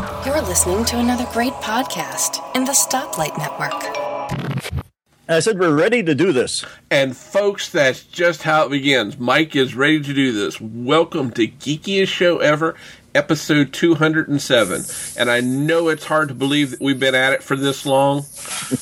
You're 0.00 0.40
listening 0.40 0.86
to 0.86 0.98
another 0.98 1.26
great 1.30 1.52
podcast 1.54 2.40
in 2.56 2.64
the 2.64 2.72
Stoplight 2.72 3.36
Network. 3.36 4.82
I 5.28 5.40
said 5.40 5.58
we're 5.58 5.74
ready 5.74 6.02
to 6.02 6.14
do 6.14 6.32
this. 6.32 6.64
And 6.90 7.14
folks, 7.14 7.68
that's 7.68 8.02
just 8.04 8.42
how 8.44 8.64
it 8.64 8.70
begins. 8.70 9.18
Mike 9.18 9.54
is 9.54 9.74
ready 9.74 10.00
to 10.00 10.14
do 10.14 10.32
this. 10.32 10.58
Welcome 10.58 11.32
to 11.32 11.46
Geekiest 11.46 12.08
Show 12.08 12.38
Ever, 12.38 12.76
episode 13.14 13.74
207. 13.74 14.84
And 15.18 15.30
I 15.30 15.40
know 15.40 15.88
it's 15.88 16.06
hard 16.06 16.28
to 16.28 16.34
believe 16.34 16.70
that 16.70 16.80
we've 16.80 16.98
been 16.98 17.14
at 17.14 17.34
it 17.34 17.42
for 17.42 17.56
this 17.56 17.84
long, 17.84 18.24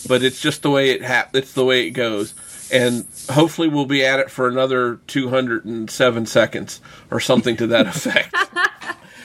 but 0.06 0.22
it's 0.22 0.40
just 0.40 0.62
the 0.62 0.70
way 0.70 0.90
it 0.90 1.02
hap- 1.02 1.34
it's 1.34 1.52
the 1.52 1.64
way 1.64 1.88
it 1.88 1.90
goes. 1.90 2.32
And 2.70 3.06
hopefully 3.28 3.66
we'll 3.66 3.86
be 3.86 4.04
at 4.04 4.20
it 4.20 4.30
for 4.30 4.46
another 4.46 5.00
207 5.08 6.26
seconds 6.26 6.80
or 7.10 7.18
something 7.18 7.56
to 7.56 7.66
that 7.68 7.86
effect. 7.96 8.32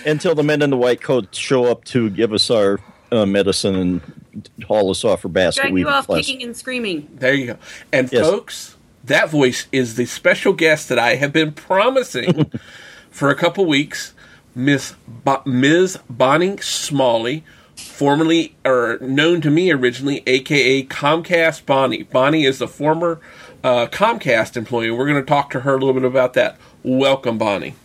Until 0.05 0.35
the 0.35 0.43
men 0.43 0.61
in 0.61 0.69
the 0.69 0.77
white 0.77 1.01
coats 1.01 1.37
show 1.37 1.65
up 1.65 1.83
to 1.85 2.09
give 2.09 2.33
us 2.33 2.49
our 2.51 2.79
uh, 3.11 3.25
medicine 3.25 3.75
and 3.75 4.49
haul 4.65 4.89
us 4.89 5.03
off 5.03 5.21
for 5.21 5.29
basket 5.29 5.61
Drag 5.61 5.73
weaving 5.73 5.87
you 5.91 5.93
off 5.97 6.07
class. 6.07 6.25
kicking 6.25 6.43
and 6.43 6.57
screaming. 6.57 7.07
There 7.13 7.33
you 7.33 7.47
go. 7.47 7.57
And 7.91 8.11
Yes. 8.11 8.25
folks, 8.27 8.75
that 9.05 9.29
voice 9.29 9.67
is 9.71 9.95
the 9.95 10.05
special 10.05 10.53
guest 10.53 10.89
that 10.89 10.97
I 10.99 11.15
have 11.15 11.31
been 11.31 11.51
promising 11.51 12.51
for 13.11 13.29
a 13.29 13.35
couple 13.35 13.65
weeks, 13.65 14.13
Miss 14.55 14.95
Bo- 15.07 15.43
Ms. 15.45 15.99
Bonnie 16.09 16.57
Smalley, 16.57 17.43
formerly 17.75 18.55
or 18.65 18.97
known 19.01 19.41
to 19.41 19.49
me 19.51 19.71
originally, 19.71 20.23
aka 20.25 20.83
Comcast 20.85 21.65
Bonnie. 21.65 22.03
Bonnie 22.03 22.45
is 22.45 22.59
a 22.61 22.67
former 22.67 23.19
uh, 23.63 23.85
Comcast 23.87 24.57
employee. 24.57 24.89
We're 24.91 25.07
going 25.07 25.21
to 25.21 25.27
talk 25.27 25.49
to 25.51 25.61
her 25.61 25.75
a 25.75 25.77
little 25.77 25.93
bit 25.93 26.03
about 26.05 26.33
that. 26.33 26.57
Welcome, 26.83 27.37
Bonnie. 27.37 27.75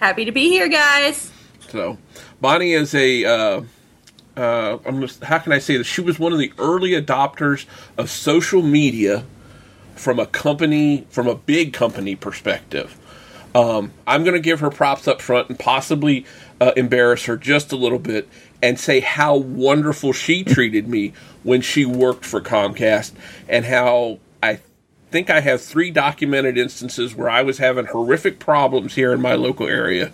Happy 0.00 0.24
to 0.26 0.32
be 0.32 0.48
here, 0.50 0.68
guys. 0.68 1.32
So, 1.76 1.98
Bonnie 2.40 2.72
is 2.72 2.94
a. 2.94 3.26
Uh, 3.26 3.62
uh, 4.34 4.78
just, 5.00 5.22
how 5.22 5.38
can 5.38 5.52
I 5.52 5.58
say 5.58 5.76
this? 5.76 5.86
She 5.86 6.00
was 6.00 6.18
one 6.18 6.32
of 6.32 6.38
the 6.38 6.50
early 6.58 6.92
adopters 6.92 7.66
of 7.98 8.08
social 8.08 8.62
media 8.62 9.26
from 9.94 10.18
a 10.18 10.24
company, 10.26 11.06
from 11.10 11.26
a 11.26 11.34
big 11.34 11.74
company 11.74 12.16
perspective. 12.16 12.98
Um, 13.54 13.92
I'm 14.06 14.24
going 14.24 14.34
to 14.34 14.40
give 14.40 14.60
her 14.60 14.70
props 14.70 15.06
up 15.06 15.20
front 15.20 15.50
and 15.50 15.58
possibly 15.58 16.24
uh, 16.62 16.72
embarrass 16.78 17.26
her 17.26 17.36
just 17.36 17.72
a 17.72 17.76
little 17.76 17.98
bit 17.98 18.26
and 18.62 18.80
say 18.80 19.00
how 19.00 19.36
wonderful 19.36 20.14
she 20.14 20.44
treated 20.44 20.88
me 20.88 21.12
when 21.42 21.60
she 21.60 21.84
worked 21.84 22.24
for 22.24 22.40
Comcast 22.40 23.12
and 23.50 23.66
how 23.66 24.18
I 24.42 24.60
think 25.10 25.28
I 25.28 25.40
have 25.40 25.60
three 25.60 25.90
documented 25.90 26.56
instances 26.56 27.14
where 27.14 27.28
I 27.28 27.42
was 27.42 27.58
having 27.58 27.84
horrific 27.84 28.38
problems 28.38 28.94
here 28.94 29.12
in 29.12 29.20
my 29.20 29.34
local 29.34 29.66
area. 29.66 30.10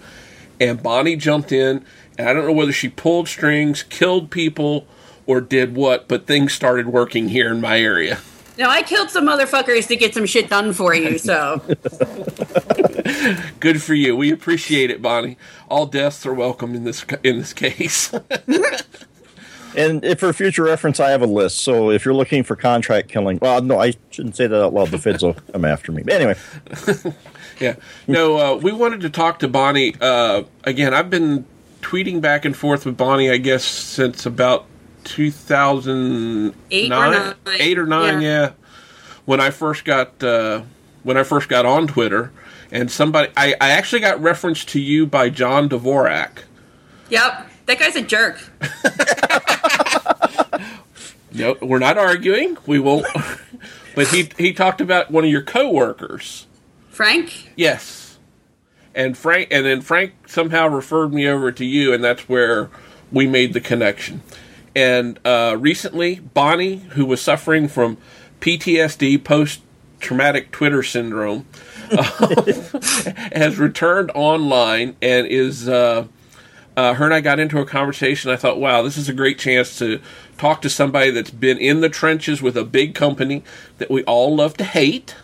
And 0.61 0.83
Bonnie 0.83 1.17
jumped 1.17 1.53
in, 1.53 1.85
and 2.19 2.29
I 2.29 2.33
don't 2.33 2.47
know 2.47 2.53
whether 2.53 2.73
she 2.73 2.89
pulled 2.89 3.29
strings, 3.29 3.83
killed 3.83 4.31
people, 4.31 4.87
or 5.27 5.41
did 5.41 5.75
what, 5.75 6.09
but 6.09 6.27
things 6.27 6.53
started 6.53 6.89
working 6.89 7.29
here 7.29 7.51
in 7.51 7.61
my 7.61 7.79
area. 7.79 8.19
Now, 8.59 8.69
I 8.69 8.83
killed 8.83 9.11
some 9.11 9.27
motherfuckers 9.27 9.89
to 9.89 9.97
get 9.97 10.13
some 10.13 10.27
shit 10.27 10.51
done 10.51 10.75
for 10.75 10.95
you, 10.95 11.17
so. 11.17 11.63
Good 13.61 13.83
for 13.83 13.95
you. 13.95 14.15
We 14.15 14.31
appreciate 14.31 14.91
it, 14.91 15.01
Bonnie. 15.01 15.39
All 15.71 15.87
deaths 15.87 16.27
are 16.27 16.35
welcome 16.35 16.75
in 16.75 16.85
this 16.85 17.05
in 17.23 17.39
this 17.39 17.55
case. 17.55 18.13
And 19.77 20.05
if 20.05 20.21
for 20.21 20.33
future 20.33 20.65
reference, 20.65 21.01
I 21.01 21.11
have 21.11 21.23
a 21.23 21.27
list. 21.27 21.61
So 21.61 21.91
if 21.91 22.05
you're 22.05 22.15
looking 22.15 22.43
for 22.43 22.57
contract 22.57 23.09
killing, 23.09 23.39
well, 23.41 23.63
no, 23.63 23.81
I 23.81 23.95
shouldn't 24.11 24.37
say 24.37 24.47
that 24.47 24.63
out 24.63 24.75
loud. 24.75 24.89
The 24.89 24.99
feds 24.99 25.23
will 25.23 25.35
come 25.53 25.65
after 25.65 25.93
me. 25.93 26.03
But 26.03 26.15
anyway, 26.15 26.37
yeah. 27.61 27.77
No, 28.07 28.39
uh, 28.39 28.57
we 28.57 28.73
wanted 28.73 29.01
to 29.03 29.11
talk 29.11 29.39
to 29.41 29.49
Bonnie. 29.49 29.95
Uh, 30.01 30.45
again, 30.65 30.95
I've 30.95 31.11
been 31.11 31.45
tweeting 31.81 32.21
back 32.21 32.45
and 32.45 32.57
forth 32.57 32.87
with 32.87 32.97
Bonnie, 32.97 33.31
I 33.31 33.37
guess, 33.39 33.65
since 33.65 34.27
about 34.27 34.67
2009, 35.05 36.55
Eight 36.71 36.87
or 36.87 36.89
nine. 36.89 37.35
Eight 37.59 37.79
or 37.79 37.87
nine, 37.87 38.21
Yeah. 38.23 38.41
yeah. 38.41 38.53
When 39.25 39.41
I 39.41 39.51
first 39.51 39.85
got 39.85 40.23
uh, 40.23 40.63
when 41.05 41.17
I 41.17 41.23
first 41.23 41.49
got 41.49 41.65
on 41.67 41.87
Twitter, 41.87 42.33
and 42.73 42.91
somebody, 42.91 43.31
I, 43.37 43.55
I 43.61 43.71
actually 43.71 44.01
got 44.01 44.21
referenced 44.21 44.69
to 44.71 44.81
you 44.81 45.07
by 45.07 45.31
John 45.31 45.69
Dvorak. 45.69 46.39
Yep. 47.11 47.49
That 47.67 47.79
guy's 47.79 47.97
a 47.97 48.03
jerk. 48.03 48.41
No, 51.35 51.57
we're 51.63 51.79
not 51.79 51.97
arguing. 51.97 52.59
We 52.67 52.79
won't. 52.79 53.07
but 53.95 54.09
he 54.09 54.29
he 54.37 54.53
talked 54.53 54.81
about 54.81 55.11
one 55.11 55.25
of 55.25 55.31
your 55.31 55.43
coworkers. 55.43 56.47
Frank? 56.93 57.51
Yes. 57.57 58.19
And 58.95 59.17
Frank 59.17 59.49
and 59.51 59.65
then 59.65 59.81
Frank 59.81 60.29
somehow 60.29 60.69
referred 60.69 61.13
me 61.13 61.27
over 61.27 61.51
to 61.51 61.65
you 61.65 61.93
and 61.93 62.05
that's 62.05 62.29
where 62.29 62.71
we 63.11 63.27
made 63.27 63.55
the 63.55 63.61
connection. 63.61 64.23
And 64.77 65.19
uh, 65.25 65.57
recently 65.59 66.21
Bonnie, 66.21 66.77
who 66.91 67.07
was 67.07 67.23
suffering 67.23 67.67
from 67.67 67.97
PTSD 68.41 69.25
post 69.25 69.63
traumatic 70.01 70.51
Twitter 70.51 70.83
syndrome, 70.83 71.47
uh, 71.91 72.53
has 73.33 73.59
returned 73.59 74.11
online 74.15 74.95
and 75.01 75.27
is 75.27 75.69
uh, 75.69 76.07
uh, 76.77 76.95
her 76.95 77.07
and 77.07 77.15
I 77.15 77.23
got 77.23 77.39
into 77.39 77.59
a 77.59 77.65
conversation. 77.65 78.31
I 78.31 78.37
thought, 78.37 78.61
wow, 78.61 78.83
this 78.83 78.99
is 78.99 79.09
a 79.09 79.15
great 79.15 79.39
chance 79.39 79.79
to 79.79 79.99
talk 80.37 80.61
to 80.63 80.69
somebody 80.69 81.11
that's 81.11 81.31
been 81.31 81.57
in 81.57 81.81
the 81.81 81.89
trenches 81.89 82.43
with 82.43 82.57
a 82.57 82.65
big 82.65 82.95
company 82.95 83.45
that 83.79 83.91
we 83.91 84.05
all 84.05 84.37
love 84.37 84.59
to 84.59 84.65
hate 84.65 85.15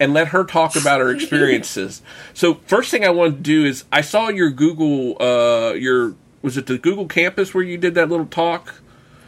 and 0.00 0.14
let 0.14 0.28
her 0.28 0.44
talk 0.44 0.76
about 0.76 1.00
her 1.00 1.10
experiences. 1.10 2.02
so, 2.34 2.54
first 2.66 2.90
thing 2.90 3.04
I 3.04 3.10
want 3.10 3.36
to 3.36 3.42
do 3.42 3.64
is 3.64 3.84
I 3.92 4.00
saw 4.00 4.28
your 4.28 4.50
Google, 4.50 5.20
uh, 5.20 5.72
your 5.74 6.14
was 6.42 6.56
it 6.56 6.66
the 6.66 6.78
Google 6.78 7.06
campus 7.06 7.52
where 7.52 7.64
you 7.64 7.76
did 7.76 7.94
that 7.94 8.08
little 8.08 8.26
talk? 8.26 8.76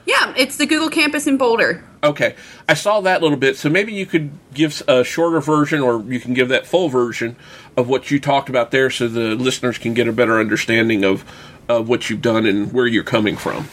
Yeah, 0.06 0.32
it's 0.36 0.56
the 0.56 0.66
Google 0.66 0.88
campus 0.88 1.26
in 1.26 1.36
Boulder. 1.36 1.84
Okay, 2.02 2.34
I 2.68 2.74
saw 2.74 3.00
that 3.02 3.20
little 3.20 3.36
bit. 3.36 3.56
So 3.56 3.68
maybe 3.68 3.92
you 3.92 4.06
could 4.06 4.30
give 4.54 4.82
a 4.88 5.04
shorter 5.04 5.40
version, 5.40 5.80
or 5.80 6.02
you 6.02 6.18
can 6.18 6.34
give 6.34 6.48
that 6.48 6.66
full 6.66 6.88
version 6.88 7.36
of 7.76 7.88
what 7.88 8.10
you 8.10 8.18
talked 8.18 8.48
about 8.48 8.70
there, 8.70 8.90
so 8.90 9.06
the 9.08 9.34
listeners 9.34 9.76
can 9.78 9.94
get 9.94 10.08
a 10.08 10.12
better 10.12 10.40
understanding 10.40 11.04
of 11.04 11.24
of 11.68 11.88
what 11.88 12.10
you've 12.10 12.22
done 12.22 12.46
and 12.46 12.72
where 12.72 12.86
you're 12.86 13.04
coming 13.04 13.36
from. 13.36 13.68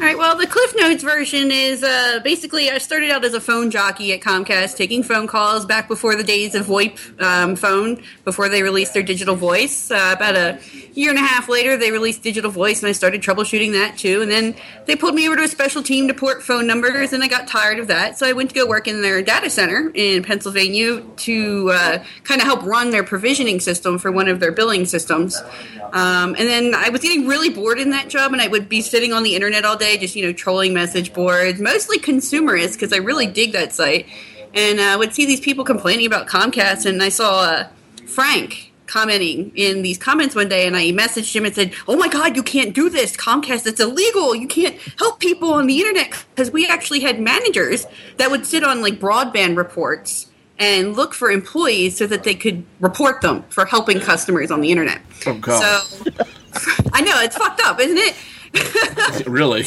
All 0.00 0.06
right, 0.06 0.16
well, 0.16 0.34
the 0.34 0.46
Cliff 0.46 0.74
Notes 0.78 1.02
version 1.02 1.50
is 1.50 1.84
uh, 1.84 2.20
basically 2.24 2.70
I 2.70 2.78
started 2.78 3.10
out 3.10 3.22
as 3.22 3.34
a 3.34 3.40
phone 3.40 3.70
jockey 3.70 4.14
at 4.14 4.20
Comcast, 4.22 4.74
taking 4.78 5.02
phone 5.02 5.26
calls 5.26 5.66
back 5.66 5.88
before 5.88 6.16
the 6.16 6.24
days 6.24 6.54
of 6.54 6.64
VoIP 6.64 7.20
um, 7.20 7.54
phone, 7.54 8.02
before 8.24 8.48
they 8.48 8.62
released 8.62 8.94
their 8.94 9.02
digital 9.02 9.36
voice. 9.36 9.90
Uh, 9.90 10.14
about 10.16 10.36
a 10.36 10.58
year 10.94 11.10
and 11.10 11.18
a 11.18 11.22
half 11.22 11.50
later, 11.50 11.76
they 11.76 11.90
released 11.90 12.22
digital 12.22 12.50
voice, 12.50 12.80
and 12.80 12.88
I 12.88 12.92
started 12.92 13.20
troubleshooting 13.20 13.72
that 13.72 13.98
too. 13.98 14.22
And 14.22 14.30
then 14.30 14.56
they 14.86 14.96
pulled 14.96 15.14
me 15.14 15.26
over 15.26 15.36
to 15.36 15.42
a 15.42 15.48
special 15.48 15.82
team 15.82 16.08
to 16.08 16.14
port 16.14 16.42
phone 16.42 16.66
numbers, 16.66 17.12
and 17.12 17.22
I 17.22 17.28
got 17.28 17.46
tired 17.46 17.78
of 17.78 17.88
that, 17.88 18.16
so 18.16 18.26
I 18.26 18.32
went 18.32 18.48
to 18.48 18.54
go 18.54 18.66
work 18.66 18.88
in 18.88 19.02
their 19.02 19.20
data 19.20 19.50
center 19.50 19.92
in 19.94 20.22
Pennsylvania 20.22 21.02
to 21.02 21.72
uh, 21.74 22.04
kind 22.24 22.40
of 22.40 22.46
help 22.46 22.62
run 22.62 22.88
their 22.88 23.04
provisioning 23.04 23.60
system 23.60 23.98
for 23.98 24.10
one 24.10 24.28
of 24.28 24.40
their 24.40 24.52
billing 24.52 24.86
systems. 24.86 25.42
Um, 25.92 26.36
and 26.38 26.48
then 26.48 26.74
I 26.74 26.88
was 26.88 27.02
getting 27.02 27.26
really 27.26 27.50
bored 27.50 27.78
in 27.78 27.90
that 27.90 28.08
job, 28.08 28.32
and 28.32 28.40
I 28.40 28.48
would 28.48 28.66
be 28.66 28.80
sitting 28.80 29.12
on 29.12 29.24
the 29.24 29.34
internet 29.34 29.66
all 29.66 29.76
day, 29.76 29.89
just 29.96 30.16
you 30.16 30.24
know, 30.24 30.32
trolling 30.32 30.74
message 30.74 31.12
boards, 31.12 31.60
mostly 31.60 31.98
consumerist 31.98 32.74
because 32.74 32.92
I 32.92 32.96
really 32.96 33.26
dig 33.26 33.52
that 33.52 33.72
site. 33.72 34.06
And 34.52 34.80
I 34.80 34.94
uh, 34.94 34.98
would 34.98 35.14
see 35.14 35.26
these 35.26 35.40
people 35.40 35.64
complaining 35.64 36.06
about 36.06 36.26
Comcast, 36.26 36.84
and 36.84 37.02
I 37.02 37.08
saw 37.08 37.42
uh, 37.42 37.68
Frank 38.06 38.72
commenting 38.86 39.52
in 39.54 39.82
these 39.82 39.96
comments 39.96 40.34
one 40.34 40.48
day, 40.48 40.66
and 40.66 40.76
I 40.76 40.90
messaged 40.90 41.34
him 41.34 41.44
and 41.44 41.54
said, 41.54 41.72
"Oh 41.86 41.96
my 41.96 42.08
God, 42.08 42.34
you 42.34 42.42
can't 42.42 42.74
do 42.74 42.90
this, 42.90 43.16
Comcast! 43.16 43.66
It's 43.66 43.80
illegal. 43.80 44.34
You 44.34 44.48
can't 44.48 44.76
help 44.98 45.20
people 45.20 45.52
on 45.52 45.68
the 45.68 45.78
internet." 45.78 46.24
Because 46.34 46.50
we 46.50 46.66
actually 46.66 47.00
had 47.00 47.20
managers 47.20 47.86
that 48.16 48.30
would 48.30 48.44
sit 48.44 48.64
on 48.64 48.82
like 48.82 48.94
broadband 48.94 49.56
reports 49.56 50.26
and 50.58 50.94
look 50.94 51.14
for 51.14 51.30
employees 51.30 51.96
so 51.96 52.06
that 52.06 52.22
they 52.24 52.34
could 52.34 52.64
report 52.80 53.22
them 53.22 53.42
for 53.48 53.64
helping 53.64 53.98
customers 53.98 54.50
on 54.50 54.60
the 54.60 54.70
internet. 54.70 55.00
Oh 55.26 55.34
God, 55.34 55.82
So 55.82 56.04
I 56.92 57.00
know 57.00 57.20
it's 57.22 57.36
fucked 57.36 57.62
up, 57.64 57.80
isn't 57.80 57.96
it? 57.96 58.14
really? 59.26 59.64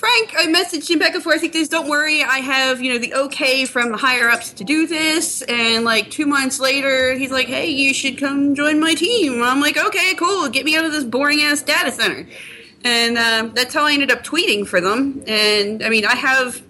Frank, 0.00 0.32
I 0.34 0.46
messaged 0.46 0.88
him 0.88 0.98
back 0.98 1.14
and 1.14 1.22
forth. 1.22 1.42
He 1.42 1.48
goes, 1.48 1.68
"Don't 1.68 1.88
worry, 1.88 2.22
I 2.22 2.38
have 2.38 2.80
you 2.80 2.92
know 2.92 2.98
the 2.98 3.12
okay 3.12 3.66
from 3.66 3.92
the 3.92 3.98
higher 3.98 4.30
ups 4.30 4.50
to 4.54 4.64
do 4.64 4.86
this." 4.86 5.42
And 5.42 5.84
like 5.84 6.10
two 6.10 6.24
months 6.24 6.58
later, 6.58 7.14
he's 7.14 7.30
like, 7.30 7.48
"Hey, 7.48 7.68
you 7.68 7.92
should 7.92 8.16
come 8.16 8.54
join 8.54 8.80
my 8.80 8.94
team." 8.94 9.42
I'm 9.42 9.60
like, 9.60 9.76
"Okay, 9.76 10.14
cool. 10.14 10.48
Get 10.48 10.64
me 10.64 10.74
out 10.74 10.86
of 10.86 10.92
this 10.92 11.04
boring 11.04 11.42
ass 11.42 11.60
data 11.62 11.92
center." 11.92 12.26
And 12.82 13.18
um, 13.18 13.52
that's 13.54 13.74
how 13.74 13.84
I 13.84 13.92
ended 13.92 14.10
up 14.10 14.24
tweeting 14.24 14.66
for 14.66 14.80
them. 14.80 15.22
And 15.26 15.84
I 15.84 15.90
mean, 15.90 16.06
I 16.06 16.14
have 16.14 16.62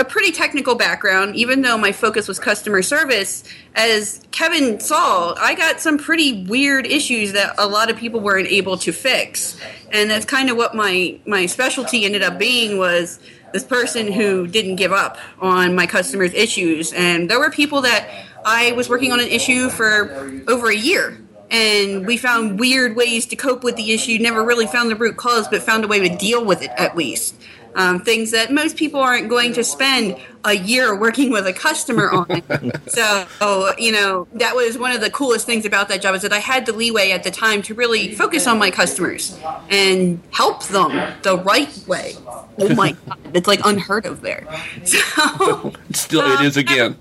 a 0.00 0.04
pretty 0.04 0.32
technical 0.32 0.74
background, 0.74 1.36
even 1.36 1.60
though 1.60 1.76
my 1.76 1.92
focus 1.92 2.26
was 2.26 2.38
customer 2.38 2.80
service. 2.80 3.44
As 3.74 4.24
Kevin 4.30 4.80
saw, 4.80 5.34
I 5.34 5.54
got 5.54 5.78
some 5.78 5.98
pretty 5.98 6.44
weird 6.44 6.86
issues 6.86 7.32
that 7.32 7.54
a 7.58 7.68
lot 7.68 7.90
of 7.90 7.98
people 7.98 8.20
weren't 8.20 8.48
able 8.48 8.78
to 8.78 8.92
fix, 8.92 9.60
and 9.92 10.10
that's 10.10 10.24
kind 10.24 10.48
of 10.48 10.56
what 10.56 10.74
my 10.74 11.20
my 11.26 11.44
specialty 11.46 12.06
ended 12.06 12.22
up 12.22 12.38
being 12.38 12.78
was 12.78 13.20
this 13.52 13.62
person 13.62 14.10
who 14.10 14.46
didn't 14.46 14.76
give 14.76 14.92
up 14.92 15.18
on 15.38 15.74
my 15.74 15.86
customers' 15.86 16.32
issues. 16.32 16.92
And 16.94 17.30
there 17.30 17.38
were 17.38 17.50
people 17.50 17.82
that 17.82 18.08
I 18.44 18.72
was 18.72 18.88
working 18.88 19.12
on 19.12 19.20
an 19.20 19.28
issue 19.28 19.68
for 19.68 20.42
over 20.48 20.70
a 20.70 20.76
year 20.76 21.20
and 21.50 22.06
we 22.06 22.16
found 22.16 22.60
weird 22.60 22.94
ways 22.94 23.26
to 23.26 23.36
cope 23.36 23.64
with 23.64 23.76
the 23.76 23.92
issue. 23.92 24.18
Never 24.20 24.44
really 24.44 24.66
found 24.66 24.90
the 24.90 24.96
root 24.96 25.16
cause, 25.16 25.48
but 25.48 25.62
found 25.62 25.84
a 25.84 25.88
way 25.88 26.08
to 26.08 26.16
deal 26.16 26.44
with 26.44 26.62
it 26.62 26.70
at 26.76 26.96
least. 26.96 27.34
Um, 27.74 28.00
things 28.00 28.32
that 28.32 28.52
most 28.52 28.76
people 28.76 29.00
aren't 29.00 29.28
going 29.28 29.52
to 29.52 29.62
spend 29.62 30.16
a 30.44 30.54
year 30.54 30.98
working 30.98 31.30
with 31.30 31.46
a 31.46 31.52
customer 31.52 32.10
on. 32.10 32.42
so, 32.88 33.74
you 33.78 33.92
know, 33.92 34.26
that 34.34 34.56
was 34.56 34.78
one 34.78 34.92
of 34.92 35.00
the 35.00 35.10
coolest 35.10 35.46
things 35.46 35.64
about 35.64 35.88
that 35.88 36.02
job 36.02 36.14
is 36.14 36.22
that 36.22 36.32
I 36.32 36.38
had 36.38 36.66
the 36.66 36.72
leeway 36.72 37.10
at 37.10 37.22
the 37.22 37.30
time 37.30 37.62
to 37.62 37.74
really 37.74 38.14
focus 38.14 38.46
on 38.46 38.58
my 38.58 38.70
customers 38.70 39.38
and 39.68 40.20
help 40.32 40.64
them 40.64 40.90
the 41.22 41.38
right 41.38 41.84
way. 41.86 42.14
Oh 42.58 42.74
my 42.74 42.92
God, 43.06 43.18
it's 43.34 43.46
like 43.46 43.60
unheard 43.64 44.06
of 44.06 44.20
there. 44.22 44.46
So, 44.84 45.72
Still, 45.92 46.22
it 46.32 46.44
is 46.44 46.56
again. 46.56 46.96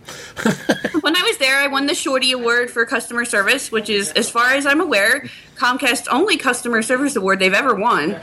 when 1.02 1.16
I 1.16 1.24
was 1.24 1.38
there, 1.38 1.58
I 1.58 1.68
won 1.68 1.88
the 1.88 1.96
Shorty 1.96 2.32
Award 2.32 2.70
for 2.70 2.86
customer 2.86 3.26
service, 3.26 3.72
which 3.72 3.90
is, 3.90 4.12
as 4.12 4.30
far 4.30 4.52
as 4.52 4.66
I'm 4.66 4.82
aware, 4.82 5.28
Comcast's 5.56 6.08
only 6.10 6.38
customer 6.38 6.82
service 6.82 7.16
award 7.16 7.40
they've 7.40 7.54
ever 7.54 7.76
won. 7.76 8.20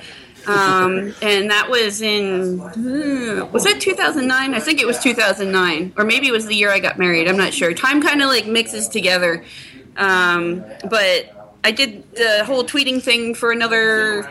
Um, 0.47 1.15
and 1.23 1.51
that 1.51 1.69
was 1.69 2.01
in 2.01 2.59
hmm, 2.59 3.53
was 3.53 3.65
that 3.65 3.81
2009? 3.81 4.55
I 4.55 4.61
think 4.61 4.81
it 4.81 4.87
was 4.87 4.99
2009, 5.01 5.95
or 5.97 6.05
maybe 6.05 6.29
it 6.29 6.33
was 6.33 6.47
the 6.47 6.55
year 6.55 6.71
I 6.71 6.79
got 6.79 6.99
married. 6.99 7.29
I'm 7.29 7.37
not 7.37 7.53
sure. 7.53 7.75
Time 7.75 8.01
kind 8.01 8.23
of 8.23 8.29
like 8.29 8.47
mixes 8.47 8.89
together. 8.89 9.45
Um, 9.97 10.65
but 10.89 11.59
I 11.65 11.73
did 11.73 12.13
the 12.15 12.45
whole 12.45 12.65
tweeting 12.65 13.03
thing 13.03 13.35
for 13.35 13.51
another 13.51 14.31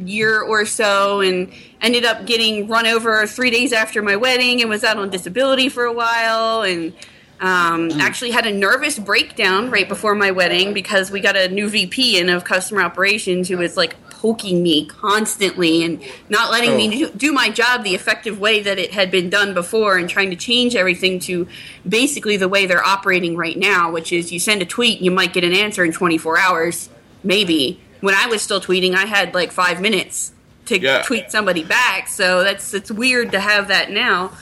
year 0.00 0.40
or 0.40 0.64
so 0.66 1.20
and 1.20 1.52
ended 1.80 2.04
up 2.04 2.26
getting 2.26 2.68
run 2.68 2.86
over 2.86 3.26
three 3.26 3.50
days 3.50 3.72
after 3.72 4.02
my 4.02 4.16
wedding 4.16 4.60
and 4.60 4.70
was 4.70 4.84
out 4.84 4.98
on 4.98 5.10
disability 5.10 5.68
for 5.68 5.84
a 5.84 5.92
while 5.92 6.62
and 6.62 6.94
um, 7.40 7.90
actually 8.00 8.30
had 8.30 8.46
a 8.46 8.52
nervous 8.52 8.98
breakdown 8.98 9.70
right 9.70 9.88
before 9.88 10.14
my 10.14 10.30
wedding 10.30 10.72
because 10.72 11.10
we 11.10 11.20
got 11.20 11.36
a 11.36 11.48
new 11.48 11.68
VP 11.68 12.18
in 12.18 12.30
of 12.30 12.44
customer 12.44 12.82
operations 12.82 13.48
who 13.48 13.58
was 13.58 13.76
like 13.76 13.94
poking 14.26 14.60
me 14.60 14.84
constantly 14.86 15.84
and 15.84 16.02
not 16.28 16.50
letting 16.50 16.76
me 16.76 16.88
do, 16.88 17.10
do 17.10 17.32
my 17.32 17.48
job 17.48 17.84
the 17.84 17.94
effective 17.94 18.40
way 18.40 18.60
that 18.60 18.76
it 18.76 18.90
had 18.90 19.08
been 19.08 19.30
done 19.30 19.54
before 19.54 19.96
and 19.98 20.10
trying 20.10 20.30
to 20.30 20.36
change 20.36 20.74
everything 20.74 21.20
to 21.20 21.46
basically 21.88 22.36
the 22.36 22.48
way 22.48 22.66
they're 22.66 22.84
operating 22.84 23.36
right 23.36 23.56
now, 23.56 23.88
which 23.92 24.12
is 24.12 24.32
you 24.32 24.40
send 24.40 24.60
a 24.62 24.66
tweet, 24.66 25.00
you 25.00 25.12
might 25.12 25.32
get 25.32 25.44
an 25.44 25.52
answer 25.52 25.84
in 25.84 25.92
24 25.92 26.38
hours, 26.40 26.88
maybe. 27.22 27.80
When 28.00 28.16
I 28.16 28.26
was 28.26 28.42
still 28.42 28.60
tweeting, 28.60 28.96
I 28.96 29.04
had 29.06 29.32
like 29.32 29.52
five 29.52 29.80
minutes 29.80 30.32
to 30.64 30.76
Yeah. 30.80 31.02
tweet 31.02 31.30
somebody 31.30 31.62
back, 31.62 32.08
so 32.08 32.42
that's 32.42 32.74
it's 32.74 32.90
weird 32.90 33.30
to 33.30 33.38
have 33.38 33.68
that 33.68 33.92
now. 33.92 34.32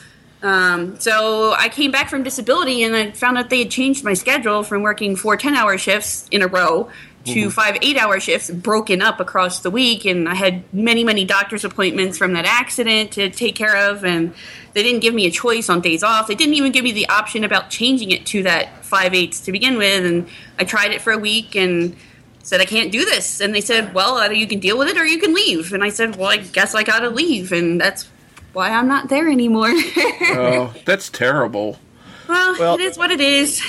Um, 0.41 0.99
so 0.99 1.53
I 1.53 1.69
came 1.69 1.91
back 1.91 2.09
from 2.09 2.23
disability 2.23 2.81
and 2.83 2.95
I 2.95 3.11
found 3.11 3.37
out 3.37 3.51
they 3.51 3.59
had 3.59 3.69
changed 3.69 4.03
my 4.03 4.15
schedule 4.15 4.63
from 4.63 4.81
working 4.81 5.15
four 5.15 5.37
10 5.37 5.55
hour 5.55 5.77
shifts 5.77 6.27
in 6.31 6.41
a 6.41 6.47
row 6.47 6.89
to 7.25 7.31
mm-hmm. 7.31 7.49
five 7.49 7.77
eight 7.81 7.97
hour 7.97 8.19
shifts 8.19 8.49
broken 8.49 9.01
up 9.01 9.19
across 9.19 9.59
the 9.59 9.71
week. 9.71 10.05
And 10.05 10.29
I 10.29 10.35
had 10.35 10.63
many, 10.73 11.03
many 11.03 11.25
doctor's 11.25 11.65
appointments 11.65 12.17
from 12.17 12.33
that 12.33 12.45
accident 12.45 13.11
to 13.13 13.29
take 13.29 13.55
care 13.55 13.89
of. 13.89 14.05
And 14.05 14.33
they 14.73 14.83
didn't 14.83 15.01
give 15.01 15.13
me 15.13 15.25
a 15.25 15.31
choice 15.31 15.69
on 15.69 15.81
days 15.81 16.03
off. 16.03 16.27
They 16.27 16.35
didn't 16.35 16.55
even 16.55 16.71
give 16.71 16.83
me 16.83 16.91
the 16.91 17.07
option 17.09 17.43
about 17.43 17.69
changing 17.69 18.11
it 18.11 18.25
to 18.27 18.43
that 18.43 18.85
five 18.85 19.13
eights 19.13 19.41
to 19.41 19.51
begin 19.51 19.77
with. 19.77 20.05
And 20.05 20.27
I 20.59 20.63
tried 20.63 20.91
it 20.91 21.01
for 21.01 21.11
a 21.11 21.17
week 21.17 21.55
and 21.55 21.95
said 22.45 22.61
I 22.61 22.65
can't 22.65 22.91
do 22.91 23.03
this, 23.05 23.41
and 23.41 23.55
they 23.55 23.61
said, 23.61 23.93
"Well, 23.93 24.17
either 24.17 24.33
you 24.33 24.45
can 24.47 24.59
deal 24.59 24.77
with 24.77 24.87
it 24.87 24.97
or 24.97 25.05
you 25.05 25.17
can 25.17 25.33
leave." 25.33 25.73
And 25.73 25.83
I 25.83 25.89
said, 25.89 26.15
"Well, 26.15 26.29
I 26.29 26.37
guess 26.37 26.75
I 26.75 26.83
gotta 26.83 27.09
leave," 27.09 27.51
and 27.51 27.81
that's 27.81 28.07
why 28.53 28.69
I'm 28.69 28.87
not 28.87 29.09
there 29.09 29.29
anymore. 29.29 29.73
Oh, 30.37 30.73
that's 30.85 31.09
terrible. 31.09 31.79
Well, 32.27 32.55
Well- 32.59 32.75
it 32.75 32.81
is 32.81 32.97
what 32.97 33.11
it 33.11 33.21
is. 33.21 33.61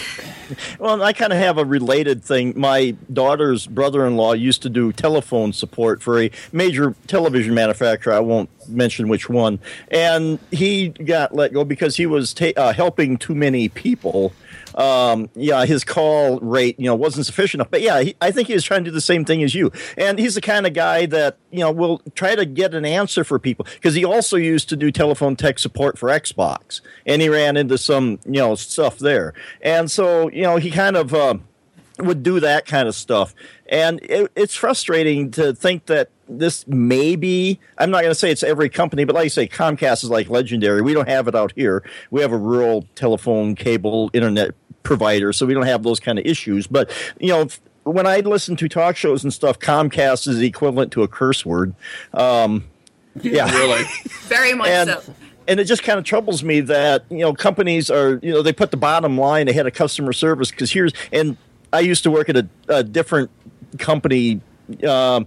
Well, 0.78 1.02
I 1.02 1.12
kind 1.12 1.32
of 1.32 1.40
have 1.40 1.58
a 1.58 1.64
related 1.64 2.22
thing. 2.22 2.52
My 2.56 2.94
daughter's 3.12 3.66
brother-in-law 3.66 4.34
used 4.34 4.62
to 4.62 4.70
do 4.70 4.92
telephone 4.92 5.52
support 5.52 6.00
for 6.02 6.20
a 6.22 6.30
major 6.52 6.94
television 7.08 7.52
manufacturer. 7.52 8.12
I 8.12 8.20
won't 8.20 8.48
mention 8.68 9.08
which 9.08 9.28
one, 9.28 9.58
and 9.90 10.38
he 10.52 10.90
got 10.90 11.34
let 11.34 11.52
go 11.52 11.64
because 11.64 11.96
he 11.96 12.06
was 12.06 12.32
ta- 12.32 12.52
uh, 12.56 12.72
helping 12.72 13.16
too 13.16 13.34
many 13.34 13.68
people. 13.68 14.32
Um, 14.76 15.30
yeah, 15.34 15.64
his 15.64 15.84
call 15.84 16.38
rate, 16.40 16.78
you 16.78 16.86
know, 16.86 16.94
wasn't 16.94 17.26
sufficient 17.26 17.60
enough. 17.60 17.70
But 17.70 17.82
yeah, 17.82 18.02
he, 18.02 18.16
I 18.20 18.30
think 18.30 18.48
he 18.48 18.54
was 18.54 18.64
trying 18.64 18.84
to 18.84 18.90
do 18.90 18.94
the 18.94 19.00
same 19.00 19.24
thing 19.24 19.42
as 19.42 19.54
you. 19.54 19.72
And 19.96 20.18
he's 20.18 20.34
the 20.34 20.40
kind 20.40 20.66
of 20.66 20.74
guy 20.74 21.06
that 21.06 21.38
you 21.50 21.60
know 21.60 21.70
will 21.70 22.02
try 22.14 22.34
to 22.34 22.44
get 22.44 22.74
an 22.74 22.84
answer 22.84 23.24
for 23.24 23.38
people 23.38 23.66
because 23.74 23.94
he 23.94 24.04
also 24.04 24.36
used 24.36 24.68
to 24.68 24.76
do 24.76 24.90
telephone 24.90 25.36
tech 25.36 25.58
support 25.58 25.98
for 25.98 26.08
Xbox, 26.08 26.80
and 27.06 27.22
he 27.22 27.28
ran 27.28 27.56
into 27.56 27.78
some 27.78 28.18
you 28.24 28.40
know 28.40 28.54
stuff 28.54 28.98
there. 28.98 29.32
And 29.62 29.90
so 29.90 30.30
you 30.30 30.42
know 30.42 30.56
he 30.56 30.70
kind 30.70 30.96
of. 30.96 31.14
Uh, 31.14 31.38
would 31.98 32.22
do 32.22 32.40
that 32.40 32.66
kind 32.66 32.88
of 32.88 32.94
stuff. 32.94 33.34
And 33.70 34.00
it, 34.02 34.30
it's 34.36 34.54
frustrating 34.54 35.30
to 35.32 35.54
think 35.54 35.86
that 35.86 36.10
this 36.28 36.66
may 36.66 37.16
be, 37.16 37.58
I'm 37.78 37.90
not 37.90 38.02
going 38.02 38.10
to 38.10 38.14
say 38.14 38.30
it's 38.30 38.42
every 38.42 38.68
company, 38.68 39.04
but 39.04 39.14
like 39.14 39.24
you 39.24 39.30
say, 39.30 39.48
Comcast 39.48 40.04
is 40.04 40.10
like 40.10 40.28
legendary. 40.28 40.82
We 40.82 40.92
don't 40.92 41.08
have 41.08 41.28
it 41.28 41.34
out 41.34 41.52
here. 41.56 41.82
We 42.10 42.20
have 42.20 42.32
a 42.32 42.36
rural 42.36 42.84
telephone, 42.94 43.54
cable, 43.54 44.10
internet 44.12 44.54
provider, 44.86 45.32
so 45.32 45.44
we 45.44 45.52
don't 45.52 45.66
have 45.66 45.82
those 45.82 45.98
kind 46.00 46.18
of 46.18 46.24
issues. 46.24 46.66
But, 46.66 46.90
you 47.20 47.28
know, 47.28 47.42
if- 47.42 47.60
when 47.82 48.06
I 48.06 48.18
listen 48.20 48.56
to 48.56 48.68
talk 48.68 48.96
shows 48.96 49.22
and 49.24 49.32
stuff, 49.32 49.58
Comcast 49.58 50.26
is 50.28 50.40
equivalent 50.40 50.92
to 50.92 51.02
a 51.02 51.08
curse 51.08 51.44
word. 51.46 51.74
Um, 52.14 52.64
yeah. 53.20 53.50
Really. 53.54 53.84
Very 54.24 54.54
much 54.54 54.68
And, 54.68 54.90
so. 54.90 55.14
and 55.48 55.60
it 55.60 55.64
just 55.64 55.82
kind 55.82 55.98
of 55.98 56.04
troubles 56.04 56.42
me 56.42 56.60
that 56.60 57.04
you 57.10 57.18
know 57.18 57.32
companies 57.32 57.90
are 57.90 58.18
you 58.22 58.32
know 58.32 58.42
they 58.42 58.52
put 58.52 58.70
the 58.72 58.76
bottom 58.76 59.16
line 59.16 59.48
ahead 59.48 59.66
of 59.66 59.72
customer 59.72 60.12
service 60.12 60.50
because 60.50 60.70
here's 60.72 60.92
and 61.12 61.36
I 61.72 61.80
used 61.80 62.02
to 62.02 62.10
work 62.10 62.28
at 62.28 62.36
a, 62.36 62.48
a 62.68 62.82
different 62.82 63.30
company 63.78 64.40
um, 64.86 65.26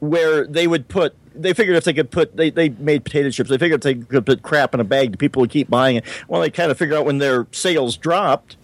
where 0.00 0.46
they 0.46 0.66
would 0.66 0.88
put 0.88 1.14
they 1.34 1.52
figured 1.52 1.76
if 1.76 1.84
they 1.84 1.92
could 1.92 2.10
put 2.10 2.36
they, 2.36 2.50
they 2.50 2.70
made 2.70 3.04
potato 3.04 3.30
chips. 3.30 3.50
They 3.50 3.58
figured 3.58 3.80
if 3.80 3.84
they 3.84 3.94
could 3.94 4.26
put 4.26 4.42
crap 4.42 4.74
in 4.74 4.80
a 4.80 4.84
bag 4.84 5.18
people 5.18 5.40
would 5.40 5.50
keep 5.50 5.70
buying 5.70 5.96
it. 5.96 6.04
Well 6.28 6.40
they 6.40 6.50
kind 6.50 6.70
of 6.70 6.78
figured 6.78 6.98
out 6.98 7.06
when 7.06 7.18
their 7.18 7.46
sales 7.52 7.96
dropped 7.96 8.56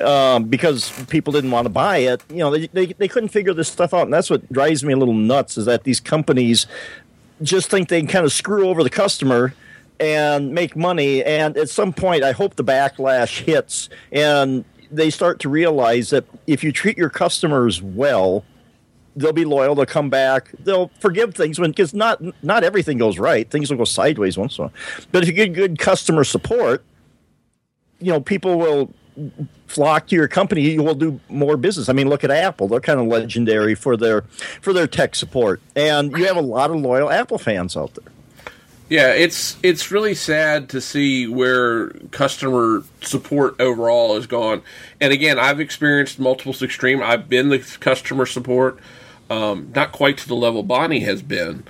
um, 0.00 0.44
because 0.44 0.90
people 1.06 1.32
didn't 1.32 1.50
want 1.50 1.66
to 1.66 1.70
buy 1.70 1.98
it. 1.98 2.22
You 2.28 2.38
know 2.38 2.50
they, 2.50 2.66
they, 2.68 2.86
they 2.86 3.08
couldn't 3.08 3.30
figure 3.30 3.54
this 3.54 3.68
stuff 3.68 3.94
out 3.94 4.02
and 4.02 4.12
that's 4.12 4.30
what 4.30 4.50
drives 4.52 4.84
me 4.84 4.92
a 4.92 4.96
little 4.96 5.14
nuts 5.14 5.58
is 5.58 5.66
that 5.66 5.84
these 5.84 6.00
companies 6.00 6.66
just 7.42 7.70
think 7.70 7.88
they 7.88 8.00
can 8.00 8.08
kind 8.08 8.24
of 8.24 8.32
screw 8.32 8.68
over 8.68 8.82
the 8.82 8.90
customer 8.90 9.54
and 10.00 10.52
make 10.52 10.74
money. 10.74 11.22
And 11.22 11.56
at 11.56 11.68
some 11.68 11.92
point, 11.92 12.24
I 12.24 12.32
hope 12.32 12.56
the 12.56 12.64
backlash 12.64 13.44
hits 13.44 13.88
and 14.10 14.64
they 14.90 15.10
start 15.10 15.38
to 15.40 15.48
realize 15.48 16.10
that 16.10 16.24
if 16.46 16.64
you 16.64 16.72
treat 16.72 16.98
your 16.98 17.10
customers 17.10 17.80
well, 17.80 18.44
they'll 19.20 19.32
be 19.32 19.44
loyal. 19.44 19.74
They'll 19.74 19.86
come 19.86 20.10
back. 20.10 20.50
They'll 20.58 20.90
forgive 21.00 21.34
things 21.34 21.58
when 21.58 21.70
because 21.70 21.94
not 21.94 22.20
not 22.42 22.64
everything 22.64 22.98
goes 22.98 23.18
right. 23.18 23.48
Things 23.48 23.70
will 23.70 23.78
go 23.78 23.84
sideways 23.84 24.36
once 24.36 24.58
in 24.58 24.64
a 24.64 24.66
while. 24.66 24.74
But 25.12 25.22
if 25.22 25.28
you 25.28 25.34
get 25.34 25.52
good 25.52 25.78
customer 25.78 26.24
support, 26.24 26.84
you 28.00 28.12
know 28.12 28.20
people 28.20 28.58
will 28.58 28.92
flock 29.66 30.08
to 30.08 30.16
your 30.16 30.28
company. 30.28 30.62
You 30.62 30.82
will 30.82 30.94
do 30.94 31.20
more 31.28 31.56
business. 31.56 31.88
I 31.88 31.92
mean, 31.92 32.08
look 32.08 32.24
at 32.24 32.30
Apple. 32.30 32.68
They're 32.68 32.80
kind 32.80 33.00
of 33.00 33.06
legendary 33.06 33.74
for 33.74 33.96
their 33.96 34.22
for 34.60 34.72
their 34.72 34.86
tech 34.86 35.14
support, 35.14 35.60
and 35.76 36.16
you 36.16 36.26
have 36.26 36.36
a 36.36 36.42
lot 36.42 36.70
of 36.70 36.76
loyal 36.76 37.10
Apple 37.10 37.38
fans 37.38 37.76
out 37.76 37.94
there. 37.94 38.12
Yeah, 38.90 39.12
it's 39.12 39.56
it's 39.62 39.92
really 39.92 40.16
sad 40.16 40.68
to 40.70 40.80
see 40.80 41.28
where 41.28 41.90
customer 42.10 42.82
support 43.02 43.54
overall 43.60 44.16
has 44.16 44.26
gone. 44.26 44.62
And 45.00 45.12
again, 45.12 45.38
I've 45.38 45.60
experienced 45.60 46.18
multiple 46.18 46.54
extreme. 46.60 47.00
I've 47.00 47.28
been 47.28 47.50
the 47.50 47.60
customer 47.78 48.26
support, 48.26 48.80
um, 49.30 49.72
not 49.74 49.92
quite 49.92 50.18
to 50.18 50.28
the 50.28 50.34
level 50.34 50.62
Bonnie 50.62 51.00
has 51.00 51.22
been, 51.22 51.64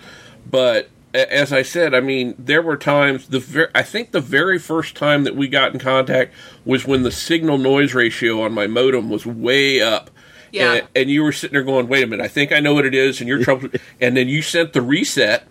but 0.48 0.88
as 1.12 1.52
I 1.52 1.62
said, 1.62 1.94
I 1.94 2.00
mean, 2.00 2.34
there 2.38 2.62
were 2.62 2.76
times 2.76 3.28
the 3.28 3.40
ver- 3.40 3.70
I 3.74 3.82
think 3.82 4.12
the 4.12 4.20
very 4.20 4.58
first 4.58 4.94
time 4.94 5.24
that 5.24 5.34
we 5.34 5.48
got 5.48 5.72
in 5.72 5.80
contact 5.80 6.32
was 6.64 6.86
when 6.86 7.02
the 7.02 7.10
signal 7.10 7.58
noise 7.58 7.94
ratio 7.94 8.42
on 8.42 8.52
my 8.52 8.66
modem 8.66 9.10
was 9.10 9.26
way 9.26 9.80
up. 9.80 10.10
Yeah. 10.52 10.74
And, 10.74 10.88
and 10.94 11.10
you 11.10 11.22
were 11.22 11.32
sitting 11.32 11.54
there 11.54 11.62
going, 11.62 11.88
"Wait 11.88 12.04
a 12.04 12.06
minute, 12.06 12.24
I 12.24 12.28
think 12.28 12.52
I 12.52 12.60
know 12.60 12.74
what 12.74 12.86
it 12.86 12.94
is," 12.94 13.20
and 13.20 13.28
you're 13.28 13.42
trouble. 13.42 13.70
and 14.00 14.16
then 14.16 14.28
you 14.28 14.42
sent 14.42 14.72
the 14.72 14.82
reset. 14.82 15.44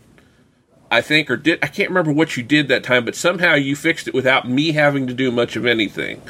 I 0.91 1.01
think, 1.01 1.29
or 1.29 1.37
did 1.37 1.59
I 1.61 1.67
can't 1.67 1.89
remember 1.89 2.11
what 2.11 2.35
you 2.35 2.41
did 2.41 2.67
that 2.69 2.83
time, 2.83 3.05
but 3.05 3.15
somehow 3.15 3.53
you 3.53 3.75
fixed 3.75 4.07
it 4.07 4.13
without 4.13 4.49
me 4.49 4.71
having 4.71 5.07
to 5.07 5.13
do 5.13 5.31
much 5.31 5.55
of 5.55 5.65
anything, 5.65 6.21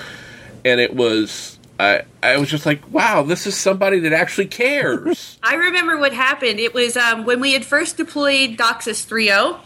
and 0.66 0.80
it 0.82 0.96
was 0.96 1.59
I 1.80 2.04
I 2.22 2.38
was 2.38 2.50
just 2.50 2.66
like, 2.66 2.92
wow, 2.92 3.24
this 3.24 3.48
is 3.48 3.56
somebody 3.56 4.00
that 4.02 4.14
actually 4.14 4.48
cares. 4.48 5.40
I 5.44 5.56
remember 5.56 5.98
what 5.98 6.14
happened. 6.14 6.60
It 6.60 6.74
was 6.74 6.98
um, 6.98 7.26
when 7.26 7.40
we 7.40 7.54
had 7.54 7.66
first 7.66 7.98
deployed 7.98 8.58
DOCSIS 8.58 9.08
3.0 9.08 9.60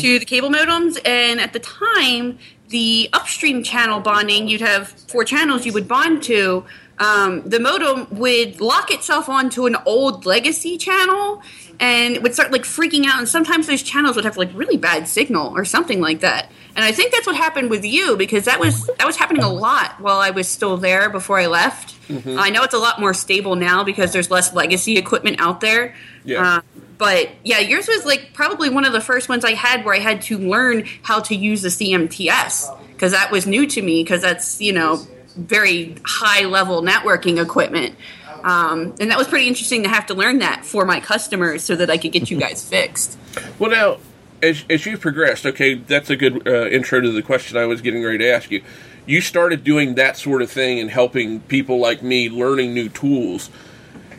to 0.00 0.18
the 0.18 0.24
cable 0.24 0.48
modems, 0.48 0.98
and 1.06 1.40
at 1.40 1.52
the 1.52 1.60
time, 1.60 2.38
the 2.70 3.08
upstream 3.12 3.62
channel 3.62 4.00
bonding, 4.00 4.48
you'd 4.48 4.62
have 4.62 4.88
four 4.88 5.24
channels 5.24 5.66
you 5.66 5.72
would 5.72 5.86
bond 5.86 6.22
to. 6.24 6.64
Um, 6.98 7.48
the 7.48 7.60
modem 7.60 8.06
would 8.10 8.60
lock 8.60 8.90
itself 8.90 9.28
onto 9.28 9.66
an 9.66 9.76
old 9.86 10.26
legacy 10.26 10.76
channel 10.76 11.42
and 11.80 12.14
it 12.14 12.22
would 12.22 12.34
start 12.34 12.52
like 12.52 12.62
freaking 12.62 13.06
out. 13.06 13.18
And 13.18 13.28
sometimes 13.28 13.66
those 13.66 13.82
channels 13.82 14.16
would 14.16 14.26
have 14.26 14.36
like 14.36 14.50
really 14.54 14.76
bad 14.76 15.08
signal 15.08 15.56
or 15.56 15.64
something 15.64 16.00
like 16.00 16.20
that. 16.20 16.52
And 16.76 16.84
I 16.84 16.92
think 16.92 17.12
that's 17.12 17.26
what 17.26 17.36
happened 17.36 17.70
with 17.70 17.84
you 17.84 18.16
because 18.16 18.44
that 18.44 18.60
was 18.60 18.86
that 18.86 19.06
was 19.06 19.16
happening 19.16 19.42
a 19.42 19.52
lot 19.52 20.00
while 20.00 20.18
I 20.18 20.30
was 20.30 20.48
still 20.48 20.76
there 20.76 21.10
before 21.10 21.38
I 21.38 21.46
left. 21.46 21.94
Mm-hmm. 22.08 22.38
I 22.38 22.50
know 22.50 22.62
it's 22.62 22.74
a 22.74 22.78
lot 22.78 23.00
more 23.00 23.14
stable 23.14 23.56
now 23.56 23.84
because 23.84 24.12
there's 24.12 24.30
less 24.30 24.54
legacy 24.54 24.96
equipment 24.96 25.40
out 25.40 25.60
there. 25.60 25.94
Yeah. 26.24 26.58
Uh, 26.58 26.60
but 26.98 27.30
yeah, 27.44 27.58
yours 27.58 27.88
was 27.88 28.04
like 28.04 28.34
probably 28.34 28.68
one 28.68 28.84
of 28.84 28.92
the 28.92 29.00
first 29.00 29.28
ones 29.28 29.44
I 29.44 29.54
had 29.54 29.84
where 29.84 29.94
I 29.94 30.00
had 30.00 30.22
to 30.22 30.38
learn 30.38 30.86
how 31.02 31.20
to 31.20 31.34
use 31.34 31.62
the 31.62 31.68
CMTS 31.68 32.78
because 32.92 33.12
that 33.12 33.30
was 33.30 33.46
new 33.46 33.66
to 33.66 33.82
me 33.82 34.02
because 34.02 34.22
that's 34.22 34.60
you 34.60 34.72
know 34.72 35.06
very 35.36 35.96
high 36.04 36.44
level 36.44 36.82
networking 36.82 37.42
equipment. 37.42 37.96
Um, 38.44 38.94
and 39.00 39.10
that 39.10 39.18
was 39.18 39.28
pretty 39.28 39.48
interesting 39.48 39.82
to 39.82 39.88
have 39.88 40.06
to 40.06 40.14
learn 40.14 40.38
that 40.38 40.64
for 40.64 40.84
my 40.84 41.00
customers 41.00 41.62
so 41.62 41.76
that 41.76 41.90
I 41.90 41.98
could 41.98 42.12
get 42.12 42.30
you 42.30 42.38
guys 42.38 42.66
fixed. 42.66 43.18
Well, 43.58 43.70
now, 43.70 43.98
as, 44.42 44.64
as 44.68 44.86
you 44.86 44.96
progressed, 44.98 45.46
okay, 45.46 45.74
that's 45.74 46.10
a 46.10 46.16
good 46.16 46.46
uh, 46.46 46.66
intro 46.66 47.00
to 47.00 47.10
the 47.10 47.22
question 47.22 47.56
I 47.56 47.66
was 47.66 47.80
getting 47.80 48.02
ready 48.02 48.18
to 48.18 48.30
ask 48.30 48.50
you. 48.50 48.62
You 49.06 49.20
started 49.20 49.64
doing 49.64 49.94
that 49.94 50.16
sort 50.16 50.42
of 50.42 50.50
thing 50.50 50.78
and 50.78 50.90
helping 50.90 51.40
people 51.40 51.78
like 51.78 52.02
me 52.02 52.28
learning 52.28 52.74
new 52.74 52.88
tools. 52.88 53.50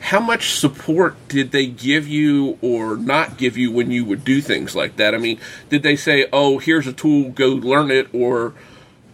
How 0.02 0.20
much 0.20 0.52
support 0.52 1.16
did 1.28 1.52
they 1.52 1.68
give 1.68 2.08
you 2.08 2.58
or 2.62 2.98
not 2.98 3.38
give 3.38 3.56
you 3.56 3.72
when 3.72 3.92
you 3.92 4.04
would 4.06 4.26
do 4.26 4.42
things 4.42 4.76
like 4.76 4.96
that? 4.98 5.14
I 5.14 5.20
mean, 5.20 5.40
did 5.70 5.84
they 5.84 5.96
say, 5.96 6.28
oh, 6.34 6.58
here's 6.58 6.88
a 6.88 6.94
tool, 6.94 7.30
go 7.30 7.50
learn 7.50 7.92
it? 7.92 8.14
Or 8.14 8.54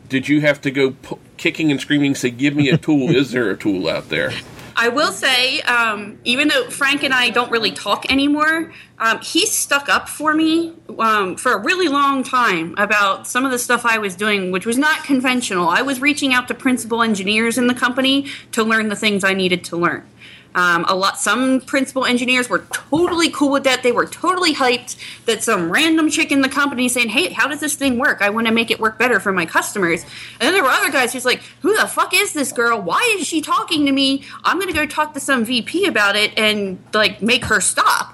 did 0.08 0.30
you 0.30 0.42
have 0.42 0.62
to 0.62 0.72
go 0.72 0.92
p- 0.92 1.18
kicking 1.36 1.72
and 1.72 1.82
screaming, 1.82 2.16
say, 2.16 2.30
give 2.30 2.56
me 2.56 2.70
a 2.70 2.78
tool? 2.78 3.10
Is 3.10 3.32
there 3.32 3.52
a 3.52 3.58
tool 3.58 3.90
out 3.90 4.10
there? 4.10 4.32
I 4.80 4.90
will 4.90 5.12
say, 5.12 5.60
um, 5.62 6.20
even 6.24 6.50
though 6.50 6.70
Frank 6.70 7.04
and 7.04 7.12
I 7.12 7.32
don't 7.32 7.50
really 7.50 7.72
talk 7.72 8.12
anymore, 8.12 8.72
um, 9.00 9.20
he 9.22 9.48
stuck 9.48 9.90
up 9.90 10.08
for 10.08 10.36
me 10.36 10.76
um, 11.00 11.36
for 11.36 11.54
a 11.54 11.58
really 11.58 11.88
long 11.88 12.24
time 12.24 12.76
about 12.78 13.26
some 13.26 13.44
of 13.44 13.50
the 13.50 13.58
stuff 13.58 13.88
I 13.88 13.98
was 13.98 14.16
doing, 14.16 14.52
which 14.52 14.68
was 14.68 14.78
not 14.78 15.04
conventional. 15.04 15.68
I 15.68 15.82
was 15.82 16.00
reaching 16.00 16.32
out 16.32 16.48
to 16.50 16.54
principal 16.54 17.02
engineers 17.02 17.58
in 17.58 17.66
the 17.66 17.74
company 17.74 18.28
to 18.52 18.64
learn 18.64 18.90
the 18.90 18.96
things 18.96 19.24
I 19.24 19.34
needed 19.34 19.64
to 19.66 19.78
learn. 19.78 20.08
Um, 20.56 20.86
a 20.88 20.96
lot, 20.96 21.18
some 21.20 21.62
principal 21.62 22.06
engineers 22.06 22.50
were 22.50 22.60
totally 22.72 23.30
cool 23.30 23.52
with 23.52 23.64
that. 23.66 23.84
They 23.84 23.92
were 23.92 24.06
totally 24.06 24.54
hyped 24.54 24.98
that 25.26 25.44
some 25.44 25.72
random 25.72 26.10
chick 26.10 26.32
in 26.32 26.42
the 26.42 26.50
company 26.50 26.90
saying, 26.90 27.10
"Hey, 27.10 27.30
how 27.30 27.48
does 27.48 27.60
this 27.60 27.76
thing 27.76 28.00
work? 28.00 28.22
I 28.22 28.30
want 28.30 28.48
to 28.48 28.54
make 28.54 28.72
it 28.72 28.80
work 28.80 28.98
better 28.98 29.20
for 29.20 29.32
my 29.32 29.46
customers." 29.46 30.04
And 30.04 30.42
then 30.42 30.54
there 30.54 30.64
were 30.64 30.70
other 30.70 30.92
guys 30.92 31.14
who's 31.14 31.26
like, 31.26 31.42
"Who 31.62 31.76
the 31.76 31.88
fuck 31.88 32.14
is 32.14 32.34
this 32.34 32.52
girl? 32.52 32.82
Why 32.82 33.16
is 33.18 33.28
she 33.28 33.42
talking 33.42 33.86
to 33.86 33.92
me? 33.92 34.24
I'm 34.44 34.60
to 34.60 34.74
go 34.74 34.86
talk 34.86 35.14
to 35.14 35.20
some 35.20 35.46
VP 35.46 35.86
about 35.86 36.16
it 36.16 36.38
and 36.38 36.80
like 36.94 37.22
make 37.22 37.46
her 37.46 37.62
stop." 37.62 38.14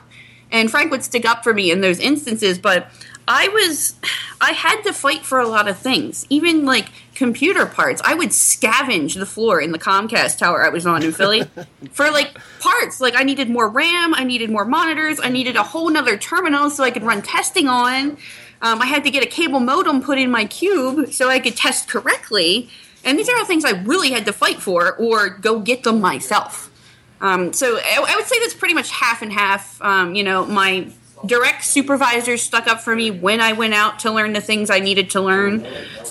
And 0.51 0.69
Frank 0.69 0.91
would 0.91 1.03
stick 1.03 1.25
up 1.25 1.43
for 1.43 1.53
me 1.53 1.71
in 1.71 1.81
those 1.81 1.99
instances, 1.99 2.59
but 2.59 2.87
I 3.27 3.47
was 3.49 3.95
I 4.41 4.51
had 4.51 4.81
to 4.83 4.93
fight 4.93 5.23
for 5.23 5.39
a 5.39 5.47
lot 5.47 5.67
of 5.67 5.77
things, 5.77 6.25
even 6.29 6.65
like 6.65 6.89
computer 7.15 7.65
parts. 7.65 8.01
I 8.03 8.13
would 8.13 8.29
scavenge 8.29 9.15
the 9.17 9.25
floor 9.25 9.61
in 9.61 9.71
the 9.71 9.79
Comcast 9.79 10.37
tower 10.37 10.65
I 10.65 10.69
was 10.69 10.85
on 10.85 11.03
in 11.03 11.11
Philly 11.11 11.43
for 11.91 12.09
like 12.11 12.37
parts. 12.59 12.99
Like 12.99 13.15
I 13.15 13.23
needed 13.23 13.49
more 13.49 13.67
RAM, 13.67 14.13
I 14.13 14.23
needed 14.23 14.49
more 14.49 14.65
monitors, 14.65 15.19
I 15.21 15.29
needed 15.29 15.55
a 15.55 15.63
whole 15.63 15.89
nother 15.89 16.17
terminal 16.17 16.69
so 16.69 16.83
I 16.83 16.91
could 16.91 17.03
run 17.03 17.21
testing 17.21 17.67
on. 17.67 18.17
Um, 18.61 18.81
I 18.81 18.85
had 18.85 19.03
to 19.03 19.11
get 19.11 19.23
a 19.23 19.27
cable 19.27 19.59
modem 19.59 20.01
put 20.01 20.17
in 20.17 20.31
my 20.31 20.45
cube 20.45 21.11
so 21.11 21.29
I 21.29 21.39
could 21.39 21.55
test 21.55 21.89
correctly. 21.89 22.69
And 23.03 23.19
these 23.19 23.27
are 23.27 23.37
all 23.37 23.45
things 23.45 23.65
I 23.65 23.71
really 23.71 24.11
had 24.11 24.25
to 24.25 24.33
fight 24.33 24.61
for 24.61 24.95
or 24.95 25.29
go 25.29 25.59
get 25.59 25.83
them 25.83 25.99
myself. 25.99 26.71
Um, 27.19 27.53
so 27.53 27.77
I, 27.77 28.05
I 28.07 28.15
would 28.15 28.25
say 28.25 28.39
that's 28.39 28.53
pretty 28.53 28.73
much 28.73 28.89
half 28.91 29.21
and 29.21 29.31
half. 29.31 29.81
Um, 29.81 30.15
you 30.15 30.23
know, 30.23 30.45
my 30.45 30.87
direct 31.25 31.63
supervisors 31.63 32.41
stuck 32.41 32.67
up 32.67 32.81
for 32.81 32.95
me 32.95 33.11
when 33.11 33.39
I 33.39 33.53
went 33.53 33.73
out 33.73 33.99
to 33.99 34.11
learn 34.11 34.33
the 34.33 34.41
things 34.41 34.69
I 34.69 34.79
needed 34.79 35.09
to 35.11 35.21
learn. 35.21 35.65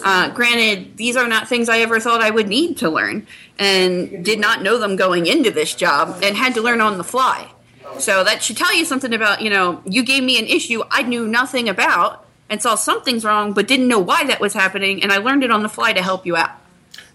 Uh, 0.05 0.31
granted, 0.31 0.97
these 0.97 1.17
are 1.17 1.29
not 1.29 1.49
things 1.49 1.69
I 1.69 1.79
ever 1.81 2.01
thought 2.01 2.21
I 2.21 2.31
would 2.31 2.49
need 2.49 2.79
to 2.79 2.91
learn, 2.91 3.27
and 3.59 4.25
did 4.25 4.41
not 4.41 4.63
know 4.63 4.79
them 4.79 4.97
going 4.97 5.27
into 5.27 5.51
this 5.51 5.75
job, 5.75 6.21
and 6.23 6.37
had 6.37 6.55
to 6.55 6.63
learn 6.63 6.81
on 6.81 6.99
the 6.99 7.05
fly. 7.05 7.51
So 7.99 8.25
that 8.25 8.43
should 8.43 8.57
tell 8.57 8.75
you 8.75 8.85
something 8.85 9.13
about, 9.13 9.43
you 9.43 9.51
know, 9.51 9.83
you 9.85 10.03
gave 10.03 10.25
me 10.25 10.39
an 10.39 10.47
issue 10.47 10.83
I 10.91 11.03
knew 11.03 11.29
nothing 11.29 11.69
about 11.69 12.27
and 12.49 12.61
saw 12.61 12.75
something's 12.75 13.25
wrong, 13.25 13.53
but 13.53 13.69
didn't 13.69 13.89
know 13.89 13.99
why 13.99 14.25
that 14.25 14.41
was 14.41 14.55
happening, 14.55 15.03
and 15.03 15.13
I 15.13 15.19
learned 15.19 15.45
it 15.45 15.51
on 15.51 15.63
the 15.63 15.69
fly 15.69 15.93
to 15.93 16.03
help 16.03 16.27
you 16.27 16.37
out. 16.37 16.62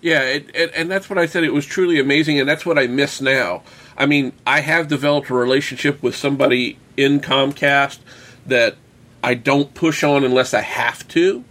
Yeah, 0.07 0.21
it, 0.21 0.55
it, 0.55 0.71
and 0.73 0.89
that's 0.89 1.09
what 1.09 1.19
I 1.19 1.25
said. 1.25 1.43
It 1.43 1.53
was 1.53 1.65
truly 1.65 1.99
amazing, 1.99 2.39
and 2.39 2.47
that's 2.47 2.65
what 2.65 2.79
I 2.79 2.87
miss 2.87 3.19
now. 3.19 3.61
I 3.97 4.05
mean, 4.05 4.31
I 4.45 4.61
have 4.61 4.87
developed 4.87 5.29
a 5.29 5.33
relationship 5.33 6.01
with 6.01 6.15
somebody 6.15 6.79
in 6.95 7.19
Comcast 7.19 7.99
that 8.45 8.77
I 9.21 9.33
don't 9.33 9.73
push 9.73 10.05
on 10.05 10.23
unless 10.23 10.53
I 10.53 10.61
have 10.61 11.05
to. 11.09 11.43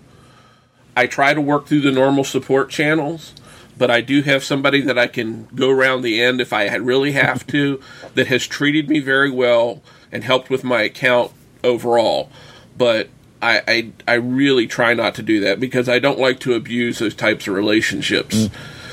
I 0.96 1.06
try 1.06 1.34
to 1.34 1.40
work 1.42 1.66
through 1.66 1.82
the 1.82 1.92
normal 1.92 2.24
support 2.24 2.70
channels, 2.70 3.34
but 3.76 3.90
I 3.90 4.00
do 4.00 4.22
have 4.22 4.42
somebody 4.42 4.80
that 4.80 4.98
I 4.98 5.06
can 5.06 5.48
go 5.54 5.68
around 5.68 6.00
the 6.00 6.22
end 6.22 6.40
if 6.40 6.54
I 6.54 6.74
really 6.76 7.12
have 7.12 7.46
to, 7.48 7.78
that 8.14 8.28
has 8.28 8.46
treated 8.46 8.88
me 8.88 9.00
very 9.00 9.30
well 9.30 9.82
and 10.10 10.24
helped 10.24 10.48
with 10.48 10.64
my 10.64 10.80
account 10.80 11.30
overall. 11.62 12.30
But 12.78 13.10
I, 13.46 13.62
I, 13.68 13.92
I 14.08 14.14
really 14.14 14.66
try 14.66 14.94
not 14.94 15.14
to 15.16 15.22
do 15.22 15.40
that 15.40 15.60
because 15.60 15.88
I 15.88 15.98
don't 16.00 16.18
like 16.18 16.40
to 16.40 16.54
abuse 16.54 16.98
those 16.98 17.14
types 17.14 17.46
of 17.46 17.54
relationships. 17.54 18.48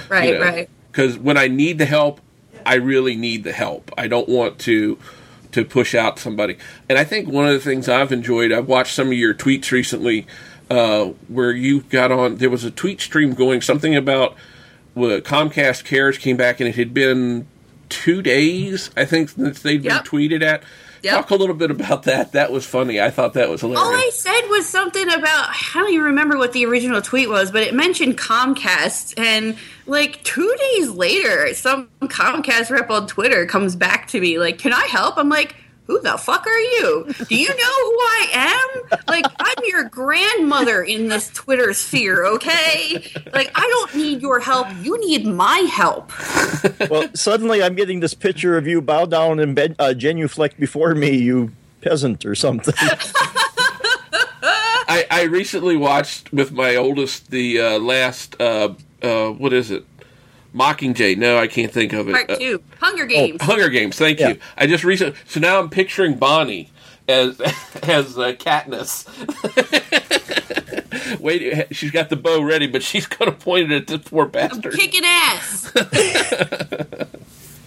Right, 0.09 0.39
right. 0.39 0.69
Because 0.91 1.17
when 1.17 1.37
I 1.37 1.47
need 1.47 1.79
the 1.79 1.85
help, 1.85 2.21
I 2.65 2.75
really 2.75 3.15
need 3.15 3.43
the 3.43 3.51
help. 3.51 3.91
I 3.97 4.07
don't 4.07 4.29
want 4.29 4.59
to 4.59 4.97
to 5.53 5.63
push 5.63 5.93
out 5.93 6.17
somebody. 6.19 6.57
And 6.89 6.97
I 6.97 7.03
think 7.03 7.27
one 7.29 7.45
of 7.45 7.53
the 7.53 7.59
things 7.59 7.87
I've 7.87 8.11
enjoyed, 8.11 8.51
I've 8.51 8.67
watched 8.67 8.95
some 8.95 9.07
of 9.07 9.13
your 9.13 9.33
tweets 9.35 9.71
recently, 9.71 10.25
uh, 10.69 11.05
where 11.27 11.51
you 11.51 11.81
got 11.81 12.11
on. 12.11 12.37
There 12.37 12.49
was 12.49 12.63
a 12.63 12.71
tweet 12.71 13.01
stream 13.01 13.33
going 13.33 13.61
something 13.61 13.95
about 13.95 14.35
well, 14.95 15.19
Comcast 15.21 15.85
Cares 15.85 16.17
came 16.19 16.37
back, 16.37 16.59
and 16.59 16.69
it 16.69 16.75
had 16.75 16.93
been 16.93 17.47
two 17.89 18.21
days, 18.21 18.91
I 18.95 19.05
think, 19.05 19.29
since 19.29 19.61
they'd 19.61 19.83
Yep. 19.83 20.03
been 20.03 20.11
tweeted 20.11 20.41
at. 20.43 20.63
Yep. 21.03 21.13
Talk 21.13 21.29
a 21.31 21.35
little 21.35 21.55
bit 21.55 21.69
about 21.69 22.03
that. 22.03 22.31
That 22.31 22.51
was 22.51 22.65
funny. 22.65 23.01
I 23.01 23.09
thought 23.09 23.33
that 23.33 23.49
was 23.49 23.59
hilarious. 23.59 23.83
All 23.83 23.93
I 23.93 24.09
said 24.13 24.41
was 24.49 24.67
something 24.67 25.05
about 25.05 25.49
I 25.49 25.71
don't 25.73 25.91
even 25.91 26.05
remember 26.05 26.37
what 26.37 26.53
the 26.53 26.65
original 26.65 27.01
tweet 27.01 27.29
was, 27.29 27.51
but 27.51 27.61
it 27.61 27.73
mentioned 27.73 28.17
Comcast, 28.17 29.19
and 29.19 29.57
like 29.85 30.23
two 30.23 30.55
days 30.59 30.89
later, 30.89 31.53
some 31.55 31.89
Comcast 32.03 32.69
rep 32.71 32.89
on 32.89 33.07
Twitter 33.07 33.45
comes 33.45 33.75
back 33.75 34.07
to 34.09 34.19
me 34.21 34.39
like, 34.39 34.57
"Can 34.59 34.73
I 34.73 34.85
help?" 34.85 35.17
I'm 35.17 35.29
like. 35.29 35.55
Who 35.87 35.99
the 35.99 36.17
fuck 36.17 36.47
are 36.47 36.59
you? 36.59 37.13
Do 37.27 37.35
you 37.35 37.49
know 37.49 37.55
who 37.55 37.97
I 37.99 38.27
am? 38.33 38.99
Like, 39.07 39.25
I'm 39.39 39.63
your 39.65 39.83
grandmother 39.83 40.81
in 40.81 41.09
this 41.09 41.27
Twitter 41.29 41.73
sphere, 41.73 42.25
okay? 42.25 43.03
Like, 43.33 43.51
I 43.53 43.61
don't 43.61 43.95
need 43.95 44.21
your 44.21 44.39
help. 44.39 44.67
You 44.81 44.97
need 44.99 45.25
my 45.25 45.59
help. 45.59 46.11
well, 46.89 47.09
suddenly 47.13 47.61
I'm 47.61 47.75
getting 47.75 47.99
this 47.99 48.13
picture 48.13 48.57
of 48.57 48.65
you 48.65 48.81
bow 48.81 49.05
down 49.05 49.39
and 49.39 49.55
bed, 49.55 49.75
uh, 49.77 49.93
genuflect 49.93 50.57
before 50.57 50.95
me, 50.95 51.17
you 51.17 51.51
peasant 51.81 52.25
or 52.25 52.33
something. 52.35 52.73
I, 54.85 55.05
I 55.09 55.23
recently 55.23 55.75
watched 55.75 56.31
with 56.31 56.51
my 56.51 56.75
oldest 56.75 57.29
the 57.31 57.59
uh, 57.59 57.79
last 57.79 58.39
uh, 58.39 58.73
uh, 59.01 59.31
what 59.31 59.51
is 59.51 59.69
it? 59.69 59.85
Mockingjay. 60.53 61.17
No, 61.17 61.37
I 61.37 61.47
can't 61.47 61.71
think 61.71 61.93
of 61.93 62.07
it. 62.09 62.13
Part 62.13 62.29
Uh, 62.31 62.35
two 62.37 62.63
Hunger 62.79 63.03
oh, 63.03 63.07
Games. 63.07 63.41
Hunger 63.41 63.69
Games. 63.69 63.97
Thank 63.97 64.19
Yeah. 64.19 64.29
you. 64.29 64.39
I 64.57 64.67
just 64.67 64.83
recently. 64.83 65.17
So 65.25 65.39
now 65.39 65.59
I'm 65.59 65.69
picturing 65.69 66.15
Bonnie 66.15 66.69
as 67.07 67.39
as 67.83 68.17
uh, 68.17 68.33
Katniss. 68.33 69.07
Wait, 71.19 71.67
she's 71.75 71.91
got 71.91 72.09
the 72.09 72.15
bow 72.15 72.41
ready, 72.41 72.67
but 72.67 72.83
she's 72.83 73.05
going 73.07 73.31
to 73.31 73.37
point 73.37 73.71
it 73.71 73.75
at 73.75 73.87
this 73.87 74.09
poor 74.09 74.25
bastard. 74.25 74.73
Kicking 74.73 75.03
ass. 75.05 75.71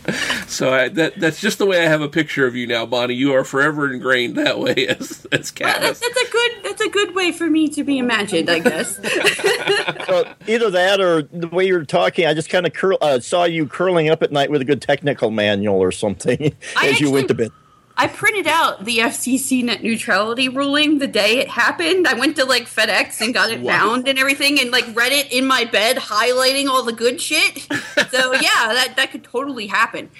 So 0.48 0.72
I, 0.72 0.88
that 0.90 1.16
that's 1.16 1.40
just 1.40 1.58
the 1.58 1.66
way 1.66 1.84
I 1.84 1.88
have 1.88 2.00
a 2.00 2.08
picture 2.08 2.46
of 2.46 2.54
you 2.54 2.66
now, 2.66 2.86
Bonnie. 2.86 3.14
You 3.14 3.34
are 3.34 3.44
forever 3.44 3.92
ingrained 3.92 4.36
that 4.36 4.58
way 4.58 4.86
as 4.88 5.26
as 5.32 5.50
That's, 5.50 5.50
Katniss. 5.50 6.00
that's 6.00 6.02
a 6.02 6.30
good. 6.30 6.50
That's 6.62 6.80
a 6.80 6.88
good 6.88 7.14
way 7.14 7.32
for 7.32 7.50
me 7.50 7.68
to 7.68 7.84
be 7.84 7.98
imagined, 7.98 8.48
I 8.48 8.60
guess. 8.60 8.98
well, 10.08 10.24
either 10.46 10.70
that 10.70 11.00
or 11.00 11.22
the 11.22 11.48
way 11.48 11.66
you 11.66 11.74
were 11.74 11.84
talking, 11.84 12.26
I 12.26 12.32
just 12.34 12.48
kind 12.48 12.66
of 12.66 12.72
curl, 12.72 12.96
uh, 13.00 13.18
saw 13.18 13.44
you 13.44 13.66
curling 13.66 14.08
up 14.08 14.22
at 14.22 14.32
night 14.32 14.50
with 14.50 14.62
a 14.62 14.64
good 14.64 14.80
technical 14.80 15.30
manual 15.30 15.76
or 15.76 15.92
something 15.92 16.54
I 16.76 16.88
as 16.88 17.00
you 17.00 17.10
went 17.10 17.28
to 17.28 17.34
bed. 17.34 17.50
I 17.98 18.08
printed 18.08 18.46
out 18.46 18.84
the 18.84 18.98
FCC 18.98 19.64
net 19.64 19.82
neutrality 19.82 20.48
ruling 20.50 20.98
the 20.98 21.06
day 21.06 21.38
it 21.38 21.48
happened. 21.48 22.06
I 22.06 22.12
went 22.14 22.36
to 22.36 22.44
like 22.44 22.64
FedEx 22.64 23.20
and 23.22 23.32
got 23.32 23.50
it 23.50 23.64
bound 23.64 24.06
and 24.06 24.18
everything, 24.18 24.60
and 24.60 24.70
like 24.70 24.84
read 24.94 25.12
it 25.12 25.32
in 25.32 25.46
my 25.46 25.64
bed, 25.64 25.96
highlighting 25.96 26.68
all 26.68 26.82
the 26.82 26.92
good 26.92 27.20
shit. 27.20 27.60
So 27.60 27.72
yeah, 28.34 28.40
that 28.74 28.94
that 28.96 29.10
could 29.12 29.24
totally 29.24 29.66
happen. 29.66 30.10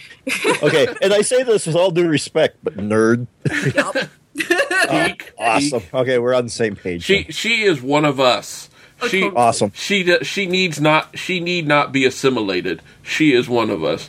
Okay, 0.63 0.87
and 1.03 1.13
I 1.13 1.21
say 1.23 1.43
this 1.43 1.67
with 1.67 1.77
all 1.77 1.91
due 1.91 2.09
respect, 2.09 2.57
but 2.63 2.77
nerd. 2.77 3.27
Yup. 3.75 3.95
Geek. 4.35 5.33
Ah, 5.39 5.57
awesome. 5.57 5.83
Okay, 5.93 6.19
we're 6.19 6.35
on 6.35 6.45
the 6.45 6.51
same 6.51 6.77
page. 6.77 7.03
She 7.03 7.25
she 7.31 7.63
is 7.65 7.81
one 7.83 8.05
of 8.05 8.21
us. 8.21 8.69
Oh, 9.03 9.09
She 9.09 9.21
totally. 9.23 9.37
awesome. 9.37 9.73
she 9.75 10.03
d- 10.03 10.25
she 10.25 10.47
needs 10.47 10.81
not 10.81 11.19
she 11.19 11.41
need 11.41 11.67
not 11.67 11.93
be 11.93 12.05
assimilated. 12.07 12.81
She 13.03 13.33
is 13.33 13.49
one 13.49 13.69
of 13.71 13.83
us. 13.85 14.09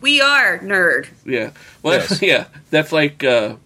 We 0.00 0.20
are 0.20 0.58
nerd. 0.58 1.08
Yeah. 1.24 1.50
Well, 1.82 1.98
that's, 1.98 2.20
yeah. 2.22 2.46
That's 2.70 2.92
like 2.92 3.22
uh, 3.24 3.56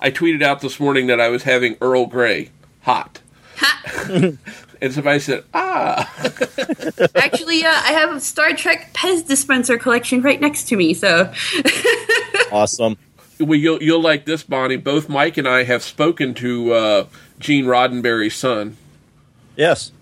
I 0.00 0.10
tweeted 0.10 0.42
out 0.42 0.60
this 0.60 0.78
morning 0.80 1.06
that 1.08 1.20
I 1.20 1.28
was 1.28 1.42
having 1.44 1.76
Earl 1.80 2.06
Grey 2.06 2.50
hot, 2.82 3.20
and 4.08 4.38
somebody 4.90 5.18
said, 5.20 5.44
"Ah." 5.54 6.12
Actually, 7.14 7.64
uh, 7.64 7.70
I 7.70 7.92
have 7.92 8.14
a 8.16 8.20
Star 8.20 8.52
Trek 8.54 8.92
Pez 8.94 9.26
dispenser 9.26 9.78
collection 9.78 10.22
right 10.22 10.40
next 10.40 10.68
to 10.68 10.76
me. 10.76 10.94
So, 10.94 11.32
Awesome. 12.50 12.96
well, 13.40 13.58
you'll 13.58 13.82
you'll 13.82 14.02
like 14.02 14.24
this, 14.24 14.42
Bonnie. 14.42 14.76
Both 14.76 15.08
Mike 15.08 15.36
and 15.36 15.46
I 15.48 15.64
have 15.64 15.82
spoken 15.82 16.34
to 16.34 16.72
uh, 16.72 17.06
Gene 17.38 17.66
Roddenberry's 17.66 18.34
son. 18.34 18.76
Yes. 19.56 19.92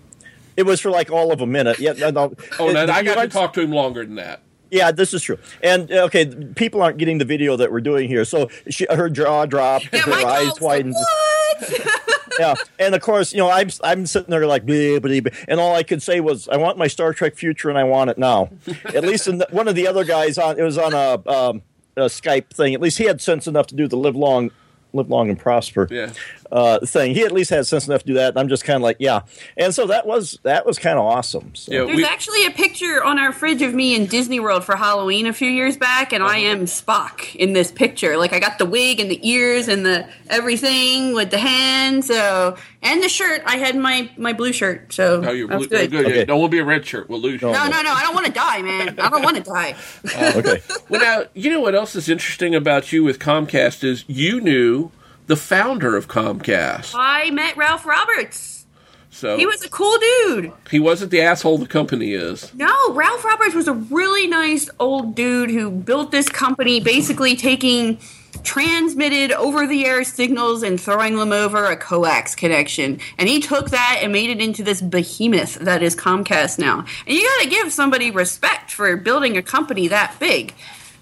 It 0.55 0.65
was 0.65 0.81
for 0.81 0.89
like 0.89 1.11
all 1.11 1.31
of 1.31 1.41
a 1.41 1.45
minute. 1.47 1.77
Yeah. 1.79 1.93
No, 1.93 2.09
no. 2.09 2.33
Oh, 2.59 2.71
no, 2.71 2.83
It- 2.83 2.89
I 2.89 3.03
got 3.03 3.21
to 3.21 3.27
talk 3.27 3.53
to 3.53 3.61
him 3.61 3.71
longer 3.71 4.03
than 4.05 4.15
that. 4.15 4.41
Yeah, 4.69 4.91
this 4.91 5.13
is 5.13 5.21
true. 5.23 5.37
And 5.63 5.91
uh, 5.91 6.05
okay, 6.05 6.25
people 6.55 6.81
aren't 6.81 6.97
getting 6.97 7.17
the 7.17 7.25
video 7.25 7.55
that 7.55 7.71
we're 7.71 7.81
doing 7.81 8.07
here. 8.09 8.25
So 8.25 8.49
she, 8.69 8.85
her 8.89 9.09
jaw 9.09 9.45
dropped, 9.45 9.89
yeah, 9.93 10.01
her 10.01 10.13
eyes 10.13 10.47
dog's 10.47 10.47
like, 10.47 10.61
widened. 10.61 10.95
what? 10.95 12.17
yeah, 12.39 12.55
and 12.79 12.93
of 12.93 13.01
course, 13.01 13.33
you 13.33 13.39
know, 13.39 13.49
I'm 13.49 13.69
I'm 13.83 14.05
sitting 14.05 14.29
there 14.29 14.45
like, 14.45 14.65
"Bleh, 14.65 14.99
bleh, 14.99 15.21
bleh," 15.21 15.45
and 15.47 15.59
all 15.59 15.75
I 15.75 15.83
could 15.83 16.01
say 16.01 16.19
was, 16.19 16.47
"I 16.49 16.57
want 16.57 16.77
my 16.77 16.87
Star 16.87 17.13
Trek 17.13 17.35
future, 17.35 17.69
and 17.69 17.77
I 17.77 17.83
want 17.83 18.09
it 18.09 18.17
now." 18.17 18.49
At 18.85 19.03
least 19.03 19.27
in 19.27 19.39
the, 19.39 19.47
one 19.51 19.67
of 19.67 19.75
the 19.75 19.87
other 19.87 20.03
guys 20.03 20.37
on 20.37 20.59
it 20.59 20.63
was 20.63 20.77
on 20.77 20.93
a, 20.93 21.29
um, 21.29 21.61
a 21.95 22.01
Skype 22.01 22.49
thing. 22.51 22.73
At 22.73 22.81
least 22.81 22.97
he 22.97 23.05
had 23.05 23.21
sense 23.21 23.47
enough 23.47 23.67
to 23.67 23.75
do 23.75 23.87
the 23.87 23.97
live 23.97 24.15
long, 24.15 24.51
live 24.93 25.09
long 25.09 25.29
and 25.29 25.39
prosper 25.39 25.87
Yeah. 25.89 26.11
Uh, 26.51 26.79
thing. 26.85 27.13
He 27.13 27.23
at 27.23 27.31
least 27.31 27.49
had 27.49 27.65
sense 27.67 27.87
enough 27.87 28.01
to 28.01 28.07
do 28.07 28.13
that. 28.15 28.29
And 28.29 28.39
I'm 28.39 28.47
just 28.49 28.63
kind 28.63 28.75
of 28.77 28.81
like, 28.83 28.97
yeah. 28.99 29.21
And 29.57 29.73
so 29.73 29.87
that 29.87 30.05
was 30.07 30.39
that 30.43 30.65
was 30.65 30.77
kind 30.79 30.97
of 30.99 31.05
awesome. 31.05 31.55
So. 31.55 31.71
Yeah. 31.71 31.85
There's 31.85 31.95
We- 31.97 32.05
actually 32.05 32.45
a 32.45 32.51
picture 32.51 33.03
on 33.03 33.19
our 33.19 33.31
fridge 33.33 33.61
of 33.61 33.73
me 33.73 33.95
in 33.95 34.05
Disney 34.05 34.39
World 34.39 34.63
for 34.63 34.75
Halloween 34.75 35.27
a 35.27 35.33
few 35.33 35.49
years 35.49 35.77
back, 35.77 36.13
and 36.13 36.23
I 36.23 36.37
am 36.37 36.65
Spock 36.65 37.35
in 37.35 37.53
this 37.53 37.71
picture. 37.71 38.17
Like 38.17 38.33
I 38.33 38.39
got 38.39 38.57
the 38.57 38.65
wig 38.65 38.99
and 38.99 39.09
the 39.11 39.19
ears 39.27 39.67
and 39.67 39.85
the 39.85 40.07
everything 40.29 41.13
with 41.13 41.29
the 41.31 41.37
hand, 41.37 42.05
so 42.05 42.55
and 42.81 43.03
the 43.03 43.09
shirt. 43.09 43.41
I 43.45 43.57
had 43.57 43.75
my 43.75 44.09
my 44.17 44.33
blue 44.33 44.53
shirt, 44.53 44.93
so 44.93 45.23
Oh, 45.25 45.31
you're 45.31 45.47
blue- 45.47 45.67
good. 45.67 45.91
good. 45.91 46.05
Okay. 46.05 46.17
Yeah, 46.19 46.25
Don't 46.25 46.39
want 46.39 46.51
to 46.51 46.55
be 46.55 46.59
a 46.61 46.65
red 46.65 46.85
shirt. 46.85 47.09
We'll 47.09 47.19
lose 47.21 47.41
you. 47.41 47.51
No, 47.51 47.67
no, 47.67 47.81
no! 47.81 47.91
I 47.91 48.01
don't 48.03 48.13
want 48.15 48.25
to 48.27 48.31
die, 48.31 48.61
man. 48.61 48.99
I 48.99 49.09
don't 49.09 49.23
want 49.23 49.37
to 49.37 49.43
die. 49.43 49.75
Okay. 50.15 50.61
Well, 50.89 51.01
now 51.01 51.23
you 51.33 51.49
know 51.51 51.59
what 51.59 51.75
else 51.75 51.95
is 51.97 52.07
interesting 52.07 52.55
about 52.55 52.93
you 52.93 53.03
with 53.03 53.19
Comcast 53.19 53.83
is 53.83 54.05
you 54.07 54.39
knew 54.39 54.89
the 55.27 55.35
founder 55.35 55.95
of 55.95 56.07
Comcast. 56.07 56.93
I 56.95 57.29
met 57.31 57.55
Ralph 57.57 57.85
Roberts. 57.85 58.65
So 59.09 59.37
He 59.37 59.45
was 59.45 59.63
a 59.63 59.69
cool 59.69 59.97
dude. 59.97 60.51
he 60.69 60.79
wasn't 60.79 61.11
the 61.11 61.21
asshole 61.21 61.57
the 61.57 61.65
company 61.67 62.13
is. 62.13 62.53
No, 62.53 62.93
Ralph 62.93 63.23
Roberts 63.23 63.55
was 63.55 63.67
a 63.67 63.73
really 63.73 64.27
nice 64.27 64.69
old 64.79 65.15
dude 65.15 65.49
who 65.49 65.71
built 65.71 66.11
this 66.11 66.29
company 66.29 66.79
basically 66.79 67.35
taking 67.35 67.99
transmitted 68.43 69.31
over 69.31 69.65
the 69.65 69.85
air 69.85 70.03
signals 70.03 70.61
and 70.61 70.79
throwing 70.79 71.17
them 71.17 71.31
over 71.31 71.65
a 71.65 71.75
coax 71.75 72.35
connection. 72.35 72.99
And 73.17 73.27
he 73.27 73.39
took 73.39 73.71
that 73.71 73.99
and 74.03 74.13
made 74.13 74.29
it 74.29 74.39
into 74.39 74.63
this 74.63 74.81
behemoth 74.81 75.55
that 75.55 75.81
is 75.81 75.95
Comcast 75.95 76.59
now. 76.59 76.79
And 77.07 77.15
you 77.15 77.23
got 77.23 77.43
to 77.43 77.49
give 77.49 77.73
somebody 77.73 78.11
respect 78.11 78.71
for 78.71 78.95
building 78.97 79.35
a 79.35 79.41
company 79.41 79.87
that 79.87 80.15
big. 80.19 80.53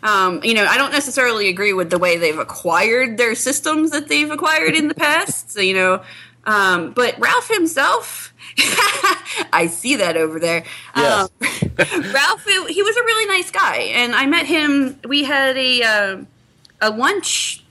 Um, 0.05 0.39
you 0.43 0.53
know, 0.53 0.65
I 0.65 0.77
don't 0.77 0.91
necessarily 0.91 1.49
agree 1.49 1.73
with 1.73 1.89
the 1.89 1.97
way 1.97 2.17
they've 2.17 2.37
acquired 2.37 3.17
their 3.17 3.33
systems 3.33 3.89
that 3.89 4.07
they've 4.07 4.29
acquired 4.29 4.75
in 4.75 4.87
the 4.87 4.93
past. 4.93 5.51
So, 5.51 5.61
you 5.61 5.73
know, 5.73 6.03
um, 6.45 6.91
but 6.91 7.19
Ralph 7.19 7.49
himself, 7.49 8.31
I 9.51 9.65
see 9.65 9.95
that 9.95 10.15
over 10.15 10.39
there. 10.39 10.63
Yes. 10.95 11.29
Um, 11.41 12.11
Ralph, 12.13 12.45
he 12.45 12.83
was 12.83 12.95
a 12.95 13.03
really 13.03 13.25
nice 13.25 13.49
guy, 13.49 13.77
and 13.77 14.13
I 14.13 14.27
met 14.27 14.45
him. 14.45 14.99
We 15.07 15.23
had 15.23 15.57
a 15.57 15.81
uh, 15.81 16.17
a 16.81 16.91
lunch 16.91 17.63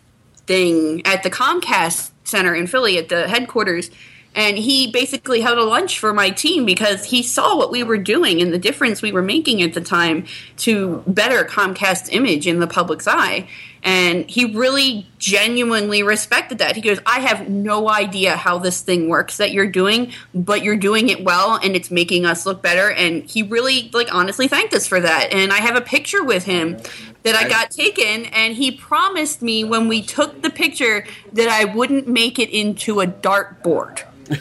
thing 0.46 1.02
at 1.06 1.22
the 1.22 1.30
Comcast 1.30 2.10
Center 2.24 2.52
in 2.52 2.66
Philly 2.66 2.98
at 2.98 3.10
the 3.10 3.28
headquarters. 3.28 3.92
And 4.34 4.58
he 4.58 4.90
basically 4.90 5.40
held 5.40 5.58
a 5.58 5.64
lunch 5.64 5.98
for 5.98 6.12
my 6.12 6.30
team 6.30 6.64
because 6.64 7.04
he 7.04 7.22
saw 7.22 7.56
what 7.56 7.70
we 7.70 7.82
were 7.82 7.98
doing 7.98 8.42
and 8.42 8.52
the 8.52 8.58
difference 8.58 9.00
we 9.00 9.12
were 9.12 9.22
making 9.22 9.62
at 9.62 9.74
the 9.74 9.80
time 9.80 10.26
to 10.58 11.04
better 11.06 11.44
Comcast's 11.44 12.08
image 12.08 12.46
in 12.46 12.58
the 12.58 12.66
public's 12.66 13.06
eye. 13.06 13.48
And 13.84 14.28
he 14.28 14.46
really 14.46 15.06
genuinely 15.18 16.02
respected 16.02 16.58
that. 16.58 16.74
He 16.74 16.80
goes, 16.80 16.98
I 17.04 17.20
have 17.20 17.50
no 17.50 17.90
idea 17.90 18.34
how 18.34 18.58
this 18.58 18.80
thing 18.80 19.10
works 19.10 19.36
that 19.36 19.52
you're 19.52 19.70
doing, 19.70 20.10
but 20.34 20.64
you're 20.64 20.76
doing 20.76 21.10
it 21.10 21.22
well 21.22 21.60
and 21.62 21.76
it's 21.76 21.90
making 21.90 22.24
us 22.24 22.46
look 22.46 22.62
better. 22.62 22.90
And 22.90 23.24
he 23.24 23.42
really, 23.42 23.90
like, 23.92 24.12
honestly 24.12 24.48
thanked 24.48 24.72
us 24.72 24.86
for 24.86 25.00
that. 25.00 25.32
And 25.32 25.52
I 25.52 25.58
have 25.58 25.76
a 25.76 25.82
picture 25.82 26.24
with 26.24 26.44
him 26.44 26.78
that 27.24 27.34
I 27.34 27.48
got 27.48 27.70
taken, 27.70 28.26
and 28.26 28.54
he 28.54 28.70
promised 28.70 29.40
me 29.40 29.64
when 29.64 29.88
we 29.88 30.02
took 30.02 30.42
the 30.42 30.50
picture 30.50 31.06
that 31.32 31.48
I 31.48 31.64
wouldn't 31.64 32.06
make 32.06 32.38
it 32.38 32.50
into 32.50 33.00
a 33.00 33.06
dartboard. 33.06 34.04
So 34.26 34.34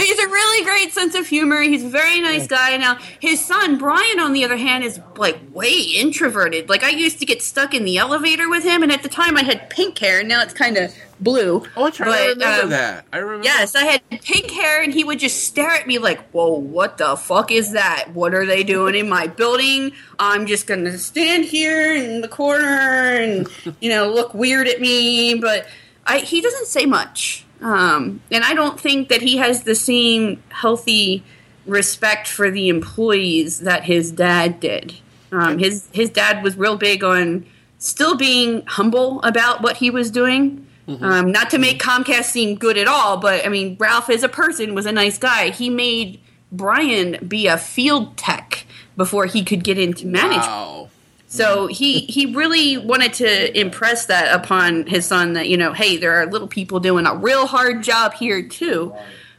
he's 0.00 0.18
a 0.18 0.26
really 0.28 0.64
great 0.64 0.92
sense 0.92 1.14
of 1.14 1.26
humor. 1.26 1.60
He's 1.62 1.84
a 1.84 1.88
very 1.88 2.20
nice 2.20 2.46
guy. 2.46 2.76
Now 2.76 2.96
his 3.20 3.44
son 3.44 3.78
Brian, 3.78 4.20
on 4.20 4.32
the 4.32 4.44
other 4.44 4.56
hand, 4.56 4.84
is 4.84 5.00
like 5.16 5.38
way 5.52 5.80
introverted. 5.80 6.68
Like 6.68 6.82
I 6.82 6.90
used 6.90 7.18
to 7.20 7.26
get 7.26 7.42
stuck 7.42 7.74
in 7.74 7.84
the 7.84 7.98
elevator 7.98 8.48
with 8.48 8.64
him, 8.64 8.82
and 8.82 8.92
at 8.92 9.02
the 9.02 9.08
time 9.08 9.36
I 9.36 9.42
had 9.42 9.70
pink 9.70 9.98
hair, 9.98 10.20
and 10.20 10.28
now 10.28 10.42
it's 10.42 10.54
kind 10.54 10.76
of 10.76 10.94
blue. 11.20 11.64
Oh. 11.76 11.86
I 11.86 11.90
But, 11.90 12.00
remember 12.00 12.62
um, 12.62 12.70
that. 12.70 13.04
I 13.12 13.18
remember. 13.18 13.44
Yes, 13.44 13.74
I 13.74 13.84
had 13.84 14.02
pink 14.10 14.50
hair, 14.50 14.82
and 14.82 14.92
he 14.92 15.04
would 15.04 15.18
just 15.18 15.44
stare 15.44 15.70
at 15.70 15.86
me 15.86 15.98
like, 15.98 16.20
"Whoa, 16.30 16.54
what 16.54 16.98
the 16.98 17.16
fuck 17.16 17.50
is 17.50 17.72
that? 17.72 18.10
What 18.12 18.34
are 18.34 18.46
they 18.46 18.62
doing 18.64 18.94
in 18.94 19.08
my 19.08 19.26
building? 19.26 19.92
I'm 20.18 20.46
just 20.46 20.66
gonna 20.66 20.98
stand 20.98 21.44
here 21.44 21.94
in 21.94 22.20
the 22.22 22.28
corner 22.28 22.64
and 22.64 23.48
you 23.80 23.90
know 23.90 24.12
look 24.12 24.34
weird 24.34 24.68
at 24.68 24.80
me." 24.80 25.34
But 25.34 25.66
I, 26.06 26.18
he 26.18 26.40
doesn't 26.40 26.66
say 26.66 26.86
much, 26.86 27.44
um, 27.62 28.20
and 28.30 28.44
I 28.44 28.54
don't 28.54 28.78
think 28.78 29.08
that 29.08 29.22
he 29.22 29.36
has 29.38 29.62
the 29.62 29.74
same 29.74 30.42
healthy 30.50 31.22
respect 31.66 32.26
for 32.26 32.50
the 32.50 32.68
employees 32.68 33.60
that 33.60 33.84
his 33.84 34.10
dad 34.10 34.60
did. 34.60 34.94
Um, 35.30 35.58
his 35.58 35.88
his 35.92 36.10
dad 36.10 36.42
was 36.42 36.56
real 36.56 36.76
big 36.76 37.02
on 37.02 37.46
still 37.78 38.16
being 38.16 38.64
humble 38.66 39.22
about 39.22 39.62
what 39.62 39.76
he 39.78 39.90
was 39.90 40.10
doing. 40.10 40.66
Um, 40.88 41.32
not 41.32 41.48
to 41.50 41.58
make 41.58 41.80
Comcast 41.80 42.24
seem 42.24 42.56
good 42.56 42.76
at 42.76 42.88
all, 42.88 43.16
but 43.16 43.46
I 43.46 43.48
mean, 43.48 43.76
Ralph 43.78 44.10
as 44.10 44.22
a 44.22 44.28
person 44.28 44.74
was 44.74 44.84
a 44.84 44.92
nice 44.92 45.16
guy. 45.16 45.50
He 45.50 45.70
made 45.70 46.20
Brian 46.50 47.26
be 47.26 47.46
a 47.46 47.56
field 47.56 48.16
tech 48.16 48.66
before 48.96 49.26
he 49.26 49.42
could 49.42 49.64
get 49.64 49.78
into 49.78 50.06
management. 50.06 50.46
Wow. 50.46 50.90
So 51.32 51.66
he 51.66 52.00
he 52.00 52.26
really 52.26 52.76
wanted 52.76 53.14
to 53.14 53.58
impress 53.58 54.04
that 54.06 54.34
upon 54.34 54.86
his 54.86 55.06
son 55.06 55.32
that 55.32 55.48
you 55.48 55.56
know, 55.56 55.72
hey, 55.72 55.96
there 55.96 56.20
are 56.20 56.26
little 56.26 56.46
people 56.46 56.78
doing 56.78 57.06
a 57.06 57.14
real 57.14 57.46
hard 57.46 57.82
job 57.82 58.12
here 58.12 58.42
too. 58.46 58.94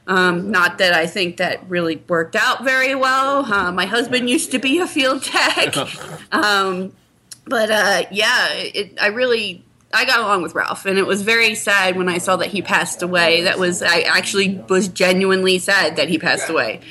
Um, 0.08 0.50
not 0.50 0.80
that 0.80 0.94
I 0.96 1.06
think 1.06 1.38
that 1.38 1.70
really 1.70 2.04
worked 2.08 2.36
out 2.36 2.64
very 2.64 2.96
well. 2.96 3.46
Uh, 3.46 3.72
my 3.72 3.86
husband 3.86 4.28
used 4.28 4.52
to 4.54 4.60
be 4.60 4.80
a 4.80 4.88
field 4.88 5.22
tech, 5.24 5.76
um, 6.32 6.94
but 7.46 7.70
uh, 7.70 8.04
yeah, 8.10 8.48
it, 8.54 8.98
I 9.00 9.08
really 9.10 9.64
I 9.94 10.06
got 10.06 10.20
along 10.20 10.42
with 10.42 10.56
Ralph, 10.56 10.88
and 10.88 10.98
it 10.98 11.06
was 11.06 11.22
very 11.22 11.54
sad 11.54 11.96
when 11.96 12.10
I 12.10 12.18
saw 12.18 12.38
that 12.38 12.48
he 12.50 12.64
passed 12.64 13.04
away. 13.04 13.44
That 13.44 13.60
was 13.60 13.84
I 13.84 14.00
actually 14.02 14.56
was 14.68 14.88
genuinely 14.88 15.60
sad 15.60 15.98
that 15.98 16.10
he 16.10 16.18
passed 16.18 16.50
away. 16.50 16.82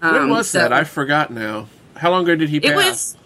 When 0.00 0.14
Um, 0.14 0.28
was 0.28 0.50
so- 0.50 0.58
that? 0.58 0.72
I 0.72 0.84
forgot 0.84 1.30
now. 1.32 1.66
How 1.96 2.10
long 2.10 2.24
ago 2.24 2.36
did 2.36 2.50
he 2.50 2.60
pass? 2.60 2.70
It 2.70 2.76
was 2.76 3.16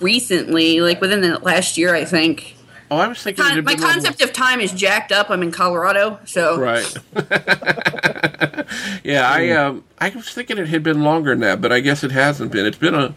recently, 0.00 0.80
like 0.80 1.00
within 1.00 1.20
the 1.20 1.38
last 1.40 1.76
year, 1.78 1.94
I 1.94 2.04
think. 2.04 2.56
oh, 2.90 2.96
I 2.98 3.08
was 3.08 3.22
thinking. 3.22 3.44
Con- 3.44 3.64
my 3.64 3.74
concept 3.74 4.20
of 4.22 4.32
time 4.32 4.60
is 4.60 4.72
jacked 4.72 5.12
up. 5.12 5.30
I'm 5.30 5.42
in 5.42 5.50
Colorado, 5.52 6.18
so 6.24 6.58
Right. 6.58 6.96
yeah, 9.04 9.28
I 9.30 9.50
um, 9.50 9.84
I 9.98 10.10
was 10.10 10.30
thinking 10.30 10.58
it 10.58 10.68
had 10.68 10.82
been 10.82 11.02
longer 11.02 11.30
than 11.30 11.40
that, 11.40 11.60
but 11.60 11.72
I 11.72 11.80
guess 11.80 12.04
it 12.04 12.12
hasn't 12.12 12.52
been. 12.52 12.66
It's 12.66 12.78
been 12.78 12.94
a, 12.94 13.14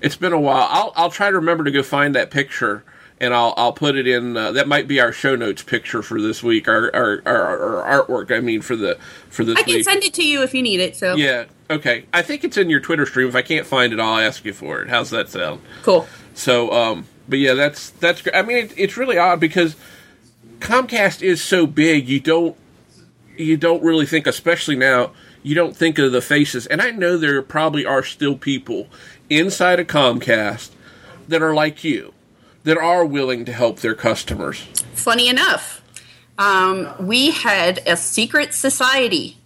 it's 0.00 0.16
been 0.16 0.32
a 0.32 0.40
while. 0.40 0.66
I'll 0.70 0.92
I'll 0.96 1.10
try 1.10 1.30
to 1.30 1.36
remember 1.36 1.64
to 1.64 1.70
go 1.70 1.82
find 1.82 2.14
that 2.14 2.30
picture, 2.30 2.84
and 3.20 3.34
I'll 3.34 3.54
I'll 3.56 3.72
put 3.72 3.96
it 3.96 4.06
in. 4.06 4.36
Uh, 4.36 4.52
that 4.52 4.68
might 4.68 4.88
be 4.88 5.00
our 5.00 5.12
show 5.12 5.36
notes 5.36 5.62
picture 5.62 6.02
for 6.02 6.20
this 6.20 6.42
week. 6.42 6.68
Our 6.68 6.94
our, 6.94 7.22
our, 7.26 7.82
our 7.82 8.04
artwork. 8.06 8.34
I 8.36 8.40
mean, 8.40 8.62
for 8.62 8.76
the 8.76 8.98
for 9.28 9.44
this 9.44 9.56
I 9.58 9.62
can 9.62 9.74
week. 9.74 9.84
send 9.84 10.02
it 10.04 10.14
to 10.14 10.26
you 10.26 10.42
if 10.42 10.54
you 10.54 10.62
need 10.62 10.80
it. 10.80 10.96
So 10.96 11.14
yeah. 11.16 11.44
Okay. 11.70 12.06
I 12.12 12.22
think 12.22 12.42
it's 12.42 12.56
in 12.56 12.68
your 12.68 12.80
Twitter 12.80 13.06
stream. 13.06 13.28
If 13.28 13.36
I 13.36 13.42
can't 13.42 13.64
find 13.66 13.92
it, 13.92 14.00
I'll 14.00 14.18
ask 14.18 14.44
you 14.44 14.52
for 14.52 14.82
it. 14.82 14.88
How's 14.88 15.10
that 15.10 15.28
sound? 15.28 15.60
cool. 15.82 16.06
So, 16.34 16.72
um, 16.72 17.06
but 17.28 17.38
yeah, 17.38 17.54
that's 17.54 17.90
that's. 17.90 18.22
I 18.32 18.42
mean, 18.42 18.56
it, 18.58 18.74
it's 18.76 18.96
really 18.96 19.18
odd 19.18 19.40
because 19.40 19.76
Comcast 20.58 21.22
is 21.22 21.42
so 21.42 21.66
big. 21.66 22.08
You 22.08 22.20
don't 22.20 22.56
you 23.36 23.56
don't 23.56 23.82
really 23.82 24.06
think, 24.06 24.26
especially 24.26 24.76
now, 24.76 25.12
you 25.42 25.54
don't 25.54 25.76
think 25.76 25.98
of 25.98 26.12
the 26.12 26.20
faces. 26.20 26.66
And 26.66 26.82
I 26.82 26.90
know 26.90 27.16
there 27.16 27.40
probably 27.42 27.86
are 27.86 28.02
still 28.02 28.36
people 28.36 28.88
inside 29.28 29.80
of 29.80 29.86
Comcast 29.86 30.70
that 31.28 31.42
are 31.42 31.54
like 31.54 31.82
you, 31.84 32.12
that 32.64 32.76
are 32.76 33.04
willing 33.04 33.44
to 33.46 33.52
help 33.52 33.80
their 33.80 33.94
customers. 33.94 34.62
Funny 34.92 35.28
enough, 35.28 35.82
um, 36.38 36.92
we 36.98 37.30
had 37.30 37.80
a 37.86 37.96
secret 37.96 38.52
society 38.54 39.36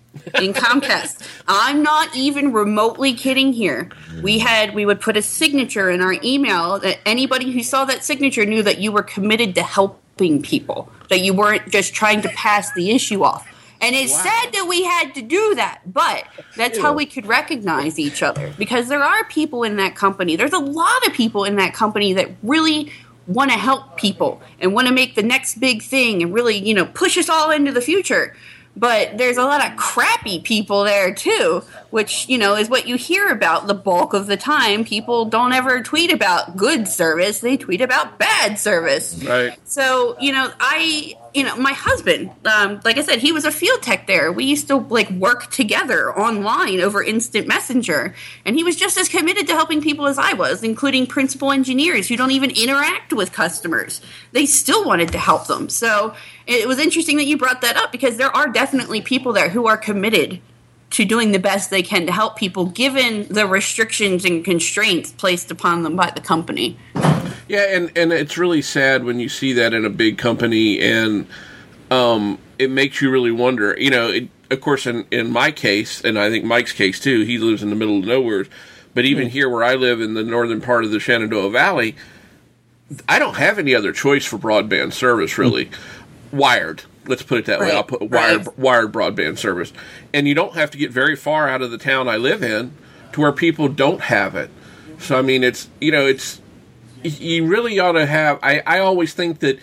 in 0.40 0.52
Comcast. 0.52 1.26
I'm 1.46 1.82
not 1.82 2.14
even 2.16 2.52
remotely 2.52 3.14
kidding 3.14 3.52
here. 3.52 3.90
We 4.22 4.38
had 4.38 4.74
we 4.74 4.86
would 4.86 5.00
put 5.00 5.16
a 5.16 5.22
signature 5.22 5.90
in 5.90 6.00
our 6.00 6.16
email 6.22 6.78
that 6.80 6.98
anybody 7.06 7.50
who 7.50 7.62
saw 7.62 7.84
that 7.86 8.04
signature 8.04 8.44
knew 8.44 8.62
that 8.62 8.78
you 8.78 8.92
were 8.92 9.02
committed 9.02 9.54
to 9.56 9.62
helping 9.62 10.42
people, 10.42 10.90
that 11.10 11.20
you 11.20 11.34
weren't 11.34 11.70
just 11.70 11.94
trying 11.94 12.22
to 12.22 12.28
pass 12.30 12.72
the 12.72 12.90
issue 12.90 13.22
off. 13.22 13.48
And 13.80 13.94
it's 13.94 14.14
sad 14.14 14.52
that 14.54 14.66
we 14.66 14.82
had 14.82 15.14
to 15.14 15.20
do 15.20 15.56
that, 15.56 15.82
but 15.84 16.24
that's 16.56 16.78
how 16.78 16.94
we 16.94 17.04
could 17.04 17.26
recognize 17.26 17.98
each 17.98 18.22
other 18.22 18.54
because 18.56 18.88
there 18.88 19.02
are 19.02 19.24
people 19.24 19.62
in 19.62 19.76
that 19.76 19.94
company. 19.94 20.36
There's 20.36 20.54
a 20.54 20.58
lot 20.58 21.06
of 21.06 21.12
people 21.12 21.44
in 21.44 21.56
that 21.56 21.74
company 21.74 22.14
that 22.14 22.30
really 22.42 22.90
want 23.26 23.50
to 23.50 23.58
help 23.58 23.98
people 23.98 24.40
and 24.58 24.72
want 24.72 24.88
to 24.88 24.94
make 24.94 25.16
the 25.16 25.22
next 25.22 25.60
big 25.60 25.82
thing 25.82 26.22
and 26.22 26.32
really, 26.32 26.56
you 26.56 26.72
know, 26.72 26.86
push 26.86 27.18
us 27.18 27.28
all 27.28 27.50
into 27.50 27.72
the 27.72 27.82
future 27.82 28.34
but 28.76 29.16
there's 29.16 29.36
a 29.36 29.44
lot 29.44 29.64
of 29.64 29.76
crappy 29.76 30.40
people 30.40 30.84
there 30.84 31.14
too, 31.14 31.62
which, 31.90 32.28
you 32.28 32.38
know, 32.38 32.56
is 32.56 32.68
what 32.68 32.88
you 32.88 32.96
hear 32.96 33.28
about 33.28 33.66
the 33.66 33.74
bulk 33.74 34.14
of 34.14 34.26
the 34.26 34.36
time. 34.36 34.84
People 34.84 35.26
don't 35.26 35.52
ever 35.52 35.82
tweet 35.82 36.12
about 36.12 36.56
good 36.56 36.88
service, 36.88 37.40
they 37.40 37.56
tweet 37.56 37.80
about 37.80 38.18
bad 38.18 38.58
service. 38.58 39.22
Right. 39.22 39.58
So, 39.64 40.16
you 40.20 40.32
know, 40.32 40.50
I, 40.58 41.16
you 41.34 41.42
know, 41.42 41.56
my 41.56 41.72
husband, 41.72 42.30
um, 42.44 42.80
like 42.84 42.96
I 42.96 43.02
said, 43.02 43.18
he 43.18 43.32
was 43.32 43.44
a 43.44 43.50
field 43.50 43.82
tech 43.82 44.06
there. 44.06 44.30
We 44.30 44.44
used 44.44 44.68
to 44.68 44.76
like 44.76 45.10
work 45.10 45.50
together 45.50 46.16
online 46.16 46.80
over 46.80 47.02
instant 47.02 47.48
messenger. 47.48 48.14
And 48.44 48.54
he 48.54 48.62
was 48.62 48.76
just 48.76 48.96
as 48.96 49.08
committed 49.08 49.48
to 49.48 49.52
helping 49.54 49.82
people 49.82 50.06
as 50.06 50.16
I 50.16 50.34
was, 50.34 50.62
including 50.62 51.08
principal 51.08 51.50
engineers 51.50 52.06
who 52.06 52.16
don't 52.16 52.30
even 52.30 52.50
interact 52.50 53.12
with 53.12 53.32
customers. 53.32 54.00
They 54.30 54.46
still 54.46 54.84
wanted 54.84 55.10
to 55.10 55.18
help 55.18 55.48
them. 55.48 55.68
So 55.68 56.14
it 56.46 56.68
was 56.68 56.78
interesting 56.78 57.16
that 57.16 57.24
you 57.24 57.36
brought 57.36 57.62
that 57.62 57.76
up 57.76 57.90
because 57.90 58.16
there 58.16 58.34
are 58.34 58.48
definitely 58.48 59.00
people 59.00 59.32
there 59.32 59.48
who 59.48 59.66
are 59.66 59.76
committed 59.76 60.40
to 60.90 61.04
doing 61.04 61.32
the 61.32 61.40
best 61.40 61.70
they 61.70 61.82
can 61.82 62.06
to 62.06 62.12
help 62.12 62.36
people 62.36 62.66
given 62.66 63.26
the 63.26 63.48
restrictions 63.48 64.24
and 64.24 64.44
constraints 64.44 65.10
placed 65.10 65.50
upon 65.50 65.82
them 65.82 65.96
by 65.96 66.10
the 66.14 66.20
company. 66.20 66.78
Yeah, 67.48 67.76
and 67.76 67.96
and 67.96 68.12
it's 68.12 68.38
really 68.38 68.62
sad 68.62 69.04
when 69.04 69.20
you 69.20 69.28
see 69.28 69.52
that 69.54 69.74
in 69.74 69.84
a 69.84 69.90
big 69.90 70.18
company, 70.18 70.80
and 70.80 71.26
um, 71.90 72.38
it 72.58 72.70
makes 72.70 73.02
you 73.02 73.10
really 73.10 73.30
wonder. 73.30 73.76
You 73.78 73.90
know, 73.90 74.08
it, 74.08 74.28
of 74.50 74.60
course, 74.60 74.86
in 74.86 75.06
in 75.10 75.30
my 75.30 75.50
case, 75.50 76.02
and 76.02 76.18
I 76.18 76.30
think 76.30 76.44
Mike's 76.44 76.72
case 76.72 76.98
too, 76.98 77.22
he 77.22 77.38
lives 77.38 77.62
in 77.62 77.70
the 77.70 77.76
middle 77.76 77.98
of 77.98 78.04
nowhere. 78.04 78.46
But 78.94 79.04
even 79.04 79.28
here, 79.28 79.48
where 79.48 79.64
I 79.64 79.74
live 79.74 80.00
in 80.00 80.14
the 80.14 80.22
northern 80.22 80.60
part 80.60 80.84
of 80.84 80.92
the 80.92 81.00
Shenandoah 81.00 81.50
Valley, 81.50 81.96
I 83.08 83.18
don't 83.18 83.34
have 83.34 83.58
any 83.58 83.74
other 83.74 83.92
choice 83.92 84.24
for 84.24 84.38
broadband 84.38 84.92
service 84.92 85.36
really. 85.36 85.70
Wired, 86.32 86.82
let's 87.06 87.22
put 87.22 87.38
it 87.38 87.44
that 87.46 87.60
way. 87.60 87.70
I'll 87.70 87.84
put 87.84 88.10
wired 88.10 88.46
right. 88.46 88.58
wired 88.58 88.92
broadband 88.92 89.38
service, 89.38 89.72
and 90.12 90.26
you 90.26 90.34
don't 90.34 90.54
have 90.54 90.70
to 90.70 90.78
get 90.78 90.90
very 90.90 91.14
far 91.14 91.48
out 91.48 91.62
of 91.62 91.70
the 91.70 91.78
town 91.78 92.08
I 92.08 92.16
live 92.16 92.42
in 92.42 92.74
to 93.12 93.20
where 93.20 93.32
people 93.32 93.68
don't 93.68 94.00
have 94.00 94.34
it. 94.34 94.50
So 94.98 95.18
I 95.18 95.22
mean, 95.22 95.44
it's 95.44 95.68
you 95.80 95.92
know, 95.92 96.06
it's 96.06 96.40
you 97.04 97.46
really 97.46 97.78
ought 97.78 97.92
to 97.92 98.06
have. 98.06 98.38
I 98.42 98.60
I 98.66 98.78
always 98.80 99.12
think 99.14 99.40
that 99.40 99.58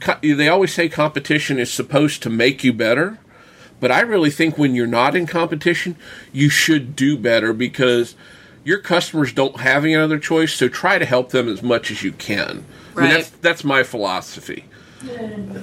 co- 0.00 0.18
they 0.22 0.48
always 0.48 0.72
say 0.74 0.88
competition 0.88 1.58
is 1.58 1.72
supposed 1.72 2.22
to 2.24 2.30
make 2.30 2.64
you 2.64 2.72
better, 2.72 3.18
but 3.80 3.90
I 3.92 4.00
really 4.00 4.30
think 4.30 4.58
when 4.58 4.74
you're 4.74 4.86
not 4.86 5.14
in 5.14 5.26
competition, 5.26 5.96
you 6.32 6.48
should 6.48 6.96
do 6.96 7.16
better 7.16 7.52
because 7.52 8.14
your 8.64 8.78
customers 8.78 9.32
don't 9.32 9.60
have 9.60 9.84
any 9.84 9.94
other 9.96 10.18
choice. 10.18 10.52
So 10.54 10.68
try 10.68 10.98
to 10.98 11.04
help 11.06 11.30
them 11.30 11.48
as 11.48 11.62
much 11.62 11.90
as 11.90 12.02
you 12.02 12.12
can. 12.12 12.48
I 12.50 12.52
mean, 12.52 12.64
Right. 12.94 13.10
that's 13.12 13.30
that's 13.30 13.64
my 13.64 13.82
philosophy. 13.82 14.64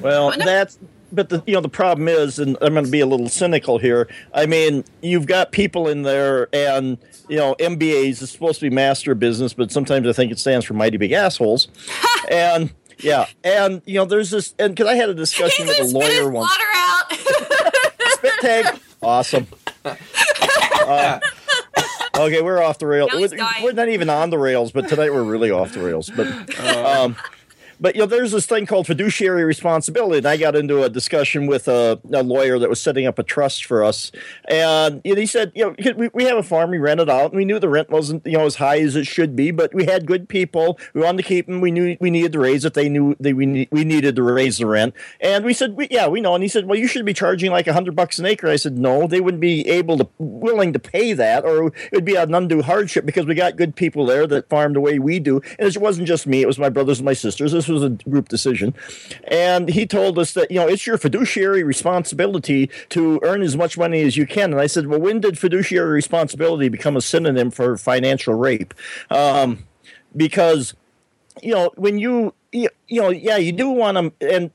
Well, 0.02 0.32
that's 0.38 0.78
but 1.12 1.30
the 1.30 1.44
you 1.46 1.54
know 1.54 1.62
the 1.62 1.70
problem 1.70 2.08
is, 2.08 2.40
and 2.40 2.58
I'm 2.62 2.74
going 2.74 2.86
to 2.86 2.92
be 2.92 3.00
a 3.02 3.06
little 3.06 3.30
cynical 3.30 3.78
here. 3.78 4.08
I 4.34 4.46
mean, 4.46 4.84
you've 5.02 5.26
got 5.28 5.52
people 5.52 5.88
in 5.88 6.04
there, 6.04 6.48
and 6.54 6.98
you 7.28 7.38
know, 7.38 7.56
MBAs 7.60 8.22
is 8.22 8.32
supposed 8.32 8.60
to 8.60 8.70
be 8.70 8.74
master 8.74 9.12
of 9.14 9.20
business, 9.20 9.54
but 9.54 9.72
sometimes 9.72 10.08
I 10.08 10.14
think 10.14 10.32
it 10.32 10.40
stands 10.40 10.66
for 10.66 10.74
mighty 10.74 10.98
big 10.98 11.12
assholes. 11.12 11.68
and 12.32 12.74
yeah, 13.00 13.28
and 13.44 13.82
you 13.86 13.96
know, 13.96 14.06
there's 14.06 14.32
this, 14.32 14.54
and 14.60 14.76
because 14.76 14.90
I 14.90 14.96
had 14.96 15.10
a 15.10 15.14
discussion 15.14 15.68
with 15.68 15.80
a 15.80 15.84
lawyer 15.86 16.30
once. 16.30 16.52
water 16.52 16.72
out. 16.76 17.14
Spit 18.12 18.34
take, 18.42 18.66
awesome. 19.02 19.48
Uh, 20.88 21.20
okay, 22.16 22.44
we're 22.44 22.62
off 22.62 22.78
the 22.78 22.86
rails. 22.86 23.10
We're, 23.12 23.30
we're 23.64 23.72
not 23.72 23.90
even 23.90 24.08
on 24.08 24.30
the 24.30 24.38
rails, 24.38 24.72
but 24.72 24.88
tonight 24.88 25.12
we're 25.12 25.24
really 25.24 25.50
off 25.50 25.74
the 25.74 25.80
rails. 25.82 26.12
But 26.16 26.28
um, 26.60 27.16
but 27.80 27.96
you 27.96 28.02
know, 28.02 28.08
there's 28.08 28.32
this 28.32 28.46
thing 28.46 28.66
called 28.66 28.88
fiduciary 28.88 29.44
responsibility, 29.44 30.20
and 30.20 30.28
I 30.28 30.38
got 30.38 30.56
into 30.56 30.84
a 30.84 30.90
discussion 30.90 31.48
with 31.48 31.68
a, 31.68 32.00
a 32.12 32.24
lawyer 32.24 32.60
that 32.60 32.70
was 32.70 32.82
setting 32.82 33.06
up 33.06 33.20
a 33.20 33.24
trust 33.24 33.66
for 33.66 33.84
us, 33.84 34.12
and 34.48 35.02
you 35.04 35.14
know, 35.14 35.20
he 35.20 35.26
said, 35.26 35.52
you 35.56 35.66
know, 35.66 35.94
we, 35.98 36.10
we 36.14 36.24
have 36.26 36.38
a 36.38 36.44
farm, 36.44 36.72
we 36.72 36.78
rent 36.78 37.00
it 37.00 37.10
out, 37.10 37.32
and 37.32 37.36
we 37.36 37.46
knew 37.46 37.60
the 37.60 37.70
rent 37.70 37.90
wasn't 37.90 38.26
you 38.26 38.38
know 38.38 38.46
as 38.46 38.56
high 38.56 38.80
as 38.80 38.96
it 38.96 39.06
should 39.06 39.36
be, 39.36 39.52
but 39.52 39.74
we 39.74 39.86
had 39.86 40.06
good 40.06 40.30
people, 40.30 40.80
we 40.94 41.02
wanted 41.02 41.24
to 41.24 41.28
keep 41.28 41.48
them, 41.48 41.62
we 41.62 41.72
knew 41.72 41.98
we 42.00 42.10
needed 42.10 42.34
to 42.34 42.40
raise 42.40 42.66
it, 42.66 42.74
they 42.74 42.90
knew 42.90 43.16
they 43.20 43.34
we 43.34 43.68
we 43.72 43.84
needed 43.84 44.16
to 44.16 44.24
raise 44.24 44.58
the 44.58 44.66
rent, 44.66 44.94
and 45.20 45.46
we 45.46 45.54
said, 45.54 45.76
we, 45.76 45.88
yeah, 45.92 46.08
we 46.08 46.22
know, 46.22 46.36
and 46.36 46.44
he 46.44 46.50
said, 46.50 46.66
well, 46.66 46.78
you 46.78 46.88
should 46.88 47.06
be 47.06 47.14
charging 47.14 47.52
like 47.52 47.68
a 47.68 47.74
hundred 47.74 47.96
bucks 47.96 48.20
an 48.20 48.26
acre. 48.26 48.48
I 48.48 48.56
said, 48.56 48.78
no, 48.78 49.08
they 49.08 49.22
wouldn't 49.22 49.42
be 49.42 49.68
able 49.68 49.98
to 49.98 50.08
willing 50.18 50.74
to 50.74 50.80
pay 50.80 51.14
that, 51.14 51.44
or 51.44 51.68
it 51.68 51.92
would 51.94 52.06
be 52.06 52.16
an 52.16 52.34
undue 52.34 52.62
hardship 52.62 53.06
because 53.06 53.26
we 53.26 53.36
got 53.36 53.58
good 53.58 53.76
people 53.76 54.06
there 54.06 54.28
that 54.28 54.50
farm 54.50 54.74
the 54.74 54.82
way 54.82 55.00
we 55.00 55.20
do, 55.20 55.42
and 55.60 55.68
it 55.68 55.78
wasn't 55.78 56.08
just 56.08 56.28
me; 56.28 56.42
it 56.42 56.48
was 56.48 56.60
my 56.60 56.70
brothers 56.70 57.00
and 57.00 57.06
my 57.06 57.14
sisters. 57.14 57.54
This 57.66 57.74
was 57.74 57.84
a 57.84 57.90
group 58.10 58.30
decision, 58.30 58.74
and 59.26 59.70
he 59.70 59.86
told 59.86 60.20
us 60.20 60.34
that 60.34 60.52
you 60.52 60.60
know 60.60 60.68
it's 60.68 60.86
your 60.86 60.98
fiduciary 60.98 61.64
responsibility 61.64 62.70
to 62.90 63.20
earn 63.24 63.42
as 63.42 63.58
much 63.58 63.78
money 63.78 64.02
as 64.02 64.18
you 64.18 64.28
can. 64.28 64.52
And 64.52 64.62
I 64.62 64.68
said, 64.68 64.88
well, 64.88 65.00
when 65.00 65.20
did 65.20 65.38
fiduciary 65.38 65.92
responsibility 65.92 66.70
become 66.70 66.96
a 66.96 67.02
synonym 67.02 67.52
for 67.52 67.78
financial 67.78 68.36
rape? 68.36 68.74
Um, 69.10 69.66
because 70.16 70.76
you 71.42 71.54
know 71.54 71.72
when 71.76 72.00
you 72.00 72.34
you 72.52 72.70
know 72.92 73.10
yeah 73.10 73.38
you 73.38 73.52
do 73.52 73.70
want 73.70 73.98
to 74.20 74.34
and 74.34 74.52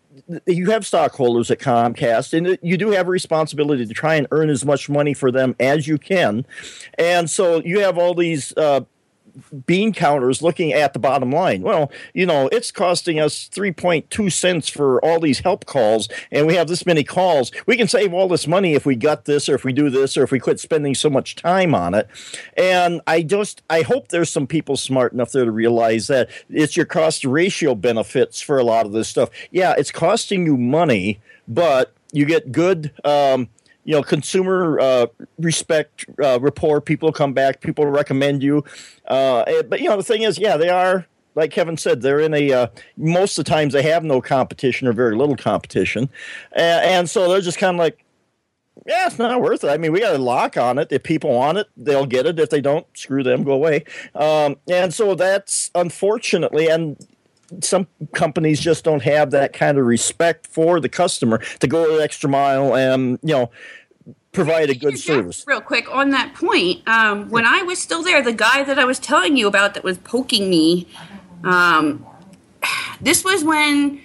you 0.47 0.71
have 0.71 0.87
stockholders 0.87 1.51
at 1.51 1.59
Comcast 1.59 2.33
and 2.33 2.59
you 2.63 2.77
do 2.77 2.91
have 2.91 3.09
a 3.09 3.11
responsibility 3.11 3.87
to 3.87 3.93
try 3.93 4.15
and 4.15 4.27
earn 4.31 4.49
as 4.49 4.65
much 4.65 4.89
money 4.89 5.15
for 5.15 5.31
them 5.31 5.55
as 5.61 5.87
you 5.87 5.99
can 5.99 6.47
and 6.99 7.29
so 7.29 7.63
you 7.63 7.81
have 7.81 7.99
all 7.99 8.15
these 8.15 8.57
uh, 8.57 8.81
bean 9.67 9.93
counters 9.93 10.43
looking 10.43 10.73
at 10.73 10.93
the 10.93 10.99
bottom 10.99 11.33
line. 11.33 11.63
Well, 11.63 11.91
you 12.15 12.27
know, 12.27 12.49
it's 12.53 12.71
costing 12.71 13.19
us 13.21 13.49
3.2 13.49 14.33
cents 14.33 14.69
for 14.69 15.05
all 15.05 15.21
these 15.21 15.41
help 15.41 15.67
calls, 15.67 16.09
and 16.31 16.47
we 16.47 16.55
have 16.55 16.69
this 16.69 16.87
many 16.87 17.05
calls. 17.05 17.51
We 17.67 17.77
can 17.77 17.89
save 17.89 18.13
all 18.13 18.29
this 18.29 18.47
money 18.47 18.75
if 18.75 18.87
we 18.87 18.97
got 18.97 19.25
this, 19.25 19.49
or 19.49 19.55
if 19.55 19.65
we 19.65 19.73
do 19.73 19.91
this, 19.91 20.17
or 20.17 20.23
if 20.23 20.31
we 20.31 20.39
quit 20.39 20.61
spending 20.61 20.95
so 20.95 21.11
much 21.11 21.37
time 21.37 21.75
on 21.75 21.95
it. 21.95 22.09
And 22.57 23.01
I 23.07 23.23
just, 23.23 23.63
I 23.71 23.83
hope 23.83 24.09
there's 24.09 24.31
some 24.31 24.47
people 24.47 24.77
smart 24.77 25.13
enough 25.13 25.33
there 25.33 25.45
to 25.45 25.51
realize 25.51 26.07
that 26.09 26.31
it's 26.49 26.77
your 26.77 26.87
cost 26.87 27.25
ratio 27.25 27.75
benefits 27.75 28.41
for 28.41 28.59
a 28.59 28.65
lot 28.65 28.87
of 28.87 28.93
this 28.93 29.09
stuff. 29.09 29.31
Yeah, 29.51 29.75
it's 29.77 29.91
costing 29.91 30.47
you 30.47 30.57
money, 30.57 31.21
but 31.49 31.93
you 32.13 32.25
get 32.25 32.53
good. 32.53 32.93
Um, 33.05 33.49
you 33.85 33.95
know, 33.95 34.03
consumer 34.03 34.79
uh, 34.79 35.07
respect 35.39 36.05
uh, 36.23 36.39
rapport. 36.41 36.81
People 36.81 37.13
come 37.13 37.33
back. 37.33 37.61
People 37.61 37.87
recommend 37.87 38.43
you. 38.43 38.65
Uh, 39.09 39.45
eh, 39.47 39.63
but 39.63 39.81
you 39.81 39.89
know, 39.89 39.97
the 39.97 40.03
thing 40.03 40.23
is, 40.23 40.39
yeah, 40.39 40.57
they 40.57 40.69
are 40.69 41.07
like 41.35 41.51
Kevin 41.51 41.77
said. 41.77 42.03
They're 42.03 42.21
in 42.21 42.35
a 42.35 42.53
uh, 42.53 42.67
most 42.97 43.39
of 43.39 43.45
the 43.45 43.51
times 43.51 43.73
they 43.73 43.83
have 43.83 44.05
no 44.05 44.21
competition 44.21 44.87
or 44.87 44.93
very 44.93 45.17
little 45.17 45.37
competition, 45.37 46.11
and, 46.53 46.85
and 46.85 47.11
so 47.11 47.29
they're 47.29 47.41
just 47.41 47.59
kind 47.59 47.77
of 47.77 47.79
like. 47.79 48.05
Yeah, 48.87 49.07
it's 49.07 49.19
not 49.19 49.43
worth 49.43 49.63
it. 49.63 49.69
I 49.69 49.77
mean, 49.77 49.93
we 49.93 50.01
got 50.01 50.15
a 50.15 50.19
lock 50.19 50.57
on 50.57 50.79
it. 50.79 50.89
If 50.91 51.03
people 51.03 51.35
want 51.35 51.59
it, 51.59 51.67
they'll 51.77 52.07
get 52.07 52.25
it. 52.25 52.39
If 52.39 52.49
they 52.49 52.63
don't, 52.63 52.87
screw 52.95 53.23
them, 53.23 53.45
go 53.45 53.53
away. 53.53 53.85
Um, 54.15 54.57
and 54.71 54.95
so 54.95 55.15
that's 55.15 55.71
unfortunately, 55.75 56.69
and 56.69 56.97
some 57.63 57.87
companies 58.13 58.61
just 58.61 58.85
don't 58.85 59.03
have 59.03 59.31
that 59.33 59.53
kind 59.53 59.79
of 59.79 59.87
respect 59.87 60.47
for 60.47 60.81
the 60.81 60.89
customer 60.89 61.39
to 61.59 61.67
go 61.67 61.97
the 61.97 62.03
extra 62.03 62.29
mile 62.29 62.75
and 62.75 63.19
you 63.23 63.35
know 63.35 63.51
provide 64.33 64.71
a 64.71 64.75
good 64.75 64.99
service. 64.99 65.45
Real 65.47 65.61
quick 65.61 65.93
on 65.93 66.11
that 66.11 66.35
point, 66.35 66.87
um, 66.87 67.29
when 67.31 67.45
I 67.45 67.63
was 67.63 67.81
still 67.81 68.03
there, 68.03 68.23
the 68.23 68.33
guy 68.33 68.63
that 68.63 68.79
I 68.79 68.85
was 68.85 68.99
telling 68.99 69.37
you 69.37 69.49
about 69.49 69.75
that 69.75 69.85
was 69.85 69.99
poking 69.99 70.49
me, 70.49 70.87
um, 71.45 72.07
this 73.01 73.25
was 73.25 73.43
when, 73.43 74.01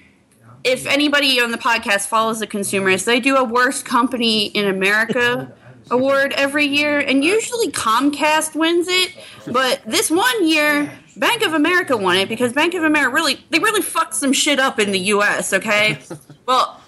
if 0.63 0.88
anybody 0.88 1.39
on 1.39 1.51
the 1.51 1.58
podcast 1.58 2.08
follows 2.08 2.39
the 2.39 2.47
Consumerist, 2.47 3.05
they 3.05 3.19
do 3.19 3.36
a 3.36 3.43
worst 3.43 3.86
company 3.86 4.47
in 4.47 4.65
America 4.65 5.53
award 5.91 6.34
every 6.34 6.65
year, 6.65 6.99
and 6.99 7.23
usually 7.23 7.69
Comcast 7.71 8.55
wins 8.55 8.88
it. 8.89 9.13
But 9.51 9.81
this 9.86 10.10
one 10.10 10.47
year, 10.47 10.91
Bank 11.17 11.43
of 11.43 11.54
America 11.54 11.95
won 11.95 12.17
it 12.17 12.30
because 12.30 12.54
Bank 12.54 12.73
of 12.73 12.84
America 12.84 13.13
really 13.13 13.45
they 13.49 13.60
really 13.60 13.82
fucked 13.82 14.15
some 14.15 14.34
shit 14.34 14.60
up 14.60 14.80
in 14.80 14.91
the 14.91 14.99
U.S. 14.99 15.54
Okay, 15.54 15.99
well 16.45 16.82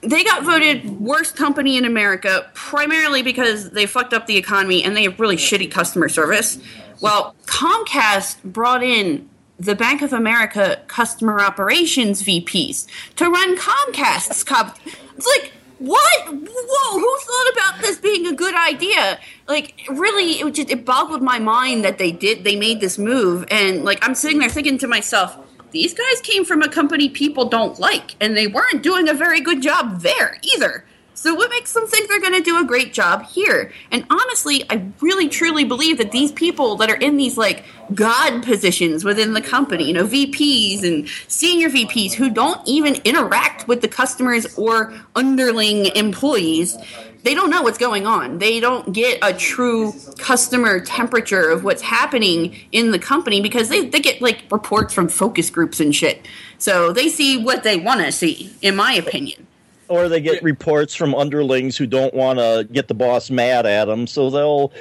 they 0.00 0.22
got 0.22 0.44
voted 0.44 1.00
worst 1.00 1.36
company 1.36 1.76
in 1.76 1.84
America 1.84 2.48
primarily 2.54 3.22
because 3.22 3.70
they 3.70 3.86
fucked 3.86 4.12
up 4.12 4.26
the 4.26 4.36
economy 4.36 4.82
and 4.84 4.96
they 4.96 5.02
have 5.04 5.18
really 5.18 5.36
shitty 5.36 5.70
customer 5.70 6.08
service. 6.08 6.58
Well, 7.00 7.34
Comcast 7.46 8.42
brought 8.44 8.82
in 8.82 9.28
the 9.58 9.74
Bank 9.74 10.02
of 10.02 10.12
America 10.12 10.80
customer 10.86 11.40
operations 11.40 12.22
VPs 12.22 12.86
to 13.16 13.28
run 13.28 13.56
Comcast's 13.56 14.44
comp. 14.44 14.76
It's 15.16 15.26
like 15.26 15.52
what? 15.78 16.26
Whoa! 16.28 16.98
Who 16.98 17.18
thought 17.18 17.52
about 17.52 17.82
this 17.82 17.98
being 17.98 18.26
a 18.26 18.34
good 18.34 18.54
idea? 18.54 19.18
Like, 19.46 19.74
really, 19.90 20.40
it 20.40 20.54
just 20.54 20.70
it 20.70 20.86
boggled 20.86 21.22
my 21.22 21.38
mind 21.38 21.84
that 21.84 21.98
they 21.98 22.12
did. 22.12 22.44
They 22.44 22.56
made 22.56 22.80
this 22.80 22.96
move, 22.96 23.44
and 23.50 23.84
like 23.84 23.98
I'm 24.02 24.14
sitting 24.14 24.38
there 24.38 24.48
thinking 24.48 24.78
to 24.78 24.88
myself, 24.88 25.36
these 25.72 25.92
guys 25.92 26.22
came 26.22 26.46
from 26.46 26.62
a 26.62 26.68
company 26.70 27.10
people 27.10 27.50
don't 27.50 27.78
like, 27.78 28.16
and 28.20 28.34
they 28.34 28.46
weren't 28.46 28.82
doing 28.82 29.08
a 29.08 29.14
very 29.14 29.42
good 29.42 29.60
job 29.60 30.00
there 30.00 30.38
either. 30.42 30.85
So 31.16 31.34
what 31.34 31.48
makes 31.48 31.72
them 31.72 31.86
think 31.86 32.08
they're 32.08 32.20
going 32.20 32.34
to 32.34 32.42
do 32.42 32.60
a 32.60 32.64
great 32.64 32.92
job 32.92 33.24
here? 33.24 33.72
And 33.90 34.04
honestly, 34.10 34.64
I 34.68 34.86
really 35.00 35.30
truly 35.30 35.64
believe 35.64 35.96
that 35.96 36.12
these 36.12 36.30
people 36.30 36.76
that 36.76 36.90
are 36.90 36.96
in 36.96 37.16
these 37.16 37.38
like 37.38 37.64
god 37.94 38.42
positions 38.42 39.02
within 39.02 39.32
the 39.32 39.40
company, 39.40 39.84
you 39.84 39.94
know, 39.94 40.06
VPs 40.06 40.84
and 40.84 41.08
senior 41.26 41.70
VPs 41.70 42.12
who 42.12 42.28
don't 42.28 42.60
even 42.68 42.96
interact 43.06 43.66
with 43.66 43.80
the 43.80 43.88
customers 43.88 44.58
or 44.58 44.92
underling 45.14 45.86
employees, 45.96 46.76
they 47.22 47.34
don't 47.34 47.48
know 47.48 47.62
what's 47.62 47.78
going 47.78 48.06
on. 48.06 48.38
They 48.38 48.60
don't 48.60 48.92
get 48.92 49.18
a 49.22 49.32
true 49.32 49.94
customer 50.18 50.80
temperature 50.80 51.48
of 51.48 51.64
what's 51.64 51.82
happening 51.82 52.56
in 52.72 52.90
the 52.90 52.98
company 52.98 53.40
because 53.40 53.70
they, 53.70 53.86
they 53.86 54.00
get 54.00 54.20
like 54.20 54.44
reports 54.50 54.92
from 54.92 55.08
focus 55.08 55.48
groups 55.48 55.80
and 55.80 55.94
shit. 55.94 56.28
So 56.58 56.92
they 56.92 57.08
see 57.08 57.42
what 57.42 57.62
they 57.62 57.78
want 57.78 58.02
to 58.02 58.12
see, 58.12 58.54
in 58.60 58.76
my 58.76 58.92
opinion. 58.92 59.46
Or 59.88 60.08
they 60.08 60.20
get 60.20 60.42
reports 60.42 60.94
from 60.94 61.14
underlings 61.14 61.76
who 61.76 61.86
don't 61.86 62.12
want 62.12 62.38
to 62.38 62.66
get 62.72 62.88
the 62.88 62.94
boss 62.94 63.30
mad 63.30 63.66
at 63.66 63.84
them, 63.84 64.06
so 64.06 64.30
they'll 64.30 64.72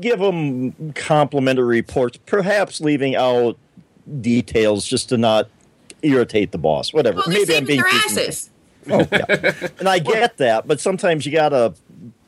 give 0.00 0.18
them 0.18 0.92
complimentary 0.94 1.78
reports, 1.78 2.18
perhaps 2.26 2.80
leaving 2.80 3.14
out 3.14 3.56
details 4.20 4.86
just 4.86 5.10
to 5.10 5.18
not 5.18 5.48
irritate 6.02 6.52
the 6.52 6.58
boss. 6.58 6.92
Whatever. 6.92 7.18
Well, 7.18 7.28
Maybe 7.28 7.56
I'm 7.56 7.64
being 7.64 7.82
their 7.82 7.90
too 7.90 7.96
asses. 8.04 8.50
Oh, 8.90 9.06
yeah. 9.12 9.68
and 9.78 9.88
I 9.88 9.98
get 9.98 10.38
that, 10.38 10.66
but 10.66 10.80
sometimes 10.80 11.26
you 11.26 11.32
gotta 11.32 11.74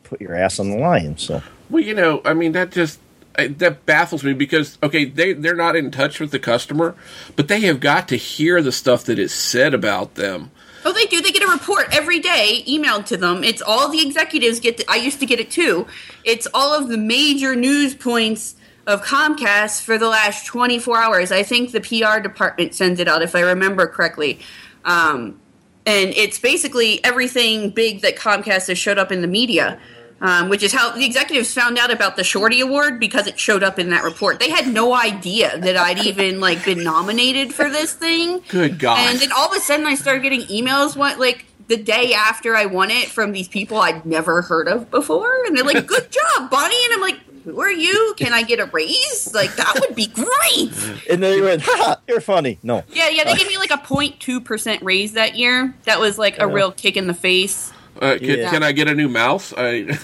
put 0.05 0.21
your 0.21 0.35
ass 0.35 0.59
on 0.59 0.71
the 0.71 0.77
line. 0.77 1.17
So 1.17 1.43
Well, 1.69 1.83
you 1.83 1.95
know, 1.95 2.21
I 2.25 2.35
mean, 2.35 2.53
that 2.53 2.71
just 2.73 3.01
that 3.37 3.87
baffles 3.87 4.25
me 4.25 4.35
because 4.35 4.77
okay, 4.83 5.05
they 5.05 5.33
they're 5.33 5.55
not 5.55 5.77
in 5.77 5.91
touch 5.91 6.21
with 6.21 6.31
the 6.31 6.39
customer, 6.39 6.95
but 7.37 7.49
they 7.49 7.61
have 7.61 7.81
got 7.81 8.09
to 8.09 8.17
hear 8.17 8.61
the 8.61 8.73
stuff 8.73 9.05
that 9.05 9.19
is 9.19 9.33
said 9.33 9.73
about 9.73 10.17
them. 10.17 10.51
Oh, 10.85 10.93
they 10.93 11.05
do. 11.05 11.21
They 11.21 11.31
get 11.31 11.43
a 11.43 11.53
report 11.53 11.89
every 11.93 12.21
day 12.21 12.65
emailed 12.67 13.07
to 13.07 13.17
them. 13.17 13.45
It's 13.45 13.61
all 13.61 13.91
the 13.91 14.05
executives 14.07 14.61
get. 14.61 14.79
To, 14.79 14.85
I 14.91 14.97
used 14.97 15.21
to 15.21 15.27
get 15.27 15.39
it 15.39 15.51
too. 15.51 15.87
It's 16.25 16.47
all 16.55 16.73
of 16.73 16.89
the 16.89 16.97
major 16.97 17.55
news 17.55 17.95
points 17.95 18.57
of 18.87 19.03
Comcast 19.03 19.83
for 19.83 19.99
the 19.99 20.09
last 20.09 20.47
24 20.47 20.97
hours. 20.97 21.33
I 21.33 21.43
think 21.43 21.73
the 21.73 21.81
PR 21.81 22.21
department 22.21 22.75
sends 22.75 22.99
it 22.99 23.09
out, 23.09 23.23
if 23.23 23.35
I 23.35 23.41
remember 23.41 23.87
correctly. 23.87 24.41
Um, 24.85 25.39
and 25.87 26.11
it's 26.11 26.39
basically 26.39 27.03
everything 27.05 27.71
big 27.71 28.01
that 28.03 28.17
Comcast 28.17 28.69
has 28.69 28.79
showed 28.79 28.99
up 28.99 29.13
in 29.13 29.21
the 29.21 29.27
media. 29.27 29.79
Um, 30.23 30.51
which 30.51 30.63
is 30.63 30.71
how 30.71 30.91
the 30.91 31.07
executives 31.07 31.55
found 31.55 31.79
out 31.79 31.91
about 31.91 32.17
the 32.17 32.25
Shorty 32.25 32.61
Award 32.61 33.01
because 33.01 33.27
it 33.27 33.39
showed 33.41 33.63
up 33.63 33.79
in 33.79 33.89
that 33.89 34.05
report. 34.05 34.39
They 34.39 34.51
had 34.51 34.67
no 34.69 34.93
idea 34.95 35.57
that 35.57 35.79
I'd 35.79 36.01
even 36.05 36.41
like 36.41 36.63
been 36.63 36.85
nominated 36.85 37.55
for 37.55 37.71
this 37.71 37.95
thing. 37.95 38.43
Good 38.49 38.79
God. 38.79 38.99
And 38.99 39.19
then 39.19 39.33
all 39.33 39.51
of 39.51 39.57
a 39.57 39.61
sudden, 39.61 39.87
I 39.87 39.95
started 39.95 40.23
getting 40.23 40.43
emails. 40.43 40.95
What 40.95 41.19
like 41.19 41.47
the 41.69 41.79
day 41.79 42.13
after 42.13 42.55
I 42.55 42.67
won 42.67 42.91
it 42.91 43.09
from 43.09 43.33
these 43.33 43.49
people 43.49 43.79
I'd 43.79 44.05
never 44.05 44.43
heard 44.43 44.69
of 44.69 44.91
before, 44.91 45.47
and 45.47 45.57
they're 45.57 45.65
like, 45.65 45.87
"Good 45.87 46.11
job, 46.11 46.51
Bonnie," 46.51 46.85
and 46.85 46.95
I'm 46.95 47.01
like. 47.01 47.19
Who 47.45 47.59
are 47.63 47.73
you? 47.73 48.13
Can 48.19 48.35
I 48.35 48.43
get 48.43 48.61
a 48.61 48.67
raise? 48.67 49.33
Like 49.33 49.57
that 49.57 49.75
would 49.81 49.97
be 49.97 50.07
great. 50.09 50.71
and 51.09 51.23
then 51.23 51.31
they 51.33 51.41
went, 51.41 51.63
"Ha, 51.65 51.97
you're 52.07 52.21
funny." 52.21 52.59
No, 52.63 52.85
Yeah, 52.93 53.09
yeah. 53.09 53.25
They 53.25 53.35
gave 53.35 53.49
me 53.49 53.57
like 53.57 53.71
a 53.71 53.79
0.2 53.79 54.45
percent 54.45 54.83
raise 54.83 55.15
that 55.15 55.37
year. 55.37 55.75
That 55.85 55.99
was 56.01 56.19
like 56.19 56.39
a 56.39 56.47
real 56.47 56.71
kick 56.71 56.99
in 56.99 57.07
the 57.07 57.15
face. 57.15 57.73
Uh, 58.01 58.17
can, 58.19 58.39
Yeah. 58.39 58.51
can 58.51 58.63
I 58.63 58.73
get 58.73 58.89
a 58.89 58.95
new 58.95 59.09
mouse? 59.09 59.53
I, 59.57 59.99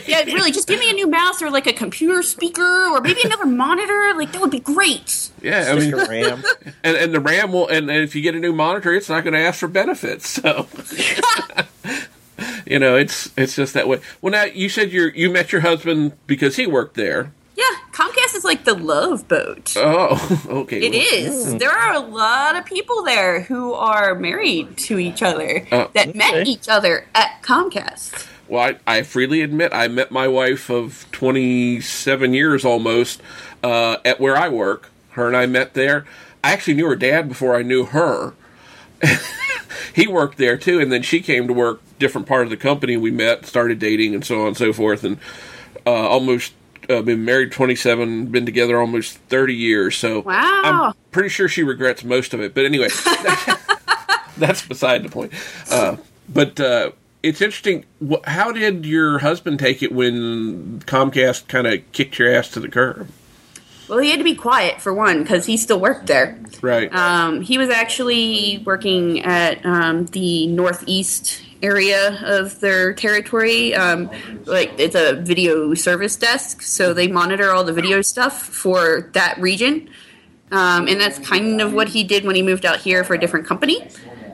Yeah, 0.06 0.22
really. 0.24 0.52
Just 0.52 0.68
give 0.68 0.78
me 0.80 0.90
a 0.90 0.92
new 0.92 1.06
mouse 1.06 1.40
or 1.42 1.50
like 1.50 1.66
a 1.66 1.72
computer 1.72 2.22
speaker 2.22 2.88
or 2.92 3.00
maybe 3.00 3.20
another 3.24 3.46
monitor. 3.46 4.12
Like 4.16 4.32
that 4.32 4.40
would 4.40 4.50
be 4.50 4.60
great. 4.60 5.30
yeah, 5.42 5.72
I 5.72 5.78
mean, 5.78 5.94
ram. 5.94 6.42
and, 6.84 6.96
and 6.96 7.14
the 7.14 7.20
RAM 7.20 7.52
will, 7.52 7.66
and, 7.68 7.90
and 7.90 8.02
if 8.02 8.14
you 8.14 8.22
get 8.22 8.34
a 8.34 8.38
new 8.38 8.52
monitor, 8.52 8.92
it's 8.94 9.08
not 9.08 9.24
going 9.24 9.34
to 9.34 9.40
ask 9.40 9.60
for 9.60 9.68
benefits. 9.68 10.28
So, 10.28 10.66
you 12.66 12.78
know, 12.78 12.96
it's 12.96 13.30
it's 13.36 13.56
just 13.56 13.74
that 13.74 13.88
way. 13.88 14.00
Well, 14.20 14.30
now 14.32 14.44
you 14.44 14.68
said 14.68 14.92
you 14.92 15.10
you 15.14 15.30
met 15.30 15.52
your 15.52 15.62
husband 15.62 16.12
because 16.26 16.56
he 16.56 16.66
worked 16.66 16.94
there. 16.94 17.32
Is 18.38 18.44
like 18.44 18.64
the 18.64 18.74
love 18.74 19.26
boat. 19.26 19.74
Oh, 19.76 20.44
okay. 20.48 20.80
It 20.80 20.94
is. 20.94 21.56
There 21.56 21.72
are 21.72 21.92
a 21.92 21.98
lot 21.98 22.54
of 22.54 22.64
people 22.64 23.02
there 23.02 23.40
who 23.40 23.72
are 23.72 24.14
married 24.14 24.76
to 24.78 24.96
each 24.96 25.24
other 25.24 25.66
Oh, 25.72 25.90
that 25.94 26.14
met 26.14 26.34
okay. 26.34 26.48
each 26.48 26.68
other 26.68 27.08
at 27.16 27.42
Comcast. 27.42 28.28
Well, 28.46 28.76
I, 28.86 28.98
I 28.98 29.02
freely 29.02 29.42
admit 29.42 29.74
I 29.74 29.88
met 29.88 30.12
my 30.12 30.28
wife 30.28 30.70
of 30.70 31.04
27 31.10 32.32
years 32.32 32.64
almost 32.64 33.20
uh, 33.64 33.96
at 34.04 34.20
where 34.20 34.36
I 34.36 34.48
work. 34.48 34.90
Her 35.10 35.26
and 35.26 35.36
I 35.36 35.46
met 35.46 35.74
there. 35.74 36.06
I 36.44 36.52
actually 36.52 36.74
knew 36.74 36.86
her 36.86 36.94
dad 36.94 37.28
before 37.28 37.56
I 37.56 37.62
knew 37.62 37.86
her. 37.86 38.34
he 39.96 40.06
worked 40.06 40.38
there 40.38 40.56
too, 40.56 40.78
and 40.78 40.92
then 40.92 41.02
she 41.02 41.20
came 41.20 41.48
to 41.48 41.52
work 41.52 41.80
different 41.98 42.28
part 42.28 42.44
of 42.44 42.50
the 42.50 42.56
company. 42.56 42.96
We 42.96 43.10
met, 43.10 43.46
started 43.46 43.80
dating, 43.80 44.14
and 44.14 44.24
so 44.24 44.42
on 44.42 44.46
and 44.48 44.56
so 44.56 44.72
forth, 44.72 45.02
and 45.02 45.18
uh, 45.84 45.90
almost 45.90 46.52
uh, 46.88 47.02
been 47.02 47.24
married 47.24 47.52
27, 47.52 48.26
been 48.26 48.46
together 48.46 48.80
almost 48.80 49.18
30 49.28 49.54
years. 49.54 49.96
So 49.96 50.20
Wow. 50.20 50.60
I'm 50.64 50.94
pretty 51.10 51.28
sure 51.28 51.48
she 51.48 51.62
regrets 51.62 52.04
most 52.04 52.34
of 52.34 52.40
it. 52.40 52.54
But 52.54 52.64
anyway, 52.64 52.88
that's 54.36 54.66
beside 54.66 55.02
the 55.04 55.08
point. 55.08 55.32
Uh, 55.70 55.96
but 56.28 56.58
uh, 56.60 56.90
it's 57.22 57.40
interesting. 57.40 57.84
How 58.24 58.52
did 58.52 58.86
your 58.86 59.18
husband 59.18 59.58
take 59.58 59.82
it 59.82 59.92
when 59.92 60.80
Comcast 60.80 61.48
kind 61.48 61.66
of 61.66 61.80
kicked 61.92 62.18
your 62.18 62.32
ass 62.32 62.48
to 62.50 62.60
the 62.60 62.68
curb? 62.68 63.08
Well, 63.88 63.98
he 63.98 64.10
had 64.10 64.18
to 64.18 64.24
be 64.24 64.34
quiet 64.34 64.80
for 64.80 64.92
one 64.92 65.22
because 65.22 65.46
he 65.46 65.56
still 65.56 65.80
worked 65.80 66.06
there. 66.06 66.38
Right. 66.60 66.92
Um, 66.94 67.40
he 67.40 67.56
was 67.56 67.70
actually 67.70 68.62
working 68.66 69.20
at 69.24 69.64
um, 69.64 70.06
the 70.06 70.46
northeast 70.48 71.42
area 71.62 72.20
of 72.24 72.60
their 72.60 72.92
territory. 72.92 73.74
Um, 73.74 74.10
like 74.44 74.72
it's 74.78 74.94
a 74.94 75.14
video 75.14 75.74
service 75.74 76.16
desk, 76.16 76.62
so 76.62 76.92
they 76.92 77.08
monitor 77.08 77.50
all 77.50 77.64
the 77.64 77.72
video 77.72 78.02
stuff 78.02 78.42
for 78.42 79.10
that 79.14 79.38
region. 79.38 79.88
Um, 80.50 80.88
and 80.88 81.00
that's 81.00 81.18
kind 81.18 81.60
of 81.60 81.72
what 81.72 81.88
he 81.88 82.04
did 82.04 82.24
when 82.24 82.36
he 82.36 82.42
moved 82.42 82.64
out 82.64 82.80
here 82.80 83.04
for 83.04 83.14
a 83.14 83.18
different 83.18 83.46
company. 83.46 83.86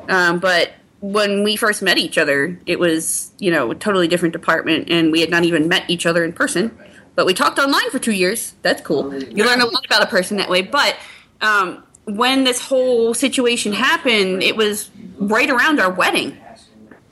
Um, 0.08 0.38
but 0.38 0.72
when 1.00 1.42
we 1.42 1.56
first 1.56 1.82
met 1.82 1.98
each 1.98 2.18
other, 2.18 2.58
it 2.66 2.78
was 2.78 3.32
you 3.38 3.50
know 3.50 3.70
a 3.70 3.74
totally 3.74 4.08
different 4.08 4.32
department, 4.32 4.90
and 4.90 5.12
we 5.12 5.20
had 5.20 5.30
not 5.30 5.44
even 5.44 5.68
met 5.68 5.88
each 5.88 6.06
other 6.06 6.24
in 6.24 6.32
person. 6.32 6.76
But 7.14 7.26
we 7.26 7.34
talked 7.34 7.58
online 7.58 7.90
for 7.90 7.98
two 7.98 8.12
years. 8.12 8.54
That's 8.62 8.82
cool. 8.82 9.14
You 9.14 9.44
learn 9.44 9.60
a 9.60 9.66
lot 9.66 9.84
about 9.86 10.02
a 10.02 10.06
person 10.06 10.38
that 10.38 10.48
way. 10.48 10.62
But 10.62 10.96
um, 11.40 11.84
when 12.04 12.44
this 12.44 12.60
whole 12.60 13.14
situation 13.14 13.72
happened, 13.72 14.42
it 14.42 14.56
was 14.56 14.90
right 15.18 15.48
around 15.48 15.80
our 15.80 15.90
wedding. 15.90 16.36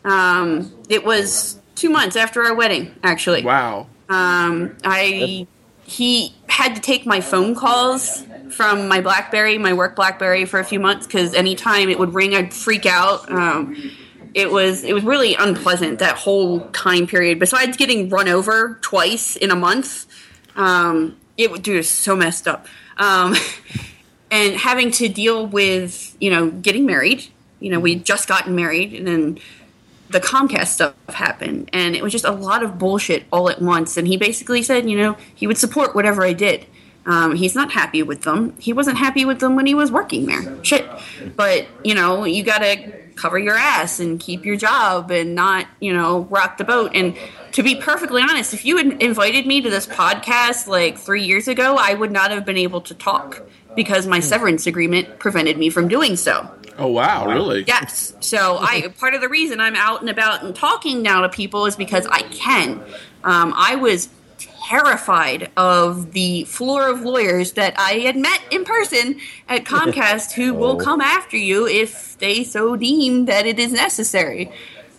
Um, 0.04 0.72
it 0.88 1.04
was 1.04 1.60
two 1.76 1.90
months 1.90 2.16
after 2.16 2.42
our 2.42 2.54
wedding, 2.54 2.94
actually. 3.02 3.44
wow. 3.44 3.86
Um, 4.08 4.76
I 4.84 5.46
he 5.84 6.34
had 6.48 6.74
to 6.74 6.80
take 6.80 7.06
my 7.06 7.20
phone 7.20 7.54
calls 7.54 8.24
from 8.50 8.88
my 8.88 9.00
BlackBerry, 9.00 9.58
my 9.58 9.72
work 9.72 9.96
BlackBerry, 9.96 10.44
for 10.44 10.60
a 10.60 10.64
few 10.64 10.80
months 10.80 11.06
because 11.06 11.34
anytime 11.34 11.88
it 11.88 11.98
would 11.98 12.14
ring, 12.14 12.34
I'd 12.34 12.52
freak 12.52 12.86
out. 12.86 13.30
Um, 13.30 13.90
it 14.34 14.50
was 14.50 14.84
it 14.84 14.92
was 14.92 15.04
really 15.04 15.34
unpleasant 15.34 15.98
that 15.98 16.16
whole 16.16 16.60
time 16.70 17.06
period. 17.06 17.38
Besides 17.38 17.76
getting 17.76 18.08
run 18.08 18.28
over 18.28 18.78
twice 18.82 19.36
in 19.36 19.50
a 19.50 19.56
month, 19.56 20.06
um, 20.56 21.16
it 21.36 21.50
would 21.50 21.62
do 21.62 21.82
so 21.82 22.16
messed 22.16 22.48
up. 22.48 22.66
Um, 22.96 23.34
and 24.30 24.54
having 24.54 24.90
to 24.92 25.08
deal 25.08 25.46
with 25.46 26.16
you 26.20 26.30
know 26.30 26.50
getting 26.50 26.86
married. 26.86 27.28
You 27.60 27.70
know, 27.70 27.78
we'd 27.78 28.04
just 28.04 28.26
gotten 28.26 28.56
married, 28.56 28.92
and 28.92 29.06
then 29.06 29.38
the 30.10 30.20
Comcast 30.20 30.68
stuff 30.68 30.94
happened, 31.08 31.70
and 31.72 31.94
it 31.94 32.02
was 32.02 32.12
just 32.12 32.24
a 32.24 32.32
lot 32.32 32.62
of 32.62 32.78
bullshit 32.78 33.24
all 33.32 33.48
at 33.48 33.62
once. 33.62 33.96
And 33.96 34.08
he 34.08 34.16
basically 34.16 34.62
said, 34.62 34.88
you 34.88 34.96
know, 34.96 35.16
he 35.34 35.46
would 35.46 35.58
support 35.58 35.94
whatever 35.94 36.24
I 36.24 36.32
did. 36.32 36.66
Um, 37.04 37.34
he's 37.34 37.54
not 37.54 37.72
happy 37.72 38.02
with 38.02 38.22
them. 38.22 38.54
He 38.58 38.72
wasn't 38.72 38.98
happy 38.98 39.24
with 39.24 39.40
them 39.40 39.56
when 39.56 39.66
he 39.66 39.74
was 39.74 39.90
working 39.90 40.26
there. 40.26 40.62
Shit. 40.64 40.88
But, 41.36 41.66
you 41.82 41.94
know, 41.94 42.24
you 42.24 42.42
gotta 42.44 42.92
cover 43.16 43.38
your 43.38 43.56
ass 43.56 44.00
and 44.00 44.18
keep 44.18 44.44
your 44.44 44.56
job 44.56 45.10
and 45.10 45.34
not, 45.34 45.66
you 45.80 45.92
know, 45.92 46.22
rock 46.30 46.58
the 46.58 46.64
boat. 46.64 46.92
And 46.94 47.16
to 47.52 47.62
be 47.62 47.76
perfectly 47.76 48.22
honest, 48.22 48.54
if 48.54 48.64
you 48.64 48.76
had 48.76 49.02
invited 49.02 49.46
me 49.46 49.60
to 49.60 49.70
this 49.70 49.86
podcast 49.86 50.66
like 50.66 50.98
three 50.98 51.24
years 51.24 51.48
ago, 51.48 51.76
I 51.78 51.94
would 51.94 52.12
not 52.12 52.30
have 52.30 52.44
been 52.44 52.56
able 52.56 52.80
to 52.82 52.94
talk 52.94 53.42
because 53.74 54.06
my 54.06 54.20
severance 54.20 54.66
agreement 54.66 55.18
prevented 55.18 55.58
me 55.58 55.70
from 55.70 55.88
doing 55.88 56.16
so. 56.16 56.50
Oh 56.78 56.88
wow, 56.88 57.26
really? 57.26 57.64
Yes. 57.66 58.14
So 58.20 58.58
I 58.58 58.88
part 58.98 59.14
of 59.14 59.20
the 59.20 59.28
reason 59.28 59.60
I'm 59.60 59.76
out 59.76 60.00
and 60.00 60.08
about 60.08 60.42
and 60.42 60.54
talking 60.54 61.02
now 61.02 61.20
to 61.20 61.28
people 61.28 61.66
is 61.66 61.76
because 61.76 62.06
I 62.06 62.22
can. 62.22 62.82
Um, 63.24 63.52
I 63.56 63.76
was 63.76 64.08
terrified 64.72 65.50
of 65.54 66.12
the 66.12 66.44
floor 66.44 66.88
of 66.88 67.02
lawyers 67.02 67.52
that 67.52 67.74
I 67.78 67.98
had 67.98 68.16
met 68.16 68.40
in 68.50 68.64
person 68.64 69.20
at 69.46 69.64
Comcast 69.72 70.32
who 70.32 70.54
will 70.54 70.76
come 70.76 71.02
after 71.02 71.36
you 71.36 71.66
if 71.66 72.16
they 72.18 72.42
so 72.42 72.74
deem 72.76 73.26
that 73.26 73.44
it 73.44 73.58
is 73.58 73.72
necessary. 73.72 74.50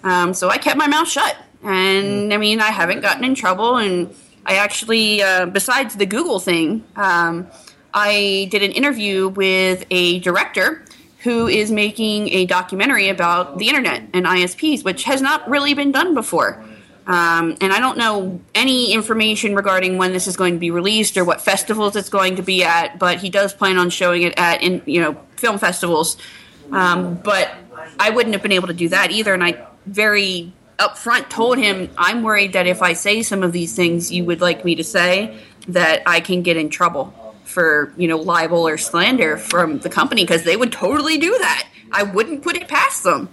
Um, 0.04 0.36
so 0.36 0.50
I 0.50 0.58
kept 0.58 0.78
my 0.78 0.88
mouth 0.88 1.08
shut. 1.08 1.36
And 1.64 2.34
I 2.34 2.38
mean, 2.38 2.60
I 2.60 2.70
haven't 2.70 3.02
gotten 3.02 3.24
in 3.24 3.34
trouble. 3.34 3.78
And 3.78 4.14
I 4.46 4.56
actually, 4.56 5.24
uh, 5.24 5.48
besides 5.48 5.96
the 5.96 6.06
Google 6.06 6.40
thing, 6.40 6.84
um, 6.96 7.48
I 7.96 8.48
did 8.52 8.62
an 8.62 8.72
interview 8.72 9.30
with 9.30 9.86
a 9.90 10.20
director 10.20 10.86
who 11.20 11.48
is 11.48 11.72
making 11.72 12.30
a 12.30 12.46
documentary 12.46 13.10
about 13.10 13.58
the 13.58 13.70
internet 13.70 14.04
and 14.14 14.26
ISPs, 14.26 14.84
which 14.84 15.06
has 15.06 15.22
not 15.22 15.50
really 15.50 15.74
been 15.74 15.92
done 15.92 16.14
before. 16.14 16.64
Um, 17.06 17.58
and 17.60 17.74
I 17.74 17.80
don't 17.80 17.98
know 17.98 18.40
any 18.56 18.94
information 18.94 19.56
regarding 19.56 19.98
when 19.98 20.14
this 20.14 20.28
is 20.28 20.38
going 20.38 20.54
to 20.54 20.60
be 20.60 20.72
released 20.72 21.18
or 21.18 21.26
what 21.26 21.42
festivals 21.42 21.96
it's 21.96 22.10
going 22.10 22.38
to 22.38 22.42
be 22.42 22.64
at, 22.64 22.98
but 22.98 23.20
he 23.20 23.30
does 23.30 23.54
plan 23.54 23.78
on 23.78 23.90
showing 23.90 24.24
it 24.24 24.34
at 24.38 24.62
in 24.62 24.82
you 24.86 25.02
know 25.02 25.18
film 25.36 25.58
festivals. 25.58 26.18
Um, 26.72 27.16
but 27.16 27.54
I 28.00 28.10
wouldn't 28.10 28.34
have 28.34 28.42
been 28.42 28.54
able 28.54 28.68
to 28.68 28.74
do 28.74 28.90
that 28.90 29.12
either, 29.12 29.34
and 29.34 29.44
I 29.44 29.68
very 29.86 30.54
upfront 30.80 31.30
told 31.30 31.58
him 31.58 31.90
I'm 31.98 32.24
worried 32.24 32.54
that 32.54 32.68
if 32.68 32.82
I 32.82 32.94
say 32.94 33.22
some 33.22 33.44
of 33.44 33.52
these 33.52 33.76
things 33.76 34.12
you 34.12 34.24
would 34.26 34.42
like 34.42 34.64
me 34.64 34.76
to 34.76 34.84
say, 34.84 35.38
that 35.68 36.04
I 36.06 36.20
can 36.20 36.42
get 36.42 36.58
in 36.58 36.70
trouble 36.70 37.14
for 37.44 37.94
you 37.98 38.08
know 38.08 38.18
libel 38.18 38.66
or 38.68 38.78
slander 38.78 39.38
from 39.38 39.80
the 39.80 39.90
company 39.90 40.24
because 40.24 40.44
they 40.44 40.56
would 40.56 40.72
totally 40.72 41.18
do 41.18 41.38
that. 41.38 41.68
I 41.92 42.04
wouldn't 42.04 42.44
put 42.44 42.56
it 42.56 42.68
past 42.68 43.04
them. 43.04 43.30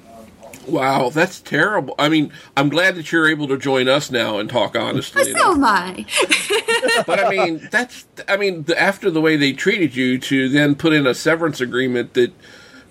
Wow, 0.66 1.10
that's 1.10 1.40
terrible. 1.40 1.94
I 1.98 2.08
mean, 2.08 2.32
I'm 2.56 2.68
glad 2.68 2.94
that 2.96 3.10
you're 3.10 3.28
able 3.28 3.48
to 3.48 3.56
join 3.56 3.88
us 3.88 4.10
now 4.10 4.38
and 4.38 4.48
talk 4.48 4.76
honestly. 4.76 5.28
you 5.28 5.38
So 5.38 5.52
am 5.52 5.64
I. 5.64 6.06
But 7.06 7.20
I 7.20 7.30
mean, 7.30 7.68
that's 7.70 8.06
I 8.28 8.36
mean, 8.36 8.64
the, 8.64 8.80
after 8.80 9.10
the 9.10 9.20
way 9.20 9.36
they 9.36 9.52
treated 9.52 9.96
you, 9.96 10.18
to 10.18 10.48
then 10.48 10.74
put 10.74 10.92
in 10.92 11.06
a 11.06 11.14
severance 11.14 11.60
agreement 11.60 12.14
that 12.14 12.32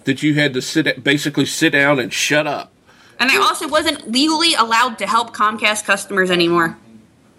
that 0.03 0.21
you 0.23 0.35
had 0.35 0.53
to 0.53 0.61
sit 0.61 1.03
basically 1.03 1.45
sit 1.45 1.71
down 1.71 1.99
and 1.99 2.11
shut 2.13 2.47
up. 2.47 2.71
and 3.19 3.31
I 3.31 3.37
also 3.37 3.67
wasn't 3.67 4.11
legally 4.11 4.53
allowed 4.55 4.97
to 4.99 5.07
help 5.07 5.35
Comcast 5.35 5.85
customers 5.85 6.31
anymore. 6.31 6.77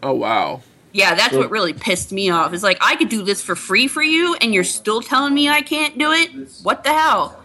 Oh 0.02 0.14
wow. 0.14 0.62
Yeah, 0.92 1.14
that's 1.14 1.34
what 1.34 1.50
really 1.50 1.72
pissed 1.72 2.10
me 2.10 2.30
off. 2.30 2.52
It's 2.52 2.64
like 2.64 2.78
I 2.80 2.96
could 2.96 3.08
do 3.08 3.22
this 3.22 3.42
for 3.42 3.54
free 3.54 3.86
for 3.86 4.02
you, 4.02 4.34
and 4.40 4.52
you're 4.52 4.64
still 4.64 5.00
telling 5.00 5.34
me 5.34 5.48
I 5.48 5.62
can't 5.62 5.96
do 5.96 6.10
it. 6.12 6.30
What 6.62 6.82
the 6.82 6.92
hell? 6.92 7.39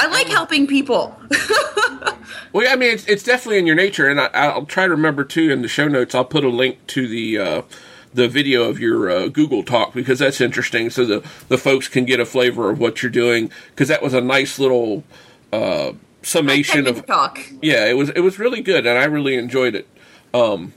I 0.00 0.06
like 0.08 0.28
helping 0.28 0.66
people. 0.66 1.14
Well, 2.52 2.64
yeah, 2.64 2.72
I 2.72 2.76
mean, 2.76 2.94
it's, 2.94 3.06
it's 3.06 3.22
definitely 3.22 3.58
in 3.58 3.66
your 3.66 3.76
nature, 3.76 4.08
and 4.08 4.20
I, 4.20 4.26
I'll 4.32 4.66
try 4.66 4.84
to 4.84 4.90
remember 4.90 5.24
too 5.24 5.50
in 5.50 5.62
the 5.62 5.68
show 5.68 5.86
notes. 5.86 6.14
I'll 6.14 6.24
put 6.24 6.44
a 6.44 6.48
link 6.48 6.84
to 6.88 7.06
the 7.06 7.38
uh, 7.38 7.62
the 8.12 8.28
video 8.28 8.68
of 8.68 8.80
your 8.80 9.08
uh, 9.08 9.28
Google 9.28 9.62
talk 9.62 9.94
because 9.94 10.18
that's 10.18 10.40
interesting, 10.40 10.90
so 10.90 11.04
the 11.04 11.28
the 11.48 11.58
folks 11.58 11.86
can 11.86 12.04
get 12.04 12.18
a 12.18 12.26
flavor 12.26 12.70
of 12.70 12.80
what 12.80 13.02
you're 13.02 13.10
doing. 13.10 13.50
Because 13.70 13.88
that 13.88 14.02
was 14.02 14.14
a 14.14 14.20
nice 14.20 14.58
little 14.58 15.04
uh, 15.52 15.92
summation 16.22 16.88
of 16.88 17.06
talk. 17.06 17.38
yeah, 17.62 17.86
it 17.86 17.96
was 17.96 18.10
it 18.10 18.20
was 18.20 18.38
really 18.38 18.62
good, 18.62 18.84
and 18.84 18.98
I 18.98 19.04
really 19.04 19.36
enjoyed 19.36 19.76
it. 19.76 19.86
Um, 20.34 20.72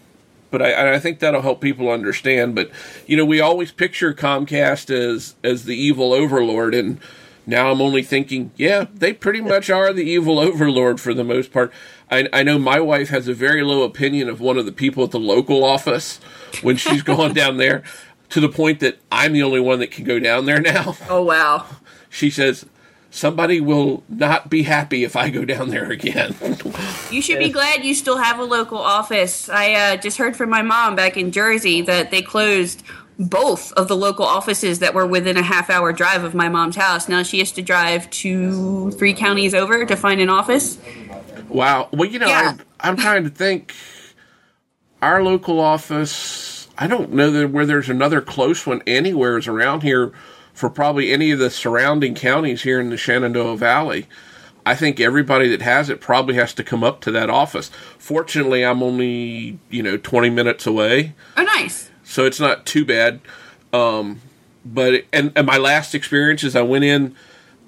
but 0.52 0.62
I, 0.62 0.94
I 0.94 1.00
think 1.00 1.18
that'll 1.18 1.42
help 1.42 1.60
people 1.60 1.90
understand. 1.90 2.54
But 2.54 2.70
you 3.08 3.18
know, 3.18 3.26
we 3.26 3.42
always 3.42 3.72
picture 3.72 4.14
Comcast 4.14 4.92
as 4.92 5.34
as 5.44 5.66
the 5.66 5.76
evil 5.76 6.14
overlord, 6.14 6.76
and 6.76 7.00
now 7.46 7.72
I'm 7.72 7.82
only 7.82 8.04
thinking, 8.04 8.52
yeah, 8.56 8.86
they 8.94 9.14
pretty 9.14 9.42
much 9.42 9.70
are 9.70 9.92
the 9.92 10.04
evil 10.04 10.40
overlord 10.40 11.02
for 11.02 11.14
the 11.14 11.24
most 11.24 11.52
part. 11.52 11.72
I, 12.10 12.30
I 12.32 12.44
know 12.44 12.58
my 12.58 12.80
wife 12.80 13.10
has 13.10 13.28
a 13.28 13.34
very 13.34 13.64
low 13.64 13.84
opinion 13.84 14.30
of 14.30 14.40
one 14.40 14.58
of 14.58 14.66
the 14.66 14.72
people 14.72 15.04
at 15.04 15.12
the 15.12 15.20
local 15.20 15.64
office 15.64 16.20
when 16.62 16.78
she's 16.78 17.04
gone 17.04 17.34
down 17.34 17.58
there, 17.58 17.84
to 18.30 18.40
the 18.40 18.50
point 18.50 18.80
that 18.80 18.98
I'm 19.12 19.34
the 19.34 19.44
only 19.44 19.60
one 19.60 19.80
that 19.80 19.92
can 19.92 20.06
go 20.06 20.20
down 20.20 20.46
there 20.46 20.62
now. 20.62 20.96
Oh 21.10 21.24
wow. 21.24 21.66
She 22.10 22.30
says. 22.30 22.66
Somebody 23.10 23.62
will 23.62 24.04
not 24.10 24.50
be 24.50 24.64
happy 24.64 25.04
if 25.04 25.16
I 25.16 25.30
go 25.30 25.46
down 25.46 25.70
there 25.70 25.92
again. 25.92 26.36
You 27.12 27.22
should 27.22 27.38
be 27.38 27.52
glad 27.52 27.86
you 27.86 27.94
still 27.94 28.18
have 28.18 28.40
a 28.40 28.44
local 28.44 28.80
office. 28.80 29.48
I 29.48 29.74
uh, 29.74 29.98
just 29.98 30.18
heard 30.18 30.36
from 30.36 30.50
my 30.50 30.64
mom 30.64 30.96
back 30.96 31.16
in 31.16 31.32
Jersey 31.32 31.84
that 31.84 32.10
they 32.10 32.24
closed 32.24 32.82
both 33.30 33.72
of 33.74 33.88
the 33.88 33.96
local 33.96 34.26
offices 34.26 34.80
that 34.80 34.94
were 34.94 35.06
within 35.08 35.38
a 35.38 35.42
half 35.42 35.70
hour 35.70 35.92
drive 35.94 36.24
of 36.24 36.34
my 36.34 36.50
mom's 36.50 36.76
house. 36.76 37.08
Now 37.10 37.24
she 37.24 37.40
has 37.40 37.52
to 37.54 37.62
drive 37.62 38.10
two, 38.10 38.92
three 38.92 39.14
counties 39.14 39.54
over 39.54 39.86
to 39.86 39.96
find 39.96 40.22
an 40.22 40.30
office. 40.30 40.78
Wow. 41.50 41.90
Well, 41.92 42.10
you 42.10 42.20
know, 42.20 42.28
Yeah. 42.28 42.58
I, 42.80 42.90
I'm 42.90 42.98
trying 42.98 43.24
to 43.24 43.30
think. 43.30 43.74
Our 45.02 45.22
local 45.22 45.60
office, 45.60 46.70
I 46.78 46.88
don't 46.88 47.12
know 47.12 47.30
that 47.30 47.50
where 47.52 47.66
there's 47.66 47.90
another 47.90 48.22
close 48.22 48.66
one 48.66 48.82
anywhere 48.88 49.38
is 49.38 49.48
around 49.50 49.84
here 49.84 50.14
for 50.54 50.70
probably 50.70 51.12
any 51.12 51.32
of 51.32 51.40
the 51.40 51.50
surrounding 51.50 52.16
counties 52.16 52.62
here 52.64 52.80
in 52.80 52.90
the 52.90 52.96
Shenandoah 52.96 53.58
Valley. 53.58 54.08
I 54.66 54.76
think 54.76 55.02
everybody 55.02 55.50
that 55.50 55.62
has 55.62 55.90
it 55.90 56.00
probably 56.00 56.36
has 56.36 56.54
to 56.54 56.64
come 56.64 56.86
up 56.86 57.02
to 57.02 57.12
that 57.12 57.30
office. 57.30 57.70
Fortunately, 57.98 58.64
I'm 58.64 58.82
only, 58.82 59.60
you 59.70 59.84
know, 59.84 59.98
20 59.98 60.30
minutes 60.30 60.66
away 60.66 61.16
Oh, 61.36 61.44
nice. 61.44 61.90
So 62.14 62.26
it's 62.28 62.40
not 62.40 62.66
too 62.68 62.86
bad. 62.86 63.20
Um, 63.74 64.22
but 64.64 65.04
and, 65.12 65.32
and 65.36 65.48
my 65.48 65.58
last 65.58 65.96
experience 65.96 66.44
is 66.44 66.56
I 66.56 66.62
went 66.62 66.84
in, 66.84 67.16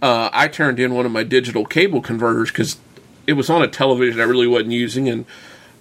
uh, 0.04 0.30
I 0.32 0.48
turned 0.48 0.80
in 0.80 0.94
one 0.94 1.06
of 1.08 1.12
my 1.12 1.24
digital 1.24 1.66
cable 1.66 2.00
converters 2.00 2.52
because 2.52 2.78
it 3.26 3.34
was 3.34 3.50
on 3.50 3.64
a 3.64 3.68
television 3.68 4.22
I 4.22 4.26
really 4.26 4.46
wasn't 4.48 4.72
using, 4.74 5.10
and 5.10 5.26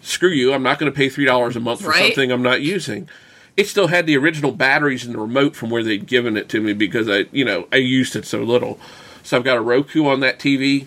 screw 0.01 0.31
you, 0.31 0.55
I'm 0.55 0.63
not 0.63 0.79
going 0.79 0.91
to 0.91 0.97
pay 0.97 1.11
three 1.11 1.27
dollars 1.27 1.57
a 1.57 1.61
month 1.61 1.83
for 1.83 1.91
Right. 1.91 2.07
something 2.07 2.33
I'm 2.33 2.43
not 2.43 2.63
using. 2.63 3.07
It 3.55 3.69
still 3.69 3.89
had 3.89 4.07
the 4.07 4.17
original 4.17 4.51
batteries 4.51 5.05
and 5.05 5.15
the 5.15 5.19
remote 5.21 5.55
from 5.55 5.69
where 5.71 5.83
they'd 5.85 6.07
given 6.07 6.37
it 6.39 6.49
to 6.49 6.61
me 6.61 6.73
because 6.73 7.09
I, 7.09 7.27
you 7.33 7.45
know, 7.45 7.69
I 7.71 7.77
used 7.77 8.17
it 8.17 8.25
so 8.25 8.43
little. 8.43 8.81
So 9.23 9.37
I've 9.37 9.45
got 9.45 9.59
a 9.59 9.61
Roku 9.61 10.07
on 10.07 10.21
that 10.21 10.39
TV, 10.41 10.87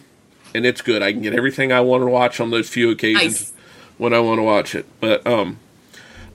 and 0.55 0.65
it's 0.65 0.81
good. 0.81 1.01
I 1.03 1.13
can 1.13 1.21
get 1.21 1.33
everything 1.35 1.71
I 1.71 1.79
want 1.81 2.01
to 2.01 2.07
watch 2.07 2.39
on 2.39 2.49
those 2.49 2.67
few 2.69 2.89
occasions 2.89 3.23
Nice. 3.23 3.53
when 3.99 4.13
I 4.13 4.19
want 4.19 4.39
to 4.39 4.43
watch 4.43 4.73
it. 4.75 4.85
But 4.99 5.25
um, 5.27 5.59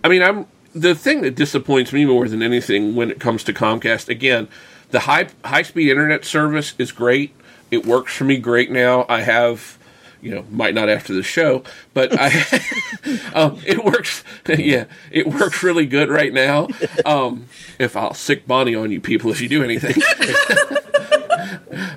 I 0.04 0.08
mean, 0.08 0.22
I'm 0.22 0.46
the 0.74 0.94
thing 0.94 1.22
that 1.22 1.34
disappoints 1.34 1.92
me 1.92 2.04
more 2.04 2.28
than 2.28 2.42
anything 2.42 2.94
when 2.94 3.10
it 3.10 3.20
comes 3.20 3.44
to 3.44 3.52
Comcast. 3.52 4.08
Again, 4.08 4.48
the 4.90 5.00
high 5.00 5.28
high 5.44 5.62
speed 5.62 5.90
internet 5.90 6.24
service 6.24 6.74
is 6.78 6.92
great. 6.92 7.34
It 7.70 7.86
works 7.86 8.14
for 8.14 8.24
me 8.24 8.36
great 8.36 8.70
now. 8.70 9.06
I 9.08 9.22
have, 9.22 9.78
you 10.20 10.34
know, 10.34 10.44
might 10.50 10.74
not 10.74 10.88
after 10.88 11.14
the 11.14 11.22
show, 11.22 11.64
but 11.94 12.12
I, 12.12 12.28
um, 13.34 13.60
it 13.66 13.84
works. 13.84 14.24
Yeah, 14.48 14.86
it 15.10 15.28
works 15.28 15.62
really 15.62 15.86
good 15.86 16.08
right 16.08 16.32
now. 16.32 16.68
Um, 17.06 17.46
if 17.78 17.96
I'll 17.96 18.14
sick 18.14 18.46
Bonnie 18.46 18.74
on 18.74 18.90
you 18.90 19.00
people 19.00 19.30
if 19.30 19.40
you 19.40 19.48
do 19.48 19.62
anything. 19.64 19.94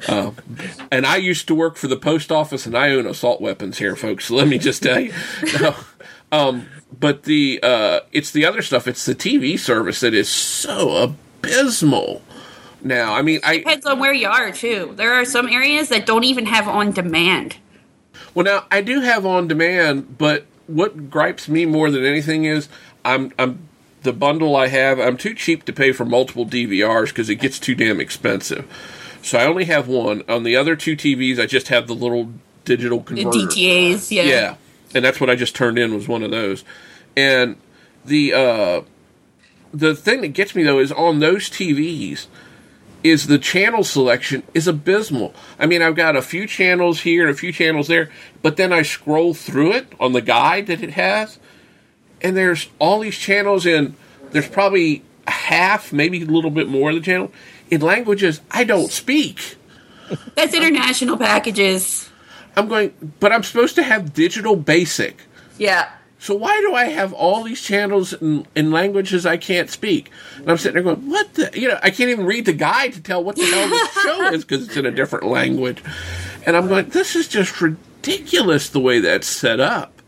Um, 0.08 0.36
and 0.92 1.06
I 1.06 1.18
used 1.18 1.48
to 1.48 1.56
work 1.56 1.76
for 1.76 1.88
the 1.88 1.98
post 1.98 2.32
office, 2.32 2.66
and 2.66 2.78
I 2.78 2.92
own 2.92 3.06
assault 3.06 3.42
weapons 3.42 3.80
here, 3.80 3.96
folks. 3.96 4.26
So 4.26 4.36
let 4.36 4.48
me 4.48 4.58
just 4.58 4.84
tell 4.84 5.00
you. 5.00 5.14
No. 5.60 5.76
But 6.98 7.24
the 7.24 7.60
uh, 7.62 8.02
it's 8.12 8.32
the 8.32 8.45
other 8.45 8.62
stuff. 8.62 8.88
It's 8.88 9.06
the 9.06 9.15
TV 9.15 9.60
service 9.60 10.00
that 10.00 10.13
is 10.13 10.30
so 10.30 11.15
abysmal. 11.41 12.21
Now, 12.82 13.13
I 13.15 13.21
mean, 13.21 13.39
I 13.43 13.58
Depends 13.58 13.86
on 13.86 14.00
where 14.00 14.13
you 14.13 14.28
are, 14.28 14.52
too. 14.52 14.93
There 14.95 15.13
are 15.13 15.26
some 15.26 15.48
areas 15.50 15.89
that 15.89 16.06
don't 16.06 16.24
even 16.24 16.45
have 16.45 16.67
on 16.67 16.91
demand. 16.91 17.58
well 18.36 18.45
now 18.45 18.65
I 18.71 18.82
do 18.82 19.02
have 19.02 19.26
on 19.26 19.48
demand, 19.48 20.17
but 20.17 20.45
what 20.67 21.10
gripes 21.10 21.48
me 21.50 21.65
more 21.65 21.89
than 21.91 22.06
anything 22.06 22.45
is 22.45 22.69
I'm 23.04 23.32
I'm 23.39 23.67
the 24.04 24.13
bundle 24.13 24.56
I 24.56 24.67
have. 24.67 25.00
I'm 25.00 25.17
too 25.17 25.34
cheap 25.34 25.65
to 25.65 25.74
pay 25.74 25.91
for 25.91 26.06
multiple 26.06 26.45
DVRs 26.45 27.08
because 27.08 27.28
it 27.30 27.36
gets 27.38 27.60
too 27.60 27.74
damn 27.76 28.00
expensive. 28.00 28.65
So 29.24 29.39
I 29.39 29.45
only 29.45 29.65
have 29.65 29.88
one. 29.88 30.21
On 30.30 30.43
the 30.43 30.56
other 30.56 30.76
two 30.76 30.95
TVs, 30.95 31.39
I 31.39 31.48
just 31.48 31.69
have 31.69 31.88
the 31.88 31.95
little 31.95 32.32
digital 32.65 33.00
The 33.00 33.06
converter. 33.24 33.48
DTAs, 33.48 34.12
yeah. 34.12 34.24
Yeah, 34.24 34.56
and 34.93 35.04
that's 35.04 35.19
what 35.19 35.30
I 35.30 35.36
just 35.36 35.56
turned 35.56 35.78
in 35.78 35.93
was 35.93 36.08
one 36.08 36.24
of 36.24 36.32
those. 36.32 36.63
And 37.15 37.58
the 38.06 38.34
uh, 38.34 38.82
the 39.74 39.95
thing 39.95 40.21
that 40.21 40.30
gets 40.30 40.56
me 40.56 40.63
though 40.63 40.80
is 40.80 40.91
on 40.91 41.19
those 41.19 41.50
TVs 41.50 42.28
is 43.04 43.28
the 43.28 43.38
channel 43.38 43.84
selection 43.84 44.41
is 44.54 44.67
abysmal. 44.67 45.34
I 45.60 45.67
mean, 45.67 45.84
I've 45.84 45.95
got 45.95 46.15
a 46.15 46.24
few 46.24 46.48
channels 46.48 47.02
here 47.02 47.28
and 47.28 47.32
a 47.32 47.38
few 47.38 47.52
channels 47.52 47.88
there, 47.88 48.10
but 48.41 48.58
then 48.58 48.74
I 48.74 48.82
scroll 48.82 49.36
through 49.36 49.74
it 49.74 49.93
on 50.00 50.13
the 50.13 50.21
guide 50.21 50.65
that 50.67 50.82
it 50.82 50.91
has, 50.91 51.38
and 52.21 52.36
there's 52.36 52.69
all 52.80 53.00
these 53.00 53.17
channels 53.17 53.65
in. 53.65 53.95
There's 54.32 54.50
probably 54.50 55.04
half, 55.28 55.93
maybe 55.93 56.21
a 56.24 56.26
little 56.26 56.50
bit 56.50 56.67
more 56.67 56.89
of 56.89 56.95
the 56.95 57.02
channel 57.02 57.32
in 57.69 57.82
languages 57.82 58.41
I 58.52 58.63
don't 58.63 58.91
speak. 58.91 59.56
That's 60.36 60.54
international 60.54 61.17
packages. 61.17 62.10
I'm 62.56 62.68
going, 62.68 62.94
but 63.20 63.32
I'm 63.32 63.44
supposed 63.44 63.76
to 63.76 63.84
have 63.84 64.13
digital 64.13 64.56
basic. 64.56 65.22
Yeah. 65.58 65.89
So 66.20 66.34
why 66.34 66.60
do 66.62 66.74
I 66.74 66.86
have 66.86 67.13
all 67.13 67.44
these 67.44 67.62
channels 67.62 68.13
in, 68.13 68.48
in 68.56 68.72
languages 68.72 69.26
I 69.26 69.38
can't 69.38 69.70
speak? 69.70 70.10
And 70.38 70.50
I'm 70.50 70.58
sitting 70.58 70.74
there 70.74 70.96
going, 70.96 71.10
what 71.10 71.34
the? 71.36 71.52
You 71.54 71.68
know, 71.68 71.80
I 71.84 71.91
can't 71.91 72.10
even 72.10 72.26
read 72.26 72.46
the 72.46 72.54
guide 72.54 72.94
to 72.94 73.02
tell 73.02 73.23
what 73.23 73.36
the 73.36 73.46
hell 73.46 73.69
this 73.69 73.94
show 74.04 74.34
is 74.34 74.46
because 74.46 74.67
it's 74.67 74.77
in 74.77 74.86
a 74.86 74.92
different 74.92 75.25
language. 75.25 75.84
And 76.46 76.56
I'm 76.58 76.67
going, 76.67 76.90
this 76.90 77.15
is 77.15 77.27
just 77.27 77.62
ridiculous 77.62 78.69
the 78.69 78.79
way 78.79 79.00
that's 79.00 79.27
set 79.27 79.60
up. 79.60 80.02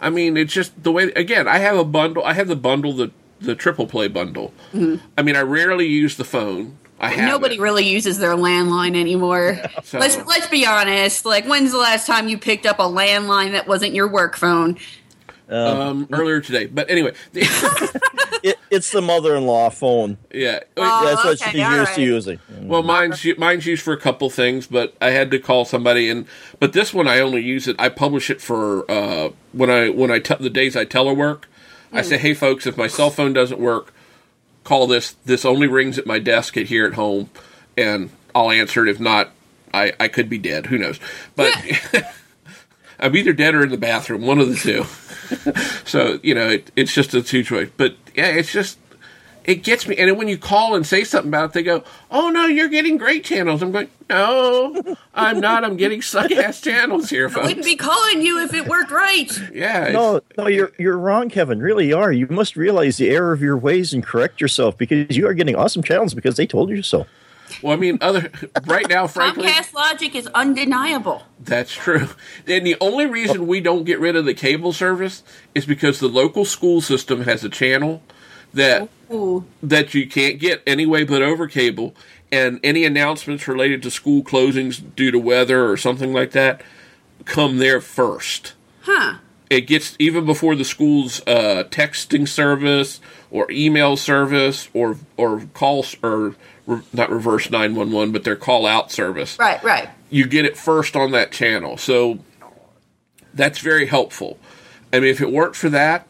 I 0.00 0.10
mean, 0.10 0.36
it's 0.36 0.52
just 0.52 0.80
the 0.82 0.92
way. 0.92 1.04
Again, 1.12 1.48
I 1.48 1.58
have 1.58 1.76
a 1.76 1.84
bundle. 1.84 2.24
I 2.24 2.34
have 2.34 2.48
the 2.48 2.56
bundle, 2.56 2.92
the 2.92 3.10
the 3.40 3.54
triple 3.54 3.86
play 3.86 4.08
bundle. 4.08 4.52
Mm-hmm. 4.72 5.04
I 5.16 5.22
mean, 5.22 5.36
I 5.36 5.40
rarely 5.40 5.86
use 5.86 6.16
the 6.16 6.24
phone. 6.24 6.78
I 7.00 7.10
have 7.10 7.28
Nobody 7.28 7.54
it. 7.56 7.60
really 7.60 7.86
uses 7.88 8.18
their 8.18 8.34
landline 8.34 8.96
anymore. 8.96 9.60
So- 9.84 9.98
let's 9.98 10.16
let's 10.26 10.48
be 10.48 10.66
honest. 10.66 11.24
Like, 11.24 11.44
when's 11.46 11.70
the 11.72 11.78
last 11.78 12.06
time 12.06 12.28
you 12.28 12.38
picked 12.38 12.66
up 12.66 12.78
a 12.78 12.82
landline 12.84 13.52
that 13.52 13.66
wasn't 13.68 13.94
your 13.94 14.08
work 14.08 14.36
phone? 14.36 14.76
um, 15.50 16.06
earlier 16.12 16.40
today. 16.42 16.66
But 16.66 16.90
anyway, 16.90 17.12
It, 18.40 18.56
it's 18.70 18.92
the 18.92 19.00
mother-in-law 19.02 19.70
phone. 19.70 20.16
yeah. 20.32 20.60
Oh, 20.76 21.04
That's 21.06 21.24
what 21.24 21.42
okay, 21.42 21.50
she's 21.50 21.60
used 21.60 21.78
right. 21.88 21.94
to 21.96 22.00
using. 22.02 22.38
Well, 22.60 22.82
mine's 22.84 23.24
mine's 23.36 23.66
used 23.66 23.82
for 23.82 23.92
a 23.92 23.96
couple 24.00 24.30
things, 24.30 24.66
but 24.68 24.94
I 25.00 25.10
had 25.10 25.30
to 25.32 25.40
call 25.40 25.64
somebody, 25.64 26.08
and 26.08 26.26
but 26.60 26.72
this 26.72 26.94
one 26.94 27.08
I 27.08 27.18
only 27.18 27.40
use 27.42 27.66
it. 27.66 27.74
I 27.80 27.88
publish 27.88 28.30
it 28.30 28.40
for 28.40 28.88
uh, 28.88 29.30
when 29.52 29.70
I 29.70 29.88
when 29.88 30.10
I 30.12 30.20
te- 30.20 30.36
the 30.38 30.50
days 30.50 30.76
I 30.76 30.84
telework. 30.84 31.44
I 31.92 32.02
say, 32.02 32.18
hey 32.18 32.34
folks, 32.34 32.66
if 32.66 32.76
my 32.76 32.86
cell 32.86 33.08
phone 33.10 33.32
doesn't 33.32 33.58
work, 33.58 33.92
call 34.68 34.86
this. 34.86 35.12
This 35.24 35.46
only 35.46 35.66
rings 35.66 35.98
at 35.98 36.06
my 36.06 36.18
desk 36.18 36.58
at 36.58 36.66
here 36.66 36.86
at 36.86 36.94
home, 36.94 37.30
and 37.76 38.10
I'll 38.34 38.50
answer 38.50 38.86
it. 38.86 38.90
If 38.90 39.00
not, 39.00 39.30
I 39.72 39.94
I 39.98 40.08
could 40.08 40.28
be 40.28 40.36
dead. 40.36 40.66
Who 40.66 40.76
knows? 40.76 41.00
But 41.34 41.54
I'm 43.00 43.16
either 43.16 43.32
dead 43.32 43.54
or 43.54 43.62
in 43.62 43.70
the 43.70 43.78
bathroom, 43.78 44.26
one 44.26 44.38
of 44.38 44.48
the 44.48 44.56
two. 44.56 44.84
so 45.84 46.20
you 46.22 46.34
know, 46.34 46.50
it, 46.50 46.70
it's 46.76 46.92
just 46.92 47.14
a 47.14 47.22
two 47.22 47.42
choice. 47.42 47.70
But 47.78 47.96
yeah, 48.14 48.26
it's 48.26 48.52
just 48.52 48.78
it 49.44 49.62
gets 49.62 49.86
me. 49.86 49.96
And 49.96 50.08
then 50.08 50.16
when 50.16 50.28
you 50.28 50.38
call 50.38 50.74
and 50.74 50.86
say 50.86 51.04
something 51.04 51.30
about 51.30 51.46
it, 51.46 51.52
they 51.52 51.62
go, 51.62 51.84
"Oh 52.10 52.30
no, 52.30 52.46
you're 52.46 52.68
getting 52.68 52.96
great 52.96 53.24
channels." 53.24 53.62
I'm 53.62 53.72
going, 53.72 53.88
"No, 54.08 54.96
I'm 55.14 55.40
not. 55.40 55.64
I'm 55.64 55.76
getting 55.76 56.02
suck 56.02 56.30
ass 56.30 56.60
channels 56.62 57.10
here, 57.10 57.30
I 57.34 57.42
Wouldn't 57.42 57.64
be 57.64 57.76
calling 57.76 58.22
you 58.22 58.42
if 58.42 58.54
it 58.54 58.66
worked 58.66 58.90
right. 58.90 59.30
Yeah, 59.52 59.90
No, 59.92 60.20
no, 60.36 60.46
you're 60.46 60.72
you're 60.78 60.98
wrong, 60.98 61.28
Kevin. 61.28 61.60
Really, 61.60 61.88
you 61.88 61.98
are. 61.98 62.12
You 62.12 62.26
must 62.28 62.56
realize 62.56 62.96
the 62.96 63.10
error 63.10 63.32
of 63.32 63.42
your 63.42 63.56
ways 63.56 63.92
and 63.92 64.04
correct 64.04 64.40
yourself 64.40 64.76
because 64.76 65.16
you 65.16 65.26
are 65.26 65.34
getting 65.34 65.56
awesome 65.56 65.82
channels 65.82 66.14
because 66.14 66.36
they 66.36 66.46
told 66.46 66.70
you 66.70 66.82
so. 66.82 67.06
Well, 67.62 67.72
I 67.72 67.76
mean, 67.76 67.98
other 68.00 68.30
right 68.66 68.88
now, 68.88 69.06
frankly, 69.06 69.48
Comcast 69.48 69.74
logic 69.74 70.14
is 70.14 70.26
undeniable. 70.28 71.22
That's 71.40 71.72
true. 71.72 72.08
And 72.46 72.66
the 72.66 72.76
only 72.80 73.06
reason 73.06 73.46
we 73.46 73.60
don't 73.60 73.84
get 73.84 74.00
rid 74.00 74.16
of 74.16 74.24
the 74.24 74.34
cable 74.34 74.72
service 74.72 75.22
is 75.54 75.66
because 75.66 76.00
the 76.00 76.08
local 76.08 76.44
school 76.44 76.80
system 76.80 77.22
has 77.22 77.44
a 77.44 77.48
channel 77.48 78.02
that 78.54 78.88
Ooh. 79.10 79.44
that 79.62 79.94
you 79.94 80.06
can't 80.06 80.38
get 80.38 80.62
anyway 80.66 81.04
but 81.04 81.22
over 81.22 81.46
cable 81.48 81.94
and 82.30 82.60
any 82.62 82.84
announcements 82.84 83.48
related 83.48 83.82
to 83.82 83.90
school 83.90 84.22
closings 84.22 84.82
due 84.96 85.10
to 85.10 85.18
weather 85.18 85.70
or 85.70 85.76
something 85.76 86.12
like 86.12 86.32
that 86.32 86.60
come 87.24 87.56
there 87.58 87.80
first. 87.80 88.52
Huh. 88.82 89.14
It 89.50 89.62
gets 89.62 89.96
even 89.98 90.26
before 90.26 90.54
the 90.54 90.64
school's 90.64 91.20
uh, 91.26 91.64
texting 91.70 92.28
service 92.28 93.00
or 93.30 93.50
email 93.50 93.96
service 93.96 94.68
or 94.74 94.96
or 95.16 95.42
calls 95.54 95.96
or 96.02 96.34
re- 96.66 96.82
not 96.92 97.10
reverse 97.10 97.50
911 97.50 98.12
but 98.12 98.24
their 98.24 98.36
call 98.36 98.66
out 98.66 98.90
service 98.92 99.38
Right, 99.38 99.62
right. 99.64 99.88
you 100.10 100.26
get 100.26 100.44
it 100.44 100.56
first 100.56 100.96
on 100.96 101.12
that 101.12 101.32
channel. 101.32 101.78
So 101.78 102.18
that's 103.32 103.58
very 103.60 103.86
helpful. 103.86 104.38
I 104.92 105.00
mean, 105.00 105.10
if 105.10 105.20
it 105.20 105.30
weren't 105.30 105.56
for 105.56 105.68
that, 105.70 106.06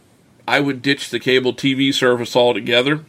I 0.48 0.60
would 0.60 0.80
ditch 0.80 1.10
the 1.10 1.20
cable 1.20 1.52
TV 1.52 1.92
service 1.92 2.34
altogether. 2.34 3.04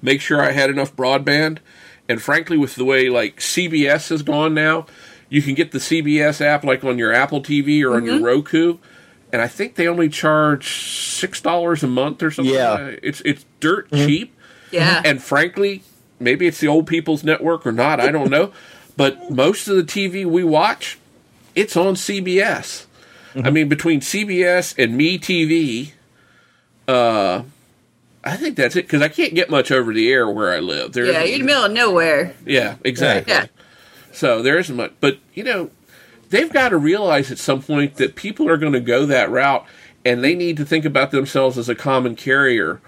Make 0.00 0.22
sure 0.22 0.40
I 0.40 0.52
had 0.52 0.70
enough 0.70 0.96
broadband. 0.96 1.58
And 2.08 2.22
frankly, 2.22 2.56
with 2.56 2.74
the 2.74 2.86
way 2.86 3.10
like 3.10 3.38
CBS 3.38 4.08
has 4.08 4.22
gone 4.22 4.54
now, 4.54 4.86
you 5.28 5.42
can 5.42 5.54
get 5.54 5.72
the 5.72 5.78
CBS 5.78 6.40
app 6.40 6.64
like 6.64 6.84
on 6.84 6.96
your 6.96 7.12
Apple 7.12 7.42
TV 7.42 7.82
or 7.82 7.96
on 7.96 8.06
your 8.06 8.14
mm-hmm. 8.14 8.24
Roku. 8.24 8.78
And 9.30 9.42
I 9.42 9.48
think 9.48 9.74
they 9.74 9.88
only 9.88 10.08
charge 10.08 10.68
six 10.68 11.42
dollars 11.42 11.82
a 11.82 11.86
month 11.86 12.22
or 12.22 12.30
something. 12.30 12.54
Yeah. 12.54 12.72
like. 12.72 13.00
It's 13.02 13.20
it's 13.20 13.44
dirt 13.60 13.90
mm-hmm. 13.90 14.06
cheap. 14.06 14.34
Yeah. 14.70 15.02
And 15.04 15.22
frankly, 15.22 15.82
maybe 16.18 16.46
it's 16.46 16.60
the 16.60 16.68
old 16.68 16.86
people's 16.86 17.24
network 17.24 17.66
or 17.66 17.72
not, 17.72 18.00
I 18.00 18.10
don't 18.10 18.30
know. 18.30 18.52
but 18.96 19.30
most 19.30 19.68
of 19.68 19.76
the 19.76 19.82
TV 19.82 20.24
we 20.24 20.44
watch, 20.44 20.98
it's 21.54 21.76
on 21.76 21.94
CBS. 21.94 22.86
I 23.34 23.38
mm-hmm. 23.38 23.52
mean, 23.52 23.68
between 23.68 24.00
CBS 24.00 24.82
and 24.82 24.98
MeTV, 24.98 25.92
uh, 26.88 27.42
I 28.24 28.36
think 28.36 28.56
that's 28.56 28.76
it 28.76 28.86
because 28.86 29.02
I 29.02 29.08
can't 29.08 29.34
get 29.34 29.50
much 29.50 29.70
over 29.70 29.92
the 29.92 30.10
air 30.10 30.28
where 30.28 30.52
I 30.52 30.58
live. 30.58 30.92
There 30.92 31.06
yeah, 31.06 31.22
you're 31.22 31.34
in 31.36 31.40
the 31.40 31.46
middle 31.46 31.64
of 31.64 31.72
nowhere. 31.72 32.34
yeah, 32.44 32.76
exactly. 32.84 33.32
Yeah. 33.32 33.46
So 34.12 34.42
there 34.42 34.58
isn't 34.58 34.74
much, 34.74 34.92
but 35.00 35.18
you 35.34 35.44
know, 35.44 35.70
they've 36.30 36.52
got 36.52 36.70
to 36.70 36.78
realize 36.78 37.30
at 37.30 37.38
some 37.38 37.62
point 37.62 37.96
that 37.96 38.16
people 38.16 38.48
are 38.48 38.56
going 38.56 38.72
to 38.72 38.80
go 38.80 39.06
that 39.06 39.30
route, 39.30 39.64
and 40.04 40.24
they 40.24 40.34
need 40.34 40.56
to 40.56 40.64
think 40.64 40.84
about 40.84 41.10
themselves 41.10 41.58
as 41.58 41.68
a 41.68 41.74
common 41.74 42.16
carrier. 42.16 42.80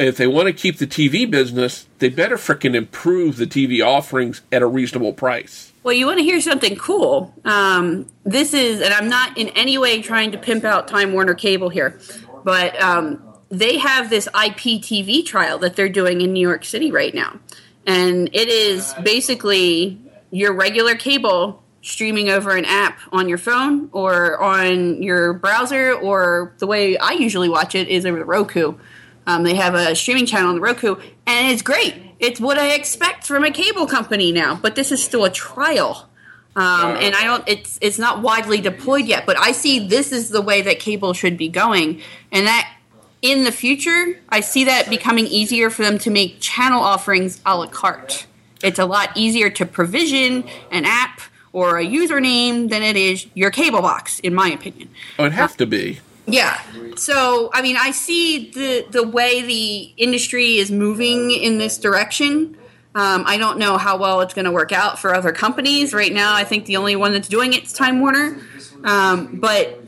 And 0.00 0.08
if 0.08 0.16
they 0.16 0.28
want 0.28 0.46
to 0.46 0.52
keep 0.52 0.78
the 0.78 0.86
TV 0.86 1.28
business, 1.28 1.86
they 1.98 2.08
better 2.08 2.36
frickin' 2.36 2.74
improve 2.74 3.36
the 3.36 3.46
TV 3.46 3.84
offerings 3.84 4.42
at 4.52 4.62
a 4.62 4.66
reasonable 4.66 5.12
price. 5.12 5.72
Well, 5.82 5.94
you 5.94 6.06
want 6.06 6.18
to 6.18 6.24
hear 6.24 6.40
something 6.40 6.76
cool? 6.76 7.34
Um, 7.44 8.06
this 8.24 8.54
is, 8.54 8.80
and 8.80 8.94
I'm 8.94 9.08
not 9.08 9.36
in 9.36 9.48
any 9.50 9.76
way 9.76 10.00
trying 10.00 10.30
to 10.32 10.38
pimp 10.38 10.64
out 10.64 10.86
Time 10.86 11.12
Warner 11.12 11.34
Cable 11.34 11.68
here, 11.68 11.98
but 12.44 12.80
um, 12.80 13.27
they 13.50 13.78
have 13.78 14.10
this 14.10 14.28
IPTV 14.34 15.24
trial 15.24 15.58
that 15.58 15.76
they're 15.76 15.88
doing 15.88 16.20
in 16.20 16.32
New 16.32 16.46
York 16.46 16.64
City 16.64 16.90
right 16.90 17.14
now. 17.14 17.38
And 17.86 18.28
it 18.34 18.48
is 18.48 18.94
basically 19.02 19.98
your 20.30 20.52
regular 20.52 20.94
cable 20.94 21.62
streaming 21.80 22.28
over 22.28 22.54
an 22.56 22.64
app 22.66 22.98
on 23.12 23.28
your 23.28 23.38
phone 23.38 23.88
or 23.92 24.38
on 24.42 25.02
your 25.02 25.32
browser, 25.32 25.94
or 25.94 26.54
the 26.58 26.66
way 26.66 26.98
I 26.98 27.12
usually 27.12 27.48
watch 27.48 27.74
it 27.74 27.88
is 27.88 28.04
over 28.04 28.18
the 28.18 28.24
Roku. 28.24 28.74
Um, 29.26 29.42
they 29.42 29.54
have 29.54 29.74
a 29.74 29.94
streaming 29.94 30.26
channel 30.26 30.50
on 30.50 30.56
the 30.56 30.60
Roku, 30.60 30.96
and 31.26 31.52
it's 31.52 31.62
great. 31.62 31.94
It's 32.18 32.40
what 32.40 32.58
I 32.58 32.72
expect 32.72 33.24
from 33.24 33.44
a 33.44 33.50
cable 33.50 33.86
company 33.86 34.32
now, 34.32 34.56
but 34.56 34.74
this 34.74 34.90
is 34.90 35.02
still 35.02 35.24
a 35.24 35.30
trial. 35.30 36.08
Um, 36.56 36.96
and 36.96 37.14
I 37.14 37.22
don't. 37.24 37.44
It's 37.46 37.78
it's 37.80 37.98
not 37.98 38.20
widely 38.20 38.60
deployed 38.60 39.04
yet, 39.04 39.26
but 39.26 39.38
I 39.38 39.52
see 39.52 39.86
this 39.86 40.10
is 40.10 40.30
the 40.30 40.42
way 40.42 40.60
that 40.62 40.80
cable 40.80 41.12
should 41.12 41.36
be 41.36 41.48
going, 41.48 42.00
and 42.32 42.46
that 42.48 42.68
in 43.22 43.44
the 43.44 43.52
future, 43.52 44.20
I 44.28 44.40
see 44.40 44.64
that 44.64 44.88
becoming 44.88 45.26
easier 45.26 45.70
for 45.70 45.82
them 45.82 45.98
to 46.00 46.10
make 46.10 46.40
channel 46.40 46.80
offerings 46.80 47.40
a 47.44 47.56
la 47.56 47.66
carte. 47.66 48.26
It's 48.62 48.78
a 48.78 48.86
lot 48.86 49.10
easier 49.16 49.50
to 49.50 49.66
provision 49.66 50.44
an 50.70 50.84
app 50.84 51.20
or 51.52 51.78
a 51.78 51.84
username 51.84 52.68
than 52.70 52.82
it 52.82 52.96
is 52.96 53.26
your 53.34 53.50
cable 53.50 53.82
box, 53.82 54.20
in 54.20 54.34
my 54.34 54.50
opinion. 54.50 54.88
Oh, 55.18 55.24
it'd 55.24 55.32
have 55.32 55.56
to 55.58 55.66
be. 55.66 56.00
Yeah. 56.26 56.60
So, 56.96 57.50
I 57.54 57.62
mean, 57.62 57.76
I 57.76 57.90
see 57.90 58.50
the 58.50 58.86
the 58.90 59.06
way 59.06 59.42
the 59.42 59.92
industry 59.96 60.56
is 60.56 60.70
moving 60.70 61.30
in 61.30 61.58
this 61.58 61.78
direction. 61.78 62.56
Um, 62.94 63.24
I 63.26 63.38
don't 63.38 63.58
know 63.58 63.78
how 63.78 63.96
well 63.96 64.20
it's 64.20 64.34
going 64.34 64.44
to 64.44 64.50
work 64.50 64.72
out 64.72 64.98
for 64.98 65.14
other 65.14 65.32
companies. 65.32 65.94
Right 65.94 66.12
now, 66.12 66.34
I 66.34 66.44
think 66.44 66.66
the 66.66 66.76
only 66.76 66.96
one 66.96 67.12
that's 67.12 67.28
doing 67.28 67.52
it 67.52 67.64
is 67.64 67.72
Time 67.72 68.00
Warner. 68.00 68.38
Um, 68.84 69.38
but 69.40 69.80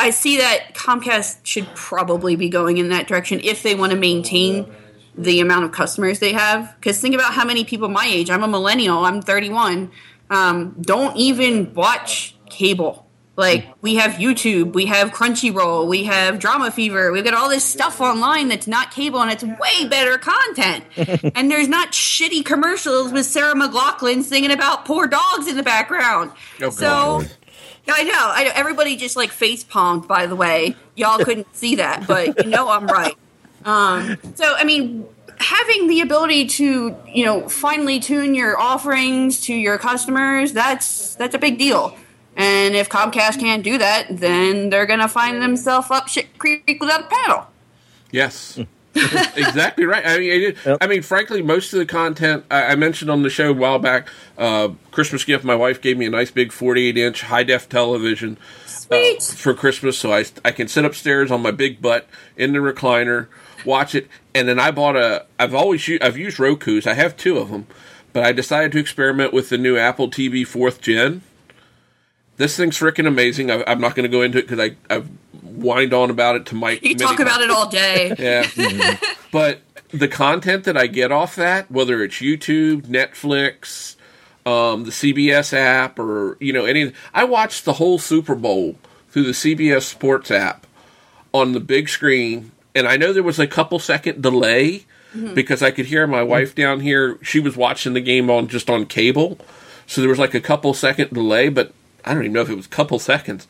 I 0.00 0.10
see 0.10 0.38
that 0.38 0.72
Comcast 0.72 1.44
should 1.44 1.66
probably 1.74 2.34
be 2.34 2.48
going 2.48 2.78
in 2.78 2.88
that 2.88 3.06
direction 3.06 3.40
if 3.44 3.62
they 3.62 3.74
want 3.74 3.92
to 3.92 3.98
maintain 3.98 4.72
the 5.14 5.40
amount 5.40 5.66
of 5.66 5.72
customers 5.72 6.20
they 6.20 6.32
have. 6.32 6.74
Because 6.76 6.98
think 7.00 7.14
about 7.14 7.34
how 7.34 7.44
many 7.44 7.64
people 7.64 7.88
my 7.88 8.06
age, 8.06 8.30
I'm 8.30 8.42
a 8.42 8.48
millennial, 8.48 9.04
I'm 9.04 9.20
31, 9.20 9.90
um, 10.30 10.76
don't 10.80 11.16
even 11.16 11.74
watch 11.74 12.34
cable. 12.48 13.06
Like, 13.36 13.66
we 13.80 13.94
have 13.94 14.12
YouTube, 14.12 14.74
we 14.74 14.86
have 14.86 15.12
Crunchyroll, 15.12 15.86
we 15.86 16.04
have 16.04 16.38
DramaFever, 16.38 17.12
we've 17.12 17.24
got 17.24 17.32
all 17.32 17.48
this 17.48 17.64
stuff 17.64 18.00
online 18.00 18.48
that's 18.48 18.66
not 18.66 18.90
cable 18.90 19.20
and 19.20 19.30
it's 19.30 19.42
way 19.42 19.88
better 19.88 20.18
content. 20.18 20.84
and 21.34 21.50
there's 21.50 21.68
not 21.68 21.92
shitty 21.92 22.44
commercials 22.44 23.12
with 23.12 23.24
Sarah 23.26 23.54
McLachlan 23.54 24.22
singing 24.22 24.50
about 24.50 24.84
poor 24.84 25.06
dogs 25.06 25.46
in 25.46 25.56
the 25.56 25.62
background. 25.62 26.32
Oh, 26.60 26.70
so. 26.70 26.80
God. 27.20 27.30
I 27.94 28.02
know. 28.02 28.12
I 28.14 28.44
know. 28.44 28.50
Everybody 28.54 28.96
just 28.96 29.16
like 29.16 29.30
face 29.30 29.64
palmed. 29.64 30.08
By 30.08 30.26
the 30.26 30.36
way, 30.36 30.76
y'all 30.96 31.18
couldn't 31.24 31.54
see 31.54 31.76
that, 31.76 32.06
but 32.06 32.44
you 32.44 32.50
know 32.50 32.68
I'm 32.68 32.86
right. 32.86 33.14
Um, 33.64 34.16
so 34.34 34.54
I 34.56 34.64
mean, 34.64 35.06
having 35.38 35.88
the 35.88 36.00
ability 36.00 36.46
to 36.46 36.96
you 37.08 37.24
know 37.24 37.48
finely 37.48 38.00
tune 38.00 38.34
your 38.34 38.58
offerings 38.58 39.40
to 39.40 39.54
your 39.54 39.78
customers 39.78 40.52
that's 40.52 41.14
that's 41.16 41.34
a 41.34 41.38
big 41.38 41.58
deal. 41.58 41.96
And 42.36 42.74
if 42.74 42.88
Comcast 42.88 43.40
can't 43.40 43.62
do 43.62 43.78
that, 43.78 44.06
then 44.08 44.70
they're 44.70 44.86
gonna 44.86 45.08
find 45.08 45.42
themselves 45.42 45.90
up 45.90 46.08
shit 46.08 46.38
creek 46.38 46.78
without 46.80 47.02
a 47.02 47.04
paddle. 47.04 47.46
Yes. 48.10 48.58
exactly 49.36 49.84
right. 49.84 50.04
I 50.06 50.18
mean, 50.18 50.42
it, 50.42 50.56
Yep. 50.64 50.78
I 50.80 50.86
mean, 50.86 51.02
frankly, 51.02 51.42
most 51.42 51.72
of 51.72 51.78
the 51.78 51.86
content 51.86 52.44
I, 52.50 52.72
I 52.72 52.74
mentioned 52.74 53.10
on 53.10 53.22
the 53.22 53.30
show 53.30 53.50
a 53.50 53.54
while 53.54 53.78
back. 53.78 54.08
Uh, 54.38 54.70
Christmas 54.90 55.24
gift. 55.24 55.44
My 55.44 55.54
wife 55.54 55.80
gave 55.80 55.96
me 55.98 56.06
a 56.06 56.10
nice 56.10 56.30
big 56.30 56.52
48 56.52 56.96
inch 56.96 57.22
high 57.22 57.42
def 57.44 57.68
television 57.68 58.38
uh, 58.90 58.96
for 59.34 59.54
Christmas, 59.54 59.98
so 59.98 60.12
I 60.12 60.24
I 60.44 60.50
can 60.52 60.66
sit 60.68 60.84
upstairs 60.84 61.30
on 61.30 61.42
my 61.42 61.50
big 61.50 61.80
butt 61.82 62.06
in 62.36 62.52
the 62.52 62.58
recliner, 62.58 63.26
watch 63.64 63.94
it, 63.94 64.08
and 64.34 64.48
then 64.48 64.58
I 64.58 64.70
bought 64.70 64.96
a. 64.96 65.26
I've 65.38 65.54
always 65.54 65.86
u- 65.88 65.98
I've 66.02 66.16
used 66.18 66.38
Roku's. 66.38 66.86
I 66.86 66.94
have 66.94 67.16
two 67.16 67.38
of 67.38 67.50
them, 67.50 67.66
but 68.12 68.24
I 68.24 68.32
decided 68.32 68.72
to 68.72 68.78
experiment 68.78 69.32
with 69.32 69.48
the 69.50 69.58
new 69.58 69.76
Apple 69.76 70.10
TV 70.10 70.46
fourth 70.46 70.80
gen. 70.80 71.22
This 72.40 72.56
thing's 72.56 72.78
freaking 72.78 73.06
amazing. 73.06 73.50
I, 73.50 73.62
I'm 73.66 73.82
not 73.82 73.94
going 73.94 74.04
to 74.04 74.08
go 74.08 74.22
into 74.22 74.38
it 74.38 74.48
because 74.48 74.58
I 74.58 74.74
I've 74.88 75.06
whined 75.42 75.92
on 75.92 76.08
about 76.08 76.36
it 76.36 76.46
to 76.46 76.54
Mike. 76.54 76.82
You 76.82 76.94
many 76.94 77.04
talk 77.04 77.20
about 77.20 77.40
times. 77.40 77.44
it 77.44 77.50
all 77.50 77.68
day. 77.68 78.14
Yeah. 78.18 78.44
Mm-hmm. 78.44 79.14
but 79.30 79.60
the 79.90 80.08
content 80.08 80.64
that 80.64 80.74
I 80.74 80.86
get 80.86 81.12
off 81.12 81.36
that, 81.36 81.70
whether 81.70 82.02
it's 82.02 82.14
YouTube, 82.14 82.86
Netflix, 82.86 83.96
um, 84.46 84.84
the 84.84 84.90
CBS 84.90 85.52
app, 85.52 85.98
or 85.98 86.38
you 86.40 86.54
know 86.54 86.64
any, 86.64 86.94
I 87.12 87.24
watched 87.24 87.66
the 87.66 87.74
whole 87.74 87.98
Super 87.98 88.34
Bowl 88.34 88.76
through 89.10 89.24
the 89.24 89.32
CBS 89.32 89.82
Sports 89.82 90.30
app 90.30 90.66
on 91.34 91.52
the 91.52 91.60
big 91.60 91.90
screen, 91.90 92.52
and 92.74 92.88
I 92.88 92.96
know 92.96 93.12
there 93.12 93.22
was 93.22 93.38
a 93.38 93.46
couple 93.46 93.78
second 93.78 94.22
delay 94.22 94.86
mm-hmm. 95.14 95.34
because 95.34 95.62
I 95.62 95.72
could 95.72 95.84
hear 95.84 96.06
my 96.06 96.20
mm-hmm. 96.20 96.30
wife 96.30 96.54
down 96.54 96.80
here. 96.80 97.18
She 97.22 97.38
was 97.38 97.54
watching 97.54 97.92
the 97.92 98.00
game 98.00 98.30
on 98.30 98.48
just 98.48 98.70
on 98.70 98.86
cable, 98.86 99.36
so 99.86 100.00
there 100.00 100.08
was 100.08 100.18
like 100.18 100.32
a 100.32 100.40
couple 100.40 100.72
second 100.72 101.12
delay, 101.12 101.50
but 101.50 101.74
I 102.04 102.14
don't 102.14 102.22
even 102.24 102.32
know 102.32 102.42
if 102.42 102.50
it 102.50 102.56
was 102.56 102.66
a 102.66 102.70
couple 102.70 102.98
seconds. 102.98 103.46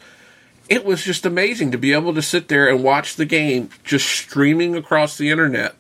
It 0.69 0.85
was 0.85 1.03
just 1.03 1.27
amazing 1.27 1.73
to 1.73 1.79
be 1.79 1.93
able 1.93 2.15
to 2.15 2.23
sit 2.23 2.49
there 2.49 2.69
and 2.69 2.83
watch 2.85 3.17
the 3.17 3.25
game 3.27 3.71
just 3.83 4.07
streaming 4.09 4.77
across 4.77 5.19
the 5.19 5.29
internet, 5.31 5.75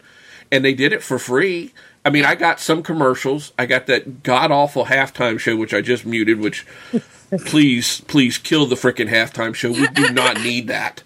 and 0.51 0.65
they 0.65 0.75
did 0.75 0.93
it 0.93 1.03
for 1.03 1.19
free. 1.19 1.73
I 2.05 2.11
mean, 2.11 2.25
I 2.25 2.35
got 2.35 2.59
some 2.61 2.83
commercials. 2.83 3.53
I 3.59 3.67
got 3.67 3.87
that 3.87 4.23
god 4.23 4.51
awful 4.51 4.87
halftime 4.87 5.39
show, 5.39 5.55
which 5.57 5.75
I 5.75 5.81
just 5.81 6.05
muted. 6.07 6.41
Which, 6.41 6.67
please, 7.47 8.01
please 8.03 8.39
kill 8.39 8.67
the 8.67 8.75
freaking 8.75 9.09
halftime 9.09 9.55
show. 9.55 9.71
We 9.71 9.87
do 9.89 10.11
not 10.11 10.41
need 10.41 10.67
that 10.69 11.03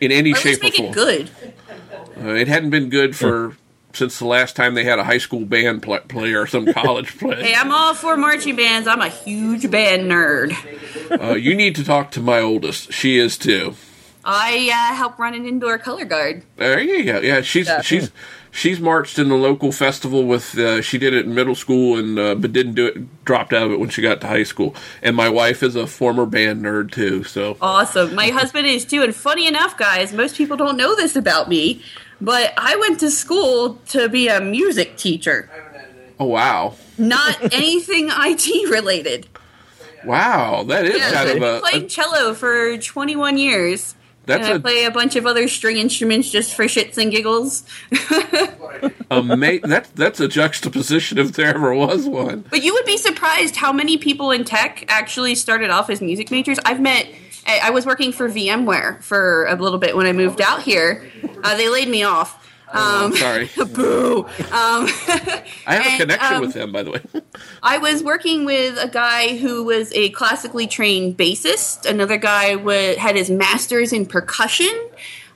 in 0.00 0.10
any 0.10 0.32
Or 0.32 0.36
shape 0.36 0.64
or 0.64 0.70
form. 0.72 0.88
it 0.88 0.94
good. 0.94 1.30
Uh, 2.18 2.28
it 2.34 2.48
hadn't 2.48 2.70
been 2.70 2.88
good 2.88 3.14
for 3.14 3.56
since 3.92 4.18
the 4.18 4.26
last 4.26 4.56
time 4.56 4.74
they 4.74 4.84
had 4.84 4.98
a 4.98 5.04
high 5.04 5.18
school 5.18 5.44
band 5.44 5.82
pl- 5.82 5.98
play 6.08 6.32
or 6.32 6.46
some 6.46 6.72
college 6.72 7.18
play. 7.18 7.42
Hey, 7.42 7.54
I'm 7.54 7.72
all 7.72 7.94
for 7.94 8.16
marching 8.16 8.56
bands. 8.56 8.88
I'm 8.88 9.00
a 9.00 9.08
huge 9.08 9.70
band 9.70 10.10
nerd. 10.10 10.52
Uh, 11.10 11.34
you 11.34 11.54
need 11.54 11.74
to 11.76 11.84
talk 11.84 12.10
to 12.12 12.20
my 12.20 12.40
oldest. 12.40 12.92
She 12.92 13.18
is 13.18 13.36
too. 13.38 13.74
I 14.24 14.70
uh, 14.72 14.94
help 14.94 15.18
run 15.18 15.34
an 15.34 15.46
indoor 15.46 15.78
color 15.78 16.04
guard. 16.04 16.44
There 16.56 16.80
you 16.80 17.04
go. 17.04 17.18
Yeah, 17.20 17.40
she's 17.40 17.66
Yeah. 17.66 17.80
she's 17.80 18.12
she's 18.52 18.78
marched 18.78 19.18
in 19.18 19.28
the 19.28 19.34
local 19.34 19.72
festival 19.72 20.24
with. 20.26 20.56
Uh, 20.56 20.80
she 20.80 20.96
did 20.96 21.12
it 21.12 21.26
in 21.26 21.34
middle 21.34 21.56
school 21.56 21.98
and 21.98 22.16
uh, 22.18 22.36
but 22.36 22.52
didn't 22.52 22.74
do 22.74 22.86
it. 22.86 23.24
Dropped 23.24 23.52
out 23.52 23.66
of 23.66 23.72
it 23.72 23.80
when 23.80 23.88
she 23.88 24.00
got 24.00 24.20
to 24.20 24.28
high 24.28 24.44
school. 24.44 24.76
And 25.02 25.16
my 25.16 25.28
wife 25.28 25.64
is 25.64 25.74
a 25.74 25.88
former 25.88 26.24
band 26.24 26.62
nerd 26.62 26.92
too. 26.92 27.24
So 27.24 27.56
Awesome. 27.60 28.14
My 28.14 28.28
husband 28.28 28.68
is 28.68 28.84
too. 28.84 29.02
And 29.02 29.12
funny 29.12 29.48
enough, 29.48 29.76
guys, 29.76 30.12
most 30.12 30.36
people 30.36 30.56
don't 30.56 30.76
know 30.76 30.94
this 30.94 31.16
about 31.16 31.48
me, 31.48 31.82
but 32.24 32.54
I 32.56 32.76
went 32.76 33.00
to 33.00 33.10
school 33.10 33.74
to 33.88 34.08
be 34.08 34.28
a 34.28 34.40
music 34.40 34.96
teacher, 34.96 35.50
oh 36.20 36.26
wow, 36.26 36.74
not 36.98 37.36
anything 37.52 38.08
IT 38.10 38.70
related. 38.70 39.26
wow, 40.04 40.62
that 40.64 40.84
is 40.86 40.96
Yeah, 40.98 41.12
kind 41.12 41.30
of 41.30 41.42
I 41.42 41.56
a, 41.56 41.60
played 41.60 41.88
cello 41.90 42.34
for 42.34 42.76
21 42.78 43.38
years. 43.38 43.94
That's 44.24 44.44
and 44.46 44.54
I 44.54 44.56
a- 44.56 44.60
play 44.60 44.84
a 44.84 44.90
bunch 44.92 45.16
of 45.16 45.26
other 45.26 45.48
string 45.48 45.78
instruments 45.78 46.30
just 46.30 46.54
for 46.54 46.64
shits 46.66 46.96
and 46.96 47.10
giggles. 47.10 47.64
ama- 49.10 49.58
that's 49.64 49.90
that's 49.90 50.20
a 50.20 50.28
juxtaposition 50.28 51.18
if 51.18 51.32
there 51.32 51.52
ever 51.54 51.74
was 51.74 52.06
one. 52.06 52.44
But 52.50 52.62
you 52.62 52.72
would 52.74 52.84
be 52.86 52.96
surprised 52.96 53.56
how 53.56 53.72
many 53.72 53.96
people 53.98 54.30
in 54.30 54.44
tech 54.44 54.84
actually 54.88 55.34
started 55.34 55.70
off 55.70 55.90
as 55.90 56.00
music 56.00 56.30
majors. 56.30 56.58
I've 56.64 56.80
met. 56.80 57.06
I 57.46 57.60
I 57.64 57.70
was 57.70 57.86
working 57.86 58.12
for 58.12 58.28
VMware 58.28 59.02
for 59.02 59.46
a 59.46 59.56
little 59.56 59.78
bit 59.78 59.96
when 59.96 60.06
I 60.06 60.12
moved 60.12 60.40
out 60.40 60.62
here. 60.62 61.10
Uh, 61.42 61.56
they 61.56 61.68
laid 61.68 61.88
me 61.88 62.02
off. 62.02 62.38
Um, 62.72 63.14
Sorry, 63.14 63.50
boo. 63.74 64.20
Um, 64.20 64.26
I 65.66 65.74
have 65.74 65.86
a 65.86 65.96
connection 65.98 66.34
um, 66.34 66.40
with 66.40 66.54
them 66.54 66.72
by 66.72 66.82
the 66.82 66.90
way. 66.90 67.00
I 67.62 67.78
was 67.78 68.02
working 68.02 68.44
with 68.44 68.78
a 68.78 68.88
guy 68.88 69.36
who 69.36 69.64
was 69.64 69.92
a 69.92 70.10
classically 70.10 70.66
trained 70.66 71.18
bassist. 71.18 71.84
Another 71.88 72.16
guy 72.16 72.56
wa 72.56 72.94
had 72.96 73.16
his 73.16 73.30
master's 73.30 73.92
in 73.92 74.06
percussion. 74.06 74.72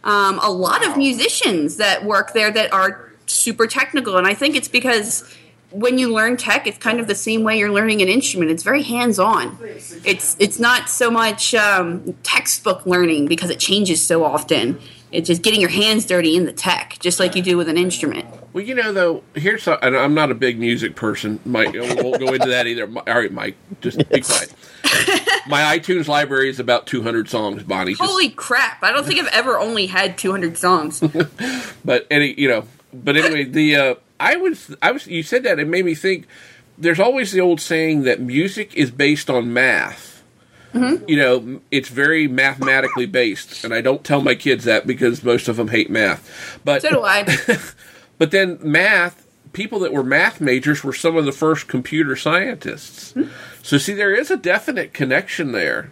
Um, 0.05 0.39
a 0.43 0.51
lot 0.51 0.87
of 0.87 0.97
musicians 0.97 1.77
that 1.77 2.05
work 2.05 2.33
there 2.33 2.51
that 2.51 2.73
are 2.73 3.13
super 3.27 3.67
technical, 3.67 4.17
and 4.17 4.27
I 4.27 4.35
think 4.35 4.57
it's 4.57 4.69
because 4.69 5.25
when 5.71 5.99
you 5.99 6.13
learn 6.13 6.37
tech, 6.37 6.67
it's 6.67 6.79
kind 6.79 7.01
of 7.01 7.07
the 7.07 7.15
same 7.15 7.43
way 7.43 7.59
you're 7.59 7.73
learning 7.73 8.03
an 8.03 8.09
instrument. 8.09 8.51
It's 8.51 8.63
very 8.63 8.83
hands-on. 8.83 9.59
It's 10.05 10.37
it's 10.39 10.59
not 10.59 10.89
so 10.89 11.11
much 11.11 11.55
um, 11.55 12.15
textbook 12.23 12.87
learning 12.87 13.27
because 13.27 13.51
it 13.51 13.59
changes 13.59 14.05
so 14.05 14.25
often. 14.25 14.79
It's 15.13 15.29
just 15.29 15.43
getting 15.43 15.61
your 15.61 15.71
hands 15.71 16.05
dirty 16.05 16.37
in 16.37 16.47
the 16.47 16.53
tech, 16.53 16.97
just 17.01 17.21
like 17.21 17.37
you 17.37 17.43
do 17.43 17.57
with 17.57 17.69
an 17.69 17.77
instrument. 17.79 18.27
Well, 18.53 18.65
you 18.65 18.75
know, 18.75 18.93
though, 18.93 19.23
here's 19.35 19.67
I'm 19.69 20.15
not 20.15 20.31
a 20.31 20.35
big 20.35 20.59
music 20.59 20.97
person. 20.97 21.41
Mike, 21.45 21.73
we 21.73 21.81
won't 21.81 22.21
go 22.21 22.33
into 22.33 22.49
that 22.49 22.67
either. 22.67 22.85
All 22.97 23.03
right, 23.07 23.33
Mike, 23.33 23.57
just 23.81 23.99
be 24.11 24.21
quiet. 24.21 24.53
My 25.49 25.79
iTunes 25.79 26.09
library 26.09 26.49
is 26.49 26.59
about 26.59 26.87
200 26.87 27.29
songs, 27.29 27.63
Bonnie. 27.63 27.93
Just, 27.93 28.03
Holy 28.03 28.31
crap! 28.31 28.83
I 28.83 28.93
don't 28.93 29.07
think 29.07 29.21
I've 29.21 29.33
ever 29.33 29.59
only 29.59 29.87
had 29.87 30.19
200 30.19 30.59
songs. 30.59 31.01
but 31.85 32.07
any, 32.11 32.39
you 32.39 32.49
know, 32.49 32.65
but 32.93 33.17
anyway, 33.17 33.45
the 33.45 33.77
uh, 33.77 33.95
I 34.19 34.37
was, 34.37 34.75
I 34.83 34.93
was, 34.93 35.07
you 35.07 35.23
said 35.23 35.43
that 35.45 35.59
it 35.59 35.69
made 35.69 35.85
me 35.85 35.95
think. 35.95 36.27
There's 36.79 37.01
always 37.01 37.33
the 37.33 37.41
old 37.41 37.61
saying 37.61 38.03
that 38.03 38.21
music 38.21 38.75
is 38.75 38.91
based 38.91 39.31
on 39.31 39.53
math. 39.53 40.23
Mm-hmm. 40.75 41.09
You 41.09 41.17
know, 41.17 41.61
it's 41.71 41.89
very 41.89 42.29
mathematically 42.29 43.07
based, 43.07 43.65
and 43.65 43.73
I 43.73 43.81
don't 43.81 44.05
tell 44.05 44.21
my 44.21 44.35
kids 44.35 44.65
that 44.65 44.87
because 44.87 45.25
most 45.25 45.49
of 45.49 45.57
them 45.57 45.69
hate 45.69 45.89
math. 45.89 46.61
But 46.65 46.83
So 46.83 46.91
do 46.91 47.03
I. 47.03 47.25
But 48.19 48.31
then 48.31 48.59
math, 48.63 49.27
people 49.53 49.79
that 49.81 49.93
were 49.93 50.03
math 50.03 50.41
majors 50.41 50.83
were 50.83 50.93
some 50.93 51.17
of 51.17 51.25
the 51.25 51.33
first 51.33 51.69
computer 51.69 52.17
scientists. 52.17 53.15
So 53.63 53.79
see, 53.79 53.95
there 53.95 54.15
is 54.15 54.31
a 54.31 54.37
definite 54.37 54.95
connection 54.95 55.53
there. 55.53 55.91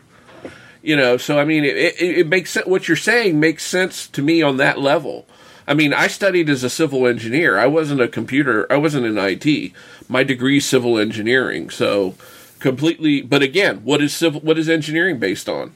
You 0.82 0.96
know, 0.96 1.16
so 1.16 1.38
I 1.38 1.44
mean, 1.44 1.64
it, 1.64 1.76
it, 1.76 2.18
it 2.18 2.26
makes 2.28 2.50
sense. 2.50 2.66
What 2.66 2.88
you're 2.88 2.96
saying 2.96 3.40
makes 3.40 3.64
sense 3.64 4.06
to 4.08 4.22
me 4.22 4.42
on 4.42 4.58
that 4.58 4.78
level. 4.78 5.26
I 5.66 5.74
mean, 5.74 5.92
I 5.94 6.08
studied 6.08 6.50
as 6.50 6.62
a 6.62 6.70
civil 6.70 7.06
engineer. 7.06 7.58
I 7.58 7.66
wasn't 7.66 8.00
a 8.00 8.08
computer. 8.08 8.70
I 8.70 8.76
wasn't 8.76 9.06
in 9.06 9.16
IT. 9.18 9.72
My 10.08 10.22
degree 10.22 10.58
is 10.58 10.66
civil 10.66 10.98
engineering. 10.98 11.70
So 11.70 12.14
completely. 12.58 13.22
But 13.22 13.42
again, 13.42 13.78
what 13.78 14.02
is 14.02 14.14
civil? 14.14 14.40
What 14.40 14.58
is 14.58 14.68
engineering 14.68 15.18
based 15.18 15.48
on? 15.48 15.72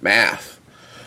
Math. 0.00 0.60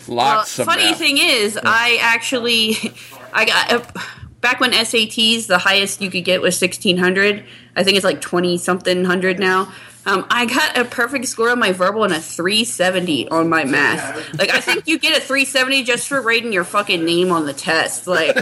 Well, 0.07 0.17
Lots 0.17 0.59
of 0.59 0.65
funny 0.65 0.85
math. 0.91 0.97
thing 0.99 1.17
is, 1.17 1.57
I 1.63 1.97
actually, 2.01 2.75
I 3.33 3.45
got 3.45 3.71
uh, 3.73 4.01
back 4.41 4.59
when 4.59 4.71
SATs, 4.71 5.47
the 5.47 5.57
highest 5.57 6.01
you 6.01 6.09
could 6.11 6.25
get 6.25 6.41
was 6.41 6.57
sixteen 6.57 6.97
hundred. 6.97 7.43
I 7.75 7.83
think 7.83 7.97
it's 7.97 8.03
like 8.05 8.21
twenty 8.21 8.57
something 8.57 9.05
hundred 9.05 9.39
now. 9.39 9.71
Um, 10.05 10.25
I 10.29 10.45
got 10.45 10.77
a 10.77 10.83
perfect 10.83 11.27
score 11.27 11.49
on 11.49 11.59
my 11.59 11.71
verbal 11.71 12.03
and 12.03 12.13
a 12.13 12.19
370 12.19 13.29
on 13.29 13.47
my 13.47 13.63
math. 13.63 14.37
Like, 14.37 14.49
I 14.49 14.59
think 14.59 14.87
you 14.87 14.99
get 14.99 15.17
a 15.17 15.21
370 15.21 15.83
just 15.83 16.09
for 16.09 16.21
writing 16.21 16.51
your 16.51 16.65
fucking 16.65 17.05
name 17.05 17.31
on 17.31 17.45
the 17.45 17.53
test. 17.53 18.05
Like, 18.05 18.35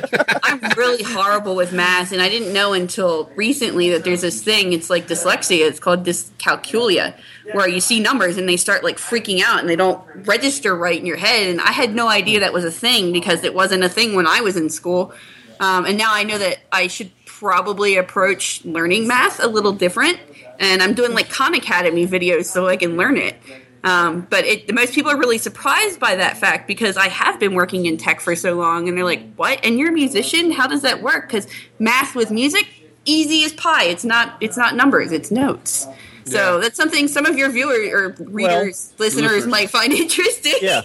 I'm 0.44 0.60
really 0.76 1.04
horrible 1.04 1.56
with 1.56 1.72
math, 1.72 2.12
and 2.12 2.22
I 2.22 2.30
didn't 2.30 2.52
know 2.52 2.74
until 2.74 3.30
recently 3.36 3.92
that 3.92 4.04
there's 4.04 4.22
this 4.22 4.42
thing. 4.42 4.74
It's 4.74 4.90
like 4.90 5.08
dyslexia. 5.08 5.68
It's 5.68 5.80
called 5.80 6.04
dyscalculia, 6.04 7.16
where 7.54 7.68
you 7.68 7.80
see 7.80 8.00
numbers 8.00 8.38
and 8.38 8.50
they 8.50 8.58
start 8.58 8.84
like 8.84 8.98
freaking 8.98 9.42
out 9.42 9.60
and 9.60 9.70
they 9.70 9.76
don't 9.76 10.04
register 10.26 10.76
right 10.76 11.00
in 11.00 11.06
your 11.06 11.18
head. 11.18 11.50
And 11.50 11.62
I 11.62 11.72
had 11.72 11.94
no 11.94 12.08
idea 12.08 12.40
that 12.40 12.54
was 12.54 12.66
a 12.66 12.72
thing 12.72 13.14
because 13.14 13.44
it 13.44 13.54
wasn't 13.54 13.84
a 13.84 13.90
thing 13.90 14.16
when 14.16 14.26
I 14.26 14.42
was 14.42 14.58
in 14.58 14.70
school. 14.70 15.14
Um, 15.60 15.86
and 15.86 15.96
now 15.96 16.12
I 16.12 16.24
know 16.24 16.40
that 16.40 16.58
I 16.72 16.88
should 16.88 17.12
probably 17.26 17.98
approach 17.98 18.66
learning 18.66 19.08
math 19.08 19.44
a 19.44 19.48
little 19.48 19.74
different. 19.74 20.20
And 20.62 20.82
I'm 20.82 20.94
doing 20.94 21.14
like 21.14 21.30
Khan 21.30 21.54
Academy 21.56 22.08
videos 22.08 22.46
so 22.46 22.68
I 22.68 22.78
can 22.78 22.96
learn 22.96 23.18
it. 23.18 23.36
Um, 23.84 24.28
but 24.30 24.46
it, 24.46 24.72
most 24.74 24.94
people 24.94 25.10
are 25.12 25.18
really 25.18 25.40
surprised 25.40 26.00
by 26.00 26.16
that 26.16 26.38
fact 26.38 26.68
because 26.68 26.98
I 26.98 27.08
have 27.08 27.40
been 27.40 27.56
working 27.56 27.88
in 27.88 27.98
tech 27.98 28.22
for 28.22 28.36
so 28.36 28.54
long, 28.54 28.88
and 28.88 28.96
they're 28.96 29.04
like, 29.04 29.34
"What? 29.38 29.60
And 29.66 29.80
you're 29.80 29.90
a 29.90 29.94
musician? 29.94 30.52
How 30.52 30.68
does 30.68 30.84
that 30.84 31.02
work?" 31.02 31.28
Because 31.28 31.48
math 31.80 32.16
with 32.16 32.30
music, 32.30 32.68
easy 33.06 33.44
as 33.44 33.54
pie. 33.54 33.86
It's 33.86 34.06
not. 34.06 34.38
It's 34.40 34.56
not 34.56 34.76
numbers. 34.76 35.12
It's 35.12 35.32
notes. 35.32 35.88
So 36.26 36.56
Yeah. 36.58 36.62
that's 36.62 36.78
something 36.78 37.08
some 37.08 37.26
of 37.26 37.36
your 37.40 37.50
viewers 37.50 37.92
or 37.92 38.16
readers, 38.20 38.94
listeners, 39.00 39.32
listeners. 39.32 39.48
might 39.48 39.72
find 39.72 39.92
interesting. 40.06 40.54
Yeah. 40.62 40.84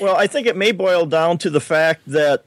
Well, 0.00 0.16
I 0.16 0.26
think 0.26 0.46
it 0.46 0.56
may 0.56 0.72
boil 0.72 1.04
down 1.04 1.36
to 1.38 1.50
the 1.50 1.60
fact 1.60 2.00
that 2.06 2.44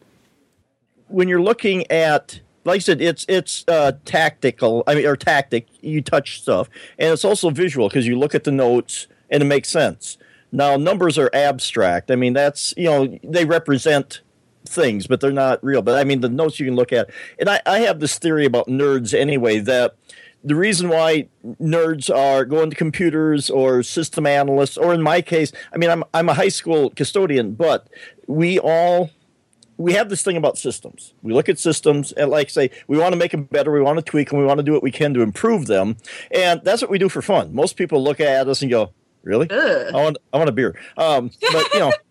when 1.10 1.28
you're 1.28 1.42
looking 1.44 1.90
at, 1.92 2.40
like 2.66 2.78
I 2.78 2.80
said, 2.80 3.02
it's 3.02 3.26
it's 3.28 3.64
uh, 3.68 3.94
tactical. 4.06 4.84
I 4.88 4.96
mean, 4.96 5.06
or 5.06 5.16
tactic. 5.16 5.68
You 5.82 6.02
touch 6.02 6.42
stuff, 6.42 6.70
and 6.98 7.12
it's 7.12 7.26
also 7.26 7.50
visual 7.50 7.88
because 7.88 8.08
you 8.08 8.18
look 8.18 8.36
at 8.36 8.44
the 8.44 8.52
notes 8.52 9.08
and 9.30 9.42
it 9.42 9.46
makes 9.46 9.70
sense. 9.70 10.18
Now, 10.52 10.78
numbers 10.78 11.18
are 11.18 11.30
abstract. 11.34 12.12
I 12.12 12.16
mean, 12.16 12.34
that's 12.34 12.74
you 12.76 12.86
know 12.86 13.20
they 13.24 13.46
represent 13.46 14.22
things, 14.66 15.08
but 15.08 15.22
they're 15.22 15.32
not 15.32 15.64
real. 15.64 15.82
But 15.82 15.98
I 15.98 16.04
mean, 16.04 16.22
the 16.22 16.30
notes 16.30 16.60
you 16.60 16.66
can 16.66 16.76
look 16.76 16.92
at, 16.92 17.10
and 17.40 17.50
I, 17.50 17.62
I 17.66 17.80
have 17.80 18.00
this 18.00 18.18
theory 18.18 18.46
about 18.46 18.68
nerds 18.68 19.14
anyway 19.14 19.60
that 19.60 19.96
the 20.44 20.56
reason 20.56 20.90
why 20.90 21.28
nerds 21.62 22.14
are 22.14 22.46
going 22.46 22.70
to 22.70 22.76
computers 22.76 23.50
or 23.50 23.84
system 23.84 24.26
analysts, 24.26 24.78
or 24.78 24.94
in 24.94 25.02
my 25.02 25.22
case, 25.22 25.52
I 25.74 25.78
mean, 25.78 25.90
I'm 25.90 26.04
I'm 26.14 26.30
a 26.30 26.34
high 26.34 26.50
school 26.50 26.92
custodian, 26.92 27.54
but 27.54 27.88
we 28.28 28.60
all 28.60 29.12
we 29.80 29.94
have 29.94 30.10
this 30.10 30.22
thing 30.22 30.38
about 30.38 30.58
systems. 30.58 31.14
We 31.24 31.34
look 31.34 31.48
at 31.50 31.58
systems 31.58 32.12
and 32.12 32.30
like 32.30 32.50
say 32.50 32.70
we 32.88 32.98
want 32.98 33.14
to 33.14 33.18
make 33.18 33.32
them 33.32 33.46
better, 33.46 33.72
we 33.72 33.82
want 33.82 33.98
to 33.98 34.04
tweak 34.04 34.30
them, 34.30 34.38
we 34.38 34.46
want 34.46 34.60
to 34.60 34.64
do 34.64 34.74
what 34.74 34.84
we 34.84 34.92
can 34.92 35.14
to 35.14 35.22
improve 35.22 35.66
them, 35.66 35.96
and 36.32 36.62
that's 36.64 36.82
what 36.82 36.92
we 36.92 37.00
do 37.00 37.10
for 37.10 37.22
fun. 37.22 37.56
Most 37.56 37.78
people 37.78 38.04
look 38.04 38.20
at 38.20 38.48
us 38.48 38.62
and 38.62 38.70
go, 38.70 38.92
"Really? 39.24 39.50
I 39.50 39.92
want 39.94 40.18
I 40.34 40.38
want 40.38 40.50
a 40.50 40.52
beer." 40.52 40.78
Um, 40.98 41.32
but 41.52 41.74
you 41.74 41.80
know. 41.80 41.94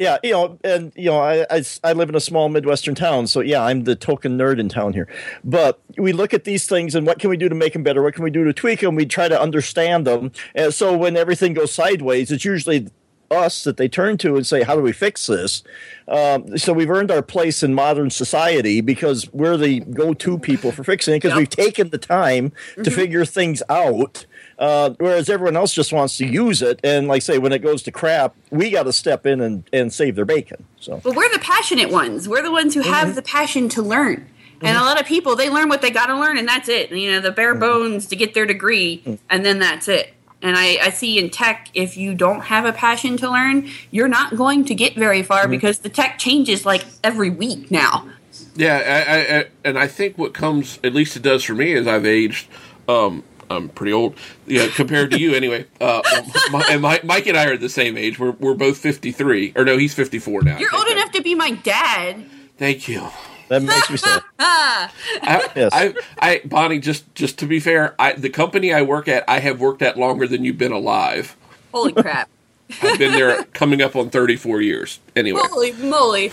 Yeah, 0.00 0.18
you 0.22 0.30
know, 0.30 0.56
and 0.62 0.92
you 0.94 1.06
know, 1.06 1.18
I, 1.18 1.44
I 1.50 1.64
I 1.82 1.92
live 1.92 2.08
in 2.08 2.14
a 2.14 2.20
small 2.20 2.48
midwestern 2.48 2.94
town, 2.94 3.26
so 3.26 3.40
yeah, 3.40 3.64
I'm 3.64 3.82
the 3.82 3.96
token 3.96 4.38
nerd 4.38 4.60
in 4.60 4.68
town 4.68 4.92
here. 4.92 5.08
But 5.42 5.80
we 5.96 6.12
look 6.12 6.32
at 6.32 6.44
these 6.44 6.66
things 6.66 6.94
and 6.94 7.04
what 7.04 7.18
can 7.18 7.30
we 7.30 7.36
do 7.36 7.48
to 7.48 7.54
make 7.56 7.72
them 7.72 7.82
better? 7.82 8.00
What 8.00 8.14
can 8.14 8.22
we 8.22 8.30
do 8.30 8.44
to 8.44 8.52
tweak 8.52 8.78
them? 8.78 8.94
We 8.94 9.06
try 9.06 9.26
to 9.26 9.40
understand 9.40 10.06
them. 10.06 10.30
And 10.54 10.72
so 10.72 10.96
when 10.96 11.16
everything 11.16 11.52
goes 11.52 11.72
sideways, 11.72 12.30
it's 12.30 12.44
usually 12.44 12.86
us 13.30 13.64
that 13.64 13.76
they 13.76 13.88
turn 13.88 14.18
to 14.18 14.36
and 14.36 14.46
say, 14.46 14.62
"How 14.62 14.74
do 14.74 14.82
we 14.82 14.92
fix 14.92 15.26
this?" 15.26 15.62
Um, 16.06 16.56
so 16.56 16.72
we've 16.72 16.90
earned 16.90 17.10
our 17.10 17.22
place 17.22 17.62
in 17.62 17.74
modern 17.74 18.10
society 18.10 18.80
because 18.80 19.30
we're 19.32 19.56
the 19.56 19.80
go-to 19.80 20.38
people 20.38 20.72
for 20.72 20.82
fixing 20.82 21.14
it 21.14 21.18
because 21.18 21.32
Yep. 21.32 21.38
we've 21.38 21.50
taken 21.50 21.90
the 21.90 21.98
time 21.98 22.50
to 22.76 22.82
mm-hmm. 22.82 22.94
figure 22.94 23.24
things 23.24 23.62
out. 23.68 24.24
Uh, 24.58 24.90
whereas 24.98 25.28
everyone 25.30 25.56
else 25.56 25.72
just 25.72 25.92
wants 25.92 26.16
to 26.16 26.26
use 26.26 26.62
it, 26.62 26.80
and 26.82 27.06
like 27.06 27.22
say, 27.22 27.38
when 27.38 27.52
it 27.52 27.60
goes 27.60 27.82
to 27.84 27.92
crap, 27.92 28.34
we 28.50 28.70
got 28.70 28.84
to 28.84 28.92
step 28.92 29.24
in 29.24 29.40
and, 29.40 29.68
and 29.72 29.92
save 29.92 30.16
their 30.16 30.24
bacon. 30.24 30.64
So 30.80 31.00
But 31.04 31.14
we're 31.14 31.30
the 31.30 31.38
passionate 31.38 31.90
ones. 31.90 32.28
We're 32.28 32.42
the 32.42 32.50
ones 32.50 32.74
who 32.74 32.80
have 32.80 33.08
mm-hmm. 33.08 33.14
the 33.14 33.22
passion 33.22 33.68
to 33.70 33.82
learn. 33.82 34.26
And 34.60 34.76
mm-hmm. 34.76 34.82
a 34.82 34.84
lot 34.84 35.00
of 35.00 35.06
people, 35.06 35.36
they 35.36 35.48
learn 35.50 35.68
what 35.68 35.82
they 35.82 35.90
got 35.90 36.06
to 36.06 36.18
learn, 36.18 36.38
and 36.38 36.48
that's 36.48 36.68
it. 36.68 36.90
You 36.90 37.12
know, 37.12 37.20
the 37.20 37.30
bare 37.30 37.54
bones 37.54 38.06
to 38.06 38.16
get 38.16 38.34
their 38.34 38.46
degree, 38.46 39.02
mm. 39.06 39.18
and 39.30 39.44
then 39.44 39.60
that's 39.60 39.86
it. 39.86 40.14
And 40.40 40.56
I, 40.56 40.78
I 40.80 40.90
see 40.90 41.18
in 41.18 41.30
tech, 41.30 41.68
if 41.74 41.96
you 41.96 42.14
don't 42.14 42.42
have 42.42 42.64
a 42.64 42.72
passion 42.72 43.16
to 43.18 43.30
learn, 43.30 43.68
you're 43.90 44.08
not 44.08 44.36
going 44.36 44.64
to 44.66 44.74
get 44.74 44.94
very 44.94 45.22
far 45.22 45.48
because 45.48 45.80
the 45.80 45.88
tech 45.88 46.18
changes 46.18 46.64
like 46.64 46.84
every 47.02 47.30
week 47.30 47.70
now. 47.70 48.08
Yeah, 48.54 48.76
I, 48.76 49.12
I, 49.12 49.38
I, 49.38 49.46
and 49.64 49.78
I 49.78 49.88
think 49.88 50.16
what 50.16 50.34
comes, 50.34 50.78
at 50.84 50.94
least 50.94 51.16
it 51.16 51.22
does 51.22 51.42
for 51.44 51.54
me, 51.54 51.74
as 51.74 51.86
I've 51.86 52.06
aged. 52.06 52.48
Um, 52.88 53.24
I'm 53.50 53.68
pretty 53.68 53.92
old, 53.92 54.16
yeah, 54.46 54.68
compared 54.68 55.10
to 55.12 55.18
you 55.18 55.34
anyway. 55.34 55.66
Uh, 55.80 56.02
my, 56.50 56.66
and 56.70 56.82
my, 56.82 57.00
Mike 57.04 57.26
and 57.26 57.36
I 57.36 57.46
are 57.46 57.56
the 57.56 57.68
same 57.68 57.96
age. 57.96 58.18
We're 58.18 58.32
we're 58.32 58.54
both 58.54 58.78
53, 58.78 59.54
or 59.56 59.64
no, 59.64 59.78
he's 59.78 59.94
54 59.94 60.42
now. 60.42 60.58
You're 60.58 60.74
old 60.74 60.88
enough 60.88 61.12
to 61.12 61.22
be 61.22 61.34
my 61.34 61.52
dad. 61.52 62.26
Thank 62.58 62.88
you. 62.88 63.08
That 63.48 63.62
makes 63.62 63.90
me 63.90 63.96
sad. 63.96 64.22
I, 64.38 65.50
Yes. 65.56 65.72
I, 65.72 65.94
I, 66.18 66.40
Bonnie, 66.44 66.78
just 66.78 67.12
just 67.14 67.38
to 67.38 67.46
be 67.46 67.60
fair, 67.60 67.94
I, 67.98 68.12
the 68.12 68.30
company 68.30 68.72
I 68.72 68.82
work 68.82 69.08
at, 69.08 69.24
I 69.28 69.40
have 69.40 69.60
worked 69.60 69.82
at 69.82 69.98
longer 69.98 70.26
than 70.26 70.44
you've 70.44 70.58
been 70.58 70.72
alive. 70.72 71.36
Holy 71.72 71.92
crap. 71.92 72.28
I've 72.82 72.98
been 72.98 73.12
there 73.12 73.44
coming 73.44 73.80
up 73.80 73.96
on 73.96 74.10
34 74.10 74.60
years. 74.60 75.00
Anyway, 75.16 75.40
Holy 75.42 75.72
moly. 75.72 76.30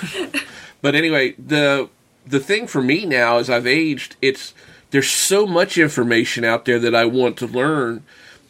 But 0.82 0.95
anyway, 0.95 1.34
the 1.39 1.89
the 2.26 2.39
thing 2.39 2.68
for 2.68 2.82
me 2.82 3.05
now 3.05 3.38
as 3.38 3.49
I've 3.49 3.68
aged, 3.68 4.16
it's 4.22 4.53
there's 4.91 5.09
so 5.09 5.45
much 5.45 5.78
information 5.78 6.43
out 6.43 6.66
there 6.66 6.80
that 6.80 6.93
I 6.95 7.05
want 7.05 7.38
to 7.38 7.47
learn. 7.47 8.03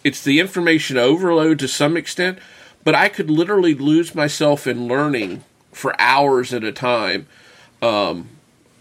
It's 0.03 0.23
the 0.23 0.39
information 0.39 0.97
overload 0.97 1.59
to 1.59 1.67
some 1.67 1.97
extent, 1.97 2.39
but 2.83 2.93
I 2.93 3.09
could 3.09 3.29
literally 3.29 3.73
lose 3.73 4.13
myself 4.13 4.67
in 4.67 4.87
learning 4.87 5.43
for 5.71 5.99
hours 5.99 6.53
at 6.53 6.63
a 6.63 6.71
time. 6.71 7.27
Um, 7.81 8.29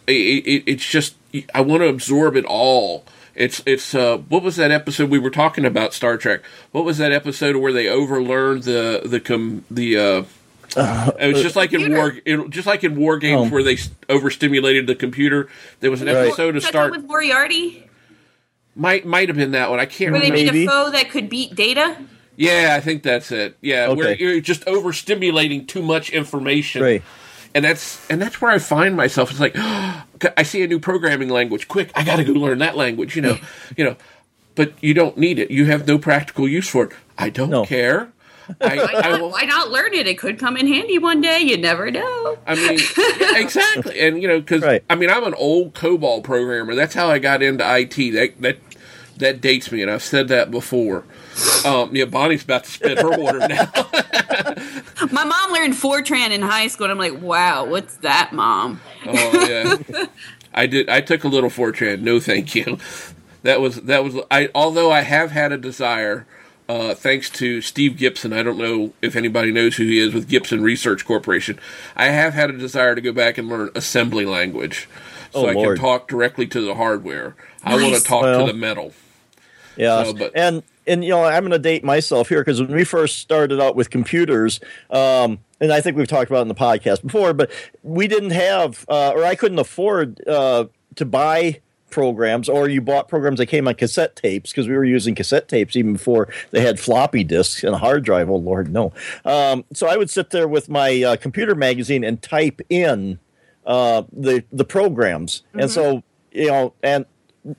it, 0.06 0.12
it, 0.12 0.62
it's 0.66 0.86
just 0.88 1.14
I 1.54 1.60
want 1.60 1.82
to 1.82 1.88
absorb 1.88 2.36
it 2.36 2.44
all. 2.44 3.04
It's 3.34 3.62
it's 3.66 3.94
uh, 3.94 4.18
what 4.28 4.42
was 4.42 4.56
that 4.56 4.70
episode 4.70 5.10
we 5.10 5.18
were 5.18 5.30
talking 5.30 5.64
about 5.64 5.92
Star 5.92 6.16
Trek? 6.16 6.42
What 6.72 6.84
was 6.84 6.98
that 6.98 7.10
episode 7.12 7.56
where 7.56 7.72
they 7.72 7.86
overlearned 7.86 8.64
the 8.64 9.08
the 9.08 9.18
com, 9.20 9.64
the 9.70 9.96
uh, 9.96 10.22
it 11.18 11.32
was 11.32 11.42
just 11.42 11.56
like 11.56 11.72
in 11.72 11.80
Computer. 11.80 11.96
war, 12.00 12.44
it, 12.46 12.50
just 12.50 12.66
like 12.66 12.84
in 12.84 12.96
war 12.96 13.18
games 13.18 13.48
Oh. 13.48 13.52
where 13.54 13.62
they 13.62 13.76
overstimulated 14.08 14.86
the 14.86 14.94
computer. 14.94 15.48
There 15.80 15.90
was 15.90 16.00
an 16.02 16.08
Right. 16.08 16.16
episode 16.28 16.56
of 16.56 16.62
Star 16.62 16.86
the 16.86 16.90
one 16.92 17.00
with 17.02 17.08
Moriarty? 17.08 17.88
might 18.76 19.04
might 19.06 19.28
have 19.28 19.36
been 19.36 19.52
that 19.52 19.70
one. 19.70 19.80
I 19.80 19.86
can't 19.86 20.12
Where 20.12 20.20
they 20.20 20.30
remember. 20.30 20.52
made 20.52 20.66
a 20.66 20.70
foe 20.70 20.90
that 20.90 21.10
could 21.10 21.28
beat 21.28 21.54
Data? 21.54 21.96
Yeah, 22.36 22.74
I 22.76 22.80
think 22.80 23.02
that's 23.04 23.30
it. 23.30 23.56
Yeah, 23.60 23.88
where 23.92 24.14
you're 24.16 24.40
just 24.40 24.64
overstimulating 24.66 25.68
too 25.68 25.82
much 25.82 26.10
information. 26.10 26.82
Right. 26.82 27.02
And 27.54 27.64
that's 27.64 28.04
and 28.10 28.20
that's 28.20 28.40
where 28.40 28.50
I 28.50 28.58
find 28.58 28.96
myself. 28.96 29.30
It's 29.30 29.40
like 29.40 29.54
I 29.58 30.42
see 30.42 30.62
a 30.62 30.66
new 30.66 30.80
programming 30.80 31.28
language. 31.28 31.68
Quick, 31.68 31.90
I 31.94 32.02
got 32.04 32.16
to 32.16 32.24
go 32.24 32.32
learn 32.32 32.58
that 32.58 32.76
language. 32.76 33.14
You 33.16 33.22
know, 33.22 33.38
you 33.76 33.84
know. 33.84 33.96
But 34.56 34.72
you 34.80 34.94
don't 34.94 35.18
need 35.18 35.40
it. 35.40 35.50
You 35.50 35.64
have 35.66 35.86
no 35.88 35.98
practical 35.98 36.46
use 36.48 36.68
for 36.68 36.84
it. 36.84 36.92
I 37.18 37.28
don't 37.28 37.50
No. 37.50 37.64
care. 37.64 38.12
I, 38.60 38.76
Why 38.76 38.92
I 38.94 39.10
not, 39.10 39.20
will. 39.20 39.30
why 39.30 39.42
not 39.44 39.70
learn 39.70 39.94
it? 39.94 40.06
It 40.06 40.18
could 40.18 40.38
come 40.38 40.56
in 40.56 40.66
handy 40.68 40.98
one 40.98 41.20
day. 41.20 41.40
You 41.40 41.56
never 41.56 41.90
know. 41.90 42.38
I 42.46 42.54
mean, 42.54 42.78
yeah, 43.18 43.36
exactly, 43.38 43.98
and 44.00 44.20
you 44.20 44.28
know, 44.28 44.38
because 44.38 44.62
Right. 44.62 44.84
I 44.90 44.94
mean, 44.96 45.08
I'm 45.10 45.24
an 45.24 45.34
old 45.34 45.74
COBOL 45.74 46.22
programmer. 46.22 46.74
That's 46.74 46.94
how 46.94 47.08
I 47.08 47.18
got 47.18 47.42
into 47.42 47.64
IT. 47.64 47.96
That 48.12 48.40
that 48.42 48.58
that 49.16 49.40
dates 49.40 49.72
me, 49.72 49.80
and 49.82 49.90
I've 49.90 50.02
said 50.02 50.28
that 50.28 50.50
before. 50.50 51.04
Um, 51.64 51.96
yeah, 51.96 52.04
Bonnie's 52.04 52.44
about 52.44 52.64
to 52.64 52.70
spit 52.70 53.00
her 53.00 53.10
water 53.18 53.40
now. 53.48 53.72
My 55.12 55.24
mom 55.24 55.52
learned 55.52 55.74
Fortran 55.74 56.30
in 56.30 56.40
high 56.42 56.68
school, 56.68 56.84
and 56.90 56.92
I'm 56.92 56.98
like, 56.98 57.20
wow, 57.22 57.64
what's 57.64 57.96
that, 57.98 58.32
mom? 58.32 58.80
oh 59.06 59.46
yeah, 59.48 60.06
I 60.54 60.66
did. 60.66 60.88
I 60.88 61.00
took 61.00 61.24
a 61.24 61.28
little 61.28 61.50
Fortran. 61.50 62.00
No, 62.02 62.20
thank 62.20 62.54
you. 62.54 62.78
That 63.42 63.60
was 63.60 63.82
that 63.82 64.04
was. 64.04 64.16
I 64.30 64.48
although 64.54 64.90
I 64.90 65.00
have 65.02 65.30
had 65.32 65.52
a 65.52 65.58
desire. 65.58 66.26
Uh, 66.66 66.94
thanks 66.94 67.28
to 67.28 67.60
Steve 67.60 67.98
Gibson, 67.98 68.32
I 68.32 68.42
don't 68.42 68.56
know 68.56 68.94
if 69.02 69.16
anybody 69.16 69.52
knows 69.52 69.76
who 69.76 69.84
he 69.84 69.98
is 69.98 70.14
with 70.14 70.30
Gibson 70.30 70.62
Research 70.62 71.04
Corporation. 71.04 71.58
I 71.94 72.06
have 72.06 72.32
had 72.32 72.48
a 72.48 72.54
desire 72.56 72.94
to 72.94 73.02
go 73.02 73.12
back 73.12 73.36
and 73.36 73.50
learn 73.50 73.68
assembly 73.74 74.24
language, 74.24 74.88
so 75.34 75.40
Oh, 75.40 75.46
I 75.46 75.52
Lord. 75.52 75.76
can 75.76 75.84
talk 75.84 76.08
directly 76.08 76.46
to 76.46 76.62
the 76.62 76.74
hardware. 76.76 77.34
I 77.62 77.74
want 77.74 77.94
to 77.96 78.02
talk 78.02 78.22
Well- 78.22 78.46
to 78.46 78.52
the 78.52 78.58
metal. 78.58 78.94
Yeah, 79.76 80.04
So, 80.04 80.14
but- 80.14 80.32
and 80.34 80.62
and 80.86 81.04
you 81.04 81.10
know 81.10 81.24
I'm 81.24 81.42
going 81.42 81.52
to 81.52 81.58
date 81.58 81.84
myself 81.84 82.28
here 82.28 82.40
because 82.40 82.60
when 82.60 82.72
we 82.72 82.84
first 82.84 83.18
started 83.18 83.60
out 83.60 83.76
with 83.76 83.90
computers, 83.90 84.60
um, 84.90 85.38
and 85.60 85.72
I 85.72 85.80
think 85.80 85.96
we've 85.96 86.08
talked 86.08 86.30
about 86.30 86.40
it 86.40 86.42
in 86.42 86.48
the 86.48 86.54
podcast 86.54 87.02
before, 87.02 87.32
but 87.32 87.50
we 87.82 88.08
didn't 88.08 88.30
have 88.30 88.84
uh, 88.88 89.12
or 89.14 89.24
I 89.24 89.34
couldn't 89.34 89.58
afford 89.58 90.26
uh, 90.26 90.66
to 90.96 91.04
buy 91.04 91.60
programs 91.90 92.48
or 92.48 92.68
you 92.68 92.80
bought 92.80 93.06
programs 93.06 93.38
that 93.38 93.46
came 93.46 93.68
on 93.68 93.74
cassette 93.76 94.16
tapes 94.16 94.50
because 94.50 94.66
we 94.66 94.74
were 94.74 94.84
using 94.84 95.14
cassette 95.14 95.46
tapes 95.46 95.76
even 95.76 95.92
before 95.92 96.28
they 96.50 96.60
had 96.60 96.80
floppy 96.80 97.22
disks 97.22 97.62
and 97.62 97.72
a 97.72 97.78
hard 97.78 98.04
drive 98.04 98.28
oh 98.28 98.34
lord 98.34 98.72
no. 98.72 98.92
Um, 99.24 99.64
so 99.72 99.86
i 99.86 99.96
would 99.96 100.10
sit 100.10 100.30
there 100.30 100.48
with 100.48 100.68
my 100.68 101.04
uh, 101.04 101.16
computer 101.16 101.54
magazine 101.54 102.02
and 102.02 102.20
type 102.20 102.60
in 102.68 103.20
uh, 103.66 104.02
the 104.12 104.44
the 104.52 104.64
programs. 104.64 105.42
And 105.54 105.70
so 105.70 106.02
you 106.32 106.48
know 106.48 106.74
and 106.82 107.06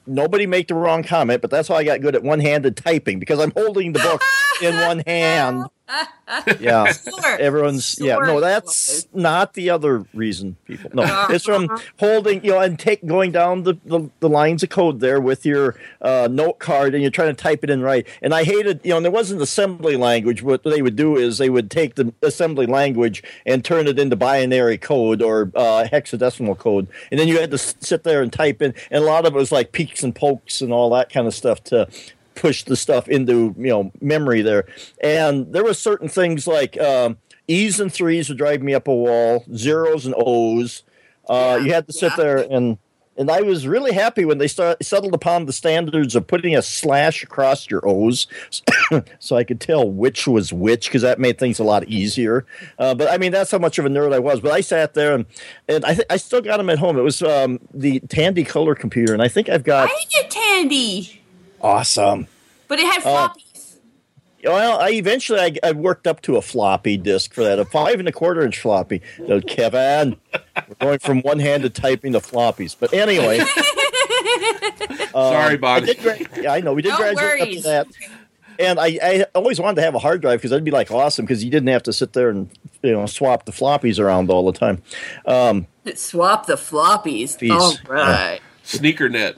nobody 0.05 0.45
make 0.45 0.67
the 0.67 0.75
wrong 0.75 1.03
comment, 1.03 1.41
but 1.41 1.51
that's 1.51 1.67
how 1.67 1.75
I 1.75 1.83
got 1.83 2.01
good 2.01 2.15
at 2.15 2.23
one-handed 2.23 2.77
typing 2.77 3.19
because 3.19 3.39
I'm 3.39 3.51
holding 3.51 3.93
the 3.93 3.99
book 3.99 4.21
in 4.61 4.75
one 4.75 5.03
hand. 5.05 5.65
Yeah. 6.59 6.91
Sure. 6.91 7.38
Everyone's 7.38 7.97
yeah, 7.99 8.15
no, 8.17 8.39
that's 8.41 9.07
not 9.13 9.53
the 9.53 9.69
other 9.69 10.05
reason, 10.13 10.57
people. 10.65 10.89
No, 10.93 11.03
Uh-huh. 11.03 11.27
it's 11.33 11.45
from 11.45 11.69
holding, 11.99 12.43
you 12.43 12.51
know, 12.51 12.59
and 12.59 12.79
take 12.79 13.05
going 13.05 13.31
down 13.31 13.61
the, 13.61 13.75
the, 13.86 14.09
the 14.21 14.27
lines 14.29 14.63
of 14.63 14.69
code 14.69 14.99
there 15.01 15.21
with 15.21 15.45
your 15.45 15.75
uh, 16.01 16.27
note 16.31 16.57
card, 16.57 16.93
and 16.95 17.03
you're 17.03 17.11
trying 17.11 17.36
to 17.36 17.39
type 17.41 17.63
it 17.63 17.69
in 17.69 17.81
right. 17.81 18.07
And 18.23 18.33
I 18.33 18.43
hated, 18.43 18.81
you 18.83 18.89
know, 18.89 18.97
and 18.97 19.05
there 19.05 19.11
wasn't 19.11 19.39
assembly 19.43 19.95
language. 19.97 20.41
What 20.41 20.63
they 20.63 20.81
would 20.81 20.95
do 20.95 21.15
is 21.15 21.38
they 21.38 21.51
would 21.51 21.69
take 21.69 21.93
the 21.93 22.11
assembly 22.23 22.65
language 22.65 23.21
and 23.45 23.63
turn 23.63 23.88
it 23.88 23.99
into 23.99 24.15
binary 24.15 24.79
code 24.79 25.21
or 25.21 25.51
uh, 25.55 25.88
hexadecimal 25.91 26.57
code, 26.57 26.88
and 27.11 27.19
then 27.19 27.27
you 27.27 27.39
had 27.39 27.51
to 27.51 27.57
sit 27.59 28.03
there 28.03 28.23
and 28.23 28.33
type 28.33 28.63
in. 28.63 28.73
And 28.89 29.03
a 29.03 29.05
lot 29.07 29.25
of 29.27 29.36
it 29.36 29.38
was 29.38 29.51
like 29.51 29.71
peeks 29.73 30.01
and 30.03 30.15
pokes 30.15 30.61
and 30.61 30.73
all 30.73 30.89
that 30.91 31.11
kind 31.11 31.27
of 31.27 31.36
stuff 31.36 31.63
to 31.65 31.88
push 32.36 32.63
the 32.63 32.75
stuff 32.75 33.07
into 33.07 33.55
you 33.57 33.69
know 33.69 33.91
memory 34.01 34.41
there 34.41 34.65
and 35.01 35.51
there 35.53 35.63
were 35.63 35.73
certain 35.73 36.07
things 36.07 36.47
like 36.47 36.79
um, 36.79 37.17
e's 37.47 37.79
and 37.79 37.91
threes 37.91 38.29
would 38.29 38.38
drive 38.38 38.61
me 38.61 38.73
up 38.73 38.88
a 38.88 38.93
wall 38.93 39.45
zeros 39.55 40.05
and 40.05 40.15
o's 40.17 40.83
uh, 41.27 41.59
you 41.63 41.73
had 41.73 41.88
to 41.88 41.93
sit 41.93 42.11
yeah. 42.11 42.23
there 42.23 42.38
and 42.51 42.77
and 43.17 43.31
I 43.31 43.41
was 43.41 43.65
really 43.67 43.93
happy 43.93 44.25
when 44.25 44.39
they 44.39 44.47
start, 44.47 44.83
settled 44.83 45.13
upon 45.13 45.45
the 45.45 45.53
standards 45.53 46.15
of 46.15 46.27
putting 46.27 46.55
a 46.55 46.61
slash 46.61 47.23
across 47.23 47.69
your 47.69 47.88
O's, 47.88 48.27
so 49.19 49.38
I 49.38 49.43
could 49.43 49.61
tell 49.61 49.89
which 49.89 50.27
was 50.27 50.51
which 50.51 50.88
because 50.88 51.01
that 51.01 51.19
made 51.19 51.38
things 51.38 51.59
a 51.59 51.63
lot 51.63 51.88
easier. 51.88 52.45
Uh, 52.77 52.93
but 52.93 53.09
I 53.09 53.17
mean, 53.17 53.31
that's 53.31 53.51
how 53.51 53.57
much 53.57 53.79
of 53.79 53.86
a 53.86 53.89
nerd 53.89 54.13
I 54.13 54.19
was. 54.19 54.41
But 54.41 54.51
I 54.51 54.61
sat 54.61 54.93
there 54.93 55.15
and 55.15 55.25
and 55.67 55.86
I 55.86 55.93
th- 55.93 56.07
I 56.09 56.17
still 56.17 56.41
got 56.41 56.57
them 56.57 56.69
at 56.69 56.79
home. 56.79 56.97
It 56.97 57.03
was 57.03 57.21
um, 57.21 57.59
the 57.73 57.99
Tandy 58.01 58.43
color 58.43 58.75
computer, 58.75 59.13
and 59.13 59.21
I 59.21 59.27
think 59.27 59.47
I've 59.49 59.63
got 59.63 59.89
I 59.89 60.03
get 60.09 60.29
Tandy, 60.29 61.21
awesome. 61.66 62.28
but 62.68 62.80
it 62.80 62.86
had 62.86 63.01
Oh. 63.05 63.09
floppies. 63.34 63.41
Well, 64.43 64.80
I 64.80 64.89
eventually 64.91 65.39
I, 65.39 65.53
I 65.63 65.72
worked 65.72 66.05
up 66.05 66.22
to 66.22 66.38
a 66.38 66.41
floppy 66.41 66.97
disk 66.97 67.34
for 67.34 67.43
that, 67.43 67.57
a 67.57 67.66
five 67.66 67.97
and 67.99 68.07
a 68.07 68.11
quarter 68.11 68.43
inch 68.45 68.59
floppy. 68.59 69.01
So, 69.26 69.41
Kevin, 69.41 70.18
we're 70.70 70.76
going 70.80 70.99
from 70.99 71.22
one 71.22 71.39
hand 71.39 71.63
to 71.63 71.70
typing 71.72 72.13
to 72.13 72.20
floppies. 72.20 72.76
But 72.80 72.93
anyway, 72.93 73.39
Sorry, 75.11 75.53
I 75.53 75.57
Bonnie. 75.57 75.88
did. 75.88 75.99
Gra- 75.99 76.41
yeah, 76.43 76.53
I 76.53 76.61
know 76.61 76.74
we 76.74 76.82
did 76.84 76.89
No 76.89 76.97
graduate 76.97 77.26
up 77.41 77.47
to 77.47 77.53
worries. 77.53 77.63
that. 77.63 77.88
And 78.59 78.80
I, 78.80 78.99
I 79.01 79.26
always 79.36 79.59
wanted 79.59 79.76
to 79.78 79.82
have 79.82 79.95
a 79.95 79.99
hard 79.99 80.22
drive 80.22 80.39
because 80.39 80.51
that'd 80.51 80.63
be 80.63 80.72
like 80.72 80.91
awesome 80.91 81.26
because 81.26 81.43
you 81.43 81.49
didn't 81.51 81.68
have 81.70 81.84
to 81.84 81.93
sit 81.93 82.13
there 82.13 82.30
and 82.30 82.49
you 82.84 82.91
know 82.91 83.05
swap 83.07 83.45
the 83.45 83.51
floppies 83.51 83.99
around 83.99 84.30
all 84.30 84.49
the 84.49 84.57
time. 84.57 84.82
Um, 85.26 85.68
Swap 85.95 86.45
the 86.45 86.53
floppies. 86.55 87.38
Peace. 87.38 87.51
All 87.51 87.76
right. 87.89 88.39
Sneaker 88.63 89.09
net. 89.09 89.36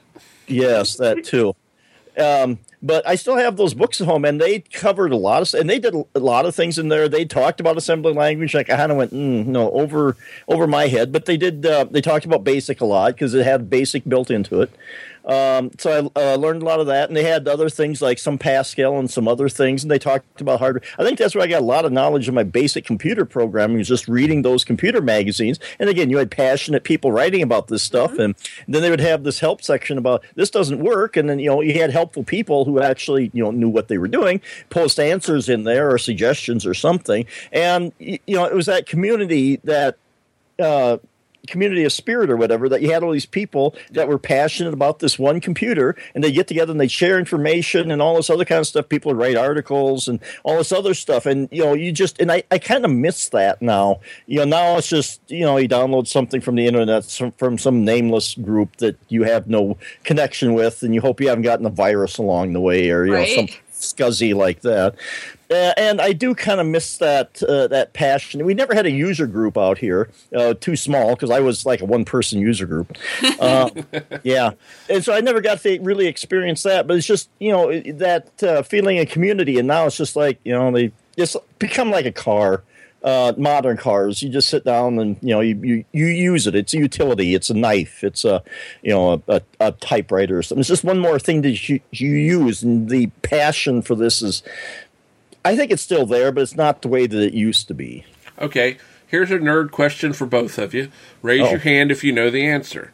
Yes, 0.47 0.97
that 0.97 1.23
too. 1.23 1.55
Um, 2.18 2.59
but 2.82 3.07
I 3.07 3.15
still 3.15 3.38
have 3.38 3.57
those 3.57 3.74
books 3.74 3.99
at 4.01 4.07
home, 4.07 4.24
and 4.24 4.39
they 4.39 4.59
covered 4.59 5.11
a 5.11 5.18
lot 5.18 5.41
of, 5.41 5.59
and 5.59 5.70
they 5.70 5.80
did 5.80 5.93
a 5.93 6.20
lot 6.20 6.45
of 6.45 6.55
things 6.55 6.78
in 6.78 6.89
there. 6.89 7.09
They 7.09 7.26
talked 7.26 7.59
about 7.59 7.78
assembly 7.78 8.13
language, 8.13 8.53
like 8.53 8.70
I 8.70 8.76
kind 8.76 8.91
of 8.91 8.97
went, 8.97 9.13
mm, 9.13 9.45
no, 9.47 9.72
over 9.72 10.15
over 10.47 10.68
my 10.68 10.88
head. 10.88 11.11
But 11.11 11.26
they 11.26 11.38
did. 11.38 11.65
Uh, 11.65 11.86
they 11.89 12.01
talked 12.01 12.26
about 12.26 12.43
basic 12.43 12.82
a 12.82 12.86
lot 12.86 13.13
because 13.13 13.34
it 13.34 13.45
had 13.45 13.70
basic 13.70 14.07
built 14.07 14.30
into 14.30 14.61
it. 14.61 14.72
Um, 15.28 15.71
so 15.78 16.09
I 16.15 16.34
uh, 16.34 16.36
learned 16.38 16.61
a 16.61 16.65
lot 16.65 16.80
of 16.80 16.88
that, 16.88 17.09
and 17.09 17.17
they 17.17 17.23
had 17.23 17.47
other 17.47 17.69
things 17.69 18.01
like 18.01 18.17
some 18.17 18.38
Pascal 18.38 18.97
and 18.97 19.11
some 19.11 19.28
other 19.28 19.49
things, 19.49 19.84
and 19.84 19.91
they 19.91 19.99
talked 19.99 20.39
about 20.39 20.59
hardware. 20.59 20.82
I 20.97 21.03
think 21.03 21.19
that's 21.19 21.36
where 21.36 21.43
I 21.43 21.47
got 21.47 21.61
a 21.61 21.65
lot 21.65 21.84
of 21.84 21.91
knowledge 21.91 22.30
of 22.30 22.34
my 22.34 22.43
basic 22.43 22.86
computer 22.86 23.25
programming, 23.25 23.78
was 23.78 23.89
just 23.89 24.07
reading 24.07 24.41
those 24.41 24.63
computer 24.63 25.01
magazines. 25.01 25.59
And 25.80 25.89
again, 25.89 26.09
you 26.09 26.17
had 26.17 26.32
passionate 26.32 26.86
people 26.86 27.11
writing 27.11 27.41
about 27.41 27.67
this 27.67 27.84
stuff, 27.84 28.11
mm-hmm. 28.11 28.21
and 28.21 28.36
then 28.67 28.82
they 28.82 28.89
would 28.89 29.01
have 29.01 29.23
this 29.23 29.39
help 29.39 29.61
section 29.61 29.97
about 29.97 30.23
this 30.36 30.49
doesn't 30.49 30.80
work, 30.80 31.17
and 31.17 31.30
then 31.30 31.39
you 31.39 31.49
know 31.49 31.61
you 31.61 31.73
had 31.73 31.91
helpful 31.91 32.23
people 32.23 32.63
who 32.63 32.82
actually 32.82 33.30
you 33.34 33.43
know 33.43 33.51
knew 33.51 33.69
what 33.69 33.89
they 33.89 33.97
were 33.97 34.07
doing, 34.07 34.39
post 34.69 34.97
answers 34.97 35.49
in 35.49 35.63
there 35.63 35.91
or 35.91 35.97
suggestions 35.97 36.65
or 36.65 36.73
something, 36.73 37.25
and 37.51 37.91
you 37.99 38.19
know 38.28 38.45
it 38.45 38.55
was 38.55 38.65
that 38.67 38.86
community 38.86 39.57
that. 39.63 39.97
Uh, 40.59 40.97
community 41.47 41.83
of 41.83 41.91
spirit 41.91 42.29
or 42.29 42.37
whatever 42.37 42.69
that 42.69 42.81
you 42.81 42.91
had 42.91 43.03
all 43.03 43.11
these 43.11 43.25
people 43.25 43.75
that 43.91 44.07
were 44.07 44.19
passionate 44.19 44.73
about 44.73 44.99
this 44.99 45.17
one 45.17 45.39
computer 45.39 45.95
and 46.13 46.23
they 46.23 46.31
get 46.31 46.47
together 46.47 46.71
and 46.71 46.79
they 46.79 46.87
share 46.87 47.17
information 47.19 47.91
and 47.91 48.01
all 48.01 48.15
this 48.15 48.29
other 48.29 48.45
kind 48.45 48.59
of 48.59 48.67
stuff 48.67 48.89
people 48.89 49.13
write 49.13 49.35
articles 49.35 50.07
and 50.07 50.19
all 50.43 50.57
this 50.57 50.71
other 50.71 50.93
stuff 50.93 51.25
and 51.25 51.47
you 51.51 51.63
know 51.63 51.73
you 51.73 51.91
just 51.91 52.19
and 52.19 52.31
i, 52.31 52.43
I 52.51 52.57
kind 52.57 52.85
of 52.85 52.91
miss 52.91 53.29
that 53.29 53.61
now 53.61 53.99
you 54.25 54.39
know 54.39 54.45
now 54.45 54.77
it's 54.77 54.87
just 54.87 55.21
you 55.27 55.41
know 55.41 55.57
you 55.57 55.67
download 55.67 56.07
something 56.07 56.41
from 56.41 56.55
the 56.55 56.67
internet 56.67 57.05
from 57.37 57.57
some 57.57 57.83
nameless 57.85 58.35
group 58.35 58.77
that 58.77 58.97
you 59.09 59.23
have 59.23 59.47
no 59.47 59.77
connection 60.03 60.53
with 60.53 60.83
and 60.83 60.93
you 60.93 61.01
hope 61.01 61.21
you 61.21 61.29
haven't 61.29 61.43
gotten 61.43 61.65
a 61.65 61.69
virus 61.69 62.17
along 62.17 62.53
the 62.53 62.59
way 62.59 62.89
or 62.89 63.05
you 63.05 63.13
right. 63.13 63.37
know 63.37 63.47
some 63.47 63.57
scuzzy 63.77 64.35
like 64.35 64.61
that. 64.61 64.95
Uh, 65.49 65.73
and 65.77 66.01
I 66.01 66.11
do 66.11 66.35
kind 66.35 66.59
of 66.59 66.67
miss 66.67 66.97
that 66.97 67.41
uh, 67.43 67.67
that 67.67 67.93
passion. 67.93 68.45
We 68.45 68.53
never 68.53 68.73
had 68.73 68.85
a 68.85 68.91
user 68.91 69.27
group 69.27 69.57
out 69.57 69.77
here, 69.77 70.09
uh, 70.35 70.55
too 70.55 70.75
small 70.75 71.15
because 71.15 71.29
I 71.29 71.39
was 71.39 71.65
like 71.65 71.79
a 71.79 71.85
one 71.85 72.03
person 72.03 72.41
user 72.41 72.65
group. 72.65 72.97
Uh, 73.39 73.69
yeah, 74.23 74.51
and 74.89 75.03
so 75.03 75.13
I 75.13 75.21
never 75.21 75.39
got 75.39 75.61
to 75.61 75.79
really 75.79 76.07
experience 76.07 76.63
that. 76.63 76.85
But 76.85 76.97
it's 76.97 77.07
just 77.07 77.29
you 77.39 77.51
know 77.51 77.79
that 77.93 78.43
uh, 78.43 78.61
feeling 78.63 78.99
of 78.99 79.07
community, 79.07 79.57
and 79.57 79.67
now 79.67 79.85
it's 79.85 79.97
just 79.97 80.17
like 80.17 80.39
you 80.43 80.53
know 80.53 80.69
they 80.71 80.91
just 81.17 81.37
become 81.59 81.91
like 81.91 82.05
a 82.05 82.11
car 82.11 82.63
uh, 83.03 83.33
modern 83.37 83.77
cars. 83.77 84.21
You 84.21 84.29
just 84.29 84.49
sit 84.49 84.65
down 84.65 84.99
and 84.99 85.17
you 85.21 85.29
know 85.29 85.39
you, 85.39 85.55
you, 85.55 85.85
you 85.91 86.05
use 86.07 86.47
it. 86.47 86.55
It's 86.55 86.73
a 86.73 86.77
utility. 86.77 87.35
It's 87.35 87.49
a 87.49 87.53
knife. 87.53 88.03
It's 88.03 88.25
a 88.25 88.43
you 88.81 88.91
know 88.91 89.13
a, 89.13 89.21
a, 89.27 89.41
a 89.59 89.71
typewriter 89.71 90.37
or 90.37 90.43
something. 90.43 90.59
It's 90.59 90.67
just 90.67 90.83
one 90.83 90.99
more 90.99 91.19
thing 91.19 91.41
that 91.43 91.69
you, 91.69 91.79
you 91.91 92.09
use. 92.09 92.63
And 92.63 92.89
the 92.89 93.07
passion 93.21 93.81
for 93.81 93.95
this 93.95 94.21
is, 94.21 94.43
I 95.47 95.55
think 95.55 95.71
it's 95.71 95.81
still 95.81 96.05
there, 96.05 96.33
but 96.33 96.41
it's 96.41 96.57
not 96.57 96.81
the 96.81 96.89
way 96.89 97.07
that 97.07 97.17
it 97.17 97.33
used 97.33 97.69
to 97.69 97.73
be. 97.73 98.03
Okay, 98.37 98.77
here's 99.07 99.31
a 99.31 99.39
nerd 99.39 99.71
question 99.71 100.11
for 100.11 100.25
both 100.25 100.57
of 100.57 100.73
you. 100.73 100.91
Raise 101.21 101.43
oh. 101.43 101.51
your 101.51 101.59
hand 101.59 101.89
if 101.89 102.03
you 102.03 102.11
know 102.11 102.29
the 102.29 102.45
answer. 102.45 102.91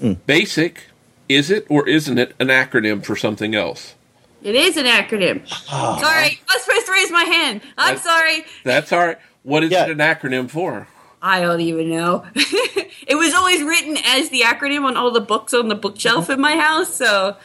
Mm. 0.00 0.18
Basic, 0.26 0.86
is 1.28 1.48
it 1.48 1.64
or 1.68 1.88
isn't 1.88 2.18
it 2.18 2.34
an 2.40 2.48
acronym 2.48 3.04
for 3.04 3.14
something 3.14 3.54
else? 3.54 3.94
It 4.42 4.56
is 4.56 4.76
an 4.76 4.86
acronym. 4.86 5.42
Oh. 5.70 5.96
Sorry, 6.00 6.40
I 6.48 6.54
was 6.54 6.62
supposed 6.64 6.86
to 6.86 6.92
raise 6.92 7.12
my 7.12 7.22
hand. 7.22 7.60
I'm 7.78 7.94
that's, 7.94 8.04
sorry. 8.04 8.44
That's 8.64 8.92
all 8.92 9.06
right. 9.06 9.18
What 9.44 9.62
is 9.62 9.70
yeah. 9.70 9.84
it 9.84 9.92
an 9.92 9.98
acronym 9.98 10.50
for? 10.50 10.88
I 11.22 11.40
don't 11.40 11.60
even 11.60 11.88
know. 11.88 12.26
it 12.34 13.16
was 13.16 13.32
always 13.32 13.62
written 13.62 13.96
as 14.04 14.30
the 14.30 14.40
acronym 14.40 14.84
on 14.84 14.96
all 14.96 15.12
the 15.12 15.20
books 15.20 15.54
on 15.54 15.68
the 15.68 15.76
bookshelf 15.76 16.28
in 16.30 16.40
my 16.40 16.56
house, 16.56 16.96
so 16.96 17.36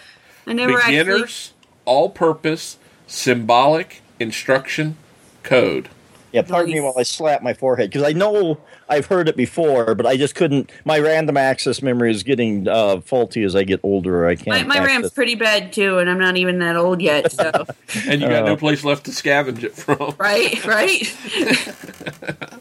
I 0.48 0.54
never 0.54 0.82
Beginners, 0.82 1.22
actually... 1.22 1.70
all-purpose, 1.86 2.80
symbolic 3.06 4.02
instruction 4.20 4.98
code. 5.44 5.90
Yeah, 6.34 6.42
pardon 6.42 6.72
nice. 6.72 6.76
me 6.76 6.82
while 6.82 6.94
I 6.98 7.04
slap 7.04 7.42
my 7.42 7.54
forehead 7.54 7.90
because 7.90 8.04
I 8.04 8.12
know 8.12 8.60
I've 8.90 9.06
heard 9.06 9.30
it 9.30 9.38
before, 9.38 9.96
but 9.96 10.06
I 10.06 10.18
just 10.18 10.36
couldn't. 10.36 10.72
My 10.84 11.00
random 11.00 11.38
access 11.38 11.82
memory 11.82 12.12
is 12.12 12.24
getting 12.24 12.68
uh, 12.68 13.00
faulty 13.02 13.44
as 13.44 13.56
I 13.56 13.64
get 13.64 13.80
older. 13.82 14.28
I 14.28 14.36
can't. 14.36 14.68
My, 14.68 14.80
my 14.80 14.86
RAM's 14.86 15.12
pretty 15.12 15.36
bad 15.36 15.72
too, 15.72 16.00
and 16.00 16.10
I'm 16.10 16.20
not 16.20 16.36
even 16.36 16.60
that 16.60 16.76
old 16.76 17.02
yet. 17.02 17.32
So. 17.32 17.50
and 18.08 18.22
you 18.22 18.28
got 18.28 18.44
uh, 18.44 18.48
no 18.48 18.58
place 18.58 18.84
left 18.84 19.06
to 19.06 19.12
scavenge 19.12 19.64
it 19.64 19.74
from. 19.74 19.98
Right, 20.18 20.64
right. 20.66 21.18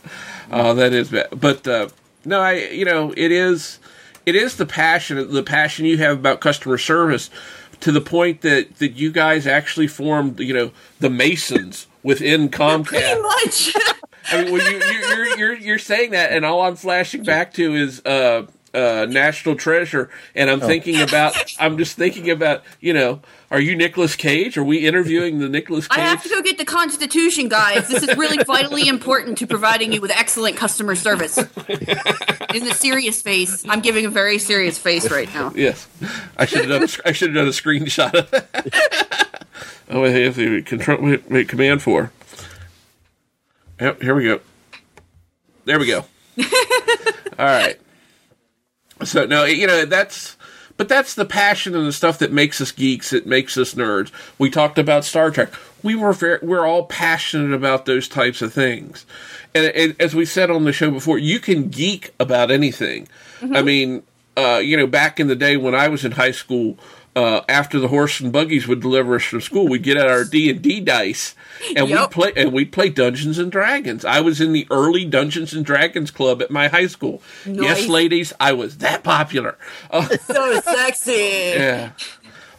oh, 0.51 0.75
that 0.75 0.93
is 0.93 1.11
bad. 1.11 1.29
But 1.39 1.67
uh, 1.67 1.89
no, 2.25 2.41
I. 2.41 2.69
You 2.69 2.85
know, 2.85 3.13
it 3.17 3.33
is. 3.33 3.79
It 4.25 4.35
is 4.35 4.57
the 4.57 4.67
passion, 4.67 5.33
the 5.33 5.43
passion 5.43 5.87
you 5.87 5.99
have 5.99 6.19
about 6.19 6.41
customer 6.41 6.79
service, 6.79 7.31
to 7.81 7.93
the 7.93 8.01
point 8.01 8.43
that 8.43 8.77
that 8.77 8.93
you 8.93 9.11
guys 9.11 9.47
actually 9.47 9.89
formed. 9.89 10.41
You 10.41 10.55
know, 10.55 10.71
the 11.01 11.11
Masons 11.11 11.87
within 12.03 12.49
Comcast. 12.51 12.87
Pretty 12.87 13.23
much. 13.23 13.77
I 14.29 14.43
mean, 14.43 14.53
well, 14.53 14.73
you, 14.73 14.79
you're, 14.79 15.39
you're 15.39 15.55
you're 15.55 15.79
saying 15.79 16.11
that, 16.11 16.33
and 16.33 16.45
all 16.45 16.63
I'm 16.63 16.77
flashing 16.77 17.23
back 17.23 17.53
to 17.55 17.75
is 17.75 18.05
uh, 18.05 18.47
uh, 18.75 19.07
National 19.09 19.55
Treasure, 19.55 20.11
and 20.35 20.51
I'm 20.51 20.63
oh. 20.63 20.67
thinking 20.67 21.01
about. 21.01 21.37
I'm 21.59 21.79
just 21.79 21.97
thinking 21.97 22.31
about. 22.31 22.63
You 22.81 22.93
know, 22.93 23.21
are 23.51 23.61
you 23.61 23.77
Nicolas 23.77 24.17
Cage? 24.17 24.59
Are 24.59 24.65
we 24.65 24.87
interviewing 24.87 25.39
the 25.39 25.49
Nicolas 25.49 25.87
Cage? 25.87 25.99
I 25.99 26.03
have 26.03 26.23
to 26.23 26.29
go 26.29 26.43
get 26.43 26.59
the 26.59 26.65
Constitution, 26.65 27.49
guys. 27.49 27.89
This 27.89 28.03
is 28.03 28.17
really 28.17 28.43
vitally 28.43 28.89
important 28.89 29.39
to 29.39 29.47
providing 29.47 29.93
you 29.93 30.01
with 30.01 30.11
excellent 30.11 30.57
customer 30.57 30.95
service. 30.97 31.39
In 31.39 32.65
the 32.65 32.75
serious 32.75 33.23
face, 33.23 33.65
I'm 33.69 33.81
giving 33.81 34.05
a 34.07 34.11
very 34.11 34.39
serious 34.39 34.79
face 34.79 35.11
right 35.11 35.33
now. 35.33 35.53
Yes, 35.55 35.87
I 36.37 36.47
should 36.47 36.69
have 36.69 36.69
done. 36.69 36.83
A, 36.83 37.09
I 37.09 37.13
should 37.13 37.29
have 37.29 37.37
done 37.37 37.47
a 37.47 37.51
screenshot 37.51 38.15
of 38.15 38.31
that. 38.31 39.33
Oh, 39.89 40.05
I 40.05 40.09
have 40.09 40.35
to 40.35 40.63
control 40.63 41.01
wait, 41.01 41.31
wait, 41.31 41.49
command 41.49 41.81
four. 41.81 42.11
Yep, 43.81 44.03
here 44.03 44.17
we 44.17 44.25
go. 44.25 44.41
There 45.65 45.79
we 45.79 45.87
go. 45.87 46.05
All 47.39 47.47
right. 47.47 47.79
So 49.05 49.27
no, 49.27 49.45
you 49.45 49.69
know 49.69 49.85
that's, 49.85 50.36
but 50.77 50.89
that's 50.89 51.15
the 51.15 51.25
passion 51.25 51.75
and 51.75 51.87
the 51.87 51.93
stuff 51.93 52.19
that 52.19 52.33
makes 52.33 52.61
us 52.61 52.73
geeks. 52.73 53.13
It 53.13 53.27
makes 53.27 53.57
us 53.57 53.75
nerds. 53.75 54.11
We 54.39 54.51
talked 54.51 54.79
about 54.79 55.05
Star 55.05 55.31
Trek. 55.31 55.53
We 55.83 55.95
were 55.95 56.13
very, 56.13 56.39
we're 56.43 56.67
all 56.67 56.85
passionate 56.85 57.55
about 57.55 57.87
those 57.87 58.09
types 58.09 58.43
of 58.43 58.53
things. 58.53 59.07
And, 59.55 59.67
and 59.67 59.97
as 60.01 60.15
we 60.15 60.25
said 60.25 60.51
on 60.51 60.65
the 60.65 60.73
show 60.73 60.91
before, 60.91 61.19
you 61.19 61.41
can 61.41 61.69
geek 61.69 62.13
about 62.21 62.51
anything. 62.51 63.09
Mm-hmm. 63.41 63.57
I 63.57 63.63
mean, 63.63 64.03
uh, 64.37 64.61
you 64.63 64.77
know, 64.77 64.87
back 64.87 65.19
in 65.19 65.29
the 65.29 65.37
day 65.37 65.57
when 65.57 65.75
I 65.75 65.89
was 65.89 66.05
in 66.05 66.13
high 66.13 66.33
school, 66.33 66.77
uh, 67.17 67.41
after 67.49 67.81
the 67.81 67.89
horse 67.89 68.21
and 68.21 68.31
buggies 68.31 68.69
would 68.69 68.81
deliver 68.81 69.17
us 69.17 69.25
from 69.25 69.41
school, 69.41 69.67
we'd 69.67 69.83
get 69.83 69.97
out 69.97 70.07
our 70.07 70.23
D 70.23 70.51
and 70.51 70.61
D 70.61 70.81
dice 70.81 71.35
and 71.75 71.89
yep. 71.89 72.11
we 72.11 72.13
play 72.13 72.33
and 72.37 72.53
we 72.53 72.67
play 72.67 72.91
Dungeons 72.91 73.39
and 73.39 73.51
Dragons. 73.51 74.05
I 74.05 74.21
was 74.21 74.39
in 74.39 74.53
the 74.53 74.67
early 74.71 75.07
Dungeons 75.07 75.55
and 75.55 75.65
Dragons 75.65 76.11
club 76.11 76.43
at 76.43 76.51
my 76.51 76.69
high 76.69 76.87
school. 76.87 77.23
Nice. 77.47 77.63
Yes, 77.63 77.89
ladies, 77.89 78.35
I 78.39 78.53
was 78.53 78.79
that 78.79 79.03
popular. 79.03 79.57
Uh, 79.91 80.07
so 80.19 80.61
sexy. 80.61 81.13
Yeah. 81.13 81.93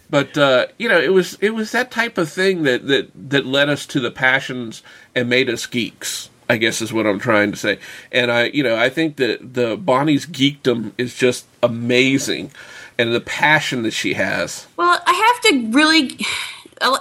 But 0.10 0.36
uh, 0.36 0.68
you 0.80 0.90
know, 0.90 1.00
it 1.00 1.14
was 1.14 1.38
it 1.40 1.52
was 1.52 1.72
that 1.74 1.92
type 1.92 2.18
of 2.18 2.28
thing 2.28 2.64
that, 2.64 2.88
that 2.88 3.12
that 3.30 3.46
led 3.46 3.70
us 3.70 3.86
to 3.88 4.00
the 4.00 4.12
passions 4.12 4.82
and 5.14 5.30
made 5.30 5.50
us 5.52 5.68
geeks. 5.68 6.32
I 6.50 6.58
guess 6.58 6.82
is 6.82 6.94
what 6.94 7.06
I'm 7.06 7.20
trying 7.20 7.52
to 7.52 7.58
say. 7.58 7.78
And 8.10 8.32
I, 8.32 8.46
you 8.46 8.64
know, 8.64 8.78
I 8.78 8.90
think 8.90 9.18
that 9.18 9.54
the 9.54 9.76
Bonnie's 9.76 10.26
geekdom 10.26 10.94
is 10.98 11.14
just 11.14 11.46
amazing 11.62 12.52
and 12.98 13.14
the 13.14 13.22
passion 13.22 13.84
that 13.84 13.92
she 13.92 14.14
has. 14.14 14.68
Well, 14.78 15.02
I 15.06 15.14
have 15.14 15.42
to 15.52 15.78
really. 15.78 16.18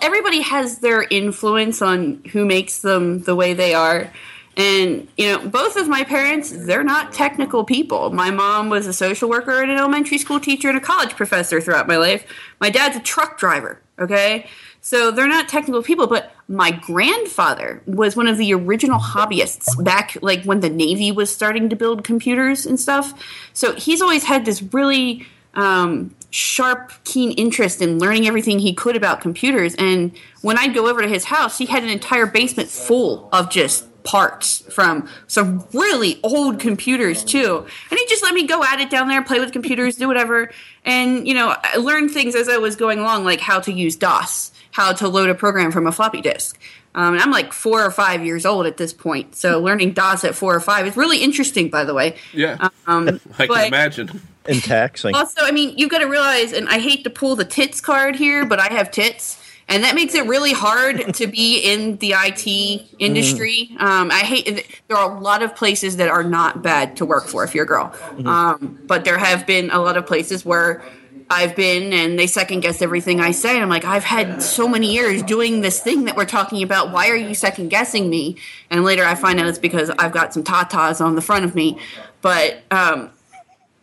Everybody 0.01 0.41
has 0.41 0.79
their 0.79 1.03
influence 1.03 1.83
on 1.83 2.23
who 2.33 2.47
makes 2.47 2.81
them 2.81 3.23
the 3.25 3.37
way 3.37 3.53
they 3.53 3.75
are. 3.75 4.11
And, 4.57 5.07
you 5.19 5.27
know, 5.27 5.47
both 5.47 5.77
of 5.77 5.87
my 5.87 6.03
parents, 6.03 6.51
they're 6.51 6.83
not 6.83 7.13
technical 7.13 7.63
people. 7.63 8.11
My 8.11 8.31
mom 8.31 8.71
was 8.71 8.87
a 8.87 8.95
social 8.95 9.29
worker 9.29 9.61
and 9.61 9.71
an 9.71 9.77
elementary 9.77 10.17
school 10.17 10.41
teacher 10.41 10.71
and 10.71 10.79
a 10.79 10.81
college 10.81 11.11
professor 11.11 11.61
throughout 11.61 11.87
my 11.87 11.99
life. 11.99 12.27
My 12.59 12.71
dad's 12.71 12.97
a 12.97 13.01
truck 13.01 13.39
driver, 13.39 13.83
okay? 13.99 14.49
So 14.81 15.11
they're 15.11 15.29
not 15.29 15.51
technical 15.51 15.83
people, 15.83 16.07
but 16.07 16.33
my 16.49 16.71
grandfather 16.71 17.83
was 17.85 18.17
one 18.17 18.29
of 18.29 18.39
the 18.39 18.55
original 18.55 18.99
hobbyists 18.99 19.85
back 19.85 20.17
like 20.23 20.45
when 20.45 20.61
the 20.61 20.71
Navy 20.71 21.13
was 21.13 21.31
starting 21.31 21.69
to 21.69 21.77
build 21.77 22.03
computers 22.03 22.65
and 22.65 22.81
stuff. 22.81 23.13
So 23.53 23.75
he's 23.75 24.01
always 24.01 24.25
had 24.25 24.47
this 24.47 24.63
really 24.73 25.27
um, 25.57 26.15
sharp, 26.31 26.93
keen 27.05 27.33
interest 27.33 27.83
in 27.83 27.99
learning 27.99 28.27
everything 28.27 28.59
he 28.59 28.75
could 28.75 28.95
about 28.95 29.21
computers. 29.21 29.75
And 29.77 30.13
when 30.43 30.59
I'd 30.59 30.75
go 30.75 30.87
over 30.87 31.03
to 31.03 31.09
his 31.09 31.25
house, 31.25 31.59
he 31.59 31.67
had 31.67 31.83
an 31.83 31.89
entire 31.89 32.27
basement 32.27 32.69
full 32.69 33.29
of 33.33 33.51
just 33.51 33.87
parts 34.05 34.63
from 34.73 35.09
some 35.27 35.67
really 35.73 36.21
old 36.23 36.61
computers 36.61 37.25
too. 37.25 37.67
And 37.91 37.99
he 37.99 38.07
just 38.07 38.23
let 38.23 38.35
me 38.35 38.47
go 38.47 38.63
at 38.63 38.81
it 38.81 38.89
down 38.89 39.09
there, 39.09 39.23
play 39.23 39.41
with 39.41 39.53
computers, 39.53 39.97
do 39.97 40.07
whatever. 40.07 40.53
And, 40.85 41.27
you 41.27 41.35
know, 41.35 41.57
I 41.63 41.77
learned 41.77 42.13
things 42.13 42.37
as 42.37 42.49
I 42.49 42.59
was 42.59 42.77
going 42.77 43.01
along, 43.01 43.25
like 43.25 43.41
how 43.41 43.59
to 43.61 43.73
use 43.73 43.97
DOS, 43.97 44.53
how 44.71 44.93
to 44.93 45.09
load 45.09 45.29
a 45.29 45.35
program 45.35 45.73
from 45.73 45.87
a 45.87 45.93
floppy 45.93 46.21
disk. 46.21 46.59
Um, 46.97 47.13
and 47.13 47.23
I'm 47.23 47.31
like 47.31 47.53
four 47.53 47.85
or 47.85 47.91
five 47.91 48.25
years 48.25 48.47
old 48.47 48.67
at 48.67 48.79
this 48.79 48.95
point, 48.95 49.37
so 49.37 49.61
learning 49.61 49.93
DOS 49.93 50.25
at 50.25 50.35
four 50.35 50.55
or 50.55 50.61
five 50.61 50.87
is 50.87 50.97
really 50.97 51.23
interesting. 51.23 51.69
By 51.69 51.85
the 51.85 51.93
way, 51.93 52.17
yeah, 52.33 52.71
um, 52.87 53.21
I 53.39 53.47
can 53.47 53.67
imagine. 53.67 54.23
In 54.49 54.61
taxing. 54.61 55.15
Also, 55.15 55.43
I 55.43 55.51
mean, 55.51 55.77
you've 55.77 55.91
got 55.91 55.99
to 55.99 56.07
realize, 56.07 56.53
and 56.53 56.69
I 56.69 56.79
hate 56.79 57.03
to 57.05 57.11
pull 57.11 57.37
the 57.37 57.45
tits 57.45 57.81
card 57.81 58.15
here, 58.17 58.47
but 58.47 58.61
I 58.61 58.73
have 58.73 58.91
tits, 58.91 59.43
and 59.69 59.85
that 59.85 59.95
makes 59.95 60.15
it 60.15 60.25
really 60.25 60.53
hard 60.53 61.13
to 61.15 61.27
be 61.27 61.59
in 61.59 61.97
the 61.99 62.15
IT 62.17 62.47
industry. 62.99 63.71
Mm. 63.73 63.81
Um, 63.81 64.11
I 64.11 64.21
hate. 64.21 64.81
There 64.89 64.97
are 64.97 65.15
a 65.15 65.21
lot 65.21 65.43
of 65.43 65.55
places 65.55 65.99
that 65.99 66.09
are 66.09 66.25
not 66.25 66.63
bad 66.63 66.97
to 66.97 67.05
work 67.05 67.27
for 67.27 67.45
if 67.45 67.55
you're 67.55 67.65
a 67.65 67.69
girl, 67.69 67.89
mm-hmm. 67.89 68.27
um, 68.27 68.81
but 68.87 69.05
there 69.05 69.19
have 69.19 69.47
been 69.47 69.71
a 69.71 69.81
lot 69.81 69.99
of 69.99 70.07
places 70.07 70.47
where 70.47 70.83
I've 71.29 71.57
been 71.57 71.93
and 71.93 72.19
they 72.19 72.27
second 72.29 72.61
guess 72.61 72.81
everything 72.83 73.21
I 73.21 73.33
say. 73.33 73.55
And 73.55 73.63
I'm 73.63 73.69
like, 73.69 73.85
I've 73.85 74.05
had 74.05 74.43
so 74.43 74.69
many 74.69 74.93
years 74.93 75.23
doing 75.23 75.61
this 75.61 75.81
thing 75.83 76.05
that 76.05 76.17
we're 76.17 76.25
talking 76.25 76.63
about. 76.63 76.93
Why 76.93 77.09
are 77.09 77.17
you 77.17 77.35
second 77.35 77.69
guessing 77.69 78.09
me? 78.09 78.37
And 78.71 78.85
later 78.85 79.05
I 79.05 79.15
find 79.17 79.41
out 79.41 79.47
it's 79.49 79.59
because 79.59 79.91
I've 79.91 80.13
got 80.13 80.33
some 80.33 80.45
tatas 80.45 81.05
on 81.05 81.17
the 81.17 81.23
front 81.23 81.45
of 81.45 81.55
me. 81.55 81.79
But 82.23 82.63
um, 82.71 83.11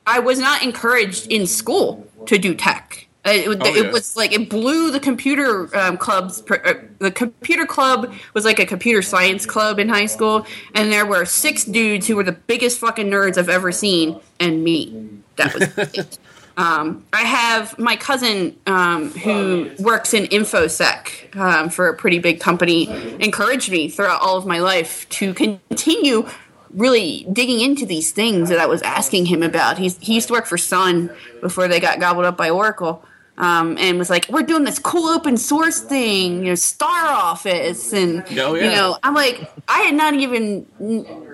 I 0.07 0.19
was 0.19 0.39
not 0.39 0.63
encouraged 0.63 1.27
in 1.31 1.45
school 1.47 2.07
to 2.27 2.37
do 2.37 2.55
tech. 2.55 3.07
It, 3.25 3.47
it, 3.47 3.57
Oh, 3.61 3.73
yeah. 3.73 3.83
it 3.85 3.91
was 3.93 4.17
like 4.17 4.33
it 4.33 4.49
blew 4.49 4.91
the 4.91 4.99
computer 4.99 5.73
um, 5.77 5.95
clubs. 5.97 6.41
per- 6.41 6.61
Uh, 6.65 6.73
the 6.99 7.11
computer 7.11 7.65
club 7.65 8.13
was 8.33 8.43
like 8.43 8.59
a 8.59 8.65
computer 8.65 9.01
science 9.01 9.45
club 9.45 9.79
in 9.79 9.87
high 9.87 10.07
school, 10.07 10.45
and 10.75 10.91
there 10.91 11.05
were 11.05 11.23
six 11.25 11.63
dudes 11.63 12.05
who 12.07 12.17
were 12.17 12.23
the 12.23 12.33
biggest 12.33 12.79
fucking 12.79 13.09
nerds 13.09 13.37
I've 13.37 13.47
ever 13.47 13.71
seen, 13.71 14.19
and 14.41 14.61
me. 14.63 15.07
That 15.37 15.53
was 15.53 15.77
it. 15.95 16.17
Um, 16.55 17.05
I 17.11 17.21
have 17.21 17.77
my 17.79 17.95
cousin 17.95 18.55
um, 18.67 19.09
who 19.11 19.71
works 19.79 20.13
in 20.13 20.25
infosec 20.25 21.35
um, 21.35 21.69
for 21.69 21.87
a 21.89 21.95
pretty 21.95 22.19
big 22.19 22.39
company. 22.39 22.87
Encouraged 23.19 23.71
me 23.71 23.89
throughout 23.89 24.21
all 24.21 24.37
of 24.37 24.45
my 24.45 24.59
life 24.59 25.07
to 25.09 25.33
continue 25.33 26.27
really 26.69 27.25
digging 27.31 27.59
into 27.59 27.85
these 27.85 28.11
things 28.11 28.49
that 28.49 28.59
I 28.59 28.65
was 28.65 28.81
asking 28.81 29.27
him 29.27 29.43
about. 29.43 29.77
He's, 29.77 29.97
he 29.99 30.15
used 30.15 30.27
to 30.27 30.33
work 30.33 30.45
for 30.45 30.57
Sun 30.57 31.09
before 31.41 31.67
they 31.67 31.79
got 31.79 31.99
gobbled 31.99 32.25
up 32.25 32.37
by 32.37 32.49
Oracle. 32.49 33.03
Um, 33.35 33.77
and 33.79 33.97
was 33.97 34.11
like, 34.11 34.27
we're 34.29 34.43
doing 34.43 34.63
this 34.63 34.77
cool 34.77 35.07
open 35.09 35.37
source 35.37 35.79
thing, 35.79 36.39
you 36.39 36.49
know, 36.49 36.51
StarOffice, 36.53 37.91
and 37.91 38.23
Oh, 38.39 38.53
yeah. 38.53 38.63
you 38.65 38.71
know, 38.71 38.97
I'm 39.01 39.15
like, 39.15 39.51
I 39.67 39.79
had 39.81 39.95
not 39.95 40.13
even 40.13 40.67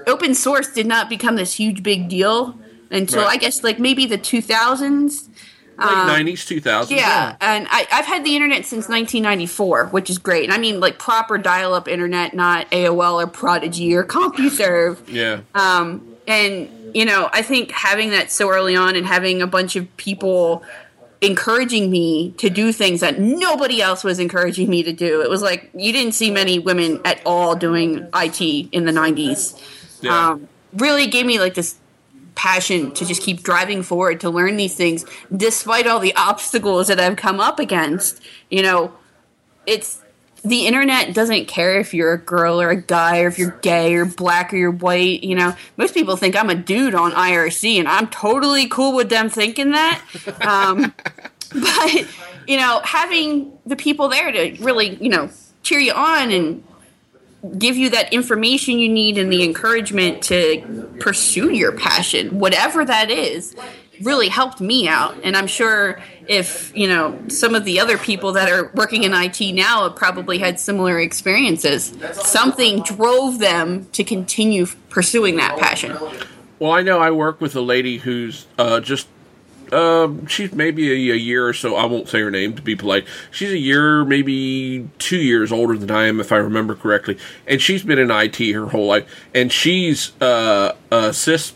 open 0.08 0.34
source 0.34 0.72
did 0.72 0.88
not 0.88 1.10
become 1.10 1.36
this 1.36 1.54
huge 1.54 1.84
big 1.84 2.08
deal 2.08 2.58
until 2.92 3.24
Right. 3.24 3.30
I 3.32 3.38
guess 3.38 3.64
like 3.64 3.80
maybe 3.80 4.06
the 4.06 4.18
2000s. 4.18 5.28
Like 5.78 6.08
nineties, 6.08 6.44
two 6.46 6.60
thousands. 6.60 7.00
Yeah, 7.00 7.38
and 7.40 7.66
I, 7.70 7.88
I've 7.90 8.06
had 8.06 8.26
the 8.26 8.36
internet 8.36 8.66
since 8.66 8.90
1994, 8.90 9.86
which 9.86 10.10
is 10.10 10.18
great. 10.18 10.44
And 10.44 10.52
I 10.52 10.58
mean, 10.58 10.82
like 10.82 11.00
proper 11.00 11.38
dial-up 11.38 11.88
internet, 11.88 12.34
not 12.34 12.70
AOL 12.72 13.24
or 13.24 13.28
Prodigy 13.28 13.96
or 13.96 14.04
CompuServe. 14.04 14.98
Yeah. 15.08 15.40
Um, 15.56 16.18
and 16.28 16.70
you 16.94 17.06
know, 17.06 17.30
I 17.32 17.44
think 17.44 17.72
having 17.72 18.10
that 18.10 18.30
so 18.30 18.50
early 18.50 18.76
on 18.76 18.98
and 18.98 19.06
having 19.06 19.42
a 19.42 19.48
bunch 19.48 19.78
of 19.78 19.96
people 19.96 20.64
encouraging 21.22 21.90
me 21.90 22.32
to 22.32 22.50
do 22.50 22.72
things 22.72 23.00
that 23.02 23.20
nobody 23.20 23.82
else 23.82 24.04
was 24.04 24.20
encouraging 24.20 24.70
me 24.70 24.84
to 24.84 24.92
do. 24.94 25.22
It 25.22 25.30
was 25.30 25.42
like 25.42 25.70
you 25.74 25.92
didn't 25.94 26.14
see 26.14 26.30
many 26.32 26.60
women 26.60 27.00
at 27.06 27.22
all 27.26 27.56
doing 27.56 28.08
IT 28.14 28.42
in 28.42 28.86
the 28.86 28.92
90s. 28.92 29.58
Yeah. 30.02 30.32
Um, 30.32 30.50
really 30.74 31.08
gave 31.08 31.26
me 31.26 31.40
like 31.40 31.54
this 31.54 31.76
passion 32.40 32.90
to 32.94 33.06
just 33.06 33.22
keep 33.22 33.44
driving 33.44 33.84
forward 33.84 34.22
to 34.22 34.30
learn 34.30 34.56
these 34.56 34.74
things 34.74 35.04
despite 35.36 35.86
all 35.86 36.00
the 36.00 36.16
obstacles 36.16 36.88
that 36.88 36.98
I've 36.98 37.18
come 37.18 37.42
up 37.42 37.60
against. 37.60 38.22
You 38.50 38.64
know, 38.64 38.94
it's 39.68 40.02
the 40.46 40.66
internet 40.66 41.14
doesn't 41.14 41.50
care 41.50 41.82
if 41.82 41.94
you're 41.94 42.14
a 42.14 42.18
girl 42.18 42.62
or 42.62 42.70
a 42.70 42.82
guy 42.82 43.24
or 43.24 43.28
if 43.28 43.38
you're 43.38 43.60
gay 43.62 43.94
or 43.96 44.06
black 44.06 44.54
or 44.54 44.56
you're 44.56 44.72
white. 44.72 45.22
You 45.22 45.36
know, 45.36 45.54
most 45.76 45.94
people 45.94 46.16
think 46.16 46.38
I'm 46.38 46.50
a 46.50 46.56
dude 46.56 46.96
on 46.96 47.12
IRC, 47.12 47.78
and 47.78 47.90
I'm 47.90 48.08
totally 48.08 48.70
cool 48.70 48.96
with 48.96 49.10
them 49.10 49.30
thinking 49.30 49.72
that. 49.72 50.02
Um, 50.40 50.96
but 51.54 52.08
you 52.48 52.56
know, 52.56 52.80
having 52.86 53.52
the 53.66 53.76
people 53.76 54.08
there 54.08 54.32
to 54.32 54.64
really, 54.64 54.96
you 54.96 55.10
know, 55.10 55.30
cheer 55.62 55.80
you 55.80 55.92
on 55.92 56.32
and 56.32 56.64
give 57.58 57.78
you 57.78 57.90
that 57.92 58.14
information 58.14 58.80
you 58.80 58.90
need 58.90 59.18
and 59.18 59.32
the 59.32 59.44
encouragement 59.44 60.24
to 60.24 60.90
pursue 61.00 61.54
your 61.54 61.72
passion, 61.72 62.40
whatever 62.40 62.84
that 62.84 63.10
is, 63.10 63.56
really 64.02 64.30
helped 64.30 64.62
me 64.62 64.88
out. 64.88 65.16
And 65.24 65.36
I'm 65.36 65.48
sure 65.48 66.02
if, 66.28 66.76
you 66.76 66.88
know, 66.88 67.18
some 67.28 67.56
of 67.56 67.66
the 67.66 67.80
other 67.80 67.98
people 67.98 68.34
that 68.34 68.50
are 68.50 68.72
working 68.74 69.04
in 69.04 69.14
IT 69.14 69.54
now 69.54 69.84
have 69.84 69.96
probably 69.96 70.38
had 70.38 70.60
similar 70.60 71.00
experiences, 71.00 71.94
something 72.14 72.82
drove 72.84 73.40
them 73.40 73.86
to 73.92 74.04
continue 74.04 74.66
pursuing 74.90 75.38
that 75.38 75.58
passion. 75.58 75.98
Well, 76.60 76.72
I 76.72 76.82
know 76.82 77.00
I 77.00 77.12
work 77.12 77.40
with 77.42 77.56
a 77.56 77.62
lady 77.62 77.98
who's 77.98 78.48
uh, 78.58 78.80
just. 78.82 79.08
Um, 79.74 80.26
she's 80.28 80.54
maybe 80.54 81.10
a, 81.10 81.14
a 81.14 81.18
year 81.18 81.48
or 81.48 81.54
so. 81.54 81.76
I 81.76 81.86
won't 81.86 82.10
say 82.10 82.22
her 82.22 82.32
name 82.32 82.56
to 82.56 82.62
be 82.62 82.76
polite. 82.76 83.06
She's 83.32 83.52
a 83.52 83.58
year, 83.58 84.04
maybe 84.06 84.90
two 85.00 85.18
years 85.18 85.52
older 85.52 85.78
than 85.78 85.92
I 85.92 86.06
am, 86.06 86.20
if 86.20 86.32
I 86.32 86.38
remember 86.38 86.76
correctly. 86.76 87.18
And 87.48 87.62
she's 87.62 87.84
been 87.84 88.00
in 88.00 88.12
IT 88.12 88.38
her 88.54 88.68
whole 88.68 88.88
life. 88.88 89.28
And 89.34 89.52
she's 89.52 90.20
uh, 90.22 90.76
a 90.92 91.10
CISP, 91.10 91.54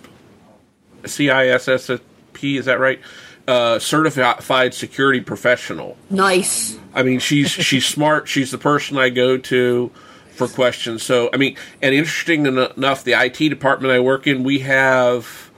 C 1.05 1.29
I 1.29 1.47
S 1.47 1.67
S 1.67 1.91
P, 2.33 2.57
is 2.57 2.65
that 2.65 2.79
right? 2.79 2.99
Uh, 3.47 3.77
certified 3.77 4.73
security 4.73 5.19
professional. 5.19 5.97
Nice. 6.09 6.79
I 6.93 7.03
mean, 7.03 7.19
she's 7.19 7.51
she's 7.51 7.85
smart. 7.85 8.29
She's 8.29 8.51
the 8.51 8.57
person 8.57 8.97
I 8.97 9.09
go 9.09 9.37
to 9.37 9.91
for 10.33 10.47
questions. 10.47 11.03
So, 11.03 11.29
I 11.33 11.37
mean, 11.37 11.57
and 11.81 11.93
interesting 11.93 12.45
enough, 12.45 13.03
the 13.03 13.13
IT 13.13 13.37
department 13.49 13.93
I 13.93 13.99
work 13.99 14.27
in, 14.27 14.43
we 14.43 14.59
have 14.59 15.51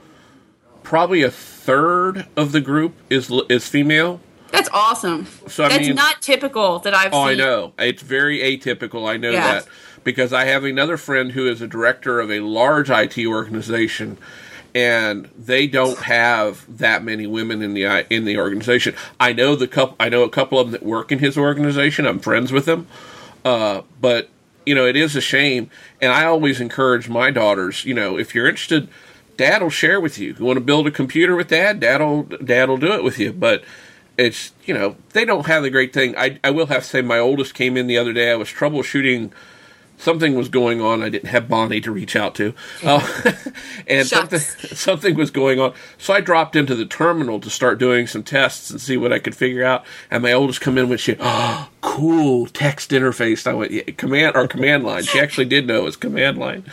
probably 0.82 1.22
a 1.22 1.30
third 1.66 2.26
of 2.36 2.52
the 2.52 2.60
group 2.60 2.94
is 3.10 3.30
is 3.48 3.66
female. 3.66 4.20
That's 4.52 4.68
awesome. 4.72 5.26
So, 5.48 5.64
I 5.64 5.68
That's 5.68 5.88
mean- 5.88 5.96
not 5.96 6.22
typical 6.22 6.78
that 6.78 6.94
I've 6.94 7.12
Oh, 7.12 7.24
I 7.24 7.34
know. 7.34 7.72
It's 7.78 8.02
very 8.02 8.38
atypical. 8.38 9.06
I 9.08 9.16
know 9.16 9.30
Yeah. 9.32 9.40
that 9.54 9.66
because 10.04 10.32
I 10.32 10.44
have 10.44 10.62
another 10.64 10.96
friend 10.96 11.32
who 11.32 11.48
is 11.48 11.60
a 11.60 11.66
director 11.66 12.20
of 12.20 12.30
a 12.30 12.38
large 12.40 12.88
IT 12.88 13.26
organization, 13.26 14.16
and 14.74 15.28
they 15.36 15.66
don't 15.66 15.98
have 15.98 16.64
that 16.78 17.02
many 17.02 17.26
women 17.26 17.60
in 17.60 17.74
the 17.74 18.06
in 18.08 18.24
the 18.24 18.38
organization. 18.38 18.94
I 19.18 19.32
know 19.32 19.56
the 19.56 19.66
couple. 19.66 19.96
I 19.98 20.08
know 20.08 20.22
a 20.22 20.30
couple 20.30 20.60
of 20.60 20.66
them 20.70 20.72
that 20.80 20.84
work 20.86 21.10
in 21.10 21.18
his 21.18 21.36
organization. 21.36 22.06
I'm 22.06 22.20
friends 22.20 22.52
with 22.52 22.66
them, 22.66 22.86
uh, 23.44 23.80
but 24.00 24.28
you 24.64 24.74
know 24.76 24.86
it 24.86 24.94
is 24.96 25.16
a 25.16 25.20
shame. 25.20 25.70
And 26.00 26.12
I 26.12 26.24
always 26.24 26.60
encourage 26.60 27.08
my 27.08 27.32
daughters. 27.32 27.84
You 27.84 27.94
know, 27.94 28.16
if 28.16 28.34
you're 28.34 28.48
interested. 28.48 28.86
Dad 29.36 29.62
will 29.62 29.70
share 29.70 30.00
with 30.00 30.18
you. 30.18 30.34
You 30.38 30.44
want 30.44 30.56
to 30.56 30.64
build 30.64 30.86
a 30.86 30.90
computer 30.90 31.36
with 31.36 31.48
dad? 31.48 31.80
Dad'll 31.80 32.24
dad'll 32.24 32.78
do 32.78 32.92
it 32.92 33.04
with 33.04 33.18
you. 33.18 33.32
But 33.32 33.64
it's 34.16 34.52
you 34.64 34.74
know 34.74 34.96
they 35.12 35.24
don't 35.24 35.46
have 35.46 35.62
the 35.62 35.70
great 35.70 35.92
thing. 35.92 36.16
I 36.16 36.38
I 36.42 36.50
will 36.50 36.66
have 36.66 36.82
to 36.82 36.88
say 36.88 37.02
my 37.02 37.18
oldest 37.18 37.54
came 37.54 37.76
in 37.76 37.86
the 37.86 37.98
other 37.98 38.12
day. 38.12 38.30
I 38.30 38.36
was 38.36 38.48
troubleshooting. 38.48 39.32
Something 39.98 40.34
was 40.34 40.50
going 40.50 40.82
on. 40.82 41.02
I 41.02 41.08
didn't 41.08 41.30
have 41.30 41.48
Bonnie 41.48 41.80
to 41.80 41.90
reach 41.90 42.16
out 42.16 42.34
to, 42.34 42.52
uh, 42.84 43.32
and 43.86 44.06
something 44.06 44.38
Shucks. 44.38 44.78
something 44.78 45.14
was 45.14 45.30
going 45.30 45.58
on. 45.58 45.72
So 45.96 46.12
I 46.12 46.20
dropped 46.20 46.54
into 46.54 46.74
the 46.74 46.84
terminal 46.84 47.40
to 47.40 47.48
start 47.48 47.78
doing 47.78 48.06
some 48.06 48.22
tests 48.22 48.70
and 48.70 48.78
see 48.78 48.98
what 48.98 49.10
I 49.10 49.18
could 49.18 49.34
figure 49.34 49.64
out. 49.64 49.86
And 50.10 50.22
my 50.22 50.34
oldest 50.34 50.60
come 50.60 50.76
in 50.76 50.90
with 50.90 51.00
she, 51.00 51.16
oh, 51.18 51.70
cool 51.80 52.46
text 52.46 52.90
interface. 52.90 53.46
I 53.46 53.54
went 53.54 53.72
yeah, 53.72 53.84
command 53.96 54.36
or 54.36 54.46
command 54.46 54.84
line. 54.84 55.04
She 55.04 55.18
actually 55.26 55.46
did 55.46 55.66
know 55.66 55.78
it 55.78 55.84
was 55.84 55.96
command 55.96 56.36
line, 56.36 56.64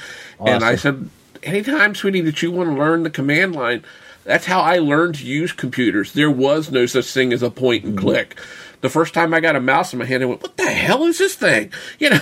and 0.46 0.62
I 0.62 0.76
said, 0.76 1.10
anytime, 1.44 1.96
sweetie, 1.96 2.22
that 2.22 2.42
you 2.42 2.52
want 2.52 2.70
to 2.70 2.76
learn 2.76 3.04
the 3.04 3.10
command 3.10 3.56
line, 3.56 3.84
that's 4.24 4.46
how 4.46 4.62
I 4.62 4.78
learned 4.78 5.16
to 5.16 5.26
use 5.26 5.52
computers. 5.52 6.14
There 6.14 6.32
was 6.32 6.72
no 6.72 6.86
such 6.86 7.12
thing 7.12 7.34
as 7.34 7.44
a 7.44 7.50
point 7.50 7.84
and 7.84 7.98
mm-hmm. 7.98 8.06
click. 8.06 8.40
The 8.82 8.90
first 8.90 9.14
time 9.14 9.34
I 9.34 9.40
got 9.40 9.56
a 9.56 9.62
mouse 9.62 9.94
in 9.94 10.00
my 10.00 10.06
hand, 10.06 10.24
I 10.24 10.26
went, 10.26 10.42
"What 10.42 10.58
the 10.58 10.72
hell 10.72 11.04
is 11.04 11.18
this 11.18 11.36
thing?" 11.36 11.72
You 12.00 12.12
know, 12.12 12.20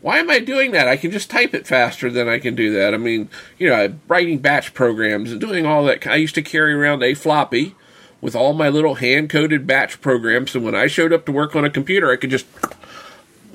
why 0.00 0.18
am 0.18 0.30
I 0.30 0.38
doing 0.38 0.72
that? 0.72 0.88
I 0.88 0.96
can 0.96 1.10
just 1.10 1.30
type 1.30 1.54
it 1.54 1.66
faster 1.66 2.10
than 2.10 2.28
I 2.28 2.38
can 2.38 2.54
do 2.54 2.72
that. 2.74 2.94
I 2.94 2.96
mean, 2.96 3.28
you 3.58 3.68
know, 3.68 3.94
writing 4.06 4.38
batch 4.38 4.74
programs 4.74 5.32
and 5.32 5.40
doing 5.40 5.66
all 5.66 5.84
that. 5.84 6.06
I 6.06 6.16
used 6.16 6.34
to 6.36 6.42
carry 6.42 6.74
around 6.74 7.02
a 7.02 7.14
floppy 7.14 7.74
with 8.20 8.34
all 8.34 8.52
my 8.52 8.68
little 8.68 8.96
hand 8.96 9.30
coded 9.30 9.66
batch 9.66 10.00
programs, 10.00 10.54
and 10.54 10.64
when 10.64 10.74
I 10.74 10.88
showed 10.88 11.12
up 11.12 11.24
to 11.26 11.32
work 11.32 11.54
on 11.54 11.64
a 11.64 11.70
computer, 11.70 12.10
I 12.10 12.16
could 12.16 12.30
just 12.30 12.46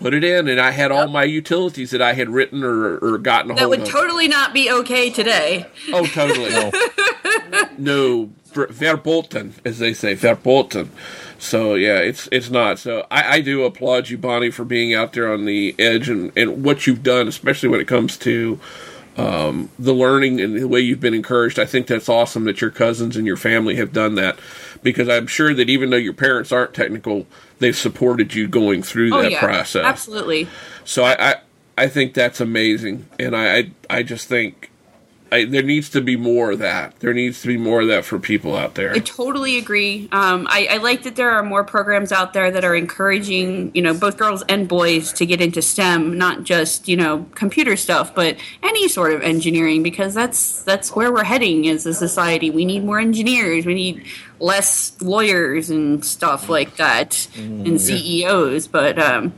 put 0.04 0.14
it 0.14 0.24
in, 0.26 0.50
and 0.50 0.60
I 0.60 0.72
had 0.72 0.92
all 0.92 1.08
my 1.08 1.24
utilities 1.24 1.92
that 1.92 2.02
I 2.02 2.12
had 2.12 2.30
written 2.30 2.62
or, 2.62 2.98
or 2.98 3.18
gotten 3.18 3.52
a 3.52 3.54
That 3.54 3.62
hold 3.62 3.70
would 3.70 3.82
of. 3.84 3.88
totally 3.88 4.28
not 4.28 4.54
be 4.54 4.70
okay 4.70 5.10
today. 5.10 5.66
Oh, 5.94 6.06
totally. 6.06 6.52
no, 7.78 8.30
ver- 8.54 8.68
verboten, 8.68 9.54
as 9.64 9.80
they 9.80 9.94
say, 9.94 10.14
verboten. 10.14 10.92
So 11.40 11.76
yeah, 11.76 12.00
it's 12.00 12.28
it's 12.34 12.50
not. 12.50 12.80
So 12.80 13.08
I, 13.10 13.36
I 13.36 13.42
do 13.42 13.64
applaud 13.64 14.10
you, 14.10 14.18
Bonnie, 14.18 14.52
for 14.52 14.66
being 14.66 14.94
out 14.94 15.14
there 15.14 15.32
on 15.32 15.46
the 15.46 15.74
edge 15.80 16.10
and, 16.10 16.34
and 16.38 16.66
what 16.66 16.86
you've 16.86 17.04
done, 17.04 17.30
especially 17.30 17.70
when 17.70 17.80
it 17.80 17.88
comes 17.88 18.18
to 18.18 18.60
um, 19.16 19.70
the 19.80 19.94
learning 19.94 20.42
and 20.42 20.58
the 20.58 20.68
way 20.68 20.82
you've 20.82 21.00
been 21.00 21.14
encouraged. 21.14 21.60
I 21.60 21.66
think 21.66 21.88
that's 21.88 22.10
awesome 22.10 22.44
that 22.44 22.60
your 22.60 22.72
cousins 22.72 23.16
and 23.16 23.26
your 23.26 23.38
family 23.38 23.76
have 23.78 23.94
done 23.94 24.16
that, 24.16 24.38
because 24.84 25.10
I'm 25.10 25.28
sure 25.28 25.54
that 25.54 25.70
even 25.70 25.90
though 25.90 25.98
your 25.98 26.14
parents 26.14 26.52
aren't 26.52 26.74
technical, 26.74 27.26
they've 27.60 27.76
supported 27.76 28.36
you 28.36 28.48
going 28.48 28.84
through 28.84 29.14
Oh 29.14 29.22
that 29.22 29.32
yeah, 29.32 29.40
process. 29.40 29.84
absolutely. 29.86 30.48
So 30.86 31.04
I, 31.04 31.32
I 31.32 31.36
I 31.78 31.88
think 31.88 32.14
that's 32.14 32.40
amazing, 32.40 33.08
and 33.18 33.36
I 33.36 33.58
I, 33.58 33.72
I 33.90 34.04
just 34.04 34.28
think 34.28 34.70
I, 35.34 35.46
there 35.46 35.64
needs 35.64 35.90
to 35.90 36.02
be 36.02 36.16
more 36.16 36.52
of 36.52 36.60
that. 36.60 37.00
There 37.00 37.12
needs 37.12 37.42
to 37.42 37.48
be 37.48 37.58
more 37.58 37.82
of 37.82 37.88
that 37.88 38.06
for 38.06 38.20
people 38.20 38.56
out 38.56 38.76
there. 38.76 38.92
I 38.94 39.00
totally 39.00 39.58
agree. 39.58 40.08
Um, 40.12 40.46
I, 40.48 40.68
I 40.70 40.78
like 40.78 41.04
that 41.04 41.16
there 41.16 41.32
are 41.32 41.42
more 41.42 41.64
programs 41.64 42.12
out 42.12 42.34
there 42.34 42.52
that 42.52 42.64
are 42.64 42.76
encouraging, 42.76 43.72
you 43.74 43.82
know, 43.82 43.96
both 43.96 44.18
girls 44.18 44.44
and 44.48 44.68
boys 44.68 45.12
to 45.14 45.26
get 45.26 45.42
into 45.42 45.60
STEM, 45.60 46.20
not 46.20 46.44
just 46.44 46.88
you 46.88 46.96
know 46.96 47.26
computer 47.34 47.76
stuff, 47.76 48.14
but 48.14 48.38
any 48.62 48.88
sort 48.88 49.12
of 49.12 49.24
engineering, 49.24 49.82
because 49.82 50.14
that's 50.14 50.62
that's 50.62 50.96
where 50.96 51.12
we're 51.12 51.24
heading 51.24 51.68
as 51.68 51.88
a 51.88 51.96
society. 51.96 52.52
We 52.52 52.64
need 52.64 52.84
more 52.84 53.00
engineers. 53.00 53.66
We 53.66 53.74
need 53.74 54.06
less 54.40 55.02
lawyers 55.02 55.72
and 55.72 56.06
stuff 56.06 56.48
like 56.48 56.76
that, 56.76 57.28
and 57.36 57.82
CEOs. 57.82 58.68
But 58.68 59.00
um, 59.00 59.34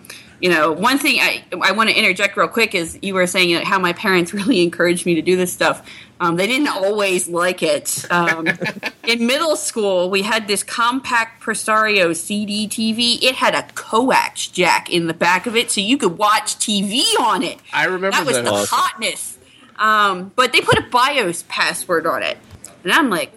you 0.46 0.52
know, 0.52 0.72
one 0.72 1.00
thing 1.00 1.18
I 1.20 1.44
I 1.60 1.72
want 1.72 1.90
to 1.90 1.96
interject 1.98 2.38
real 2.38 2.48
quick 2.48 2.76
is 2.76 3.00
you 3.02 3.16
were 3.16 3.26
saying 3.26 3.66
how 3.66 3.80
my 3.80 3.94
parents 3.94 4.32
really 4.40 4.62
encouraged 4.62 5.04
me 5.04 5.16
to 5.16 5.22
do 5.24 5.36
this 5.36 5.52
stuff. 5.52 5.90
Um, 6.20 6.36
they 6.36 6.46
didn't 6.46 6.68
always 6.68 7.28
like 7.28 7.64
it. 7.64 8.06
Um, 8.12 8.48
in 9.08 9.26
middle 9.26 9.56
school, 9.56 10.12
we 10.12 10.22
had 10.22 10.48
this 10.48 10.64
Compaq 10.64 11.40
Presario 11.42 12.16
CD 12.16 12.68
TV. 12.68 13.24
It 13.24 13.34
had 13.34 13.56
a 13.56 13.64
coax 13.74 14.46
jack 14.46 14.88
in 14.92 15.08
the 15.08 15.16
back 15.16 15.48
of 15.48 15.56
it, 15.56 15.72
so 15.72 15.82
you 15.82 15.98
could 15.98 16.20
watch 16.20 16.58
TV 16.58 17.02
on 17.20 17.42
it. 17.42 17.58
I 17.74 17.86
remember 17.86 18.12
that 18.12 18.28
was 18.28 18.36
that. 18.36 18.46
the 18.46 18.52
Awesome. 18.52 18.78
hotness. 18.78 19.40
Um, 19.80 20.32
but 20.36 20.54
they 20.54 20.62
put 20.62 20.78
a 20.78 20.84
BIOS 20.84 21.44
password 21.48 22.06
on 22.06 22.22
it, 22.22 22.38
and 22.84 22.94
I'm 22.94 23.10
like, 23.10 23.32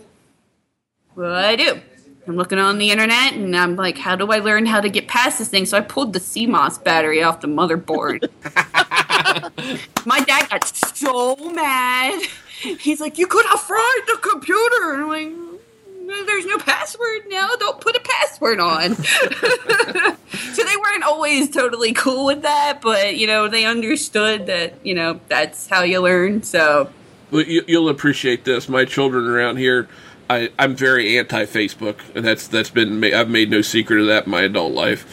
what 1.14 1.24
do 1.24 1.32
I 1.32 1.56
do? 1.56 1.80
I'm 2.28 2.36
looking 2.36 2.58
on 2.58 2.76
the 2.76 2.90
internet 2.90 3.32
and 3.32 3.56
I'm 3.56 3.74
like, 3.74 3.96
how 3.96 4.14
do 4.14 4.30
I 4.30 4.38
learn 4.40 4.66
how 4.66 4.82
to 4.82 4.90
get 4.90 5.08
past 5.08 5.38
this 5.38 5.48
thing? 5.48 5.64
So 5.64 5.78
I 5.78 5.80
pulled 5.80 6.12
the 6.12 6.18
CMOS 6.18 6.82
battery 6.84 7.22
off 7.22 7.40
the 7.40 7.48
motherboard. 7.48 8.28
My 10.06 10.20
dad 10.20 10.50
got 10.50 10.66
so 10.66 11.36
mad. 11.36 12.22
He's 12.60 13.00
like, 13.00 13.16
you 13.16 13.26
could 13.26 13.46
have 13.46 13.60
fried 13.60 14.02
the 14.06 14.18
computer. 14.20 14.92
And 14.92 15.02
I'm 15.04 15.08
like, 15.08 16.26
there's 16.26 16.44
no 16.44 16.58
password 16.58 17.22
now. 17.28 17.48
Don't 17.58 17.80
put 17.80 17.96
a 17.96 18.00
password 18.00 18.60
on. 18.60 18.94
so 18.96 20.64
they 20.64 20.76
weren't 20.76 21.04
always 21.04 21.50
totally 21.50 21.92
cool 21.94 22.26
with 22.26 22.42
that, 22.42 22.80
but 22.82 23.16
you 23.16 23.26
know, 23.26 23.48
they 23.48 23.64
understood 23.64 24.46
that, 24.46 24.74
you 24.84 24.94
know, 24.94 25.20
that's 25.28 25.66
how 25.66 25.82
you 25.82 26.00
learn. 26.00 26.42
So 26.42 26.90
Well, 27.30 27.42
you, 27.42 27.64
you'll 27.66 27.88
appreciate 27.88 28.44
this. 28.44 28.68
My 28.68 28.84
children 28.84 29.26
around 29.26 29.56
here, 29.56 29.88
I, 30.30 30.50
I'm 30.58 30.74
very 30.76 31.18
anti 31.18 31.44
Facebook, 31.46 31.96
and 32.14 32.24
that's 32.24 32.46
that's 32.48 32.70
been 32.70 33.00
ma- 33.00 33.08
I've 33.08 33.30
made 33.30 33.50
no 33.50 33.62
secret 33.62 34.00
of 34.00 34.06
that 34.06 34.26
in 34.26 34.30
my 34.30 34.42
adult 34.42 34.72
life 34.72 35.06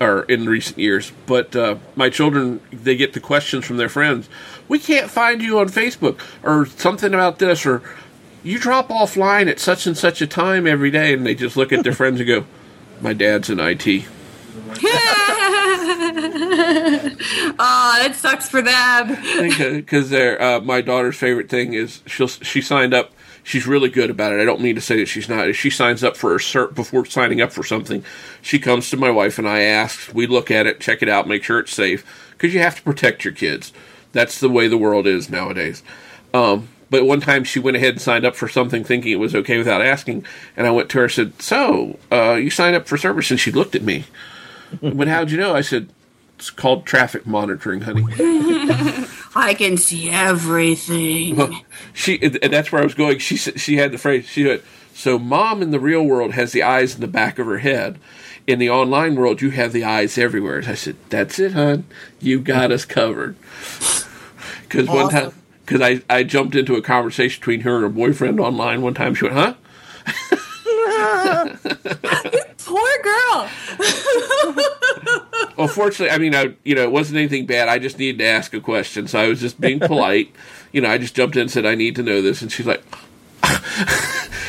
or 0.00 0.22
in 0.22 0.46
recent 0.46 0.78
years. 0.78 1.12
But 1.26 1.54
uh, 1.54 1.76
my 1.96 2.08
children, 2.08 2.60
they 2.72 2.96
get 2.96 3.12
the 3.12 3.20
questions 3.20 3.64
from 3.64 3.76
their 3.76 3.88
friends. 3.88 4.28
We 4.68 4.78
can't 4.78 5.10
find 5.10 5.42
you 5.42 5.58
on 5.58 5.68
Facebook, 5.68 6.20
or 6.42 6.66
something 6.66 7.12
about 7.12 7.38
this, 7.38 7.66
or 7.66 7.82
you 8.42 8.58
drop 8.58 8.88
offline 8.88 9.48
at 9.50 9.58
such 9.60 9.86
and 9.86 9.96
such 9.96 10.22
a 10.22 10.26
time 10.26 10.66
every 10.66 10.90
day, 10.90 11.12
and 11.12 11.26
they 11.26 11.34
just 11.34 11.56
look 11.56 11.72
at 11.72 11.82
their 11.84 11.92
friends 11.92 12.20
and 12.20 12.28
go, 12.28 12.44
"My 13.00 13.12
dad's 13.12 13.50
in 13.50 13.58
IT." 13.60 14.04
Oh, 17.58 17.96
that 18.02 18.14
sucks 18.14 18.48
for 18.48 18.62
them. 18.62 19.16
because 19.76 20.10
they're 20.10 20.40
uh, 20.40 20.60
my 20.60 20.80
daughter's 20.80 21.16
favorite 21.16 21.48
thing 21.48 21.74
is 21.74 22.02
she'll 22.06 22.28
she 22.28 22.60
signed 22.60 22.94
up. 22.94 23.12
She's 23.42 23.66
really 23.66 23.88
good 23.88 24.10
about 24.10 24.32
it. 24.32 24.40
I 24.40 24.44
don't 24.44 24.60
mean 24.60 24.74
to 24.74 24.80
say 24.80 24.98
that 24.98 25.06
she's 25.06 25.28
not. 25.28 25.48
If 25.48 25.56
she 25.56 25.70
signs 25.70 26.04
up 26.04 26.16
for 26.16 26.34
a 26.34 26.38
cert 26.38 26.74
before 26.74 27.06
signing 27.06 27.40
up 27.40 27.52
for 27.52 27.64
something, 27.64 28.04
she 28.42 28.58
comes 28.58 28.90
to 28.90 28.96
my 28.96 29.10
wife 29.10 29.38
and 29.38 29.48
I 29.48 29.60
ask. 29.60 30.12
We 30.14 30.26
look 30.26 30.50
at 30.50 30.66
it, 30.66 30.80
check 30.80 31.02
it 31.02 31.08
out, 31.08 31.26
make 31.26 31.42
sure 31.44 31.58
it's 31.58 31.72
safe 31.72 32.30
because 32.32 32.54
you 32.54 32.60
have 32.60 32.76
to 32.76 32.82
protect 32.82 33.24
your 33.24 33.34
kids. 33.34 33.72
That's 34.12 34.40
the 34.40 34.50
way 34.50 34.68
the 34.68 34.78
world 34.78 35.06
is 35.06 35.30
nowadays. 35.30 35.82
Um, 36.34 36.68
but 36.90 37.06
one 37.06 37.20
time 37.20 37.44
she 37.44 37.60
went 37.60 37.76
ahead 37.76 37.94
and 37.94 38.00
signed 38.00 38.24
up 38.24 38.34
for 38.34 38.48
something 38.48 38.82
thinking 38.82 39.12
it 39.12 39.16
was 39.20 39.34
okay 39.34 39.56
without 39.58 39.80
asking, 39.80 40.24
and 40.56 40.66
I 40.66 40.70
went 40.70 40.90
to 40.90 40.98
her 40.98 41.04
and 41.04 41.12
said, 41.12 41.40
"So 41.40 41.98
uh, 42.10 42.34
you 42.34 42.50
signed 42.50 42.74
up 42.76 42.88
for 42.88 42.96
service?" 42.96 43.30
And 43.30 43.38
she 43.38 43.52
looked 43.52 43.74
at 43.74 43.82
me. 43.82 44.04
but 44.82 45.06
how'd 45.08 45.30
you 45.30 45.38
know? 45.38 45.54
I 45.54 45.60
said, 45.60 45.90
"It's 46.36 46.50
called 46.50 46.86
traffic 46.86 47.26
monitoring, 47.26 47.82
honey." 47.82 48.04
I 49.34 49.54
can 49.54 49.76
see 49.76 50.10
everything. 50.10 51.36
Well, 51.36 51.62
she 51.92 52.20
and 52.20 52.34
that's 52.52 52.72
where 52.72 52.82
I 52.82 52.84
was 52.84 52.94
going. 52.94 53.18
She 53.18 53.36
said- 53.36 53.60
she 53.60 53.76
had 53.76 53.92
the 53.92 53.98
phrase. 53.98 54.26
She 54.28 54.44
said, 54.44 54.62
"So, 54.94 55.18
mom 55.18 55.62
in 55.62 55.70
the 55.70 55.80
real 55.80 56.04
world 56.04 56.32
has 56.32 56.52
the 56.52 56.62
eyes 56.62 56.94
in 56.96 57.00
the 57.00 57.06
back 57.06 57.38
of 57.38 57.46
her 57.46 57.58
head. 57.58 57.98
In 58.46 58.58
the 58.58 58.70
online 58.70 59.14
world, 59.14 59.40
you 59.40 59.50
have 59.50 59.72
the 59.72 59.84
eyes 59.84 60.18
everywhere." 60.18 60.62
I 60.66 60.74
said, 60.74 60.96
"That's 61.10 61.38
it, 61.38 61.52
hon. 61.52 61.84
You 62.20 62.40
got 62.40 62.72
us 62.72 62.84
covered." 62.84 63.36
Because 64.62 64.86
one 64.86 65.10
time, 65.10 65.32
because 65.66 65.80
I 65.82 66.00
I 66.08 66.22
jumped 66.22 66.54
into 66.54 66.76
a 66.76 66.82
conversation 66.82 67.40
between 67.40 67.62
her 67.62 67.74
and 67.74 67.82
her 67.82 67.88
boyfriend 67.88 68.38
online 68.38 68.82
one 68.82 68.94
time. 68.94 69.16
She 69.16 69.24
went, 69.26 69.36
"Huh." 69.36 69.54
Poor 72.70 73.02
girl. 73.02 73.48
Well, 75.56 75.68
fortunately, 75.68 76.14
I 76.14 76.16
mean, 76.16 76.34
I 76.34 76.54
you 76.64 76.74
know, 76.74 76.84
it 76.84 76.90
wasn't 76.90 77.18
anything 77.18 77.44
bad. 77.44 77.68
I 77.68 77.78
just 77.78 77.98
needed 77.98 78.18
to 78.20 78.24
ask 78.24 78.54
a 78.54 78.60
question, 78.60 79.06
so 79.08 79.18
I 79.18 79.28
was 79.28 79.40
just 79.40 79.60
being 79.60 79.78
polite. 79.80 80.34
You 80.72 80.80
know, 80.80 80.88
I 80.88 80.96
just 80.96 81.14
jumped 81.14 81.36
in 81.36 81.42
and 81.42 81.50
said, 81.50 81.66
"I 81.66 81.74
need 81.74 81.96
to 81.96 82.02
know 82.02 82.22
this," 82.22 82.40
and 82.40 82.50
she's 82.50 82.66
like, 82.66 82.82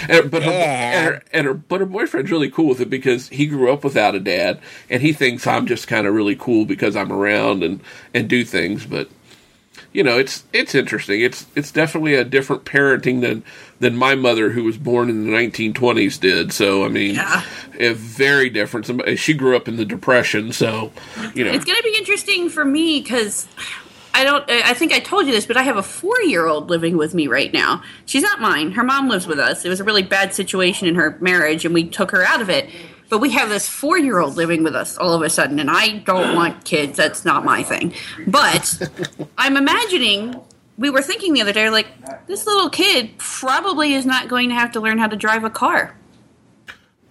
and, 0.07 0.31
but 0.31 0.43
her, 0.43 0.51
and, 0.51 1.05
her, 1.05 1.23
and 1.33 1.45
her 1.47 1.53
but 1.53 1.81
her 1.81 1.85
boyfriend's 1.85 2.31
really 2.31 2.49
cool 2.49 2.69
with 2.69 2.79
it 2.79 2.89
because 2.89 3.27
he 3.27 3.45
grew 3.45 3.73
up 3.73 3.83
without 3.83 4.15
a 4.15 4.21
dad, 4.21 4.61
and 4.89 5.01
he 5.01 5.11
thinks 5.11 5.45
I'm 5.45 5.67
just 5.67 5.89
kind 5.89 6.07
of 6.07 6.13
really 6.13 6.35
cool 6.37 6.63
because 6.63 6.95
I'm 6.95 7.11
around 7.11 7.63
and 7.63 7.81
and 8.13 8.29
do 8.29 8.45
things, 8.45 8.85
but. 8.85 9.09
You 9.93 10.03
know, 10.03 10.17
it's 10.17 10.43
it's 10.53 10.73
interesting. 10.73 11.19
It's 11.21 11.45
it's 11.55 11.69
definitely 11.71 12.13
a 12.15 12.23
different 12.23 12.63
parenting 12.63 13.19
than 13.21 13.43
than 13.79 13.97
my 13.97 14.15
mother, 14.15 14.51
who 14.51 14.63
was 14.63 14.77
born 14.77 15.09
in 15.09 15.25
the 15.25 15.31
1920s, 15.31 16.17
did. 16.19 16.53
So 16.53 16.85
I 16.85 16.87
mean, 16.87 17.15
Yeah. 17.15 17.43
a 17.77 17.93
very 17.93 18.49
different. 18.49 18.89
Eh, 19.05 19.15
she 19.15 19.33
grew 19.33 19.55
up 19.55 19.67
in 19.67 19.75
the 19.75 19.83
Depression, 19.85 20.53
so 20.53 20.91
you 21.35 21.43
know. 21.43 21.51
It's 21.51 21.65
going 21.65 21.77
to 21.77 21.83
be 21.83 21.95
interesting 21.97 22.49
for 22.49 22.63
me 22.63 23.01
because 23.01 23.47
I 24.13 24.23
don't. 24.23 24.49
Eh, 24.49 24.61
I 24.63 24.73
think 24.73 24.93
I 24.93 24.99
told 24.99 25.25
you 25.25 25.33
this, 25.33 25.45
but 25.45 25.57
I 25.57 25.63
have 25.63 25.75
a 25.75 25.83
four-year-old 25.83 26.69
living 26.69 26.95
with 26.95 27.13
me 27.13 27.27
right 27.27 27.51
now. 27.51 27.81
She's 28.05 28.23
not 28.23 28.39
mine. 28.39 28.71
Her 28.71 28.83
mom 28.83 29.09
lives 29.09 29.27
with 29.27 29.39
us. 29.39 29.65
It 29.65 29.69
was 29.69 29.81
a 29.81 29.83
really 29.83 30.03
bad 30.03 30.33
situation 30.33 30.87
in 30.87 30.95
her 30.95 31.17
marriage, 31.19 31.65
and 31.65 31.73
we 31.73 31.83
took 31.83 32.11
her 32.11 32.23
out 32.23 32.41
of 32.41 32.49
it. 32.49 32.69
But 33.11 33.19
we 33.19 33.31
have 33.31 33.49
this 33.49 33.67
four-year-old 33.67 34.37
living 34.37 34.63
with 34.63 34.73
us 34.73 34.97
all 34.97 35.13
of 35.13 35.21
a 35.21 35.29
sudden, 35.29 35.59
and 35.59 35.69
I 35.69 35.97
don't 35.97 36.33
want 36.33 36.63
kids. 36.63 36.95
That's 36.95 37.25
not 37.25 37.43
my 37.43 37.61
thing. 37.61 37.93
But 38.25 38.89
I'm 39.37 39.57
imagining. 39.57 40.39
We 40.77 40.89
were 40.89 41.01
thinking 41.01 41.33
the 41.33 41.41
other 41.41 41.51
day, 41.51 41.69
like 41.69 41.87
this 42.27 42.45
little 42.45 42.69
kid 42.69 43.17
probably 43.17 43.95
is 43.95 44.05
not 44.05 44.29
going 44.29 44.47
to 44.47 44.55
have 44.55 44.71
to 44.71 44.79
learn 44.79 44.97
how 44.97 45.07
to 45.07 45.17
drive 45.17 45.43
a 45.43 45.49
car. 45.49 45.93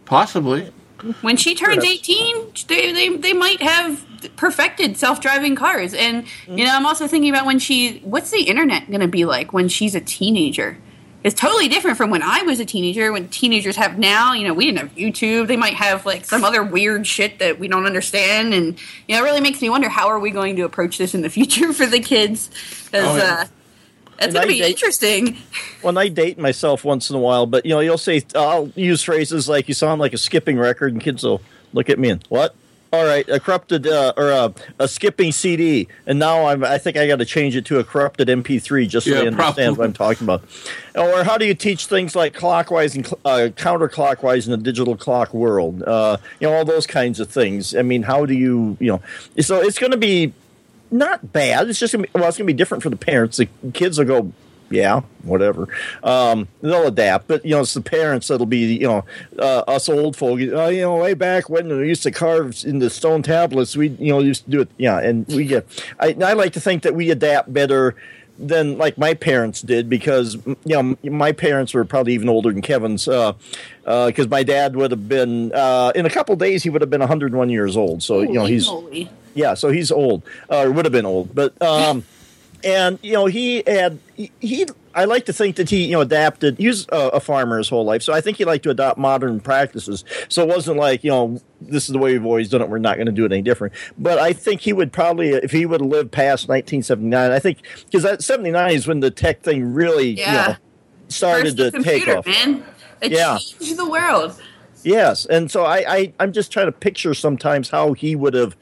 Possibly. 0.06 0.72
When 1.20 1.36
she 1.36 1.54
turns 1.54 1.84
18, 1.84 2.52
they, 2.66 2.92
they, 2.92 3.16
they 3.18 3.32
might 3.34 3.60
have 3.60 4.02
perfected 4.36 4.96
self 4.96 5.20
driving 5.20 5.54
cars. 5.54 5.92
And, 5.92 6.24
you 6.48 6.64
know, 6.64 6.74
I'm 6.74 6.86
also 6.86 7.08
thinking 7.08 7.30
about 7.30 7.44
when 7.44 7.58
she, 7.58 7.98
what's 7.98 8.30
the 8.30 8.44
internet 8.44 8.88
going 8.88 9.00
to 9.00 9.08
be 9.08 9.26
like 9.26 9.52
when 9.52 9.68
she's 9.68 9.94
a 9.94 10.00
teenager? 10.00 10.78
It's 11.22 11.38
totally 11.38 11.68
different 11.68 11.96
from 11.98 12.08
when 12.10 12.22
I 12.22 12.42
was 12.42 12.60
a 12.60 12.64
teenager, 12.64 13.12
when 13.12 13.28
teenagers 13.28 13.76
have 13.76 13.98
now. 13.98 14.32
You 14.32 14.48
know, 14.48 14.54
we 14.54 14.64
didn't 14.64 14.78
have 14.78 14.94
YouTube. 14.94 15.48
They 15.48 15.56
might 15.56 15.74
have 15.74 16.06
like 16.06 16.24
some 16.24 16.44
other 16.44 16.62
weird 16.62 17.06
shit 17.06 17.38
that 17.40 17.58
we 17.58 17.68
don't 17.68 17.84
understand. 17.84 18.54
And, 18.54 18.78
you 19.06 19.14
know, 19.14 19.20
it 19.22 19.24
really 19.24 19.40
makes 19.42 19.60
me 19.60 19.68
wonder 19.68 19.88
how 19.90 20.08
are 20.08 20.18
we 20.18 20.30
going 20.30 20.56
to 20.56 20.62
approach 20.62 20.96
this 20.96 21.14
in 21.14 21.20
the 21.20 21.28
future 21.38 21.72
for 21.74 21.84
the 21.86 22.00
kids? 22.00 22.48
Because, 22.86 23.04
Oh, 23.06 23.16
yeah. 23.16 23.22
uh, 23.42 23.44
that's 24.16 24.26
And 24.26 24.32
going 24.34 24.46
to 24.48 24.52
be 24.54 24.58
date- 24.60 24.70
interesting. 24.70 25.36
When 25.82 25.96
I 25.96 26.08
date 26.08 26.38
myself 26.38 26.84
once 26.84 27.08
in 27.08 27.16
a 27.16 27.18
while, 27.18 27.46
but 27.46 27.64
you 27.64 27.70
know, 27.70 27.80
you'll 27.80 27.96
say 27.96 28.22
I'll 28.34 28.68
use 28.76 29.02
phrases 29.02 29.48
like 29.48 29.66
"you 29.66 29.72
sound 29.72 29.98
like 29.98 30.12
a 30.12 30.18
skipping 30.18 30.58
record," 30.58 30.92
and 30.92 31.00
kids 31.02 31.22
will 31.24 31.40
look 31.72 31.88
at 31.88 31.98
me 31.98 32.10
and 32.10 32.22
what? 32.28 32.54
All 32.92 33.04
right, 33.04 33.28
a 33.28 33.38
corrupted 33.38 33.86
uh, 33.86 34.12
or 34.16 34.30
a, 34.30 34.52
a 34.80 34.88
skipping 34.88 35.30
CD, 35.30 35.86
and 36.06 36.18
now 36.18 36.46
I'm, 36.46 36.64
I 36.64 36.76
think 36.76 36.96
I 36.96 37.06
got 37.06 37.20
to 37.20 37.24
change 37.24 37.54
it 37.54 37.64
to 37.66 37.78
a 37.78 37.84
corrupted 37.84 38.26
MP3 38.26 38.88
just 38.88 39.06
so 39.06 39.12
Yeah, 39.12 39.20
they 39.20 39.26
understand 39.28 39.54
probably. 39.54 39.78
what 39.78 39.84
I'm 39.86 39.92
talking 39.92 40.24
about. 40.26 40.42
Or 40.96 41.22
how 41.22 41.38
do 41.38 41.46
you 41.46 41.54
teach 41.54 41.86
things 41.86 42.16
like 42.16 42.34
clockwise 42.34 42.96
and 42.96 43.06
uh, 43.24 43.50
counterclockwise 43.54 44.48
in 44.48 44.52
a 44.52 44.56
digital 44.56 44.96
clock 44.96 45.32
world? 45.32 45.84
Uh, 45.84 46.16
you 46.40 46.48
know, 46.48 46.54
all 46.54 46.64
those 46.64 46.84
kinds 46.88 47.20
of 47.20 47.30
things. 47.30 47.76
I 47.76 47.82
mean, 47.82 48.02
how 48.02 48.26
do 48.26 48.34
you, 48.34 48.76
you 48.80 48.88
know? 48.90 49.02
So 49.40 49.60
it's 49.60 49.78
going 49.78 49.92
to 49.92 49.96
be 49.96 50.32
not 50.90 51.32
bad. 51.32 51.68
It's 51.68 51.78
just 51.78 51.92
gonna 51.92 52.08
be, 52.08 52.10
well, 52.12 52.26
it's 52.28 52.38
going 52.38 52.46
to 52.48 52.52
be 52.52 52.56
different 52.56 52.82
for 52.82 52.90
the 52.90 52.96
parents. 52.96 53.36
The 53.36 53.46
kids 53.72 53.98
will 53.98 54.06
go, 54.06 54.32
yeah, 54.70 55.00
whatever. 55.22 55.68
Um, 56.02 56.48
they'll 56.62 56.86
adapt, 56.86 57.26
but 57.26 57.44
you 57.44 57.50
know, 57.50 57.60
it's 57.60 57.74
the 57.74 57.80
parents 57.80 58.28
that'll 58.28 58.46
be, 58.46 58.74
you 58.76 58.86
know, 58.86 59.04
uh, 59.38 59.64
us 59.66 59.88
old 59.88 60.16
folk. 60.16 60.40
Uh, 60.40 60.66
you 60.66 60.80
know, 60.82 60.96
way 60.96 61.14
back 61.14 61.50
when 61.50 61.68
we 61.68 61.88
used 61.88 62.04
to 62.04 62.10
carve 62.10 62.56
in 62.64 62.78
the 62.78 62.88
stone 62.88 63.22
tablets, 63.22 63.76
we, 63.76 63.88
you 63.88 64.12
know, 64.12 64.20
used 64.20 64.44
to 64.44 64.50
do 64.50 64.60
it. 64.62 64.68
Yeah, 64.78 64.98
and 65.00 65.26
we 65.28 65.44
get. 65.44 65.66
I, 65.98 66.16
I 66.22 66.32
like 66.34 66.52
to 66.54 66.60
think 66.60 66.84
that 66.84 66.94
we 66.94 67.10
adapt 67.10 67.52
better 67.52 67.96
than 68.38 68.78
like 68.78 68.96
my 68.96 69.12
parents 69.12 69.60
did 69.60 69.90
because 69.90 70.34
you 70.46 70.56
know 70.64 70.96
my 71.02 71.30
parents 71.30 71.74
were 71.74 71.84
probably 71.84 72.14
even 72.14 72.26
older 72.26 72.50
than 72.50 72.62
Kevin's 72.62 73.04
because 73.04 73.34
uh, 73.86 74.22
uh, 74.22 74.26
my 74.30 74.42
dad 74.42 74.76
would 74.76 74.92
have 74.92 75.10
been 75.10 75.52
uh, 75.52 75.92
in 75.94 76.06
a 76.06 76.10
couple 76.10 76.34
days 76.36 76.62
he 76.62 76.70
would 76.70 76.80
have 76.80 76.88
been 76.88 77.00
101 77.00 77.50
years 77.50 77.76
old 77.76 78.02
so 78.02 78.22
you 78.22 78.32
know 78.32 78.46
he's 78.46 78.66
yeah, 79.34 79.54
so 79.54 79.70
he's 79.70 79.90
old, 79.90 80.22
or 80.48 80.70
would 80.70 80.84
have 80.84 80.92
been 80.92 81.06
old, 81.06 81.34
but 81.34 81.60
um, 81.62 82.04
and 82.64 82.98
you 83.02 83.12
know 83.12 83.26
he 83.26 83.62
had 83.66 83.98
he, 84.14 84.30
he 84.40 84.66
I 84.94 85.04
like 85.04 85.26
to 85.26 85.32
think 85.32 85.56
that 85.56 85.70
he, 85.70 85.84
you 85.84 85.92
know, 85.92 86.00
adapted. 86.00 86.58
He 86.58 86.66
was 86.66 86.86
a, 86.90 87.08
a, 87.08 87.20
farmer 87.20 87.58
his 87.58 87.68
whole 87.68 87.84
life, 87.84 88.02
so 88.02 88.12
I 88.12 88.20
think 88.20 88.38
he 88.38 88.44
liked 88.44 88.64
to 88.64 88.70
adopt 88.70 88.98
modern 88.98 89.38
practices. 89.38 90.04
So 90.28 90.42
it 90.42 90.48
wasn't 90.48 90.78
like, 90.78 91.04
you 91.04 91.10
know, 91.10 91.40
this 91.60 91.84
is 91.84 91.92
the 91.92 91.98
way 91.98 92.12
we've 92.12 92.24
always 92.24 92.48
done 92.48 92.60
it. 92.60 92.68
We're 92.68 92.78
not 92.78 92.96
going 92.96 93.06
to 93.06 93.12
do 93.12 93.24
it 93.24 93.32
any 93.32 93.42
different. 93.42 93.72
But 93.98 94.18
I 94.18 94.32
think 94.32 94.60
he 94.62 94.72
would 94.72 94.92
probably, 94.92 95.30
if 95.30 95.52
he 95.52 95.64
would 95.64 95.80
have 95.80 95.88
lived 95.88 96.10
past 96.10 96.48
1979, 96.48 97.30
I 97.30 97.38
think 97.38 97.58
because 97.84 98.02
that 98.02 98.22
79 98.22 98.74
is 98.74 98.86
when 98.88 99.00
the 99.00 99.12
tech 99.12 99.42
thing 99.42 99.72
really, 99.72 100.10
yeah. 100.10 100.30
you 100.30 100.48
know, 100.48 100.56
started 101.08 101.56
to 101.58 101.70
take 101.82 102.08
off. 102.08 102.26
Man. 102.26 102.64
It 103.00 103.12
yeah. 103.12 103.38
changed 103.38 103.76
the 103.76 103.88
world. 103.88 104.40
Yes, 104.82 105.26
and 105.26 105.50
so 105.50 105.64
I, 105.64 105.84
I 105.86 106.12
I'm 106.20 106.32
just 106.32 106.50
trying 106.50 106.66
to 106.66 106.72
picture 106.72 107.12
sometimes 107.12 107.68
how 107.68 107.92
he 107.92 108.16
would 108.16 108.32
have 108.32 108.56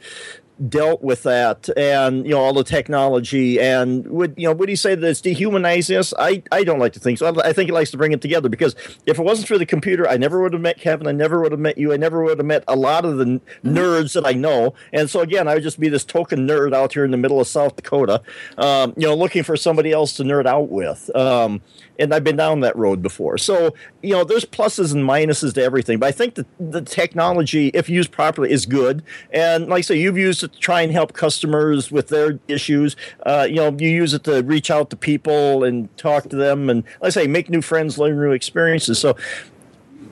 dealt 0.68 1.02
with 1.02 1.22
that 1.22 1.68
and 1.76 2.24
you 2.24 2.32
know 2.32 2.40
all 2.40 2.52
the 2.52 2.64
technology 2.64 3.60
and 3.60 4.06
would 4.08 4.34
you 4.36 4.48
know 4.48 4.52
would 4.52 4.68
he 4.68 4.74
say 4.74 4.94
that 4.94 5.06
it's 5.06 5.20
dehumanizing 5.20 5.96
us? 5.96 6.12
I 6.18 6.42
i 6.50 6.64
don't 6.64 6.78
like 6.78 6.92
to 6.94 7.00
think 7.00 7.18
so. 7.18 7.26
I, 7.26 7.48
I, 7.48 7.52
think 7.52 7.68
he 7.68 7.72
likes 7.72 7.90
to 7.92 7.96
bring 7.96 8.12
it 8.12 8.20
together 8.20 8.48
because 8.48 8.74
if 9.06 9.18
it 9.18 9.22
wasn't 9.22 9.48
for 9.48 9.58
the 9.58 9.66
computer 9.66 10.08
i 10.08 10.16
never 10.16 10.40
would 10.40 10.52
have 10.52 10.62
met 10.62 10.78
kevin. 10.78 11.06
I 11.06 11.12
never 11.12 11.40
would 11.40 11.52
have 11.52 11.60
met 11.60 11.78
you. 11.78 11.92
I 11.92 11.96
never 11.96 12.24
would 12.24 12.38
have 12.38 12.46
met 12.46 12.64
a 12.66 12.76
lot 12.76 13.04
of 13.04 13.18
the 13.18 13.24
mm-hmm. 13.24 13.76
nerds 13.76 14.14
that 14.14 14.26
i 14.26 14.32
know. 14.32 14.74
And 14.92 15.08
so 15.08 15.20
again 15.20 15.46
i 15.46 15.54
would 15.54 15.62
just 15.62 15.78
be 15.78 15.88
this 15.88 16.04
token 16.04 16.46
nerd 16.46 16.74
out 16.74 16.94
here 16.94 17.04
in 17.04 17.10
the 17.10 17.16
middle 17.16 17.40
of 17.40 17.46
south 17.46 17.76
dakota 17.76 18.22
um, 18.56 18.94
you 18.96 19.06
know 19.06 19.14
looking 19.14 19.42
for 19.42 19.56
somebody 19.56 19.92
else 19.92 20.14
to 20.16 20.24
nerd 20.24 20.46
out 20.46 20.70
with. 20.70 21.14
Um, 21.14 21.62
and 21.98 22.14
I've 22.14 22.24
been 22.24 22.36
down 22.36 22.60
that 22.60 22.76
road 22.76 23.02
before. 23.02 23.38
So, 23.38 23.74
you 24.02 24.14
know, 24.14 24.24
there's 24.24 24.44
pluses 24.44 24.94
and 24.94 25.04
minuses 25.04 25.54
to 25.54 25.62
everything, 25.62 25.98
but 25.98 26.06
I 26.06 26.12
think 26.12 26.34
that 26.36 26.46
the 26.58 26.82
technology, 26.82 27.68
if 27.68 27.88
used 27.88 28.10
properly, 28.10 28.50
is 28.50 28.66
good. 28.66 29.02
And 29.32 29.68
like 29.68 29.78
I 29.78 29.80
say, 29.82 29.98
you've 29.98 30.18
used 30.18 30.44
it 30.44 30.52
to 30.52 30.58
try 30.58 30.82
and 30.82 30.92
help 30.92 31.12
customers 31.12 31.90
with 31.90 32.08
their 32.08 32.38
issues. 32.48 32.96
Uh, 33.26 33.46
you 33.48 33.56
know, 33.56 33.76
you 33.78 33.90
use 33.90 34.14
it 34.14 34.24
to 34.24 34.42
reach 34.42 34.70
out 34.70 34.90
to 34.90 34.96
people 34.96 35.64
and 35.64 35.94
talk 35.96 36.28
to 36.30 36.36
them, 36.36 36.70
and 36.70 36.84
like 37.00 37.08
I 37.08 37.10
say, 37.10 37.26
make 37.26 37.50
new 37.50 37.62
friends, 37.62 37.98
learn 37.98 38.16
new 38.16 38.32
experiences. 38.32 38.98
So, 38.98 39.16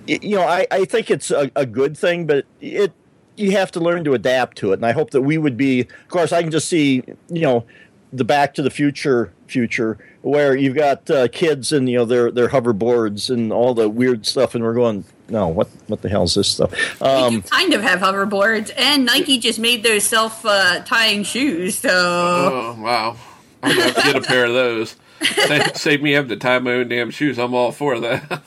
you 0.06 0.36
know, 0.36 0.42
I, 0.42 0.66
I 0.70 0.84
think 0.84 1.10
it's 1.10 1.30
a, 1.30 1.50
a 1.56 1.66
good 1.66 1.96
thing, 1.96 2.26
but 2.26 2.46
it 2.60 2.92
you 3.36 3.52
have 3.52 3.70
to 3.72 3.80
learn 3.80 4.04
to 4.04 4.14
adapt 4.14 4.56
to 4.58 4.72
it. 4.72 4.76
And 4.76 4.86
I 4.86 4.92
hope 4.92 5.10
that 5.10 5.22
we 5.22 5.38
would 5.38 5.56
be. 5.56 5.80
Of 5.80 6.08
course, 6.08 6.32
I 6.32 6.42
can 6.42 6.50
just 6.50 6.68
see, 6.68 7.02
you 7.28 7.42
know, 7.42 7.66
the 8.12 8.24
Back 8.24 8.54
to 8.54 8.62
the 8.62 8.70
Future 8.70 9.32
future 9.46 9.98
where 10.22 10.56
you've 10.56 10.74
got 10.74 11.08
uh, 11.08 11.28
kids 11.28 11.70
and 11.72 11.88
you 11.88 11.98
know 11.98 12.04
their 12.04 12.30
their 12.30 12.48
hoverboards 12.48 13.30
and 13.30 13.52
all 13.52 13.74
the 13.74 13.88
weird 13.88 14.26
stuff, 14.26 14.54
and 14.54 14.64
we're 14.64 14.74
going, 14.74 15.04
no, 15.28 15.48
what 15.48 15.68
what 15.86 16.02
the 16.02 16.08
hell 16.08 16.24
is 16.24 16.34
this 16.34 16.48
stuff? 16.48 16.72
Um, 17.00 17.42
kind 17.42 17.72
of 17.74 17.82
have 17.82 18.00
hoverboards, 18.00 18.72
and 18.76 19.04
Nike 19.04 19.38
just 19.38 19.58
made 19.58 19.82
their 19.82 20.00
self 20.00 20.44
uh, 20.44 20.80
tying 20.80 21.22
shoes. 21.22 21.78
So, 21.78 21.90
oh 21.92 22.76
wow, 22.80 23.16
I'm 23.62 23.76
gonna 23.76 23.82
have 23.82 23.94
to 23.96 24.02
get 24.02 24.16
a 24.16 24.20
pair 24.22 24.46
of 24.46 24.54
those. 24.54 24.96
Save, 25.22 25.76
save 25.76 26.02
me 26.02 26.12
having 26.12 26.28
to 26.30 26.36
tie 26.36 26.58
my 26.58 26.72
own 26.72 26.88
damn 26.88 27.10
shoes. 27.10 27.38
I'm 27.38 27.54
all 27.54 27.72
for 27.72 27.98
that. 28.00 28.42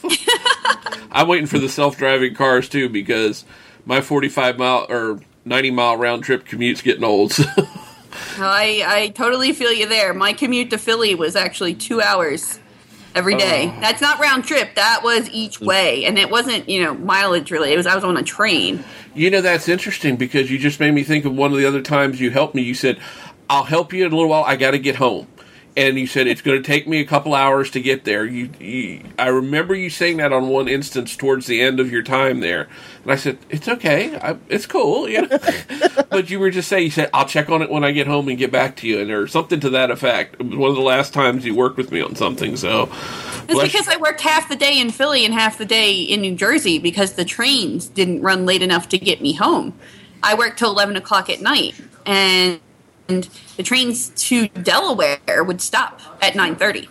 I'm 1.12 1.28
waiting 1.28 1.47
for 1.47 1.60
the 1.60 1.70
self 1.70 1.97
driving 1.97 2.36
cars 2.36 2.70
too 2.70 2.89
because 2.89 3.45
my 3.86 4.01
45 4.01 4.57
mile 4.60 4.86
or 4.89 5.20
90 5.45 5.72
mile 5.72 5.97
round 5.97 6.24
trip 6.24 6.45
commute's 6.45 6.82
getting 6.82 7.03
old. 7.03 7.32
So. 7.34 7.45
I 8.40 8.84
I 8.86 9.08
totally 9.10 9.54
feel 9.54 9.72
you 9.72 9.88
there. 9.88 10.14
My 10.14 10.34
commute 10.34 10.70
to 10.72 10.78
Philly 10.78 11.16
was 11.16 11.36
actually 11.36 11.76
two 11.76 12.02
hours 12.02 12.60
every 13.16 13.36
day. 13.36 13.74
Oh. 13.76 13.82
That's 13.82 14.02
not 14.02 14.20
round 14.20 14.46
trip. 14.46 14.76
That 14.76 15.02
was 15.04 15.30
each 15.30 15.60
mm. 15.60 15.68
way, 15.68 16.06
and 16.06 16.18
it 16.18 16.30
wasn't 16.30 16.70
you 16.70 16.84
know 16.84 16.94
mileage 16.94 17.52
really. 17.52 17.74
It 17.74 17.78
was 17.78 17.86
I 17.86 17.96
was 17.96 18.04
on 18.04 18.18
a 18.18 18.24
train. 18.24 18.84
You 19.16 19.30
know 19.30 19.42
that's 19.42 19.68
interesting 19.68 20.16
because 20.16 20.50
you 20.52 20.58
just 20.58 20.80
made 20.80 20.92
me 20.92 21.04
think 21.04 21.26
of 21.26 21.36
one 21.36 21.52
of 21.52 21.58
the 21.58 21.66
other 21.66 21.82
times 21.82 22.20
you 22.22 22.32
helped 22.32 22.56
me. 22.56 22.62
You 22.62 22.74
said, 22.74 23.00
"I'll 23.50 23.64
help 23.64 23.94
you 23.94 24.06
in 24.06 24.12
a 24.12 24.16
little 24.16 24.30
while. 24.30 24.44
I 24.44 24.56
got 24.56 24.72
to 24.72 24.80
get 24.80 24.96
home." 24.96 25.28
And 25.78 25.97
you 25.97 26.07
said 26.07 26.28
it's 26.28 26.41
going 26.41 26.61
to 26.61 26.65
take 26.65 26.88
me 26.88 26.99
a 26.99 27.05
couple 27.05 27.34
hours 27.34 27.72
to 27.72 27.82
get 27.82 28.03
there. 28.03 28.26
You, 28.26 28.49
you, 28.59 29.03
I 29.17 29.28
remember 29.28 29.76
you 29.76 29.89
saying 29.89 30.17
that 30.17 30.34
on 30.34 30.49
one 30.49 30.67
instance 30.67 31.15
towards 31.15 31.47
the 31.47 31.61
end 31.61 31.80
of 31.80 31.91
your 31.91 32.03
time 32.03 32.39
there, 32.39 32.67
and 33.03 33.11
I 33.11 33.15
said 33.15 33.38
it's 33.49 33.67
okay, 33.67 34.17
I, 34.17 34.38
it's 34.49 34.65
cool, 34.65 35.07
you 35.09 35.22
know. 35.28 35.39
but 36.09 36.30
you 36.30 36.39
were 36.39 36.49
just 36.49 36.67
saying 36.67 36.86
you 36.86 36.91
said 36.91 37.09
I'll 37.13 37.28
check 37.28 37.49
on 37.49 37.61
it 37.61 37.70
when 37.70 37.84
I 37.84 37.91
get 37.91 38.07
home 38.07 38.28
and 38.28 38.38
get 38.38 38.51
back 38.51 38.78
to 38.78 38.88
you, 38.88 38.99
and 38.99 39.11
or 39.11 39.28
something 39.28 39.59
to 39.61 39.70
that 39.72 39.91
effect. 39.91 40.36
It 40.39 40.47
was 40.47 40.57
one 40.57 40.70
of 40.70 40.76
the 40.76 40.82
last 40.82 41.13
times 41.13 41.45
you 41.45 41.55
worked 41.55 41.78
with 41.78 41.91
me 41.91 42.01
on 42.01 42.15
something, 42.15 42.57
so. 42.57 42.89
It's 43.47 43.74
because 43.74 43.88
I 43.88 43.97
worked 43.97 44.22
half 44.22 44.47
the 44.47 44.55
day 44.55 44.80
in 44.80 44.91
Philly 44.91 45.26
and 45.26 45.34
half 45.34 45.57
the 45.57 45.65
day 45.65 46.01
in 46.01 46.22
New 46.22 46.36
Jersey 46.36 46.78
because 46.78 47.13
the 47.13 47.26
trains 47.26 47.88
didn't 47.88 48.22
run 48.22 48.45
late 48.45 48.61
enough 48.61 48.89
to 48.89 48.99
get 48.99 49.22
me 49.22 49.34
home. 49.34 49.74
I 50.22 50.36
worked 50.36 50.59
till 50.59 50.72
eleven 50.72 50.95
o'clock 50.95 51.30
at 51.30 51.41
night, 51.41 51.74
and 52.05 52.59
and 53.10 53.30
the 53.57 53.64
trains 53.64 54.10
to 54.10 54.47
Delaware 54.49 55.43
would 55.43 55.62
stop 55.62 55.99
at 56.22 56.34
9:30. 56.34 56.88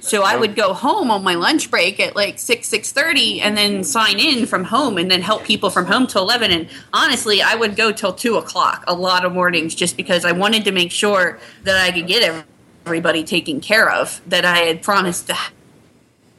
So 0.00 0.24
I 0.24 0.36
would 0.36 0.56
go 0.56 0.74
home 0.74 1.12
on 1.12 1.22
my 1.22 1.34
lunch 1.34 1.70
break 1.70 2.00
at 2.00 2.16
like 2.16 2.38
6 2.38 2.68
6:30 2.68 3.40
and 3.40 3.56
then 3.56 3.84
sign 3.84 4.18
in 4.18 4.46
from 4.46 4.64
home 4.64 4.98
and 4.98 5.10
then 5.10 5.22
help 5.22 5.44
people 5.44 5.70
from 5.70 5.86
home 5.86 6.06
till 6.06 6.22
11 6.22 6.50
and 6.50 6.68
honestly 6.92 7.40
I 7.40 7.54
would 7.54 7.76
go 7.76 7.92
till 7.92 8.12
2 8.12 8.36
o'clock 8.36 8.84
a 8.86 8.94
lot 8.94 9.24
of 9.24 9.32
mornings 9.32 9.74
just 9.74 9.96
because 9.96 10.24
I 10.24 10.32
wanted 10.32 10.64
to 10.64 10.72
make 10.72 10.90
sure 10.90 11.38
that 11.62 11.76
I 11.76 11.92
could 11.92 12.08
get 12.08 12.44
everybody 12.84 13.22
taken 13.22 13.60
care 13.60 13.88
of 13.88 14.20
that 14.26 14.44
I 14.44 14.58
had 14.58 14.82
promised 14.82 15.28
to 15.28 15.36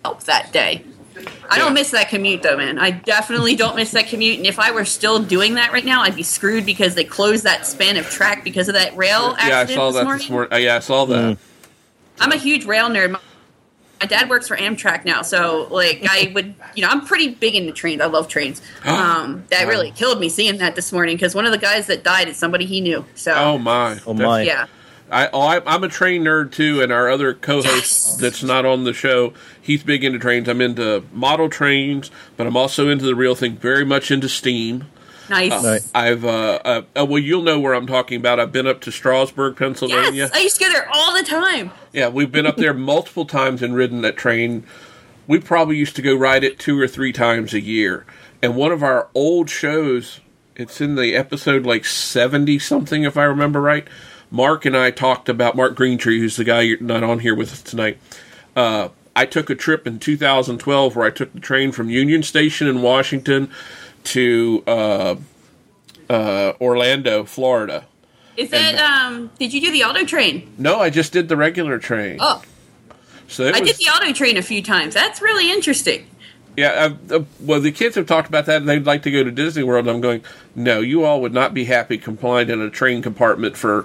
help 0.04 0.24
that 0.24 0.52
day. 0.52 0.84
I 1.50 1.58
don't 1.58 1.74
miss 1.74 1.92
that 1.92 2.10
commute 2.10 2.42
though, 2.42 2.58
man. 2.58 2.80
I 2.80 2.92
definitely 2.92 3.56
don't 3.56 3.76
miss 3.76 3.92
that 3.92 4.08
commute. 4.08 4.38
And 4.38 4.46
if 4.46 4.60
I 4.60 4.72
were 4.72 4.86
still 4.86 5.22
doing 5.22 5.56
that 5.56 5.72
right 5.72 5.86
now, 5.86 6.02
I'd 6.02 6.16
be 6.16 6.24
screwed 6.24 6.66
because 6.66 6.96
they 6.96 7.04
closed 7.04 7.44
that 7.44 7.66
span 7.66 7.98
of 7.98 8.10
track 8.10 8.44
because 8.44 8.68
of 8.68 8.76
that 8.76 8.96
rail 8.96 9.36
accident. 9.38 9.50
Yeah, 9.50 9.60
I 9.60 9.66
saw 9.66 9.88
this 9.88 9.96
that 9.96 10.04
morning. 10.06 10.20
this 10.20 10.30
morning. 10.30 10.54
Uh, 10.54 10.58
yeah, 10.58 10.76
I 10.76 10.80
saw 10.80 11.06
that. 11.06 11.38
Mm. 11.38 11.38
I'm 12.20 12.32
a 12.32 12.38
huge 12.38 12.66
rail 12.66 12.90
nerd. 12.90 13.12
My, 13.12 13.20
my 14.00 14.08
dad 14.08 14.30
works 14.30 14.48
for 14.48 14.58
Amtrak 14.58 15.06
now, 15.06 15.22
so 15.22 15.68
like 15.72 16.06
I 16.10 16.32
would, 16.34 16.56
you 16.76 16.82
know, 16.82 16.90
I'm 16.90 17.06
pretty 17.06 17.30
big 17.30 17.56
into 17.56 17.72
trains. 17.72 18.02
I 18.02 18.08
love 18.08 18.28
trains. 18.28 18.62
Um, 18.86 19.46
that 19.50 19.68
really 19.68 19.92
killed 19.92 20.20
me 20.20 20.30
seeing 20.30 20.58
that 20.58 20.76
this 20.76 20.92
morning 20.92 21.16
because 21.16 21.34
one 21.34 21.46
of 21.46 21.52
the 21.52 21.58
guys 21.58 21.88
that 21.88 22.04
died 22.04 22.28
is 22.28 22.38
somebody 22.38 22.66
he 22.66 22.82
knew. 22.82 23.06
So, 23.16 23.34
oh 23.34 23.58
my, 23.58 24.00
oh 24.06 24.14
my, 24.14 24.42
yeah. 24.42 24.68
I, 25.14 25.30
oh, 25.32 25.42
I, 25.42 25.76
am 25.76 25.84
a 25.84 25.88
train 25.88 26.24
nerd 26.24 26.52
too, 26.52 26.82
and 26.82 26.92
our 26.92 27.10
other 27.10 27.34
co-host 27.34 27.68
yes. 27.68 28.16
that's 28.18 28.44
not 28.44 28.66
on 28.66 28.84
the 28.84 28.94
show, 28.94 29.34
he's 29.62 29.84
big 29.84 30.04
into 30.04 30.18
trains. 30.20 30.50
I'm 30.50 30.60
into 30.60 31.04
model 31.14 31.50
trains, 31.50 32.10
but 32.36 32.48
I'm 32.48 32.58
also 32.58 32.90
into 32.90 33.06
the 33.06 33.16
real 33.16 33.36
thing. 33.36 33.56
Very 33.56 33.86
much 33.86 34.10
into 34.10 34.28
steam. 34.28 34.86
Nice. 35.30 35.52
Uh, 35.52 35.80
I've 35.96 36.26
uh, 36.26 36.60
uh, 36.66 36.82
uh, 36.98 37.06
well, 37.06 37.20
you'll 37.20 37.44
know 37.44 37.60
where 37.60 37.74
I'm 37.74 37.88
talking 37.88 38.20
about. 38.20 38.40
I've 38.40 38.52
been 38.52 38.68
up 38.68 38.82
to 38.82 38.92
Strasburg, 38.92 39.56
Pennsylvania. 39.56 40.12
Yes, 40.12 40.32
I 40.34 40.40
used 40.40 40.60
to 40.60 40.66
go 40.66 40.72
there 40.72 40.90
all 40.92 41.16
the 41.16 41.24
time. 41.24 41.72
Yeah, 41.94 42.10
we've 42.10 42.32
been 42.32 42.46
up 42.46 42.58
there 42.58 42.74
multiple 42.74 43.26
times 43.26 43.62
and 43.62 43.76
ridden 43.76 44.02
that 44.02 44.18
train. 44.18 44.66
We 45.28 45.40
probably 45.40 45.78
used 45.78 45.96
to 45.96 46.02
go 46.02 46.16
ride 46.16 46.44
it 46.44 46.60
two 46.60 46.80
or 46.80 46.88
three 46.88 47.14
times 47.14 47.54
a 47.54 47.62
year. 47.62 48.06
And 48.42 48.58
one 48.58 48.74
of 48.74 48.84
our 48.84 49.08
old 49.14 49.50
shows, 49.50 50.20
it's 50.56 50.82
in 50.82 50.96
the 50.96 51.16
episode 51.16 51.66
like 51.66 51.86
70 51.86 52.60
something, 52.60 53.04
if 53.04 53.16
I 53.16 53.24
remember 53.24 53.62
right 53.62 53.88
Mark 54.34 54.66
and 54.66 54.76
I 54.76 54.90
talked 54.90 55.30
about 55.30 55.56
Mark 55.56 55.76
Greentree, 55.76 56.18
who's 56.18 56.38
the 56.38 56.44
guy 56.44 56.62
you're 56.62 56.82
not 56.82 57.04
on 57.04 57.20
here 57.20 57.36
with 57.36 57.54
us 57.54 57.62
tonight. 57.62 58.00
Uh, 58.56 58.90
I 59.16 59.28
took 59.28 59.52
a 59.52 59.56
trip 59.56 59.86
in 59.86 60.00
2012 60.00 60.96
where 60.96 61.06
I 61.06 61.12
took 61.12 61.32
the 61.34 61.40
train 61.40 61.72
from 61.72 61.92
Union 61.92 62.24
Station 62.24 62.68
in 62.68 62.82
Washington 62.82 63.52
to 64.06 64.64
uh, 64.66 65.16
uh, 66.10 66.54
Orlando, 66.60 67.26
Florida. 67.26 67.86
Is 68.36 68.50
that 68.50 68.74
um? 68.80 69.30
Did 69.38 69.54
you 69.54 69.62
do 69.62 69.72
the 69.72 69.84
auto 69.84 70.04
train? 70.04 70.52
No, 70.58 70.80
I 70.80 70.90
just 70.90 71.14
did 71.14 71.30
the 71.30 71.38
regular 71.38 71.78
train. 71.78 72.18
Oh, 72.20 72.42
so 73.28 73.46
I 73.50 73.60
was, 73.60 73.70
did 73.70 73.78
the 73.78 73.92
auto 73.92 74.14
train 74.14 74.38
a 74.38 74.42
few 74.42 74.64
times. 74.64 74.96
That's 74.96 75.22
really 75.22 75.52
interesting. 75.52 76.08
Yeah, 76.56 76.94
uh, 77.10 77.16
uh, 77.16 77.24
well, 77.40 77.60
the 77.60 77.72
kids 77.72 77.96
have 77.96 78.06
talked 78.06 78.28
about 78.28 78.46
that, 78.46 78.58
and 78.58 78.70
they'd 78.70 78.86
like 78.86 79.04
to 79.04 79.12
go 79.12 79.24
to 79.24 79.32
Disney 79.32 79.64
World. 79.64 79.88
I'm 79.88 80.02
going, 80.02 80.24
no, 80.56 80.82
you 80.82 81.04
all 81.04 81.22
would 81.22 81.34
not 81.34 81.54
be 81.54 81.66
happy 81.66 81.98
confined 81.98 82.50
in 82.50 82.62
a 82.62 82.70
train 82.70 83.02
compartment 83.02 83.58
for 83.58 83.84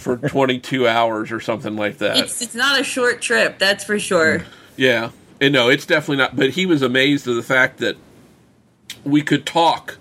for 0.00 0.16
22 0.28 0.88
hours 0.88 1.30
or 1.30 1.40
something 1.40 1.76
like 1.76 1.98
that. 1.98 2.16
It's 2.16 2.42
it's 2.42 2.54
not 2.54 2.80
a 2.80 2.84
short 2.84 3.22
trip, 3.22 3.58
that's 3.58 3.84
for 3.84 3.98
sure. 3.98 4.44
Yeah, 4.76 5.10
and 5.40 5.52
no, 5.52 5.68
it's 5.68 5.86
definitely 5.86 6.16
not. 6.16 6.34
But 6.34 6.50
he 6.50 6.66
was 6.66 6.82
amazed 6.82 7.28
at 7.28 7.34
the 7.34 7.42
fact 7.42 7.78
that 7.78 7.96
we 9.04 9.22
could 9.22 9.46
talk. 9.46 9.96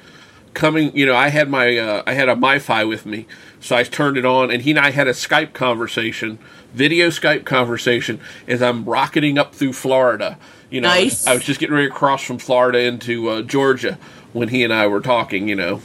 Coming, 0.55 0.97
you 0.97 1.05
know, 1.05 1.15
I 1.15 1.29
had 1.29 1.47
my 1.47 1.77
uh, 1.77 2.03
I 2.07 2.13
had 2.13 2.27
a 2.27 2.35
MiFi 2.35 2.89
with 2.89 3.05
me, 3.05 3.27
so 3.59 3.75
I 3.75 3.83
turned 3.83 4.17
it 4.17 4.25
on, 4.25 4.49
and 4.49 4.63
he 4.63 4.71
and 4.71 4.79
I 4.79 4.89
had 4.89 5.07
a 5.07 5.11
Skype 5.11 5.53
conversation, 5.53 6.39
video 6.73 7.09
Skype 7.09 7.45
conversation, 7.45 8.19
as 8.47 8.61
I'm 8.63 8.83
rocketing 8.83 9.37
up 9.37 9.53
through 9.53 9.73
Florida 9.73 10.39
you 10.69 10.81
know, 10.81 10.87
nice. 10.87 11.27
I 11.27 11.33
was 11.33 11.43
just 11.43 11.59
getting 11.59 11.75
ready 11.75 11.87
to 11.87 11.93
cross 11.93 12.23
from 12.23 12.37
Florida 12.37 12.79
into 12.79 13.29
uh, 13.29 13.41
Georgia 13.41 13.97
when 14.33 14.49
he 14.49 14.63
and 14.63 14.73
I 14.73 14.87
were 14.87 15.01
talking. 15.01 15.47
You 15.47 15.55
know, 15.55 15.81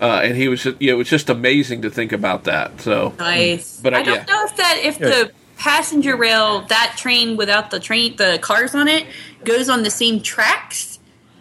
uh, 0.00 0.20
and 0.22 0.36
he 0.36 0.48
was, 0.48 0.62
just, 0.62 0.80
you 0.80 0.88
know, 0.88 0.94
it 0.94 0.98
was 0.98 1.08
just 1.08 1.30
amazing 1.30 1.82
to 1.82 1.90
think 1.90 2.12
about 2.12 2.44
that. 2.44 2.80
So 2.80 3.14
nice. 3.18 3.80
But 3.80 3.94
I, 3.94 4.00
I 4.00 4.02
don't 4.02 4.14
yeah. 4.16 4.34
know 4.34 4.44
if 4.44 4.56
that 4.56 4.80
if 4.82 5.00
yeah. 5.00 5.08
the 5.08 5.32
passenger 5.56 6.16
rail 6.16 6.62
that 6.62 6.94
train 6.96 7.36
without 7.36 7.70
the 7.70 7.80
train 7.80 8.14
the 8.16 8.38
cars 8.40 8.76
on 8.76 8.86
it 8.86 9.04
goes 9.42 9.68
on 9.68 9.82
the 9.82 9.90
same 9.90 10.20
tracks 10.20 10.97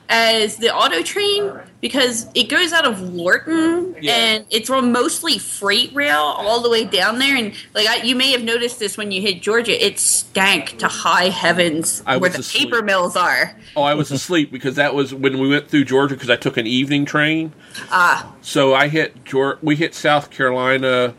as 0.10 0.56
the 0.58 0.74
auto 0.74 1.02
train 1.04 1.52
because 1.82 2.28
it 2.34 2.50
goes 2.50 2.72
out 2.74 2.86
of 2.88 3.02
Lorton 3.02 3.96
Yeah. 4.02 4.14
and 4.16 4.46
it's 4.50 4.70
on 4.70 4.92
mostly 4.92 5.38
freight 5.38 5.94
rail 5.94 6.18
all 6.18 6.62
the 6.62 6.70
way 6.70 6.86
down 6.86 7.20
there. 7.20 7.36
And 7.36 7.54
like 7.74 7.88
I, 7.88 7.98
you 8.04 8.16
may 8.16 8.32
have 8.32 8.44
noticed 8.44 8.80
this 8.80 8.98
when 8.98 9.12
you 9.12 9.22
hit 9.22 9.42
Georgia, 9.42 9.86
it 9.86 10.00
stank 10.00 10.78
to 10.80 10.88
high 10.88 11.30
heavens 11.30 12.02
I 12.06 12.18
where 12.18 12.30
the 12.30 12.40
asleep. 12.40 12.72
paper 12.72 12.82
mills 12.82 13.16
are. 13.16 13.56
Oh, 13.76 13.84
I 13.84 13.94
was 13.96 14.10
asleep 14.12 14.52
because 14.52 14.76
that 14.76 14.96
was 14.96 15.14
when 15.14 15.40
we 15.40 15.50
went 15.50 15.68
through 15.68 15.84
Georgia 15.86 16.16
because 16.16 16.30
I 16.30 16.38
took 16.38 16.58
an 16.58 16.68
evening 16.68 17.06
train. 17.06 17.52
Ah. 17.92 18.34
So 18.42 18.74
I 18.74 18.88
hit 18.88 19.16
we 19.62 19.76
hit 19.76 19.94
South 19.94 20.30
Carolina 20.32 21.14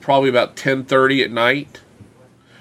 probably 0.00 0.28
about 0.28 0.56
ten 0.56 0.84
thirty 0.84 1.22
at 1.22 1.30
night. 1.30 1.80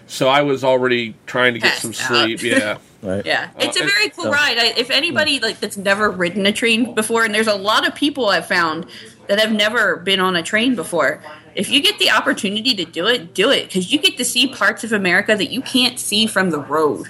So 0.07 0.27
I 0.27 0.41
was 0.43 0.63
already 0.63 1.15
trying 1.25 1.53
to 1.55 1.59
get 1.59 1.77
some 1.77 1.91
Passed 1.91 2.11
out. 2.11 2.23
sleep. 2.25 2.41
Yeah. 2.43 2.77
Right. 3.03 3.23
Yeah, 3.23 3.51
it's 3.59 3.77
a 3.77 3.81
and- 3.83 3.91
very 3.91 4.09
cool 4.09 4.31
ride. 4.31 4.57
I, 4.57 4.73
if 4.77 4.89
anybody 4.89 5.39
like 5.39 5.59
that's 5.59 5.77
never 5.77 6.09
ridden 6.09 6.43
a 6.47 6.51
train 6.51 6.95
before, 6.95 7.23
and 7.23 7.35
there's 7.35 7.45
a 7.45 7.53
lot 7.53 7.87
of 7.87 7.93
people 7.93 8.29
I've 8.29 8.47
found 8.47 8.87
that 9.27 9.39
have 9.39 9.51
never 9.51 9.97
been 9.97 10.19
on 10.19 10.35
a 10.35 10.41
train 10.41 10.73
before. 10.73 11.21
If 11.53 11.69
you 11.69 11.83
get 11.83 11.99
the 11.99 12.09
opportunity 12.09 12.73
to 12.73 12.83
do 12.83 13.05
it, 13.05 13.35
do 13.35 13.51
it 13.51 13.67
because 13.67 13.93
you 13.93 13.99
get 13.99 14.17
to 14.17 14.25
see 14.25 14.47
parts 14.51 14.83
of 14.83 14.91
America 14.91 15.35
that 15.35 15.51
you 15.51 15.61
can't 15.61 15.99
see 15.99 16.25
from 16.25 16.49
the 16.49 16.57
road. 16.59 17.05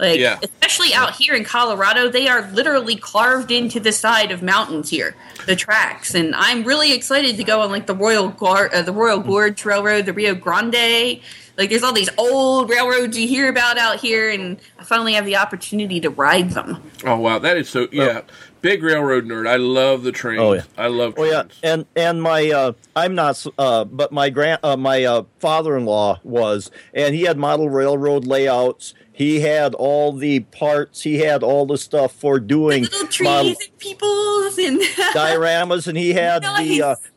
Like, 0.00 0.18
Yeah. 0.18 0.40
especially 0.42 0.92
out 0.92 1.14
here 1.14 1.34
in 1.34 1.44
Colorado, 1.44 2.08
they 2.08 2.26
are 2.26 2.50
literally 2.50 2.96
carved 2.96 3.52
into 3.52 3.78
the 3.78 3.92
side 3.92 4.32
of 4.32 4.42
mountains 4.42 4.90
here, 4.90 5.14
the 5.46 5.54
tracks. 5.54 6.16
And 6.16 6.34
I'm 6.34 6.64
really 6.64 6.92
excited 6.92 7.36
to 7.36 7.44
go 7.44 7.60
on 7.60 7.70
like 7.70 7.86
the 7.86 7.94
Royal 7.94 8.30
Gar- 8.30 8.70
uh, 8.74 8.82
the 8.82 8.92
Royal 8.92 9.20
Gorge 9.20 9.64
Railroad, 9.64 10.06
the 10.06 10.12
Rio 10.12 10.34
Grande. 10.34 11.20
Like, 11.58 11.70
there's 11.70 11.82
all 11.82 11.92
these 11.92 12.08
old 12.16 12.70
railroads 12.70 13.18
you 13.18 13.26
hear 13.26 13.48
about 13.48 13.78
out 13.78 13.98
here, 13.98 14.30
and 14.30 14.58
I 14.78 14.84
finally 14.84 15.14
have 15.14 15.26
the 15.26 15.36
opportunity 15.36 15.98
to 16.00 16.08
ride 16.08 16.50
them. 16.50 16.80
Oh 17.04 17.18
wow, 17.18 17.40
that 17.40 17.56
is 17.56 17.68
so 17.68 17.88
yeah. 17.90 18.22
Big 18.60 18.82
railroad 18.82 19.24
nerd. 19.24 19.48
I 19.48 19.56
love 19.56 20.02
the 20.04 20.12
trains. 20.12 20.40
Oh, 20.40 20.52
yeah. 20.52 20.62
I 20.76 20.86
love 20.86 21.14
Oh 21.16 21.24
yeah, 21.24 21.44
and 21.62 21.84
and 21.96 22.22
my 22.22 22.50
uh, 22.50 22.72
I'm 22.94 23.16
not, 23.16 23.44
uh, 23.58 23.84
but 23.84 24.12
my 24.12 24.30
grand 24.30 24.60
uh, 24.62 24.76
my 24.76 25.04
uh, 25.04 25.24
father-in-law 25.40 26.20
was, 26.22 26.70
and 26.94 27.14
he 27.14 27.22
had 27.22 27.38
model 27.38 27.68
railroad 27.68 28.24
layouts. 28.24 28.94
He 29.12 29.40
had 29.40 29.74
all 29.74 30.12
the 30.12 30.40
parts. 30.40 31.02
He 31.02 31.18
had 31.18 31.42
all 31.42 31.66
the 31.66 31.76
stuff 31.76 32.12
for 32.12 32.38
doing 32.38 32.84
Little 32.84 33.08
trees 33.08 33.28
model 33.28 33.50
and 33.50 33.78
peoples 33.78 34.58
and 34.58 34.80
dioramas, 35.12 35.88
and 35.88 35.98
he 35.98 36.12
had 36.12 36.42
the 36.44 36.82
uh, 36.82 36.88
Nice. 36.90 37.10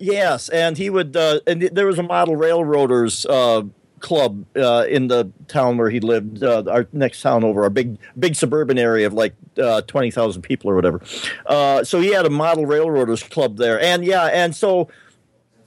Yes, 0.00 0.48
and 0.48 0.76
he 0.76 0.90
would, 0.90 1.16
uh, 1.16 1.38
and 1.46 1.62
there 1.62 1.86
was 1.86 1.98
a 1.98 2.02
model 2.02 2.34
railroaders 2.34 3.24
uh, 3.26 3.62
club 4.00 4.44
uh, 4.56 4.86
in 4.88 5.06
the 5.06 5.30
town 5.46 5.76
where 5.76 5.90
he 5.90 6.00
lived, 6.00 6.42
uh, 6.42 6.64
our 6.68 6.88
next 6.92 7.22
town 7.22 7.44
over, 7.44 7.62
our 7.62 7.70
big 7.70 7.98
big 8.18 8.34
suburban 8.34 8.78
area 8.78 9.06
of 9.06 9.12
like 9.12 9.34
uh, 9.62 9.82
twenty 9.82 10.10
thousand 10.10 10.42
people 10.42 10.70
or 10.70 10.74
whatever. 10.74 11.00
Uh, 11.46 11.84
so 11.84 12.00
he 12.00 12.12
had 12.12 12.26
a 12.26 12.30
model 12.30 12.66
railroaders 12.66 13.22
club 13.22 13.58
there, 13.58 13.80
and 13.80 14.04
yeah, 14.04 14.24
and 14.24 14.56
so 14.56 14.88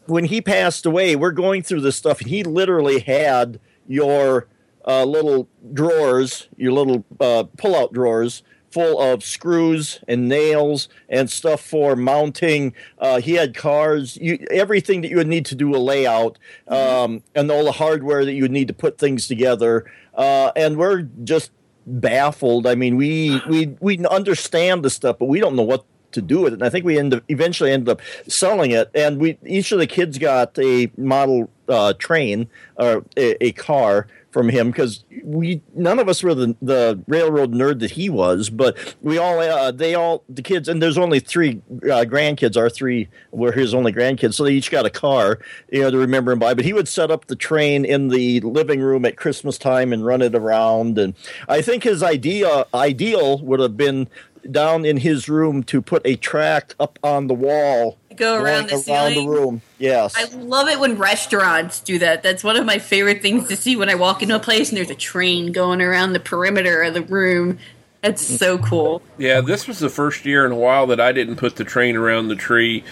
when 0.08 0.26
he 0.26 0.42
passed 0.42 0.86
away, 0.86 1.16
we're 1.16 1.32
going 1.32 1.64
through 1.64 1.80
this 1.80 1.96
stuff, 1.96 2.20
and 2.20 2.30
he 2.30 2.44
literally 2.44 3.00
had 3.00 3.60
your 3.88 4.48
uh, 4.86 5.06
little 5.06 5.48
drawers, 5.72 6.50
your 6.58 6.74
little 6.74 7.06
uh, 7.22 7.44
pull-out 7.58 7.94
drawers, 7.94 8.44
full 8.74 9.00
of 9.00 9.24
screws 9.24 10.00
and 10.08 10.28
nails 10.28 10.90
and 11.08 11.30
stuff 11.30 11.62
for 11.62 11.96
mounting. 11.96 12.74
Uh, 12.98 13.20
he 13.20 13.34
had 13.34 13.56
cars, 13.56 14.18
you, 14.18 14.46
everything 14.50 15.02
that 15.02 15.10
you 15.10 15.18
would 15.18 15.28
need 15.28 15.46
to 15.46 15.56
do 15.56 15.76
a 15.76 15.78
layout, 15.78 16.40
um, 16.68 17.22
and 17.36 17.52
all 17.52 17.64
the 17.64 17.72
hardware 17.72 18.26
that 18.26 18.34
you 18.34 18.42
would 18.42 18.52
need 18.52 18.68
to 18.68 18.74
put 18.74 18.98
things 18.98 19.28
together. 19.28 19.86
Uh, 20.16 20.52
and 20.56 20.78
we're 20.78 21.04
just 21.24 21.52
baffled. 21.86 22.66
I 22.66 22.76
mean, 22.76 22.96
we 22.96 23.42
we 23.48 23.76
we 23.80 24.04
understand 24.06 24.84
the 24.84 24.90
stuff, 24.90 25.18
but 25.20 25.26
we 25.26 25.40
don't 25.40 25.56
know 25.56 25.64
what 25.64 25.86
to 26.14 26.22
do 26.22 26.42
with 26.42 26.54
it. 26.54 26.58
And 26.58 26.64
I 26.64 26.70
think 26.70 26.86
we 26.86 26.98
end 26.98 27.14
up, 27.14 27.24
eventually 27.28 27.72
ended 27.72 27.90
up 27.90 28.02
selling 28.28 28.72
it. 28.72 28.90
And 28.96 29.20
we 29.20 29.38
each 29.46 29.72
of 29.72 29.80
the 29.80 29.88
kids 29.88 30.18
got 30.18 30.58
a 30.58 30.92
model 30.98 31.50
uh, 31.68 31.94
train 31.94 32.48
or 32.76 33.04
a, 33.18 33.46
a 33.46 33.52
car 33.54 34.08
from 34.34 34.50
him 34.50 34.72
because 34.72 35.06
we 35.24 35.62
none 35.76 36.00
of 36.00 36.10
us 36.10 36.24
were 36.24 36.34
the, 36.34 36.56
the 36.62 37.02
railroad 37.08 37.54
nerd 37.54 37.80
that 37.80 37.92
he 37.92 38.10
was, 38.10 38.50
but 38.50 38.96
we 39.02 39.18
all 39.18 39.40
uh, 39.40 39.72
they 39.72 39.96
all 39.96 40.24
the 40.28 40.42
kids 40.42 40.68
and 40.68 40.82
there's 40.82 40.98
only 40.98 41.20
three 41.20 41.62
uh, 41.84 42.04
grandkids. 42.04 42.58
Our 42.58 42.70
three 42.70 43.08
were 43.32 43.52
his 43.52 43.74
only 43.74 43.94
grandkids, 43.94 44.34
so 44.34 44.44
they 44.44 44.54
each 44.54 44.72
got 44.72 44.86
a 44.86 44.90
car, 44.90 45.40
you 45.72 45.82
know, 45.82 45.92
to 45.92 45.98
remember 45.98 46.32
him 46.32 46.40
by. 46.40 46.54
But 46.54 46.66
he 46.66 46.74
would 46.74 46.88
set 46.88 47.12
up 47.12 47.28
the 47.28 47.36
train 47.36 47.86
in 47.86 48.10
the 48.10 48.42
living 48.42 48.82
room 48.82 49.06
at 49.06 49.16
Christmas 49.16 49.58
time 49.58 49.94
and 49.94 50.06
run 50.06 50.22
it 50.22 50.36
around. 50.36 50.98
And 50.98 51.14
I 51.48 51.62
think 51.62 51.84
his 51.84 52.02
idea 52.04 52.66
ideal 52.74 53.40
would 53.40 53.60
have 53.60 53.78
been 53.78 54.10
down 54.52 54.86
in 54.86 54.98
his 54.98 55.30
room 55.30 55.64
to 55.64 55.82
put 55.82 56.06
a 56.06 56.16
track 56.18 56.76
up 56.80 57.00
on 57.04 57.28
the 57.28 57.34
wall 57.34 57.98
Go 58.16 58.36
around 58.42 58.70
the 58.70 58.84
around 58.90 59.14
the 59.16 59.28
room. 59.28 59.62
Yes. 59.80 60.14
I 60.18 60.26
love 60.36 60.68
it 60.68 60.80
when 60.80 60.98
restaurants 60.98 61.80
do 61.82 62.00
that. 62.00 62.24
That's 62.24 62.44
one 62.44 62.56
of 62.56 62.66
my 62.66 62.80
favorite 62.80 63.22
things 63.22 63.48
to 63.50 63.56
see 63.56 63.76
when 63.76 63.90
I 63.90 63.96
walk 63.96 64.22
into 64.22 64.36
a 64.36 64.40
place 64.40 64.70
and 64.70 64.78
there's 64.78 64.90
a 64.90 64.96
train 64.96 65.52
going 65.52 65.82
around 65.82 66.14
the 66.14 66.20
perimeter 66.20 66.82
of 66.84 66.94
the 66.94 67.02
room. 67.02 67.60
That's 68.02 68.22
so 68.22 68.58
cool. 68.58 69.02
Yeah, 69.18 69.40
this 69.42 69.68
was 69.68 69.80
the 69.80 69.90
first 69.90 70.26
year 70.26 70.46
in 70.46 70.52
a 70.52 70.56
while 70.58 70.88
that 70.88 71.00
I 71.00 71.12
didn't 71.14 71.38
put 71.38 71.56
the 71.56 71.64
train 71.64 71.96
around 71.96 72.28
the 72.28 72.36
tree. 72.36 72.84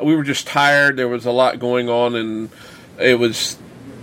We 0.00 0.14
were 0.14 0.22
just 0.22 0.46
tired. 0.46 0.96
There 0.96 1.08
was 1.08 1.26
a 1.26 1.32
lot 1.32 1.58
going 1.58 1.88
on, 1.88 2.14
and 2.14 2.50
it 2.98 3.18
was. 3.18 3.58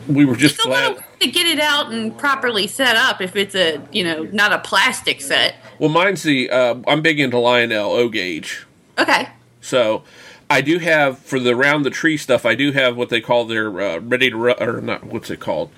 We 0.07 0.25
were 0.25 0.35
just 0.35 0.55
It's 0.55 0.65
a 0.65 0.67
glad. 0.69 0.87
little 0.89 1.03
to 1.21 1.27
get 1.31 1.45
it 1.47 1.59
out 1.59 1.91
and 1.91 2.15
properly 2.17 2.67
set 2.67 2.95
up 2.95 3.19
if 3.21 3.35
it's 3.35 3.55
a 3.55 3.81
you 3.91 4.03
know 4.03 4.23
not 4.31 4.51
a 4.53 4.59
plastic 4.59 5.21
set. 5.21 5.55
Well, 5.79 5.89
mine's 5.89 6.23
the. 6.23 6.49
Uh, 6.49 6.75
I'm 6.85 7.01
big 7.01 7.19
into 7.19 7.37
Lionel 7.39 7.91
O 7.93 8.09
gauge, 8.09 8.65
Okay. 8.99 9.29
so 9.61 10.03
I 10.49 10.61
do 10.61 10.79
have 10.79 11.19
for 11.19 11.39
the 11.39 11.55
round 11.55 11.85
the 11.85 11.89
tree 11.89 12.17
stuff. 12.17 12.45
I 12.45 12.55
do 12.55 12.71
have 12.71 12.95
what 12.95 13.09
they 13.09 13.19
call 13.21 13.45
their 13.45 13.67
uh, 13.81 13.99
ready 13.99 14.29
to 14.29 14.37
ru- 14.37 14.53
or 14.59 14.81
not. 14.81 15.03
What's 15.05 15.29
it 15.29 15.39
called? 15.39 15.69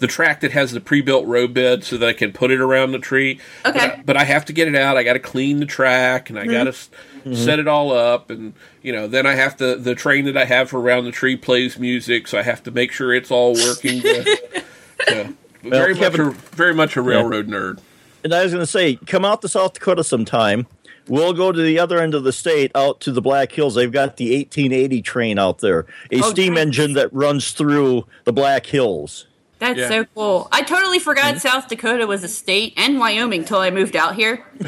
The 0.00 0.06
track 0.08 0.40
that 0.40 0.50
has 0.52 0.72
the 0.72 0.80
pre-built 0.80 1.24
road 1.26 1.54
bed, 1.54 1.84
so 1.84 1.96
that 1.98 2.08
I 2.08 2.12
can 2.14 2.32
put 2.32 2.50
it 2.50 2.60
around 2.60 2.92
the 2.92 2.98
tree. 2.98 3.38
But 3.62 3.76
Okay. 3.76 3.86
I, 3.86 4.02
but 4.04 4.16
I 4.16 4.24
have 4.24 4.44
to 4.46 4.52
get 4.52 4.66
it 4.66 4.74
out. 4.74 4.96
I 4.96 5.02
got 5.04 5.12
to 5.12 5.18
clean 5.20 5.60
the 5.60 5.66
track, 5.66 6.30
and 6.30 6.38
I 6.38 6.46
got 6.46 6.64
to 6.64 7.34
set 7.36 7.58
it 7.58 7.68
all 7.68 7.92
up, 7.92 8.28
and 8.28 8.54
you 8.82 8.92
know, 8.92 9.06
then 9.06 9.24
I 9.26 9.34
have 9.34 9.56
to. 9.58 9.76
The 9.76 9.94
train 9.94 10.24
that 10.24 10.36
I 10.36 10.46
have 10.46 10.70
for 10.70 10.80
around 10.80 11.04
the 11.04 11.12
tree 11.12 11.36
plays 11.36 11.78
music, 11.78 12.26
so 12.26 12.38
I 12.38 12.42
have 12.42 12.62
to 12.64 12.70
make 12.70 12.92
sure 12.92 13.14
it's 13.14 13.30
all 13.30 13.54
working. 13.54 14.00
to- 14.02 14.24
to- 15.06 15.34
very 15.62 15.94
Kevin- 15.94 16.26
much, 16.26 16.34
a, 16.36 16.38
very 16.56 16.74
much 16.74 16.96
a 16.96 17.00
railroad 17.02 17.46
nerd. 17.48 17.78
And 18.22 18.34
I 18.34 18.42
was 18.42 18.52
going 18.52 18.62
to 18.62 18.66
say, 18.66 18.96
come 18.96 19.24
out 19.24 19.40
to 19.42 19.48
South 19.48 19.74
Dakota 19.74 20.02
sometime. 20.04 20.66
We'll 21.08 21.32
go 21.34 21.52
to 21.52 21.60
the 21.62 21.78
other 21.78 22.00
end 22.00 22.14
of 22.14 22.24
the 22.24 22.32
state, 22.32 22.70
out 22.74 23.00
to 23.02 23.12
the 23.12 23.20
Black 23.20 23.52
Hills. 23.52 23.74
They've 23.74 23.92
got 23.92 24.16
the 24.16 24.34
1880 24.36 25.02
train 25.02 25.38
out 25.38 25.58
there, 25.58 25.86
a 26.10 26.20
Oh, 26.22 26.30
steam 26.30 26.54
nice. 26.54 26.62
engine 26.62 26.92
that 26.94 27.12
runs 27.12 27.52
through 27.52 28.06
the 28.24 28.32
Black 28.32 28.66
Hills. 28.66 29.26
That's 29.60 29.78
Yeah. 29.78 29.88
so 29.88 30.04
cool. 30.14 30.48
I 30.50 30.62
totally 30.62 30.98
forgot 30.98 31.38
South 31.40 31.68
Dakota 31.68 32.06
was 32.06 32.24
a 32.24 32.28
state 32.28 32.74
and 32.76 32.98
Wyoming 32.98 33.44
till 33.44 33.58
I 33.58 33.70
moved 33.70 33.96
out 33.96 34.14
here. 34.14 34.44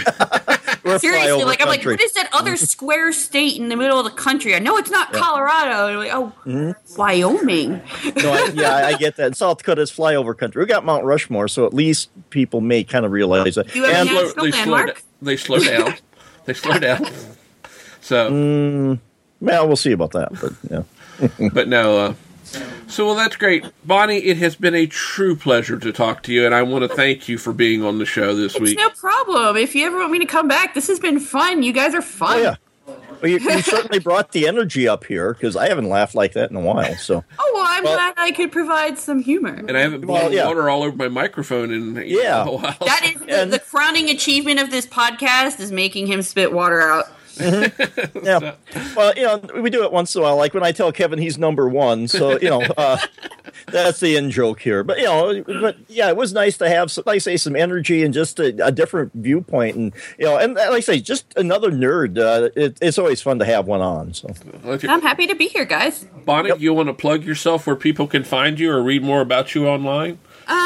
We're 0.84 0.98
Seriously, 1.00 1.30
flyover 1.42 1.46
like 1.46 1.60
I'm 1.60 1.66
like, 1.68 1.80
country. 1.80 1.94
what 1.94 2.00
is 2.00 2.12
that 2.12 2.28
other 2.32 2.56
square 2.56 3.12
state 3.12 3.56
in 3.58 3.68
the 3.68 3.76
middle 3.76 3.98
of 3.98 4.04
the 4.04 4.10
country? 4.12 4.54
I 4.54 4.60
know 4.60 4.76
it's 4.76 4.90
not 4.90 5.12
Colorado. 5.12 5.88
And 5.88 5.96
I'm 5.96 5.98
like, 5.98 6.14
oh, 6.14 6.32
Mm-hmm. 6.46 6.96
Wyoming. 6.96 7.70
No, 8.22 8.32
I, 8.32 8.50
yeah, 8.54 8.86
I 8.86 8.94
get 8.96 9.16
that. 9.16 9.36
South 9.36 9.58
Dakota 9.58 9.82
is 9.82 9.90
flyover 9.90 10.36
country. 10.38 10.62
We 10.62 10.66
got 10.66 10.84
Mount 10.84 11.04
Rushmore, 11.04 11.48
so 11.48 11.66
at 11.66 11.74
least 11.74 12.10
people 12.30 12.60
may 12.60 12.84
kind 12.84 13.04
of 13.04 13.10
realize 13.10 13.56
that. 13.56 13.74
You 13.74 13.82
have 13.84 14.06
And 14.06 14.08
a 14.10 14.12
national 14.22 14.44
they 14.44 14.50
slow, 14.52 14.72
landmark? 14.72 15.02
they 15.22 15.36
slow 15.36 15.58
down. 15.58 15.94
They 16.46 16.54
slow 16.54 16.78
down. 16.78 17.06
So, 18.00 18.98
well, 19.40 19.66
we'll 19.66 19.76
see 19.76 19.92
about 19.92 20.12
that. 20.12 20.32
But 20.40 20.52
yeah. 20.70 21.48
but 21.52 21.68
no. 21.68 21.98
Uh, 21.98 22.14
so, 22.86 23.04
well, 23.06 23.16
that's 23.16 23.34
great, 23.34 23.64
Bonnie. 23.84 24.18
It 24.18 24.36
has 24.36 24.54
been 24.54 24.74
a 24.74 24.86
true 24.86 25.34
pleasure 25.34 25.76
to 25.78 25.92
talk 25.92 26.22
to 26.24 26.32
you, 26.32 26.46
and 26.46 26.54
I 26.54 26.62
want 26.62 26.88
to 26.88 26.94
thank 26.94 27.28
you 27.28 27.36
for 27.36 27.52
being 27.52 27.82
on 27.82 27.98
the 27.98 28.06
show 28.06 28.34
this 28.36 28.52
It's 28.54 28.60
week. 28.60 28.78
no 28.78 28.90
problem. 28.90 29.56
If 29.56 29.74
you 29.74 29.84
ever 29.86 29.98
want 29.98 30.12
me 30.12 30.20
to 30.20 30.26
come 30.26 30.46
back, 30.46 30.74
this 30.74 30.86
has 30.86 31.00
been 31.00 31.18
fun. 31.18 31.64
You 31.64 31.72
guys 31.72 31.94
are 31.94 32.02
fun. 32.02 32.38
Oh 32.38 32.42
yeah. 32.42 32.56
Well, 33.22 33.30
you, 33.30 33.38
you 33.38 33.60
certainly 33.62 33.98
brought 33.98 34.32
the 34.32 34.46
energy 34.48 34.86
up 34.88 35.04
here 35.04 35.32
because 35.34 35.56
I 35.56 35.68
haven't 35.68 35.88
laughed 35.88 36.14
like 36.14 36.32
that 36.34 36.50
in 36.50 36.56
a 36.56 36.60
while. 36.60 36.94
So 36.96 37.24
Oh 37.38 37.50
well, 37.54 37.64
I'm 37.66 37.84
Well- 37.84 37.94
glad 37.96 38.14
I 38.16 38.32
could 38.32 38.52
provide 38.52 38.98
some 38.98 39.20
humor. 39.20 39.54
and 39.54 39.76
I 39.76 39.80
haven't 39.80 40.06
Well, 40.06 40.20
blown 40.22 40.32
yeah. 40.32 40.46
water 40.46 40.68
all 40.68 40.82
over 40.82 40.96
my 40.96 41.08
microphone 41.08 41.72
in 41.72 42.02
Yeah. 42.06 42.44
a 42.46 42.50
while. 42.52 42.76
That 42.80 43.12
is 43.14 43.20
the, 43.20 43.40
And- 43.42 43.52
the 43.52 43.58
crowning 43.58 44.10
achievement 44.10 44.60
of 44.60 44.70
this 44.70 44.86
podcast 44.86 45.60
is 45.60 45.72
making 45.72 46.06
him 46.06 46.22
spit 46.22 46.52
water 46.52 46.80
out. 46.82 47.06
yeah. 48.22 48.54
Well, 48.96 49.12
you 49.16 49.22
know, 49.22 49.40
we 49.60 49.70
do 49.70 49.84
it 49.84 49.92
once 49.92 50.14
in 50.14 50.20
a 50.20 50.24
while. 50.24 50.36
Like 50.36 50.54
when 50.54 50.62
I 50.62 50.72
tell 50.72 50.92
Kevin 50.92 51.18
he's 51.18 51.38
number 51.38 51.68
one. 51.68 52.08
So 52.08 52.38
you 52.40 52.50
know, 52.50 52.62
uh, 52.76 52.98
that's 53.66 54.00
the 54.00 54.16
in 54.16 54.30
joke 54.30 54.60
here. 54.60 54.82
But 54.84 54.98
you 54.98 55.04
know, 55.04 55.42
but 55.44 55.76
yeah, 55.88 56.08
it 56.08 56.16
was 56.16 56.32
nice 56.32 56.56
to 56.58 56.68
have, 56.68 56.90
some, 56.90 57.04
like 57.06 57.16
I 57.16 57.18
say, 57.18 57.36
some 57.36 57.56
energy 57.56 58.02
and 58.02 58.12
just 58.14 58.38
a, 58.40 58.66
a 58.66 58.72
different 58.72 59.12
viewpoint, 59.14 59.76
and 59.76 59.92
you 60.18 60.26
know, 60.26 60.36
and 60.38 60.54
like 60.54 60.68
I 60.70 60.80
say, 60.80 61.00
just 61.00 61.26
another 61.36 61.70
nerd. 61.70 62.18
Uh, 62.18 62.50
it, 62.56 62.78
it's 62.80 62.98
always 62.98 63.20
fun 63.22 63.38
to 63.38 63.44
have 63.44 63.66
one 63.66 63.80
on. 63.80 64.14
So 64.14 64.28
Okay. 64.64 64.88
I'm 64.88 65.02
happy 65.02 65.26
to 65.26 65.34
be 65.34 65.48
here, 65.48 65.64
guys. 65.64 66.04
Bonnie, 66.24 66.50
you 66.58 66.74
want 66.74 66.88
to 66.88 66.94
plug 66.94 67.24
yourself 67.24 67.66
where 67.66 67.76
people 67.76 68.06
can 68.06 68.24
find 68.24 68.58
you 68.58 68.70
or 68.72 68.82
read 68.82 69.02
more 69.02 69.20
about 69.20 69.54
you 69.54 69.66
online? 69.68 70.18
Um, 70.48 70.56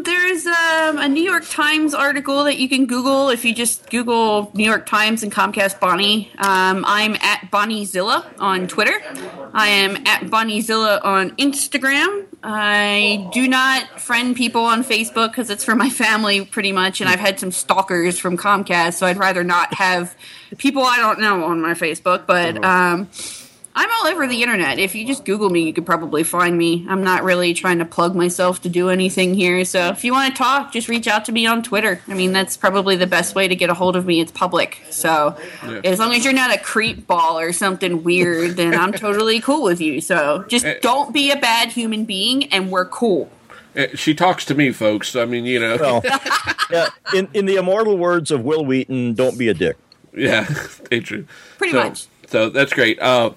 Um, 0.00 0.04
there's 0.04 0.46
um, 0.46 0.98
a 0.98 1.08
New 1.08 1.22
York 1.22 1.44
Times 1.48 1.94
article 1.94 2.44
that 2.44 2.58
you 2.58 2.68
can 2.68 2.86
Google 2.86 3.28
if 3.28 3.44
you 3.44 3.54
just 3.54 3.90
Google 3.90 4.50
New 4.54 4.64
York 4.64 4.86
Times 4.86 5.22
and 5.22 5.32
Comcast 5.32 5.78
Bonnie. 5.80 6.30
Um, 6.38 6.84
I'm 6.86 7.16
at 7.16 7.50
Bonniezilla 7.50 8.24
on 8.38 8.66
Twitter. 8.66 8.94
I 9.52 9.68
am 9.68 9.96
at 10.06 10.22
Bonniezilla 10.22 11.04
on 11.04 11.30
Instagram. 11.32 12.26
I 12.42 13.28
do 13.32 13.46
not 13.46 14.00
friend 14.00 14.34
people 14.34 14.64
on 14.64 14.84
Facebook 14.84 15.32
because 15.32 15.50
it's 15.50 15.64
for 15.64 15.74
my 15.74 15.90
family 15.90 16.44
pretty 16.44 16.72
much, 16.72 17.00
and 17.00 17.10
I've 17.10 17.20
had 17.20 17.38
some 17.38 17.50
stalkers 17.50 18.18
from 18.18 18.38
Comcast, 18.38 18.94
so 18.94 19.06
I'd 19.06 19.18
rather 19.18 19.44
not 19.44 19.74
have 19.74 20.16
people 20.56 20.82
I 20.82 20.96
don't 20.98 21.20
know 21.20 21.44
on 21.44 21.60
my 21.60 21.74
Facebook. 21.74 22.26
But 22.26 22.64
um, 22.64 23.08
I'm 23.74 23.88
all 24.00 24.08
over 24.12 24.26
the 24.26 24.42
internet. 24.42 24.78
If 24.80 24.94
you 24.96 25.06
just 25.06 25.24
Google 25.24 25.48
me, 25.48 25.60
you 25.62 25.72
could 25.72 25.86
probably 25.86 26.24
find 26.24 26.58
me. 26.58 26.84
I'm 26.88 27.04
not 27.04 27.22
really 27.22 27.54
trying 27.54 27.78
to 27.78 27.84
plug 27.84 28.16
myself 28.16 28.60
to 28.62 28.68
do 28.68 28.88
anything 28.88 29.32
here. 29.34 29.64
So 29.64 29.88
if 29.88 30.02
you 30.04 30.12
want 30.12 30.34
to 30.34 30.36
talk, 30.38 30.72
just 30.72 30.88
reach 30.88 31.06
out 31.06 31.24
to 31.26 31.32
me 31.32 31.46
on 31.46 31.62
Twitter. 31.62 32.00
I 32.08 32.14
mean, 32.14 32.32
that's 32.32 32.56
probably 32.56 32.96
the 32.96 33.06
best 33.06 33.34
way 33.36 33.46
to 33.46 33.54
get 33.54 33.70
a 33.70 33.74
hold 33.74 33.94
of 33.94 34.06
me. 34.06 34.20
It's 34.20 34.32
public. 34.32 34.82
So 34.90 35.36
Yeah. 35.64 35.80
as 35.84 36.00
long 36.00 36.12
as 36.14 36.24
you're 36.24 36.34
not 36.34 36.52
a 36.52 36.58
creep 36.58 37.06
ball 37.06 37.38
or 37.38 37.52
something 37.52 38.02
weird, 38.02 38.56
then 38.56 38.74
I'm 38.74 38.92
totally 38.92 39.40
cool 39.40 39.62
with 39.62 39.80
you. 39.80 40.00
So 40.00 40.44
just 40.48 40.64
Eh. 40.66 40.78
don't 40.82 41.14
be 41.14 41.30
a 41.30 41.36
bad 41.36 41.68
human 41.70 42.04
being 42.04 42.44
and 42.52 42.70
we're 42.72 42.86
cool. 42.86 43.30
Uh, 43.76 43.86
She 43.94 44.14
talks 44.14 44.44
to 44.46 44.54
me, 44.56 44.72
folks. 44.72 45.14
I 45.14 45.26
mean, 45.26 45.44
you 45.44 45.60
know, 45.60 45.76
Well, 45.80 46.02
yeah, 46.72 46.88
in, 47.14 47.28
in 47.34 47.46
the 47.46 47.54
immortal 47.54 47.96
words 47.96 48.32
of 48.32 48.42
Wil 48.44 48.64
Wheaton, 48.64 49.14
don't 49.14 49.38
be 49.38 49.46
a 49.48 49.54
dick. 49.54 49.76
yeah, 50.12 50.48
ain't 50.90 51.06
true. 51.06 51.24
Pretty 51.56 51.72
so, 51.72 51.84
much. 51.84 52.06
So 52.26 52.48
that's 52.48 52.72
great. 52.72 53.00
Uh, 53.00 53.30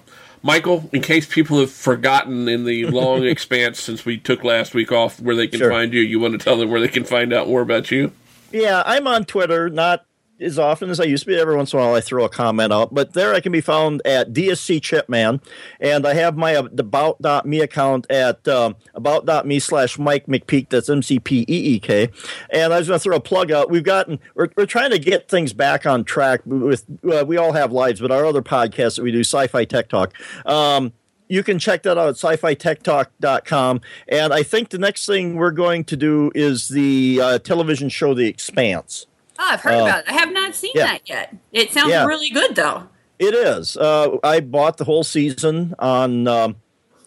Michael, 0.46 0.90
in 0.92 1.00
case 1.00 1.24
people 1.24 1.58
have 1.58 1.70
forgotten 1.72 2.48
in 2.48 2.64
the 2.64 2.84
long 2.90 3.24
expanse 3.24 3.80
since 3.80 4.04
we 4.04 4.18
took 4.18 4.44
last 4.44 4.74
week 4.74 4.92
off 4.92 5.18
where 5.18 5.34
they 5.34 5.46
can 5.48 5.58
Sure. 5.58 5.70
find 5.70 5.94
you, 5.94 6.02
you 6.02 6.20
want 6.20 6.32
to 6.32 6.38
tell 6.38 6.58
them 6.58 6.68
where 6.70 6.80
they 6.82 6.88
can 6.88 7.04
find 7.04 7.32
out 7.32 7.48
more 7.48 7.62
about 7.62 7.90
you? 7.90 8.12
Yeah, 8.52 8.82
I'm 8.84 9.06
on 9.06 9.24
Twitter, 9.24 9.70
not 9.70 10.04
as 10.40 10.58
often 10.58 10.90
as 10.90 11.00
I 11.00 11.04
used 11.04 11.24
to 11.24 11.28
be. 11.28 11.38
Every 11.38 11.56
once 11.56 11.72
in 11.72 11.78
a 11.78 11.82
while, 11.82 11.94
I 11.94 12.00
throw 12.00 12.24
a 12.24 12.28
comment 12.28 12.72
out, 12.72 12.92
but 12.92 13.12
there 13.12 13.34
I 13.34 13.40
can 13.40 13.52
be 13.52 13.60
found 13.60 14.02
at 14.04 14.32
DSC 14.32 14.82
Chipman, 14.82 15.40
and 15.80 16.06
I 16.06 16.14
have 16.14 16.36
my 16.36 16.54
uh, 16.56 16.64
about.me 16.76 17.60
account 17.60 18.10
at 18.10 18.46
um, 18.48 18.76
about.me 18.94 19.58
slash 19.58 19.98
Mike 19.98 20.26
McPeek. 20.26 20.68
That's 20.68 20.88
M 20.88 21.02
C 21.02 21.18
P 21.18 21.40
E 21.48 21.74
E 21.74 21.78
K. 21.78 22.10
And 22.50 22.72
I 22.72 22.78
was 22.78 22.88
going 22.88 22.98
to 22.98 23.02
throw 23.02 23.16
a 23.16 23.20
plug 23.20 23.50
out. 23.50 23.70
We've 23.70 23.84
gotten 23.84 24.18
we're, 24.34 24.48
we're 24.56 24.66
trying 24.66 24.90
to 24.90 24.98
get 24.98 25.28
things 25.28 25.52
back 25.52 25.86
on 25.86 26.04
track 26.04 26.40
with. 26.44 26.84
Uh, 27.04 27.24
we 27.26 27.36
all 27.36 27.52
have 27.52 27.72
lives, 27.72 28.00
but 28.00 28.10
our 28.10 28.24
other 28.24 28.42
podcast 28.42 28.96
that 28.96 29.02
we 29.02 29.12
do, 29.12 29.20
Sci-Fi 29.20 29.64
Tech 29.64 29.88
Talk. 29.88 30.14
Um, 30.46 30.92
you 31.26 31.42
can 31.42 31.58
check 31.58 31.82
that 31.84 31.96
out 31.96 32.08
at 32.08 32.16
sci-fi-tech-talk.com 32.16 33.80
and 34.08 34.32
i 34.34 34.42
think 34.42 34.68
the 34.68 34.78
next 34.78 35.06
thing 35.06 35.36
we're 35.36 35.50
going 35.50 35.82
to 35.82 35.96
do 35.96 36.30
is 36.34 36.68
the 36.68 37.18
uh, 37.20 37.38
television 37.38 37.88
show 37.88 38.12
the 38.12 38.26
expanse 38.26 39.06
Oh, 39.38 39.48
I've 39.50 39.60
heard 39.60 39.74
Uh, 39.74 39.82
about 39.84 39.98
it. 40.00 40.10
I 40.10 40.12
have 40.12 40.32
not 40.32 40.54
seen 40.54 40.72
yeah. 40.74 40.86
that 40.86 41.08
yet. 41.08 41.34
It 41.52 41.72
sounds 41.72 41.90
Yeah. 41.90 42.06
really 42.06 42.30
good, 42.30 42.54
though. 42.56 42.88
it 43.18 43.32
is 43.34 43.76
uh, 43.76 44.16
i 44.24 44.40
bought 44.40 44.76
the 44.76 44.84
whole 44.84 45.04
season 45.04 45.72
on 45.78 46.26
um, 46.26 46.56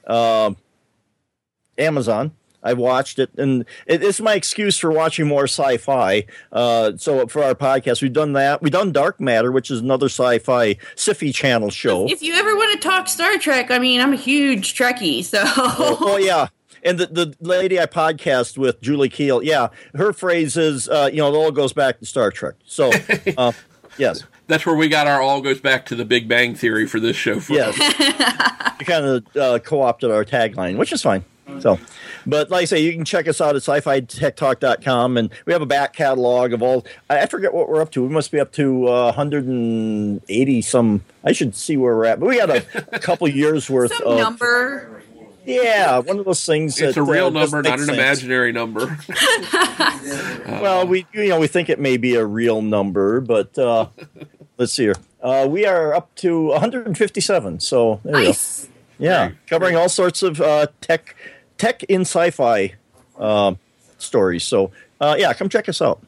uh, 0.07 0.51
amazon 1.77 2.31
I 2.63 2.73
watched 2.73 3.19
it, 3.19 3.29
and 3.37 3.63
it, 3.85 4.03
it's 4.03 4.19
my 4.19 4.33
excuse 4.33 4.77
for 4.77 4.91
watching 4.91 5.25
more 5.25 5.43
sci-fi. 5.45 6.25
Uh, 6.51 6.93
so 6.97 7.25
for 7.27 7.41
our 7.43 7.53
podcast, 7.55 8.01
we've 8.01 8.11
done 8.11 8.33
that. 8.33 8.61
We've 8.61 8.73
done 8.73 8.91
Dark 8.91 9.21
Matter, 9.21 9.53
which 9.53 9.71
is 9.71 9.79
another 9.79 10.07
sci-fi 10.07 10.75
sci 10.95 11.31
channel 11.31 11.69
show. 11.69 12.09
If 12.09 12.21
you 12.21 12.33
ever 12.33 12.55
want 12.57 12.73
to 12.73 12.85
talk 12.85 13.07
Star 13.07 13.37
Trek, 13.37 13.71
I 13.71 13.79
mean, 13.79 14.01
I'm 14.01 14.11
a 14.11 14.17
huge 14.17 14.73
Trekkie, 14.73 15.23
so. 15.23 15.43
oh 15.45 16.17
yeah 16.21 16.47
and 16.83 16.99
the, 16.99 17.05
the 17.07 17.35
lady 17.39 17.79
i 17.79 17.85
podcast 17.85 18.57
with 18.57 18.81
julie 18.81 19.09
keel 19.09 19.41
yeah 19.43 19.69
her 19.95 20.13
phrase 20.13 20.57
is 20.57 20.87
uh, 20.89 21.09
you 21.11 21.17
know 21.17 21.33
it 21.33 21.37
all 21.37 21.51
goes 21.51 21.73
back 21.73 21.99
to 21.99 22.05
star 22.05 22.31
trek. 22.31 22.55
So 22.65 22.91
uh, 23.37 23.51
yes. 23.97 24.23
That's 24.47 24.65
where 24.65 24.75
we 24.75 24.87
got 24.87 25.07
our 25.07 25.21
all 25.21 25.41
goes 25.41 25.59
back 25.59 25.85
to 25.87 25.95
the 25.95 26.05
Big 26.05 26.27
Bang 26.27 26.55
Theory 26.55 26.87
for 26.87 26.99
this 26.99 27.17
show. 27.17 27.39
For 27.39 27.53
yes. 27.53 27.77
You 28.79 28.85
kind 28.85 29.05
of 29.05 29.37
uh, 29.37 29.59
co-opted 29.59 30.11
our 30.11 30.23
tagline 30.23 30.77
which 30.77 30.91
is 30.93 31.01
fine. 31.01 31.23
So 31.59 31.79
but 32.25 32.49
like 32.49 32.63
i 32.63 32.65
say 32.65 32.81
you 32.81 32.91
can 32.91 33.05
check 33.05 33.27
us 33.27 33.39
out 33.39 33.55
at 33.55 33.61
sci-fi-tech-talk.com 33.61 35.17
and 35.17 35.31
we 35.45 35.53
have 35.53 35.61
a 35.61 35.65
back 35.65 35.93
catalog 35.93 36.51
of 36.51 36.61
all 36.61 36.85
i 37.09 37.19
I 37.21 37.25
forget 37.25 37.53
what 37.53 37.69
we're 37.69 37.81
up 37.81 37.91
to. 37.91 38.03
We 38.03 38.09
must 38.09 38.31
be 38.31 38.39
up 38.39 38.51
to 38.53 38.87
uh, 38.87 39.05
180 39.05 40.61
some 40.61 41.03
i 41.23 41.31
should 41.31 41.55
see 41.55 41.77
where 41.77 41.95
we're 41.95 42.05
at 42.05 42.19
but 42.19 42.27
we 42.27 42.37
got 42.37 42.49
a, 42.49 42.65
a 42.93 42.99
couple 43.07 43.27
years 43.27 43.69
worth 43.69 43.93
Some 43.93 44.07
of 44.07 44.17
number. 44.19 45.03
Yeah 45.47 45.97
one 45.99 46.19
of 46.19 46.25
those 46.25 46.45
things 46.45 46.79
It's 46.79 46.95
that, 46.95 46.99
a 46.99 47.03
real 47.03 47.27
uh, 47.27 47.29
number, 47.31 47.61
not 47.63 47.79
an 47.79 47.85
sense. 47.85 47.97
imaginary 47.97 48.51
number. 48.51 48.97
Well, 50.47 50.87
we 50.87 51.05
you 51.13 51.29
know 51.29 51.39
we 51.39 51.47
think 51.47 51.69
it 51.69 51.79
may 51.79 51.97
be 51.97 52.15
a 52.15 52.25
real 52.25 52.61
number, 52.61 53.19
but 53.21 53.57
uh, 53.57 53.87
let's 54.57 54.73
see 54.73 54.83
here. 54.83 54.95
Uh, 55.21 55.47
we 55.49 55.65
are 55.65 55.93
up 55.93 56.13
to 56.15 56.47
157. 56.47 57.59
So 57.59 57.99
there 58.03 58.13
Nice. 58.13 58.63
we 58.63 58.67
go. 58.67 58.73
Yeah, 59.11 59.31
covering 59.47 59.75
all 59.75 59.89
sorts 59.89 60.23
of 60.23 60.39
uh, 60.41 60.67
tech, 60.81 61.15
tech 61.57 61.83
in 61.83 62.01
sci-fi 62.01 62.73
uh, 63.19 63.55
stories. 63.97 64.43
So 64.43 64.71
uh, 65.01 65.15
yeah, 65.19 65.33
come 65.33 65.49
check 65.49 65.67
us 65.69 65.81
out. 65.81 66.01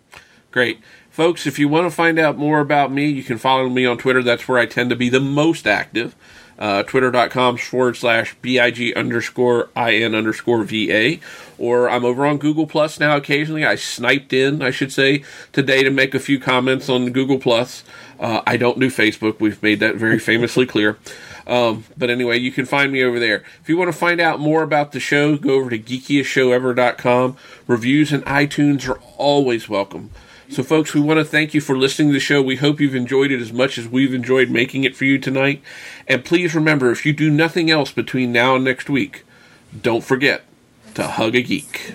Great. 0.52 0.80
Folks, 1.11 1.45
if 1.45 1.60
you 1.60 1.68
want 1.68 1.86
to 1.86 1.91
find 1.91 2.18
out 2.18 2.38
more 2.38 2.60
about 2.61 2.91
me, 2.91 3.07
you 3.07 3.24
can 3.24 3.38
follow 3.38 3.68
me 3.70 3.86
on 3.86 3.98
Twitter. 3.98 4.24
That's 4.24 4.48
where 4.48 4.57
I 4.57 4.66
tend 4.66 4.90
to 4.91 4.95
be 4.95 5.10
the 5.10 5.20
most 5.20 5.68
active. 5.68 6.16
Uh, 6.60 6.84
Twitter.com 6.84 7.56
forward 7.57 7.95
slash 7.95 8.36
BIG 8.41 8.94
underscore 8.95 9.69
IN 9.77 10.14
underscore 10.14 10.64
VA. 10.64 11.18
Or 11.57 11.90
I'm 11.90 12.03
over 12.03 12.26
on 12.26 12.38
Google 12.38 12.68
Plus 12.68 12.99
now 12.99 13.15
occasionally. 13.15 13.65
I 13.65 13.76
sniped 13.76 14.34
in, 14.34 14.61
I 14.61 14.69
should 14.69 14.91
say, 14.91 15.23
today 15.53 15.84
to 15.84 15.90
make 15.90 16.14
a 16.14 16.19
few 16.19 16.38
comments 16.38 16.90
on 16.90 17.11
Google 17.11 17.40
Plus. 17.40 17.86
Uh, 18.19 18.41
I 18.45 18.57
don't 18.57 18.80
do 18.80 18.90
Facebook. 18.90 19.40
We've 19.40 19.64
made 19.64 19.80
that 19.80 19.95
very 19.95 20.19
famously 20.19 20.65
clear. 20.68 20.98
Um, 21.48 21.86
but 21.98 22.10
anyway, 22.10 22.38
you 22.38 22.52
can 22.52 22.65
find 22.65 22.91
me 22.91 23.03
over 23.03 23.19
there. 23.19 23.44
If 23.61 23.69
you 23.69 23.77
want 23.77 23.91
to 23.91 23.98
find 23.98 24.22
out 24.22 24.40
more 24.40 24.61
about 24.61 24.91
the 24.91 24.99
show, 24.99 25.38
go 25.38 25.56
over 25.56 25.69
to 25.69 25.80
geekiestshowever.com. 25.80 27.38
Reviews 27.68 28.11
and 28.11 28.23
iTunes 28.26 28.88
are 28.88 28.99
always 29.18 29.68
welcome. 29.68 30.11
So, 30.51 30.63
folks, 30.63 30.95
we 30.95 30.99
want 30.99 31.19
to 31.19 31.26
thank 31.26 31.53
you 31.53 31.61
for 31.61 31.77
listening 31.77 32.07
to 32.07 32.13
the 32.13 32.19
show. 32.19 32.41
We 32.41 32.55
hope 32.55 32.80
you've 32.80 32.95
enjoyed 32.95 33.31
it 33.31 33.39
as 33.39 33.53
much 33.53 33.77
as 33.77 33.88
we've 33.88 34.15
enjoyed 34.15 34.49
making 34.49 34.84
it 34.84 34.95
for 34.95 35.05
you 35.05 35.19
tonight. 35.19 35.61
And 36.07 36.26
please 36.26 36.55
remember, 36.55 36.89
if 36.89 37.05
you 37.05 37.13
do 37.13 37.30
nothing 37.30 37.69
else 37.69 37.91
between 37.91 38.31
now 38.31 38.55
and 38.55 38.65
next 38.65 38.89
week, 38.89 39.26
don't 39.80 40.03
forget 40.03 40.41
to 40.95 41.03
hug 41.03 41.35
a 41.35 41.43
geek. 41.43 41.93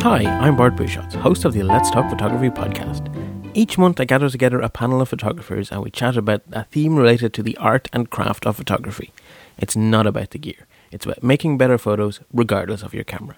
Hi, 0.00 0.22
I'm 0.24 0.56
Bart 0.56 0.76
Busschots, 0.76 1.14
host 1.14 1.44
of 1.44 1.52
the 1.52 1.64
Let's 1.64 1.90
Talk 1.90 2.08
Photography 2.08 2.50
podcast. 2.50 3.12
Each 3.52 3.76
month, 3.76 3.98
I 4.00 4.04
gather 4.04 4.30
together 4.30 4.60
a 4.60 4.68
panel 4.68 5.00
of 5.00 5.08
photographers 5.08 5.72
and 5.72 5.82
we 5.82 5.90
chat 5.90 6.16
about 6.16 6.42
a 6.52 6.62
theme 6.66 6.94
related 6.94 7.34
to 7.34 7.42
the 7.42 7.56
art 7.56 7.88
and 7.92 8.10
craft 8.10 8.46
of 8.46 8.54
photography. 8.54 9.12
It's 9.58 9.74
not 9.74 10.06
about 10.06 10.30
the 10.30 10.38
gear, 10.38 10.68
it's 10.92 11.04
about 11.04 11.24
making 11.24 11.58
better 11.58 11.78
photos 11.78 12.20
regardless 12.32 12.84
of 12.84 12.94
your 12.94 13.02
camera. 13.02 13.34